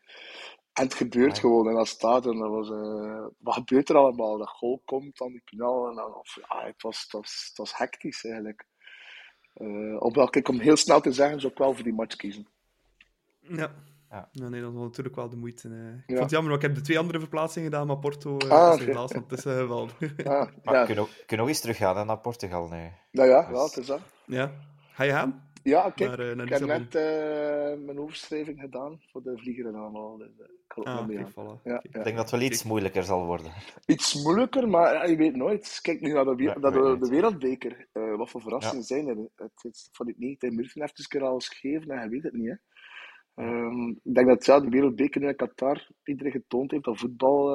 En 0.79 0.85
het 0.85 0.93
gebeurt 0.93 1.35
Ja. 1.35 1.41
gewoon 1.41 1.69
in 1.69 1.75
dat 1.75 1.87
stadion. 1.87 2.39
Dat 2.39 2.49
was, 2.49 2.69
eh, 2.69 3.25
wat 3.39 3.53
gebeurt 3.53 3.89
er 3.89 3.95
allemaal? 3.95 4.37
Dat 4.37 4.49
goal 4.49 4.81
komt, 4.85 5.17
dan 5.17 5.31
die 5.31 5.41
penal. 5.45 5.89
En 5.89 5.95
dan, 5.95 6.15
of, 6.15 6.35
ja, 6.35 6.65
het, 6.65 6.81
was, 6.81 7.01
het, 7.01 7.11
was, 7.11 7.45
het 7.47 7.57
was 7.57 7.77
hectisch 7.77 8.25
eigenlijk. 8.25 8.65
Eh 9.53 9.95
op 10.01 10.15
welke 10.15 10.39
ik 10.39 10.47
om 10.47 10.59
heel 10.59 10.75
snel 10.75 11.01
te 11.01 11.11
zeggen, 11.11 11.39
zou 11.39 11.51
ik 11.51 11.57
wel 11.59 11.73
voor 11.73 11.83
die 11.83 11.93
match 11.93 12.15
kiezen. 12.15 12.47
Ja. 13.39 13.71
Ja. 14.09 14.29
Ja, 14.31 14.49
nee, 14.49 14.61
dat 14.61 14.73
was 14.73 14.81
natuurlijk 14.81 15.15
wel 15.15 15.29
de 15.29 15.35
moeite. 15.35 15.67
eh. 15.69 15.75
Ik 15.75 15.93
Ja. 15.97 16.03
vond 16.07 16.19
het 16.19 16.29
jammer, 16.29 16.51
want 16.51 16.63
ik 16.63 16.67
heb 16.69 16.77
de 16.77 16.83
twee 16.83 16.99
andere 16.99 17.19
verplaatsingen 17.19 17.69
gedaan, 17.71 17.87
maar 17.87 17.97
Porto 17.97 18.37
uh, 18.45 18.49
Ah, 18.51 18.79
is 18.79 18.85
helaas, 18.85 19.11
want 19.11 19.29
het 19.29 19.39
is 19.39 19.45
eh, 19.45 19.67
wel... 19.67 19.89
Ah, 20.25 20.47
Maar 20.63 20.73
ja. 20.75 20.85
kun 20.85 21.07
je 21.27 21.35
nog 21.35 21.47
eens 21.47 21.59
teruggaan 21.59 21.97
hè, 21.97 22.05
naar 22.05 22.19
Portugal 22.19 22.67
nu? 22.67 22.91
Nou 23.11 23.29
ja, 23.29 23.41
Dus- 23.41 23.49
wel, 23.51 23.63
het 23.65 23.77
is 23.77 23.85
dat. 23.85 23.99
ja. 24.25 24.51
Ga 24.91 25.03
je 25.03 25.11
gaan? 25.11 25.48
Ja, 25.69 25.89
kijk, 25.89 26.09
Naar, 26.17 26.29
eh, 26.29 26.35
naar 26.35 26.45
ik 26.45 26.51
heb 26.51 26.65
net 26.65 26.95
eh, 26.95 27.85
mijn 27.85 27.99
overschrijving 27.99 28.59
gedaan 28.59 28.99
voor 29.11 29.21
de 29.23 29.37
vlieger 29.37 29.65
en 29.65 29.75
allemaal. 29.75 30.17
Dus, 30.17 30.27
eh, 30.39 30.45
ik 30.67 30.73
Ah, 30.85 30.95
nog 30.95 31.07
mee 31.07 31.17
kijk, 31.17 31.29
gaan. 31.33 31.57
voilà. 31.59 31.61
Ja. 31.63 31.79
Ik 31.83 31.93
denk 31.93 32.05
dat 32.05 32.15
het 32.17 32.31
wel 32.31 32.41
iets 32.49 32.63
moeilijker 32.63 33.03
zal 33.03 33.25
worden. 33.25 33.51
Iets 33.85 34.23
moeilijker, 34.23 34.69
maar 34.69 34.93
ja, 34.93 35.03
je 35.05 35.15
weet 35.15 35.35
nooit. 35.35 35.79
Kijk 35.81 36.01
nu 36.01 36.11
naar 36.13 36.25
de, 36.25 36.35
we- 36.35 36.55
naar 36.59 36.71
de, 36.71 37.07
wereldbeker. 37.09 37.87
Eh, 37.91 38.15
wat 38.15 38.29
voor 38.29 38.41
verrassingen 38.41 38.83
zijn 38.83 39.07
er? 39.07 39.17
Het 39.35 39.63
is 39.71 39.89
van 39.91 40.05
die 40.05 40.15
90 40.17 40.49
minuten 40.49 40.81
even 40.81 40.93
een 40.97 41.05
keer 41.07 41.23
al 41.23 41.39
gegeven 41.39 41.89
en 41.89 42.03
je 42.03 42.09
weet 42.09 42.23
het 42.23 42.33
niet. 42.33 42.47
Hè. 42.49 42.55
Ehm, 43.43 43.87
ik 43.89 44.13
denk 44.13 44.27
dat 44.27 44.45
ja, 44.45 44.59
de 44.59 44.69
wereldbeker 44.69 45.21
in 45.23 45.35
Qatar 45.35 45.87
iedereen 46.03 46.31
getoond 46.31 46.71
heeft 46.71 46.83
dat 46.83 46.97
voetbal, 46.99 47.45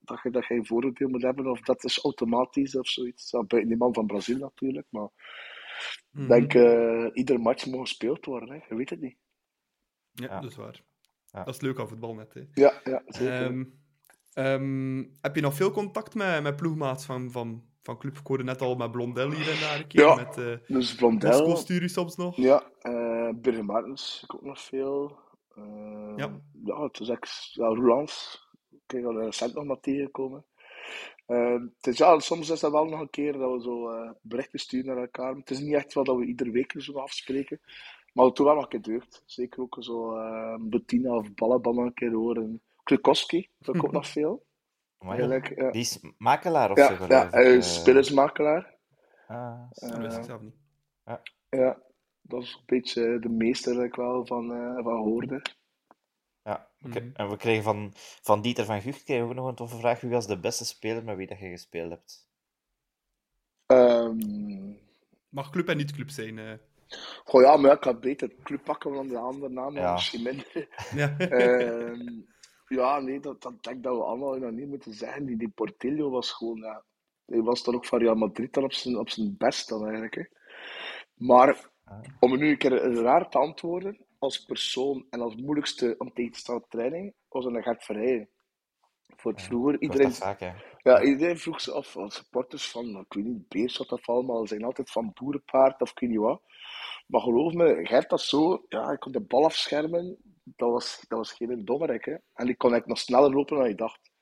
dat, 0.00 0.20
je, 0.22 0.30
dat 0.30 0.46
je 0.46 0.54
een 0.54 0.66
vooroordeel 0.66 1.08
moet 1.08 1.22
hebben, 1.22 1.46
of 1.46 1.60
dat 1.60 1.84
is 1.84 1.98
automatisch 2.02 2.76
of 2.76 2.88
zoiets. 2.88 3.30
Ja, 3.30 3.38
buiten 3.42 3.68
die 3.70 3.78
man 3.78 3.94
van 3.94 4.06
Brazil 4.06 4.38
natuurlijk, 4.38 4.86
maar 4.90 5.08
Mhm. 6.10 6.22
ik 6.22 6.28
denk 6.28 6.54
eh 6.54 7.06
ieder 7.12 7.40
match 7.40 7.66
moet 7.66 7.80
gespeeld 7.80 8.24
worden. 8.24 8.48
Hè. 8.48 8.60
Je 8.68 8.74
weet 8.74 8.90
het 8.90 9.00
niet. 9.00 9.16
Ja, 10.12 10.26
Ja. 10.26 10.40
dat 10.40 10.50
is 10.50 10.56
waar. 10.56 10.82
Ja. 11.26 11.44
Dat 11.44 11.54
is 11.54 11.60
leuk 11.60 11.78
aan 11.78 11.88
voetbal 11.88 12.14
net. 12.14 12.34
Hè. 12.34 12.42
Ja, 12.52 12.80
ja 12.84 13.02
zeker. 13.06 13.42
Ehm, 13.42 13.64
ehm, 14.32 15.04
heb 15.20 15.34
je 15.34 15.40
nog 15.40 15.54
veel 15.54 15.70
contact 15.70 16.14
met, 16.14 16.42
met 16.42 16.56
ploegmaats 16.56 17.04
van, 17.04 17.30
van, 17.30 17.64
van 17.82 17.98
club. 17.98 18.18
Ik 18.18 18.26
hoorde 18.26 18.44
net 18.44 18.60
al 18.60 18.74
met 18.74 18.90
Blondel 18.90 19.30
hier 19.30 19.50
en 19.50 19.60
daar 19.60 19.78
een 19.78 19.86
keer. 19.86 20.00
Ja. 20.02 20.14
Met 20.14 20.36
uh, 20.36 20.56
Dus 20.66 20.94
Blondel. 20.94 21.56
Stuur 21.56 21.80
je 21.80 21.88
soms 21.88 22.16
nog. 22.16 22.36
Ja, 22.36 22.70
uh, 22.82 23.28
Birger 23.34 23.64
Martens, 23.64 24.20
ik 24.22 24.34
ook 24.34 24.42
nog 24.42 24.60
veel. 24.60 25.18
Uh, 25.58 26.12
ja. 26.16 26.40
ja, 26.64 26.82
het 26.82 27.00
is 27.00 27.08
echt, 27.08 27.50
ja, 27.52 27.66
Roulans. 27.66 28.42
Ik 28.86 29.04
al 29.04 29.20
recent 29.20 29.54
nog 29.54 29.64
maar 29.64 29.80
tegengekomen. 29.80 30.44
Uh, 31.26 31.60
het 31.76 31.86
is, 31.86 31.98
ja, 31.98 32.18
soms 32.18 32.50
is 32.50 32.60
dat 32.60 32.72
wel 32.72 32.84
nog 32.84 33.00
een 33.00 33.10
keer 33.10 33.32
dat 33.32 33.52
we 33.52 33.62
zo 33.62 33.90
uh, 33.90 34.10
berichten 34.22 34.58
sturen 34.58 34.86
naar 34.86 35.04
elkaar. 35.04 35.30
Maar 35.30 35.40
het 35.40 35.50
is 35.50 35.58
niet 35.58 35.74
echt 35.74 35.92
wat 35.92 36.06
dat 36.06 36.16
we 36.16 36.24
iedere 36.24 36.50
week 36.50 36.74
zo 36.76 36.92
afspreken. 36.92 37.60
Maar 38.12 38.24
het 38.24 38.36
doet 38.36 38.46
wel 38.46 38.54
nog 38.54 38.62
een 38.62 38.68
keer 38.68 38.82
deugd. 38.82 39.22
Zeker 39.26 39.62
ook 39.62 39.76
zo 39.80 40.16
uh, 40.16 40.56
Bettina 40.60 41.16
of 41.16 41.34
Balaban 41.34 41.78
een 41.78 41.94
keer 41.94 42.12
horen. 42.12 42.62
Klukowski, 42.82 43.50
dat 43.58 43.76
ook 43.76 43.92
nog 44.00 44.08
veel. 44.08 44.46
Eigenlijk, 44.98 45.56
ja. 45.56 45.70
Die 45.70 45.80
is 45.80 46.00
makelaar 46.18 46.70
of 46.70 46.76
ja, 46.76 46.96
zo? 46.96 47.06
Ja, 47.08 47.28
hij 47.30 47.56
is 47.56 47.74
spelersmakelaar. 47.74 48.78
Ah, 49.26 49.70
dat 49.70 49.96
wist 49.96 50.16
ik 50.16 50.24
zelf 50.24 50.40
niet. 50.40 50.56
Ja. 51.04 51.22
ja, 51.48 51.82
dat 52.20 52.42
is 52.42 52.54
een 52.54 52.62
beetje 52.66 53.18
de 53.18 53.28
meester 53.28 53.74
dat 53.74 53.84
ik 53.84 53.94
wel 53.94 54.26
van, 54.26 54.48
van 54.82 54.96
hoorde. 54.96 55.42
Mm 56.84 56.92
-hmm. 56.92 57.10
en 57.14 57.28
we 57.28 57.36
kregen 57.36 57.62
van, 57.62 57.90
van 58.22 58.42
Dieter 58.42 58.64
van 58.64 58.82
Gucht 58.82 59.04
kregen 59.04 59.24
we 59.24 59.28
ook 59.28 59.36
nog 59.36 59.48
een 59.48 59.54
toffe 59.54 59.76
vraag. 59.76 60.00
Wie 60.00 60.10
was 60.10 60.26
de 60.26 60.40
beste 60.40 60.64
speler 60.64 61.04
met 61.04 61.16
wie 61.16 61.26
dat 61.26 61.38
je 61.38 61.48
gespeeld 61.48 61.90
hebt? 61.90 62.28
Um... 63.66 64.78
Mag 65.28 65.50
club 65.50 65.68
en 65.68 65.76
niet 65.76 65.92
club 65.92 66.10
zijn? 66.10 66.36
Uh... 66.36 66.52
Goh 67.24 67.42
ja, 67.42 67.56
maar 67.56 67.72
ik 67.72 67.84
had 67.84 68.00
beter 68.00 68.34
club 68.42 68.64
pakken 68.64 68.92
dan 68.92 69.08
de 69.08 69.18
andere 69.18 69.52
naam, 69.52 69.74
ja. 69.74 69.92
misschien 69.92 70.22
minder. 70.22 70.68
ja. 71.00 71.16
uh, 71.18 72.22
ja, 72.66 73.00
nee, 73.00 73.20
dat, 73.20 73.42
dat 73.42 73.62
denk 73.62 73.76
ik 73.76 73.82
dat 73.82 73.96
we 73.96 74.02
allemaal 74.02 74.36
nog 74.36 74.50
niet 74.50 74.68
moeten 74.68 74.94
zeggen. 74.94 75.24
Die, 75.26 75.36
die 75.36 75.48
Portillo 75.48 76.10
was 76.10 76.32
gewoon, 76.32 76.58
ja, 76.58 76.84
hij 77.26 77.42
was 77.42 77.62
dan 77.62 77.74
ook 77.74 77.86
van 77.86 77.98
Real 77.98 78.14
Madrid 78.14 78.52
dan 78.52 78.64
op 78.64 78.72
zijn, 78.72 78.98
op 78.98 79.08
zijn 79.08 79.34
best 79.38 79.68
dan 79.68 79.82
eigenlijk. 79.82 80.14
Hè. 80.14 80.24
Maar 81.14 81.70
om 82.20 82.32
er 82.32 82.38
nu 82.38 82.50
een 82.50 82.58
keer 82.58 82.92
raar 82.94 83.28
te 83.28 83.38
antwoorden, 83.38 84.03
als 84.24 84.44
persoon 84.44 85.06
en 85.10 85.20
als 85.20 85.34
moeilijkste 85.34 85.94
om 85.98 86.12
tegen 86.12 86.32
te 86.32 86.38
staan 86.38 86.64
training, 86.68 87.14
was 87.28 87.44
een 87.44 87.62
Gert. 87.62 87.84
Voor 89.16 89.32
het 89.32 89.42
vroeger, 89.42 89.80
iedereen, 89.80 90.12
vaak, 90.12 90.40
ja, 90.82 91.02
iedereen 91.02 91.38
vroeg 91.38 91.60
ze 91.60 91.72
af, 91.72 91.96
als 91.96 92.14
supporters 92.14 92.70
van, 92.70 92.98
ik 92.98 93.14
weet 93.14 93.24
niet, 93.24 93.48
Beerschot 93.48 93.92
of 93.92 94.08
allemaal, 94.08 94.40
ze 94.40 94.46
zijn 94.46 94.64
altijd 94.64 94.90
van 94.90 95.12
boerenpaard 95.14 95.80
of 95.80 95.90
ik 95.90 95.98
weet 95.98 96.10
niet 96.10 96.18
wat. 96.18 96.42
Maar 97.06 97.20
geloof 97.20 97.52
me, 97.52 97.86
Gert 97.86 98.10
was 98.10 98.28
zo, 98.28 98.64
ja, 98.68 98.86
hij 98.86 98.98
kon 98.98 99.12
de 99.12 99.20
bal 99.20 99.44
afschermen, 99.44 100.16
dat 100.44 100.70
was, 100.70 101.04
dat 101.08 101.18
was 101.18 101.32
geen 101.32 101.64
dommerek, 101.64 102.04
hè. 102.04 102.12
En 102.12 102.46
die 102.46 102.56
kon 102.56 102.70
eigenlijk 102.70 102.86
nog 102.86 102.98
sneller 102.98 103.34
lopen 103.34 103.56
dan 103.56 103.68
je 103.68 103.74
dacht. 103.74 104.12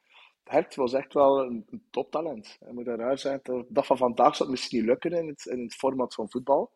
Gert 0.44 0.74
was 0.74 0.92
echt 0.92 1.14
wel 1.14 1.40
een, 1.40 1.66
een 1.70 1.84
toptalent. 1.90 2.56
Hij 2.60 2.72
moet 2.72 2.86
eruit 2.86 3.20
zijn. 3.20 3.40
Dat 3.68 3.86
van 3.86 3.96
vandaag 3.96 4.36
zou 4.36 4.48
het 4.48 4.58
misschien 4.58 4.78
niet 4.78 4.88
lukken 4.88 5.12
in 5.12 5.28
het, 5.28 5.46
in 5.46 5.62
het 5.62 5.74
format 5.74 6.14
van 6.14 6.30
voetbal. 6.30 6.72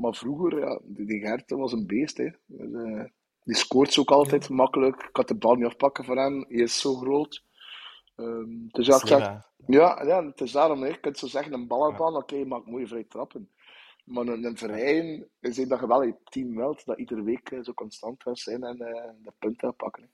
Maar 0.00 0.14
vroeger, 0.14 0.58
ja, 0.58 0.80
die, 0.82 1.06
die 1.06 1.20
Gert 1.20 1.50
was 1.50 1.72
een 1.72 1.86
beest. 1.86 2.16
Hè. 2.16 2.30
Dus, 2.46 2.70
uh, 2.70 3.04
die 3.44 3.56
scoort 3.56 3.98
ook 3.98 4.10
altijd 4.10 4.46
ja. 4.46 4.54
makkelijk. 4.54 5.02
Ik 5.02 5.16
had 5.16 5.28
de 5.28 5.34
bal 5.34 5.54
niet 5.54 5.66
afpakken 5.66 6.04
van 6.04 6.16
hem. 6.16 6.44
Hij 6.48 6.58
is 6.58 6.80
zo 6.80 6.94
groot. 6.94 7.44
Um, 8.16 8.68
dus 8.70 8.86
ja, 8.86 8.98
zeg, 8.98 9.18
ja, 9.66 10.02
ja, 10.04 10.26
het 10.26 10.40
is 10.40 10.52
daarom. 10.52 10.82
Hè. 10.82 10.88
Je 10.88 11.00
kunt 11.00 11.18
zo 11.18 11.26
zeggen, 11.26 11.52
een 11.52 11.66
ballenbaan, 11.66 12.16
oké, 12.16 12.34
okay, 12.34 12.46
maakt 12.46 12.66
mooie 12.66 12.86
vrij 12.86 13.04
trappen. 13.04 13.50
Maar 14.04 14.26
een, 14.26 14.44
een 14.44 14.56
verein 14.56 15.28
is 15.40 15.56
dat 15.56 15.80
je 15.80 15.86
wel 15.86 16.02
je 16.02 16.14
team 16.24 16.56
wilt, 16.56 16.84
dat 16.84 16.98
iedere 16.98 17.22
week 17.22 17.50
uh, 17.50 17.64
zo 17.64 17.72
constant 17.72 18.22
gaat 18.22 18.38
zijn 18.38 18.62
en 18.62 18.76
uh, 18.82 18.88
de 19.22 19.32
punten 19.38 19.76
pakken. 19.76 20.02
Hè. 20.02 20.08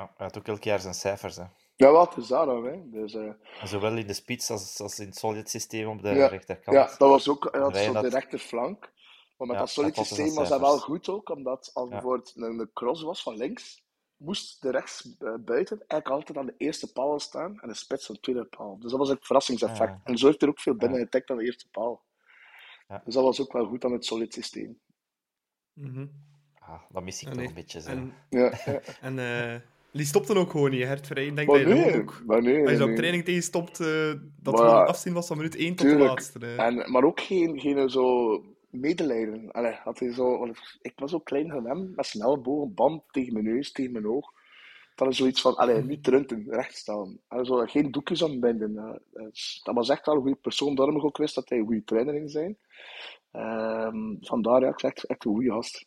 Ja, 0.00 0.12
hij 0.16 0.26
had 0.26 0.38
ook 0.38 0.46
elk 0.46 0.62
jaar 0.62 0.80
zijn 0.80 0.94
cijfers. 0.94 1.36
Hè. 1.36 1.44
Ja, 1.76 1.90
wat 1.90 2.16
is 2.16 2.26
daarom. 2.26 2.64
Hè. 2.64 2.90
Dus, 2.90 3.14
uh, 3.14 3.30
Zowel 3.64 3.96
in 3.96 4.06
de 4.06 4.12
spits 4.12 4.50
als, 4.50 4.80
als 4.80 4.98
in 4.98 5.06
het 5.06 5.16
solid 5.16 5.50
systeem 5.50 5.88
op 5.88 6.02
de 6.02 6.08
ja, 6.08 6.26
rechterkant. 6.26 6.76
Ja, 6.76 6.84
dat 6.84 7.08
was 7.08 7.28
ook 7.28 7.48
hij 7.50 7.60
had 7.60 7.76
zo 7.76 7.92
de 7.92 8.08
rechterflank. 8.08 8.92
Maar 9.38 9.46
met 9.46 9.56
Ja, 9.56 9.62
dat 9.62 9.70
solid 9.70 9.96
systeem 9.96 10.34
was 10.34 10.48
dat 10.48 10.60
wel 10.60 10.78
goed 10.78 11.08
ook, 11.08 11.28
omdat 11.30 11.70
als 11.74 11.88
Ja. 11.88 11.94
bijvoorbeeld 11.94 12.32
een, 12.36 12.70
cross 12.72 13.02
was 13.02 13.22
van 13.22 13.36
links, 13.36 13.82
moest 14.16 14.62
de 14.62 14.70
rechts 14.70 15.16
eh, 15.18 15.34
buiten 15.44 15.76
eigenlijk 15.86 16.08
altijd 16.08 16.38
aan 16.38 16.46
de 16.46 16.54
eerste 16.56 16.92
paal 16.92 17.20
staan 17.20 17.60
en 17.60 17.68
de 17.68 17.74
spits 17.74 18.08
aan 18.08 18.14
de 18.14 18.20
tweede 18.20 18.44
paal. 18.44 18.78
Dus 18.78 18.90
dat 18.90 19.00
was 19.00 19.08
een 19.08 19.16
verrassingseffect. 19.20 19.90
Ja. 19.90 20.00
En 20.04 20.18
zo 20.18 20.26
heeft 20.26 20.42
er 20.42 20.48
ook 20.48 20.60
veel 20.60 20.74
binnen 20.74 20.98
Ja. 20.98 21.04
getikt 21.04 21.30
aan 21.30 21.36
de 21.36 21.44
eerste 21.44 21.68
paal. 21.70 22.04
Ja. 22.88 23.02
Dus 23.04 23.14
dat 23.14 23.22
was 23.24 23.40
ook 23.40 23.52
wel 23.52 23.66
goed 23.66 23.84
aan 23.84 23.92
het 23.92 24.04
solid 24.04 24.34
systeem. 24.34 24.80
Mhm. 25.72 26.06
Ah, 26.58 26.80
dat 26.90 27.02
mis 27.02 27.20
ik 27.22 27.26
Ah, 27.28 27.32
toch 27.32 27.40
nee. 27.40 27.48
een 27.48 27.54
beetje. 27.54 27.80
Zo. 27.80 27.88
En, 27.90 28.12
en 29.00 29.18
eh, 29.18 29.60
die 29.92 30.06
stopte 30.06 30.34
ook 30.34 30.50
gewoon 30.50 30.70
niet, 30.70 30.82
Hert 30.82 31.06
Verheyen. 31.06 31.30
Ik 31.30 31.36
denk 31.36 31.48
Maar 31.48 31.58
dat 31.58 31.68
je 31.68 31.74
nee, 31.74 32.00
ook... 32.00 32.22
maar 32.26 32.42
nee, 32.42 32.60
Als 32.60 32.70
je 32.70 32.76
zo 32.76 32.82
op 32.82 32.88
nee. 32.88 32.96
training 32.98 33.24
tegen 33.24 33.42
stopt, 33.42 33.80
eh, 33.80 34.12
dat 34.36 34.54
Maar 34.54 34.80
het 34.80 34.88
afzien 34.88 35.12
was 35.12 35.26
van 35.26 35.36
minuut 35.36 35.54
1 35.56 35.74
tot 35.74 35.86
de 35.86 35.96
laatste. 35.98 36.54
En, 36.56 36.90
maar 36.92 37.04
ook 37.04 37.20
geen, 37.20 37.60
geen 37.60 37.90
zo 37.90 38.42
medelijden. 38.70 39.50
Allee, 39.50 39.72
had 39.72 39.98
hij 39.98 40.12
zo, 40.12 40.46
ik 40.80 40.92
was 40.96 41.10
zo 41.10 41.18
klein 41.18 41.50
van 41.50 41.66
hem, 41.66 41.92
met 41.94 42.06
zijn 42.06 42.24
ellebogen, 42.24 42.74
bam, 42.74 43.04
tegen 43.10 43.32
mijn 43.32 43.44
neus, 43.44 43.72
tegen 43.72 43.92
mijn 43.92 44.06
oog. 44.06 44.32
Dat 44.94 45.08
is 45.08 45.16
zoiets 45.16 45.40
van, 45.40 45.56
allee, 45.56 45.82
niet 45.82 46.04
trunten, 46.04 46.44
recht 46.48 46.76
staan. 46.76 47.18
Allee, 47.26 47.44
zo, 47.44 47.64
geen 47.66 47.90
doekjes 47.90 48.22
ombinden. 48.22 48.72
Ja, 48.72 49.00
dat, 49.12 49.28
is- 49.32 49.60
was 49.64 49.88
echt 49.88 50.06
wel 50.06 50.14
een 50.14 50.20
goede 50.20 50.36
persoon. 50.36 50.74
Daarom 50.74 51.00
ook 51.00 51.16
wist 51.16 51.34
dat 51.34 51.48
hij 51.48 51.58
een 51.58 51.64
goede 51.66 51.84
trainer 51.84 52.14
in 52.14 52.28
zijn. 52.28 52.58
Ehm, 53.30 54.16
vandaar, 54.20 54.60
ja, 54.60 54.68
ik 54.68 54.82
echt, 54.82 55.10
een 55.10 55.16
goede 55.22 55.50
gast. 55.50 55.86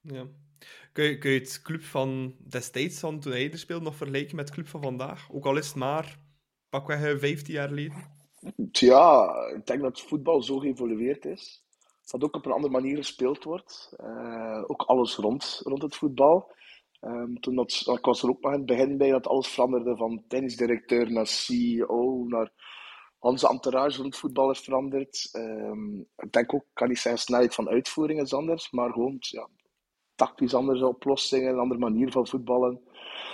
Ja. 0.00 0.26
Kun 0.92 1.04
je, 1.04 1.18
kun 1.18 1.30
je 1.30 1.38
het 1.38 1.62
club 1.62 1.82
van 1.82 2.36
destijds, 2.38 3.00
van 3.00 3.20
toen 3.20 3.32
hij 3.32 3.50
er 3.52 3.58
speelde, 3.58 3.84
nog 3.84 3.96
vergelijken 3.96 4.36
met 4.36 4.44
het 4.44 4.54
club 4.54 4.68
van 4.68 4.82
vandaag? 4.82 5.30
Ook 5.32 5.46
al 5.46 5.56
is 5.56 5.66
het 5.66 5.76
maar 5.76 6.18
pakweg 6.68 7.02
eh, 7.04 7.18
15 7.18 7.54
jaar 7.54 7.68
geleden. 7.68 8.17
Tja, 8.72 9.34
ik 9.56 9.66
denk 9.66 9.80
dat 9.80 10.00
voetbal 10.00 10.42
zo 10.42 10.58
geëvolueerd 10.58 11.24
is. 11.24 11.62
Dat 12.10 12.24
ook 12.24 12.36
op 12.36 12.46
een 12.46 12.52
andere 12.52 12.72
manier 12.72 12.96
gespeeld 12.96 13.44
wordt. 13.44 13.94
Eh, 13.96 14.62
ook 14.66 14.82
alles 14.82 15.16
rond, 15.16 15.60
rond 15.64 15.82
het 15.82 15.96
voetbal. 15.96 16.52
Ehm, 17.00 17.34
toen 17.34 17.54
dat, 17.54 17.82
ik 17.86 18.04
was 18.04 18.22
er 18.22 18.28
ook 18.28 18.40
nog 18.40 18.52
in 18.52 18.58
het 18.58 18.66
begin 18.66 18.96
bij 18.96 19.10
dat 19.10 19.26
alles 19.26 19.48
veranderde 19.48 19.96
van 19.96 20.24
tennisdirecteur 20.28 21.12
naar 21.12 21.26
CEO, 21.26 22.24
naar 22.28 22.52
onze 23.18 23.48
entourage 23.48 24.02
het 24.02 24.16
voetbal 24.16 24.50
is 24.50 24.60
veranderd. 24.60 25.28
Ehm, 25.32 25.98
ik 25.98 26.32
denk 26.32 26.54
ook, 26.54 26.64
kan 26.72 26.88
niet 26.88 26.98
zeggen 26.98 27.20
snelheid 27.20 27.54
van 27.54 27.68
uitvoering 27.68 28.20
is 28.20 28.34
anders, 28.34 28.70
maar 28.70 28.92
gewoon 28.92 29.16
ja, 29.18 29.48
tactisch 30.14 30.54
andere 30.54 30.86
oplossingen, 30.86 31.52
een 31.52 31.58
andere 31.58 31.80
manier 31.80 32.10
van 32.10 32.26
voetballen. 32.26 32.80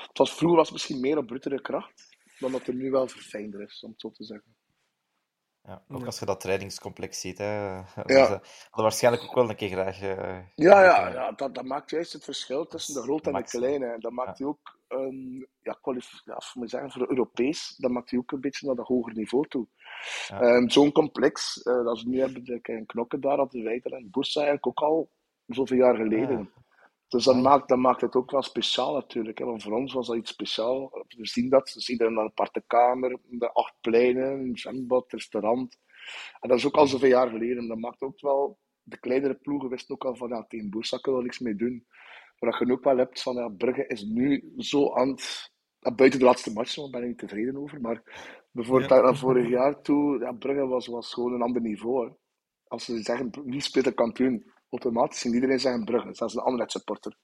Het 0.09 0.19
was, 0.19 0.35
vroeger 0.35 0.57
was 0.59 0.67
het 0.67 0.77
misschien 0.77 1.01
meer 1.01 1.19
op 1.19 1.27
brutere 1.27 1.61
kracht, 1.61 2.17
dan 2.39 2.53
dat 2.53 2.67
er 2.67 2.75
nu 2.75 2.91
wel 2.91 3.09
verfijnder 3.09 3.61
is, 3.61 3.83
om 3.83 3.91
het 3.91 4.01
zo 4.01 4.11
te 4.11 4.25
zeggen. 4.25 4.55
Ja, 5.67 5.83
ook 5.89 6.01
Ja. 6.01 6.07
als 6.07 6.19
je 6.19 6.25
dat 6.27 6.41
trainingscomplex 6.41 7.21
ziet. 7.21 7.39
Hè. 7.39 7.75
Dat 7.95 8.09
Ja. 8.11 8.19
hadden 8.19 8.41
waarschijnlijk 8.73 9.25
ook 9.25 9.35
wel 9.35 9.49
een 9.51 9.57
keer 9.57 9.69
graag. 9.69 10.01
eh, 10.01 10.39
Ja, 10.55 10.83
ja, 10.85 11.09
ja 11.09 11.33
dat, 11.33 11.55
dat 11.55 11.65
maakt 11.65 11.91
juist 11.91 12.13
het 12.13 12.25
verschil 12.25 12.67
tussen 12.67 12.95
de 12.95 13.01
grote 13.03 13.31
en 13.31 13.37
de 13.37 13.43
kleine. 13.43 13.87
En 13.87 14.01
dat 14.01 14.13
maakt 14.13 14.39
hij 14.39 14.47
ook, 14.47 14.79
ehm, 14.89 15.37
ja, 15.39 15.47
ja, 15.61 15.77
voor, 16.41 16.61
me 16.63 16.69
zeggen, 16.69 16.91
voor 16.91 17.09
Europees, 17.09 17.75
dat 17.77 17.91
maakt 17.91 18.11
hij 18.11 18.19
ook 18.19 18.33
een 18.33 18.41
beetje 18.41 18.67
naar 18.67 18.77
dat 18.77 18.87
hoger 18.87 19.15
niveau 19.15 19.49
toe. 19.49 19.67
Ehm, 20.29 20.69
Zo'n 20.69 20.93
complex, 20.93 21.63
eh, 21.63 21.85
dat 21.85 21.99
ze 21.99 22.09
nu 22.09 22.21
hebben, 22.21 22.45
de 22.45 22.83
knokken 22.87 23.21
daar 23.21 23.39
op 23.41 23.51
de 23.51 23.63
Wijter 23.63 23.93
en 23.93 24.11
Boersa 24.11 24.41
eigenlijk 24.41 24.67
ook 24.67 24.89
al 24.89 25.11
zoveel 25.47 25.77
jaar 25.77 25.97
geleden. 25.97 26.53
Dus 27.15 27.25
dat 27.25 27.37
maakt, 27.37 27.69
dat 27.69 27.79
maakt 27.79 28.01
het 28.01 28.15
ook 28.15 28.31
wel 28.31 28.43
speciaal 28.43 28.95
natuurlijk. 28.95 29.39
Hè. 29.39 29.45
Want 29.45 29.63
voor 29.63 29.73
ons 29.73 29.93
was 29.93 30.07
dat 30.07 30.17
iets 30.17 30.31
speciaal. 30.31 31.05
We 31.09 31.27
zien 31.27 31.49
dat, 31.49 31.73
we 31.73 31.81
zien 31.81 32.03
een 32.03 32.19
aparte 32.19 32.63
kamer, 32.67 33.19
de 33.29 33.53
acht 33.53 33.75
pleinen, 33.81 34.41
een 34.41 34.57
zwembad, 34.59 35.13
restaurant. 35.13 35.79
En 36.41 36.49
dat 36.49 36.59
is 36.59 36.67
ook 36.67 36.77
al 36.77 36.87
zoveel 36.87 37.09
jaar 37.09 37.29
geleden. 37.29 37.69
Dat 37.69 37.79
maakt 37.79 38.01
ook 38.03 38.21
wel, 38.21 38.59
de 38.83 38.99
kleinere 38.99 39.35
ploegen 39.35 39.69
wisten 39.69 39.95
ook 39.95 40.05
al 40.05 40.17
van, 40.17 40.29
ja, 40.29 40.45
tegen 40.49 40.71
Boersa 40.71 40.99
kunnen 40.99 41.21
we 41.21 41.27
niks 41.27 41.39
mee 41.39 41.55
doen. 41.55 41.87
Maar 42.39 42.51
dat 42.51 42.69
je 42.69 42.73
ook 42.73 42.85
wel 42.85 42.97
hebt 42.97 43.23
van, 43.23 43.35
ja, 43.35 43.49
Brugge 43.49 43.87
is 43.87 44.03
nu 44.03 44.53
zo 44.57 44.95
aan 44.95 45.09
het, 45.09 45.53
buiten 45.97 46.19
de 46.19 46.25
laatste 46.25 46.53
match, 46.53 46.75
daar 46.75 46.91
ben 46.91 47.03
ik 47.03 47.09
niet 47.09 47.19
tevreden 47.19 47.57
over, 47.57 47.81
maar 47.81 48.03
bijvoorbeeld 48.51 48.91
Ja. 48.91 49.01
naar 49.01 49.17
vorig 49.17 49.49
jaar 49.49 49.81
toe, 49.81 50.19
ja, 50.19 50.33
Brugge 50.33 50.67
was, 50.67 50.87
was 50.87 51.13
gewoon 51.13 51.33
een 51.33 51.43
ander 51.43 51.63
niveau. 51.63 52.09
Hè. 52.09 52.15
Als 52.67 52.85
ze 52.85 53.03
zeggen, 53.03 53.31
wie 53.45 53.61
speelt 53.61 53.85
de 53.85 53.93
kampioen? 53.93 54.53
Automatisch 54.75 55.21
ging 55.21 55.35
iedereen 55.35 55.61
zeggen 55.61 55.85
Brugge, 55.85 56.15
zelfs 56.15 56.35
een 56.35 56.43
andere 56.43 56.71
supporter. 56.71 57.17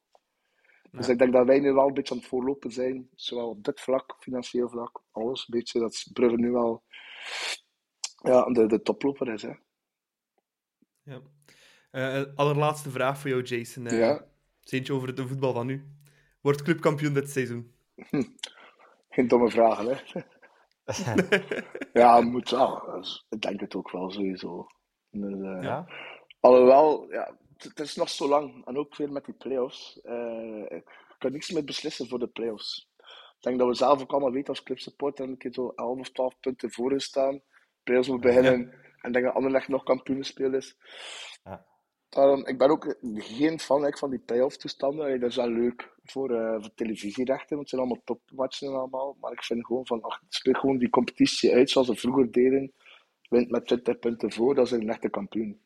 Dus 0.91 1.07
Ja. 1.07 1.13
ik 1.13 1.19
denk 1.19 1.33
dat 1.33 1.47
wij 1.47 1.59
nu 1.61 1.73
wel 1.73 1.87
een 1.87 1.95
beetje 1.95 2.15
aan 2.15 2.21
het 2.21 2.29
voorlopen 2.29 2.71
zijn, 2.71 3.09
zowel 3.15 3.49
op 3.49 3.65
dit 3.65 3.81
vlak, 3.81 4.17
financieel 4.21 4.69
vlak, 4.69 5.03
alles. 5.11 5.41
Een 5.41 5.59
beetje 5.59 5.81
dat 5.81 6.09
Brugge 6.13 6.37
nu 6.37 6.51
wel 6.51 6.83
ja, 8.23 8.45
de, 8.45 8.67
de 8.67 8.83
toploper 8.83 9.33
is. 9.33 9.43
Hè. 9.43 9.53
Ja. 11.03 11.21
Eh, 11.91 12.23
allerlaatste 12.35 12.91
vraag 12.91 13.19
voor 13.19 13.31
jou, 13.31 13.43
Jason. 13.43 13.87
Eh, 13.87 13.99
Ja. 13.99 14.25
Eentje 14.65 14.93
over 14.93 15.15
de 15.15 15.29
voetbal 15.29 15.53
van 15.53 15.67
nu. 15.67 15.85
Wordt 16.41 16.63
clubkampioen 16.63 17.15
dit 17.15 17.31
seizoen? 17.31 17.75
Geen 19.09 19.29
domme 19.29 19.51
vragen, 19.51 19.87
hè? 19.87 20.23
ja, 22.01 22.21
moet 22.21 22.51
wel. 22.51 23.03
Ik 23.29 23.41
denk 23.41 23.61
het 23.61 23.75
ook 23.75 23.91
wel, 23.91 24.11
sowieso. 24.11 24.67
Dus, 25.11 25.33
eh, 25.41 25.63
Ja? 25.63 25.87
Alhoewel, 26.41 27.11
ja, 27.13 27.37
het- 27.57 27.81
is 27.81 27.97
nog 27.97 28.09
zo 28.09 28.29
lang. 28.29 28.67
En 28.67 28.77
ook 28.79 28.97
weer 28.97 29.13
met 29.13 29.25
die 29.25 29.35
play-offs. 29.35 30.01
Eh, 30.01 30.63
ik 30.69 30.85
kan 31.19 31.33
niks 31.33 31.51
meer 31.51 31.65
beslissen 31.65 32.09
voor 32.09 32.19
de 32.19 32.27
play-offs. 32.27 32.89
Ik 33.37 33.47
denk 33.47 33.59
dat 33.59 33.69
we 33.69 33.75
zelf 33.75 34.03
ook 34.03 34.11
allemaal 34.11 34.33
weten 34.33 34.49
als 34.49 34.63
clubsupport. 34.63 35.21
En 35.21 35.29
een 35.29 35.37
keer 35.37 35.53
zo 35.53 35.73
11 35.77 35.99
of 35.99 36.11
12 36.11 36.41
punten 36.41 36.71
voor 36.73 36.93
gestaan. 36.93 37.41
Playoffs 37.83 38.09
moet 38.09 38.21
beginnen. 38.21 38.53
En 39.01 39.09
ik 39.09 39.13
denk 39.13 39.25
dat 39.25 39.35
Anderlecht 39.35 39.69
nog 39.69 39.83
kampioenenspeel 39.83 40.55
is. 40.55 40.77
Ja. 41.45 41.67
Daarom, 42.09 42.47
ik 42.47 42.59
ben 42.59 42.71
ook 42.71 42.97
geen 43.15 43.61
fan 43.61 43.81
like, 43.85 43.99
van 43.99 44.11
die 44.11 44.19
playoff 44.19 44.57
toestanden. 44.57 45.21
Dat 45.21 45.31
is 45.31 45.37
wel 45.37 45.49
leuk 45.51 45.93
voor, 46.05 46.31
uh, 46.31 46.57
voor 46.61 46.75
televisierechten, 46.75 47.49
want 47.57 47.61
het 47.61 47.69
zijn 47.69 47.81
allemaal 47.81 48.03
topmatchen 48.05 48.69
en 48.69 48.75
allemaal. 48.75 49.17
Maar 49.21 49.33
ik 49.33 49.43
vind 49.43 49.67
gewoon 49.67 49.87
van, 49.87 50.03
ach, 50.03 50.23
speel 50.29 50.53
gewoon 50.55 50.79
die 50.79 50.91
competitie 50.91 51.55
uit 51.55 51.71
zoals 51.71 51.87
ze 51.87 51.95
vroeger 51.97 52.33
deden. 52.33 52.73
Wint 53.29 53.51
met 53.51 53.67
20 53.67 53.99
punten 53.99 54.33
voor, 54.33 54.55
dat 54.55 54.67
is 54.67 54.73
een 54.73 54.89
echte 54.89 55.09
kampioen. 55.11 55.61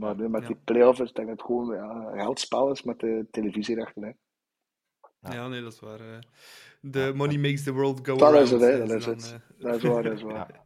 Maar 0.00 0.16
nu 0.16 0.28
met 0.28 0.40
Ja. 0.42 0.46
die 0.46 0.56
play-offs, 0.56 1.00
ik 1.00 1.14
denk 1.14 1.28
dat 1.28 1.36
het 1.36 1.46
gewoon 1.46 1.74
ja, 1.74 1.90
een 2.12 2.20
geldspel 2.20 2.70
is 2.70 2.82
met 2.82 2.98
de 3.00 3.26
televisierechten. 3.30 4.02
Hè. 4.02 4.08
Ja. 5.20 5.32
Ja, 5.32 5.48
nee, 5.48 5.62
dat 5.62 5.72
is 5.72 5.80
waar. 5.80 5.98
The 6.90 7.12
money 7.14 7.38
makes 7.38 7.62
the 7.62 7.72
world 7.72 8.06
go 8.06 8.16
Dat 8.16 8.28
around. 8.28 8.44
is 8.44 8.50
het, 8.50 8.60
hè, 8.60 8.78
dat 8.86 8.90
is 8.98 9.06
het. 9.06 9.32
eh, 9.58 9.64
Dat 9.64 9.76
is 9.76 9.82
waar, 9.82 10.02
dat 10.02 10.12
is 10.12 10.22
waar. 10.32 10.34
Ja. 10.34 10.64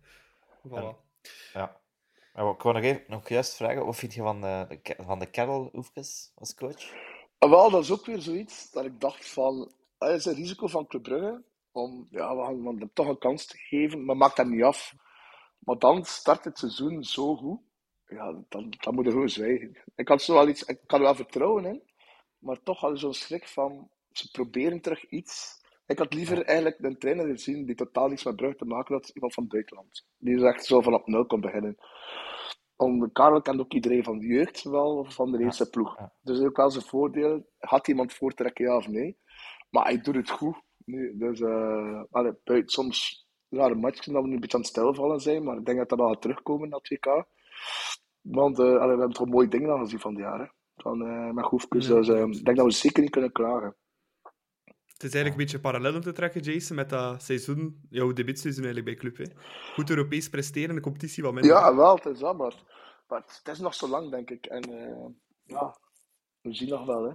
voilà. 0.68 0.97
Ja. 1.53 1.80
Maar 2.35 2.51
ik 2.53 2.62
wou 2.62 2.74
nog, 2.74 2.82
even, 2.85 3.03
nog 3.07 3.28
juist 3.28 3.55
vragen, 3.57 3.85
wat 3.87 3.97
vind 3.97 4.14
je 4.14 4.22
van, 4.22 4.45
eh, 4.45 4.68
de, 4.68 4.97
van 5.05 5.18
de 5.18 5.30
Carroll 5.30 5.68
Oefkes 5.72 6.32
als 6.35 6.55
coach? 6.55 6.93
En 7.39 7.51
wel, 7.51 7.70
dat 7.70 7.82
is 7.82 7.91
ook 7.93 8.07
weer 8.07 8.20
zoiets 8.20 8.70
dat 8.70 8.85
ik 8.85 9.01
dacht 9.01 9.28
van, 9.28 9.72
er 9.99 10.14
is 10.14 10.24
een 10.24 10.35
risico 10.35 10.66
van 10.66 10.87
Club 10.87 11.03
Brugge 11.03 11.43
om 11.72 12.07
ja, 12.11 12.37
we 12.37 12.43
gaan 12.43 12.62
we 12.62 12.68
hem 12.68 12.91
toch 12.93 13.09
een 13.09 13.18
kans 13.18 13.47
te 13.47 13.57
geven, 13.59 14.05
maar 14.05 14.16
maakt 14.16 14.37
dat 14.37 14.47
niet 14.47 14.62
af. 14.62 14.95
Maar 15.59 15.78
dan 15.78 16.05
start 16.05 16.45
het 16.45 16.59
seizoen 16.59 17.05
zo 17.05 17.37
goed, 17.37 17.61
ja, 18.15 18.45
dan, 18.49 18.73
dan 18.79 18.95
moet 18.95 19.05
je 19.05 19.11
gewoon 19.11 19.29
zwijgen. 19.29 19.77
Ik 19.95 20.09
had 20.09 20.23
zo 20.23 20.35
wel 20.35 20.49
iets, 20.49 20.62
ik 20.62 20.81
kan 20.87 20.99
er 20.99 21.05
wel 21.05 21.15
vertrouwen 21.15 21.65
in, 21.65 21.83
maar 22.39 22.62
toch 22.62 22.81
had 22.81 22.91
ik 22.91 22.99
zo'n 22.99 23.15
schrik 23.15 23.49
van, 23.49 23.89
ze 24.12 24.31
proberen 24.31 24.81
terug 24.81 25.07
iets. 25.07 25.62
Ik 25.87 25.99
had 25.99 26.15
liever 26.15 26.45
eigenlijk 26.45 26.79
een 26.79 26.99
trainer 26.99 27.27
gezien 27.27 27.67
die 27.67 27.75
totaal 27.75 28.09
niets 28.09 28.25
met 28.25 28.37
Brugge 28.37 28.57
te 28.57 28.65
maken 28.65 28.95
had, 28.95 29.09
iemand 29.09 29.35
van 29.35 29.43
het 29.43 29.53
buitenland. 29.53 30.07
Die 30.19 30.37
is 30.37 30.43
echt 30.43 30.65
zo 30.65 30.81
van 30.81 30.95
op 30.95 31.07
nul 31.07 31.27
kon 31.27 31.41
beginnen. 31.41 31.77
Om 32.77 33.12
Karel 33.12 33.43
kent 33.43 33.61
ook 33.61 33.73
iedereen 33.73 34.05
van 34.05 34.19
de 34.19 34.27
jeugd 34.27 34.62
wel, 34.62 35.05
van 35.05 35.33
de 35.33 35.39
eerste 35.39 35.71
ploeg. 35.71 35.97
Dus 36.23 36.41
ook 36.41 36.57
wel 36.57 36.71
zijn 36.71 36.85
voordeel. 36.85 37.47
Gaat 37.59 37.89
iemand 37.89 38.12
voortrekken, 38.12 38.65
ja 38.65 38.77
of 38.77 38.89
nee? 38.89 39.17
Maar 39.71 39.85
hij 39.85 40.01
doet 40.01 40.15
het 40.15 40.31
goed. 40.31 40.57
Nu, 40.85 41.17
dus, 41.17 41.43
allee, 42.11 42.33
buiten 42.45 42.73
soms 42.73 43.27
rare 43.49 43.75
matchen 43.75 44.12
dat 44.12 44.23
we 44.23 44.29
nu 44.29 44.35
een 44.35 44.41
beetje 44.41 44.57
aan 44.57 44.62
het 44.62 44.71
stilvallen 44.71 45.21
zijn, 45.21 45.45
maar 45.45 45.57
ik 45.57 45.65
denk 45.65 45.79
dat 45.79 45.89
dat 45.89 45.99
wel 45.99 46.09
gaat 46.09 46.23
terugkomen 46.23 46.69
na 46.69 46.77
het 46.77 46.89
WK. 46.89 47.27
Want 48.25 48.59
eh, 48.59 48.64
allee, 48.64 48.79
we 48.95 48.99
hebben 49.01 49.12
toch 49.12 49.29
mooie 49.29 49.49
dingen 49.49 49.70
al 49.70 49.79
gezien 49.79 49.99
van 50.01 50.12
het 50.14 50.22
jaar. 50.22 50.39
Hè? 50.41 50.47
Van, 50.77 51.07
eh 51.07 51.31
met 51.31 51.45
Hoefkes. 51.45 51.87
Ja, 51.87 51.95
dus 51.95 52.09
ik 52.39 52.45
denk 52.45 52.57
dat 52.57 52.66
we 52.66 52.72
zeker 52.72 53.03
niet 53.03 53.11
kunnen 53.11 53.33
klagen. 53.33 53.77
Het 54.87 55.03
is 55.03 55.14
eigenlijk 55.14 55.31
een 55.31 55.37
beetje 55.45 55.61
parallel 55.70 55.95
om 55.95 56.01
te 56.01 56.12
trekken, 56.12 56.41
Jason, 56.41 56.77
met 56.77 56.89
dat 56.91 57.22
seizoen, 57.22 57.87
jouw 57.91 58.12
debuutseizoen 58.12 58.64
eigenlijk 58.64 59.01
bij 59.01 59.11
Club. 59.11 59.27
Hè. 59.27 59.35
Goed 59.75 59.91
Europees 59.91 60.29
presteren, 60.29 60.75
de 60.75 60.81
competitie 60.81 61.22
wat 61.22 61.33
minder. 61.33 61.51
Ja, 61.53 61.75
wel, 61.77 61.95
het 61.95 62.07
is 62.07 62.18
dat, 62.18 62.37
maar, 62.37 62.55
maar 63.09 63.22
het 63.27 63.49
is 63.49 63.59
nog 63.59 63.75
zo 63.75 63.89
lang, 63.89 64.11
denk 64.11 64.31
ik. 64.31 64.47
En 64.47 64.62
eh, 64.62 65.07
ja, 65.45 65.77
we 66.41 66.55
zien 66.55 66.68
nog 66.68 66.87
wel. 66.87 67.03
Hè. 67.05 67.11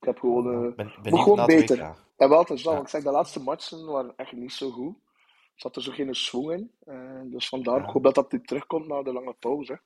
Ik 0.00 0.06
heb 0.06 0.18
gewoon. 0.18 0.46
eh, 0.68 0.74
ben, 0.74 0.92
benieuwd 1.02 1.22
gewoon 1.22 1.46
beter. 1.46 1.94
En 2.16 2.28
wel, 2.28 2.38
het 2.38 2.50
is 2.50 2.62
wel, 2.62 2.72
Ja. 2.72 2.78
want 2.78 2.88
ik 2.90 2.94
zeg, 2.94 3.02
de 3.04 3.10
laatste 3.16 3.42
matchen 3.42 3.86
waren 3.86 4.12
echt 4.16 4.32
niet 4.32 4.52
zo 4.52 4.70
goed. 4.70 4.96
Er 5.56 5.62
zat 5.62 5.76
er 5.76 5.82
zo 5.82 5.92
geen 5.92 6.14
swing 6.14 6.50
in. 6.52 6.70
Eh, 6.86 7.20
dus 7.24 7.48
vandaar, 7.48 7.78
Ja. 7.80 7.84
ik 7.86 7.90
hoop 7.90 8.02
dat 8.02 8.14
dat 8.14 8.32
nu 8.32 8.40
terugkomt 8.42 8.86
na 8.86 9.02
de 9.02 9.12
lange 9.12 9.34
pauze. 9.38 9.80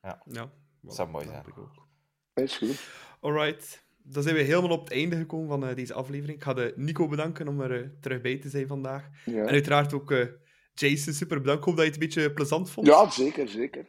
hè. 0.00 0.08
Ja, 0.24 0.50
Dat 0.80 0.94
zou 0.94 1.08
mooi 1.08 1.24
dat 1.24 1.32
zijn. 1.34 1.44
denk 1.44 1.56
ik 1.56 1.62
ook. 1.62 1.86
Dat 2.34 2.44
is 2.44 2.56
goed. 2.56 2.88
Alright. 3.20 3.82
Dan 4.06 4.22
zijn 4.22 4.34
we 4.34 4.42
helemaal 4.42 4.70
op 4.70 4.80
het 4.84 4.92
einde 4.92 5.16
gekomen 5.16 5.48
van 5.48 5.66
eh, 5.66 5.74
deze 5.76 5.94
aflevering. 5.94 6.36
Ik 6.38 6.42
ga 6.44 6.52
de 6.54 6.72
Nico 6.76 7.08
bedanken 7.08 7.48
om 7.48 7.60
er 7.60 7.82
eh, 7.82 7.88
terug 8.00 8.20
bij 8.20 8.38
te 8.38 8.48
zijn 8.48 8.66
vandaag. 8.66 9.08
Ja, 9.24 9.40
En 9.42 9.48
uiteraard 9.48 9.92
ook 9.94 10.10
eh, 10.10 10.26
Jason, 10.74 11.12
super 11.12 11.40
bedankt. 11.40 11.60
Ik 11.60 11.66
hoop 11.66 11.76
dat 11.76 11.84
je 11.86 11.90
het 11.92 12.00
een 12.00 12.06
beetje 12.06 12.32
plezant 12.32 12.70
vond. 12.70 12.86
ja 12.86 13.10
zeker, 13.10 13.48
zeker. 13.48 13.80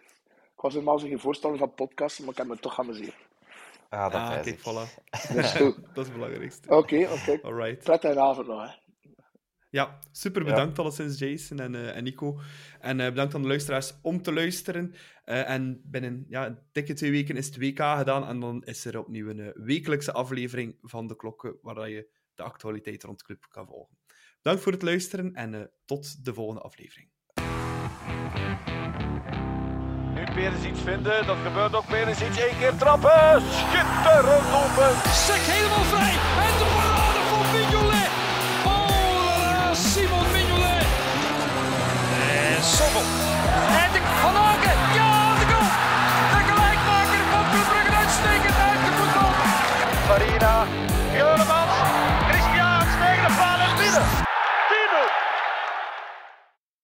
Ik 0.55 0.61
was 0.61 0.73
helemaal 0.73 0.99
geen 0.99 1.19
voorstander 1.19 1.59
van 1.59 1.73
podcasten, 1.73 2.23
maar 2.23 2.31
ik 2.33 2.37
heb 2.39 2.47
me 2.47 2.57
toch 2.59 2.73
geamuseerd. 2.73 3.15
Ah, 3.89 4.03
dat 4.11 4.21
Ah, 4.21 4.29
kijk, 4.29 4.45
ik. 4.45 4.59
voilà. 4.59 5.03
Dat 5.33 5.43
is 5.43 5.51
goed. 5.51 5.75
Dat 5.93 6.05
is 6.05 6.11
het 6.11 6.13
belangrijkste. 6.13 6.69
Oké, 6.69 7.07
oké. 7.11 7.39
Alright. 7.41 7.83
Prettige 7.83 8.19
avond 8.19 8.47
nog, 8.47 8.61
hè. 8.69 8.73
Ja, 9.75 9.99
super 10.11 10.41
Ja. 10.45 10.49
bedankt 10.49 10.79
alleszins 10.79 11.19
Jason 11.19 11.59
en, 11.59 11.75
eh, 11.75 11.95
en 11.95 12.03
Nico. 12.03 12.39
En 12.79 12.99
eh, 12.99 13.09
bedankt 13.09 13.35
aan 13.35 13.41
de 13.41 13.47
luisteraars 13.47 13.93
om 14.01 14.21
te 14.21 14.33
luisteren. 14.33 14.93
Eh, 15.23 15.49
en 15.49 15.81
binnen 15.85 16.25
ja, 16.29 16.45
een 16.45 16.57
dikke 16.71 16.93
twee 16.93 17.11
weken 17.11 17.37
is 17.37 17.45
het 17.45 17.57
WK 17.57 17.79
gedaan. 17.97 18.27
En 18.27 18.39
dan 18.39 18.63
is 18.63 18.85
er 18.85 18.99
opnieuw 18.99 19.29
een 19.29 19.51
wekelijkse 19.55 20.11
aflevering 20.11 20.75
van 20.81 21.07
De 21.07 21.15
Klokken, 21.15 21.55
waar 21.61 21.75
dat 21.75 21.87
je 21.87 22.07
de 22.35 22.43
actualiteit 22.43 23.03
rond 23.03 23.19
de 23.19 23.25
club 23.25 23.45
kan 23.49 23.67
volgen. 23.67 23.97
Bedankt 24.41 24.63
voor 24.63 24.71
het 24.71 24.81
luisteren 24.81 25.33
en 25.33 25.53
eh, 25.53 25.61
tot 25.85 26.25
de 26.25 26.33
volgende 26.33 26.61
aflevering. 26.61 27.09
Nu 30.15 30.23
Perisic 30.33 30.75
vinden, 30.75 31.25
dat 31.25 31.37
gebeurt 31.43 31.75
ook. 31.75 31.85
Perisic 31.87 32.35
één 32.35 32.57
keer 32.59 32.75
trappen. 32.77 33.41
Schitterend 33.41 34.47
open. 34.61 34.91
Sek 35.25 35.43
helemaal 35.53 35.83
vrij. 35.93 36.13
En 36.45 36.53
de 36.59 36.67
parade 36.75 37.19
van 37.29 37.45
Mignolet. 37.59 38.04
En 42.65 42.71
Sommel. 42.71 43.01
En 43.83 43.91
de 43.93 43.99
Van 44.21 44.35
Aken. 44.35 44.77
Ja, 44.93 45.33
de 45.39 45.45
goal. 45.51 45.69
De 46.33 46.41
gelijkmaker 46.49 47.23
van 47.31 47.43
Club 47.51 47.67
Brugge 47.69 47.95
uitstekend 47.95 48.57
uit 48.69 48.79
de 48.85 48.91
voetbal. 48.97 49.31
Farina. 50.07 50.65
Jurema 51.13 51.64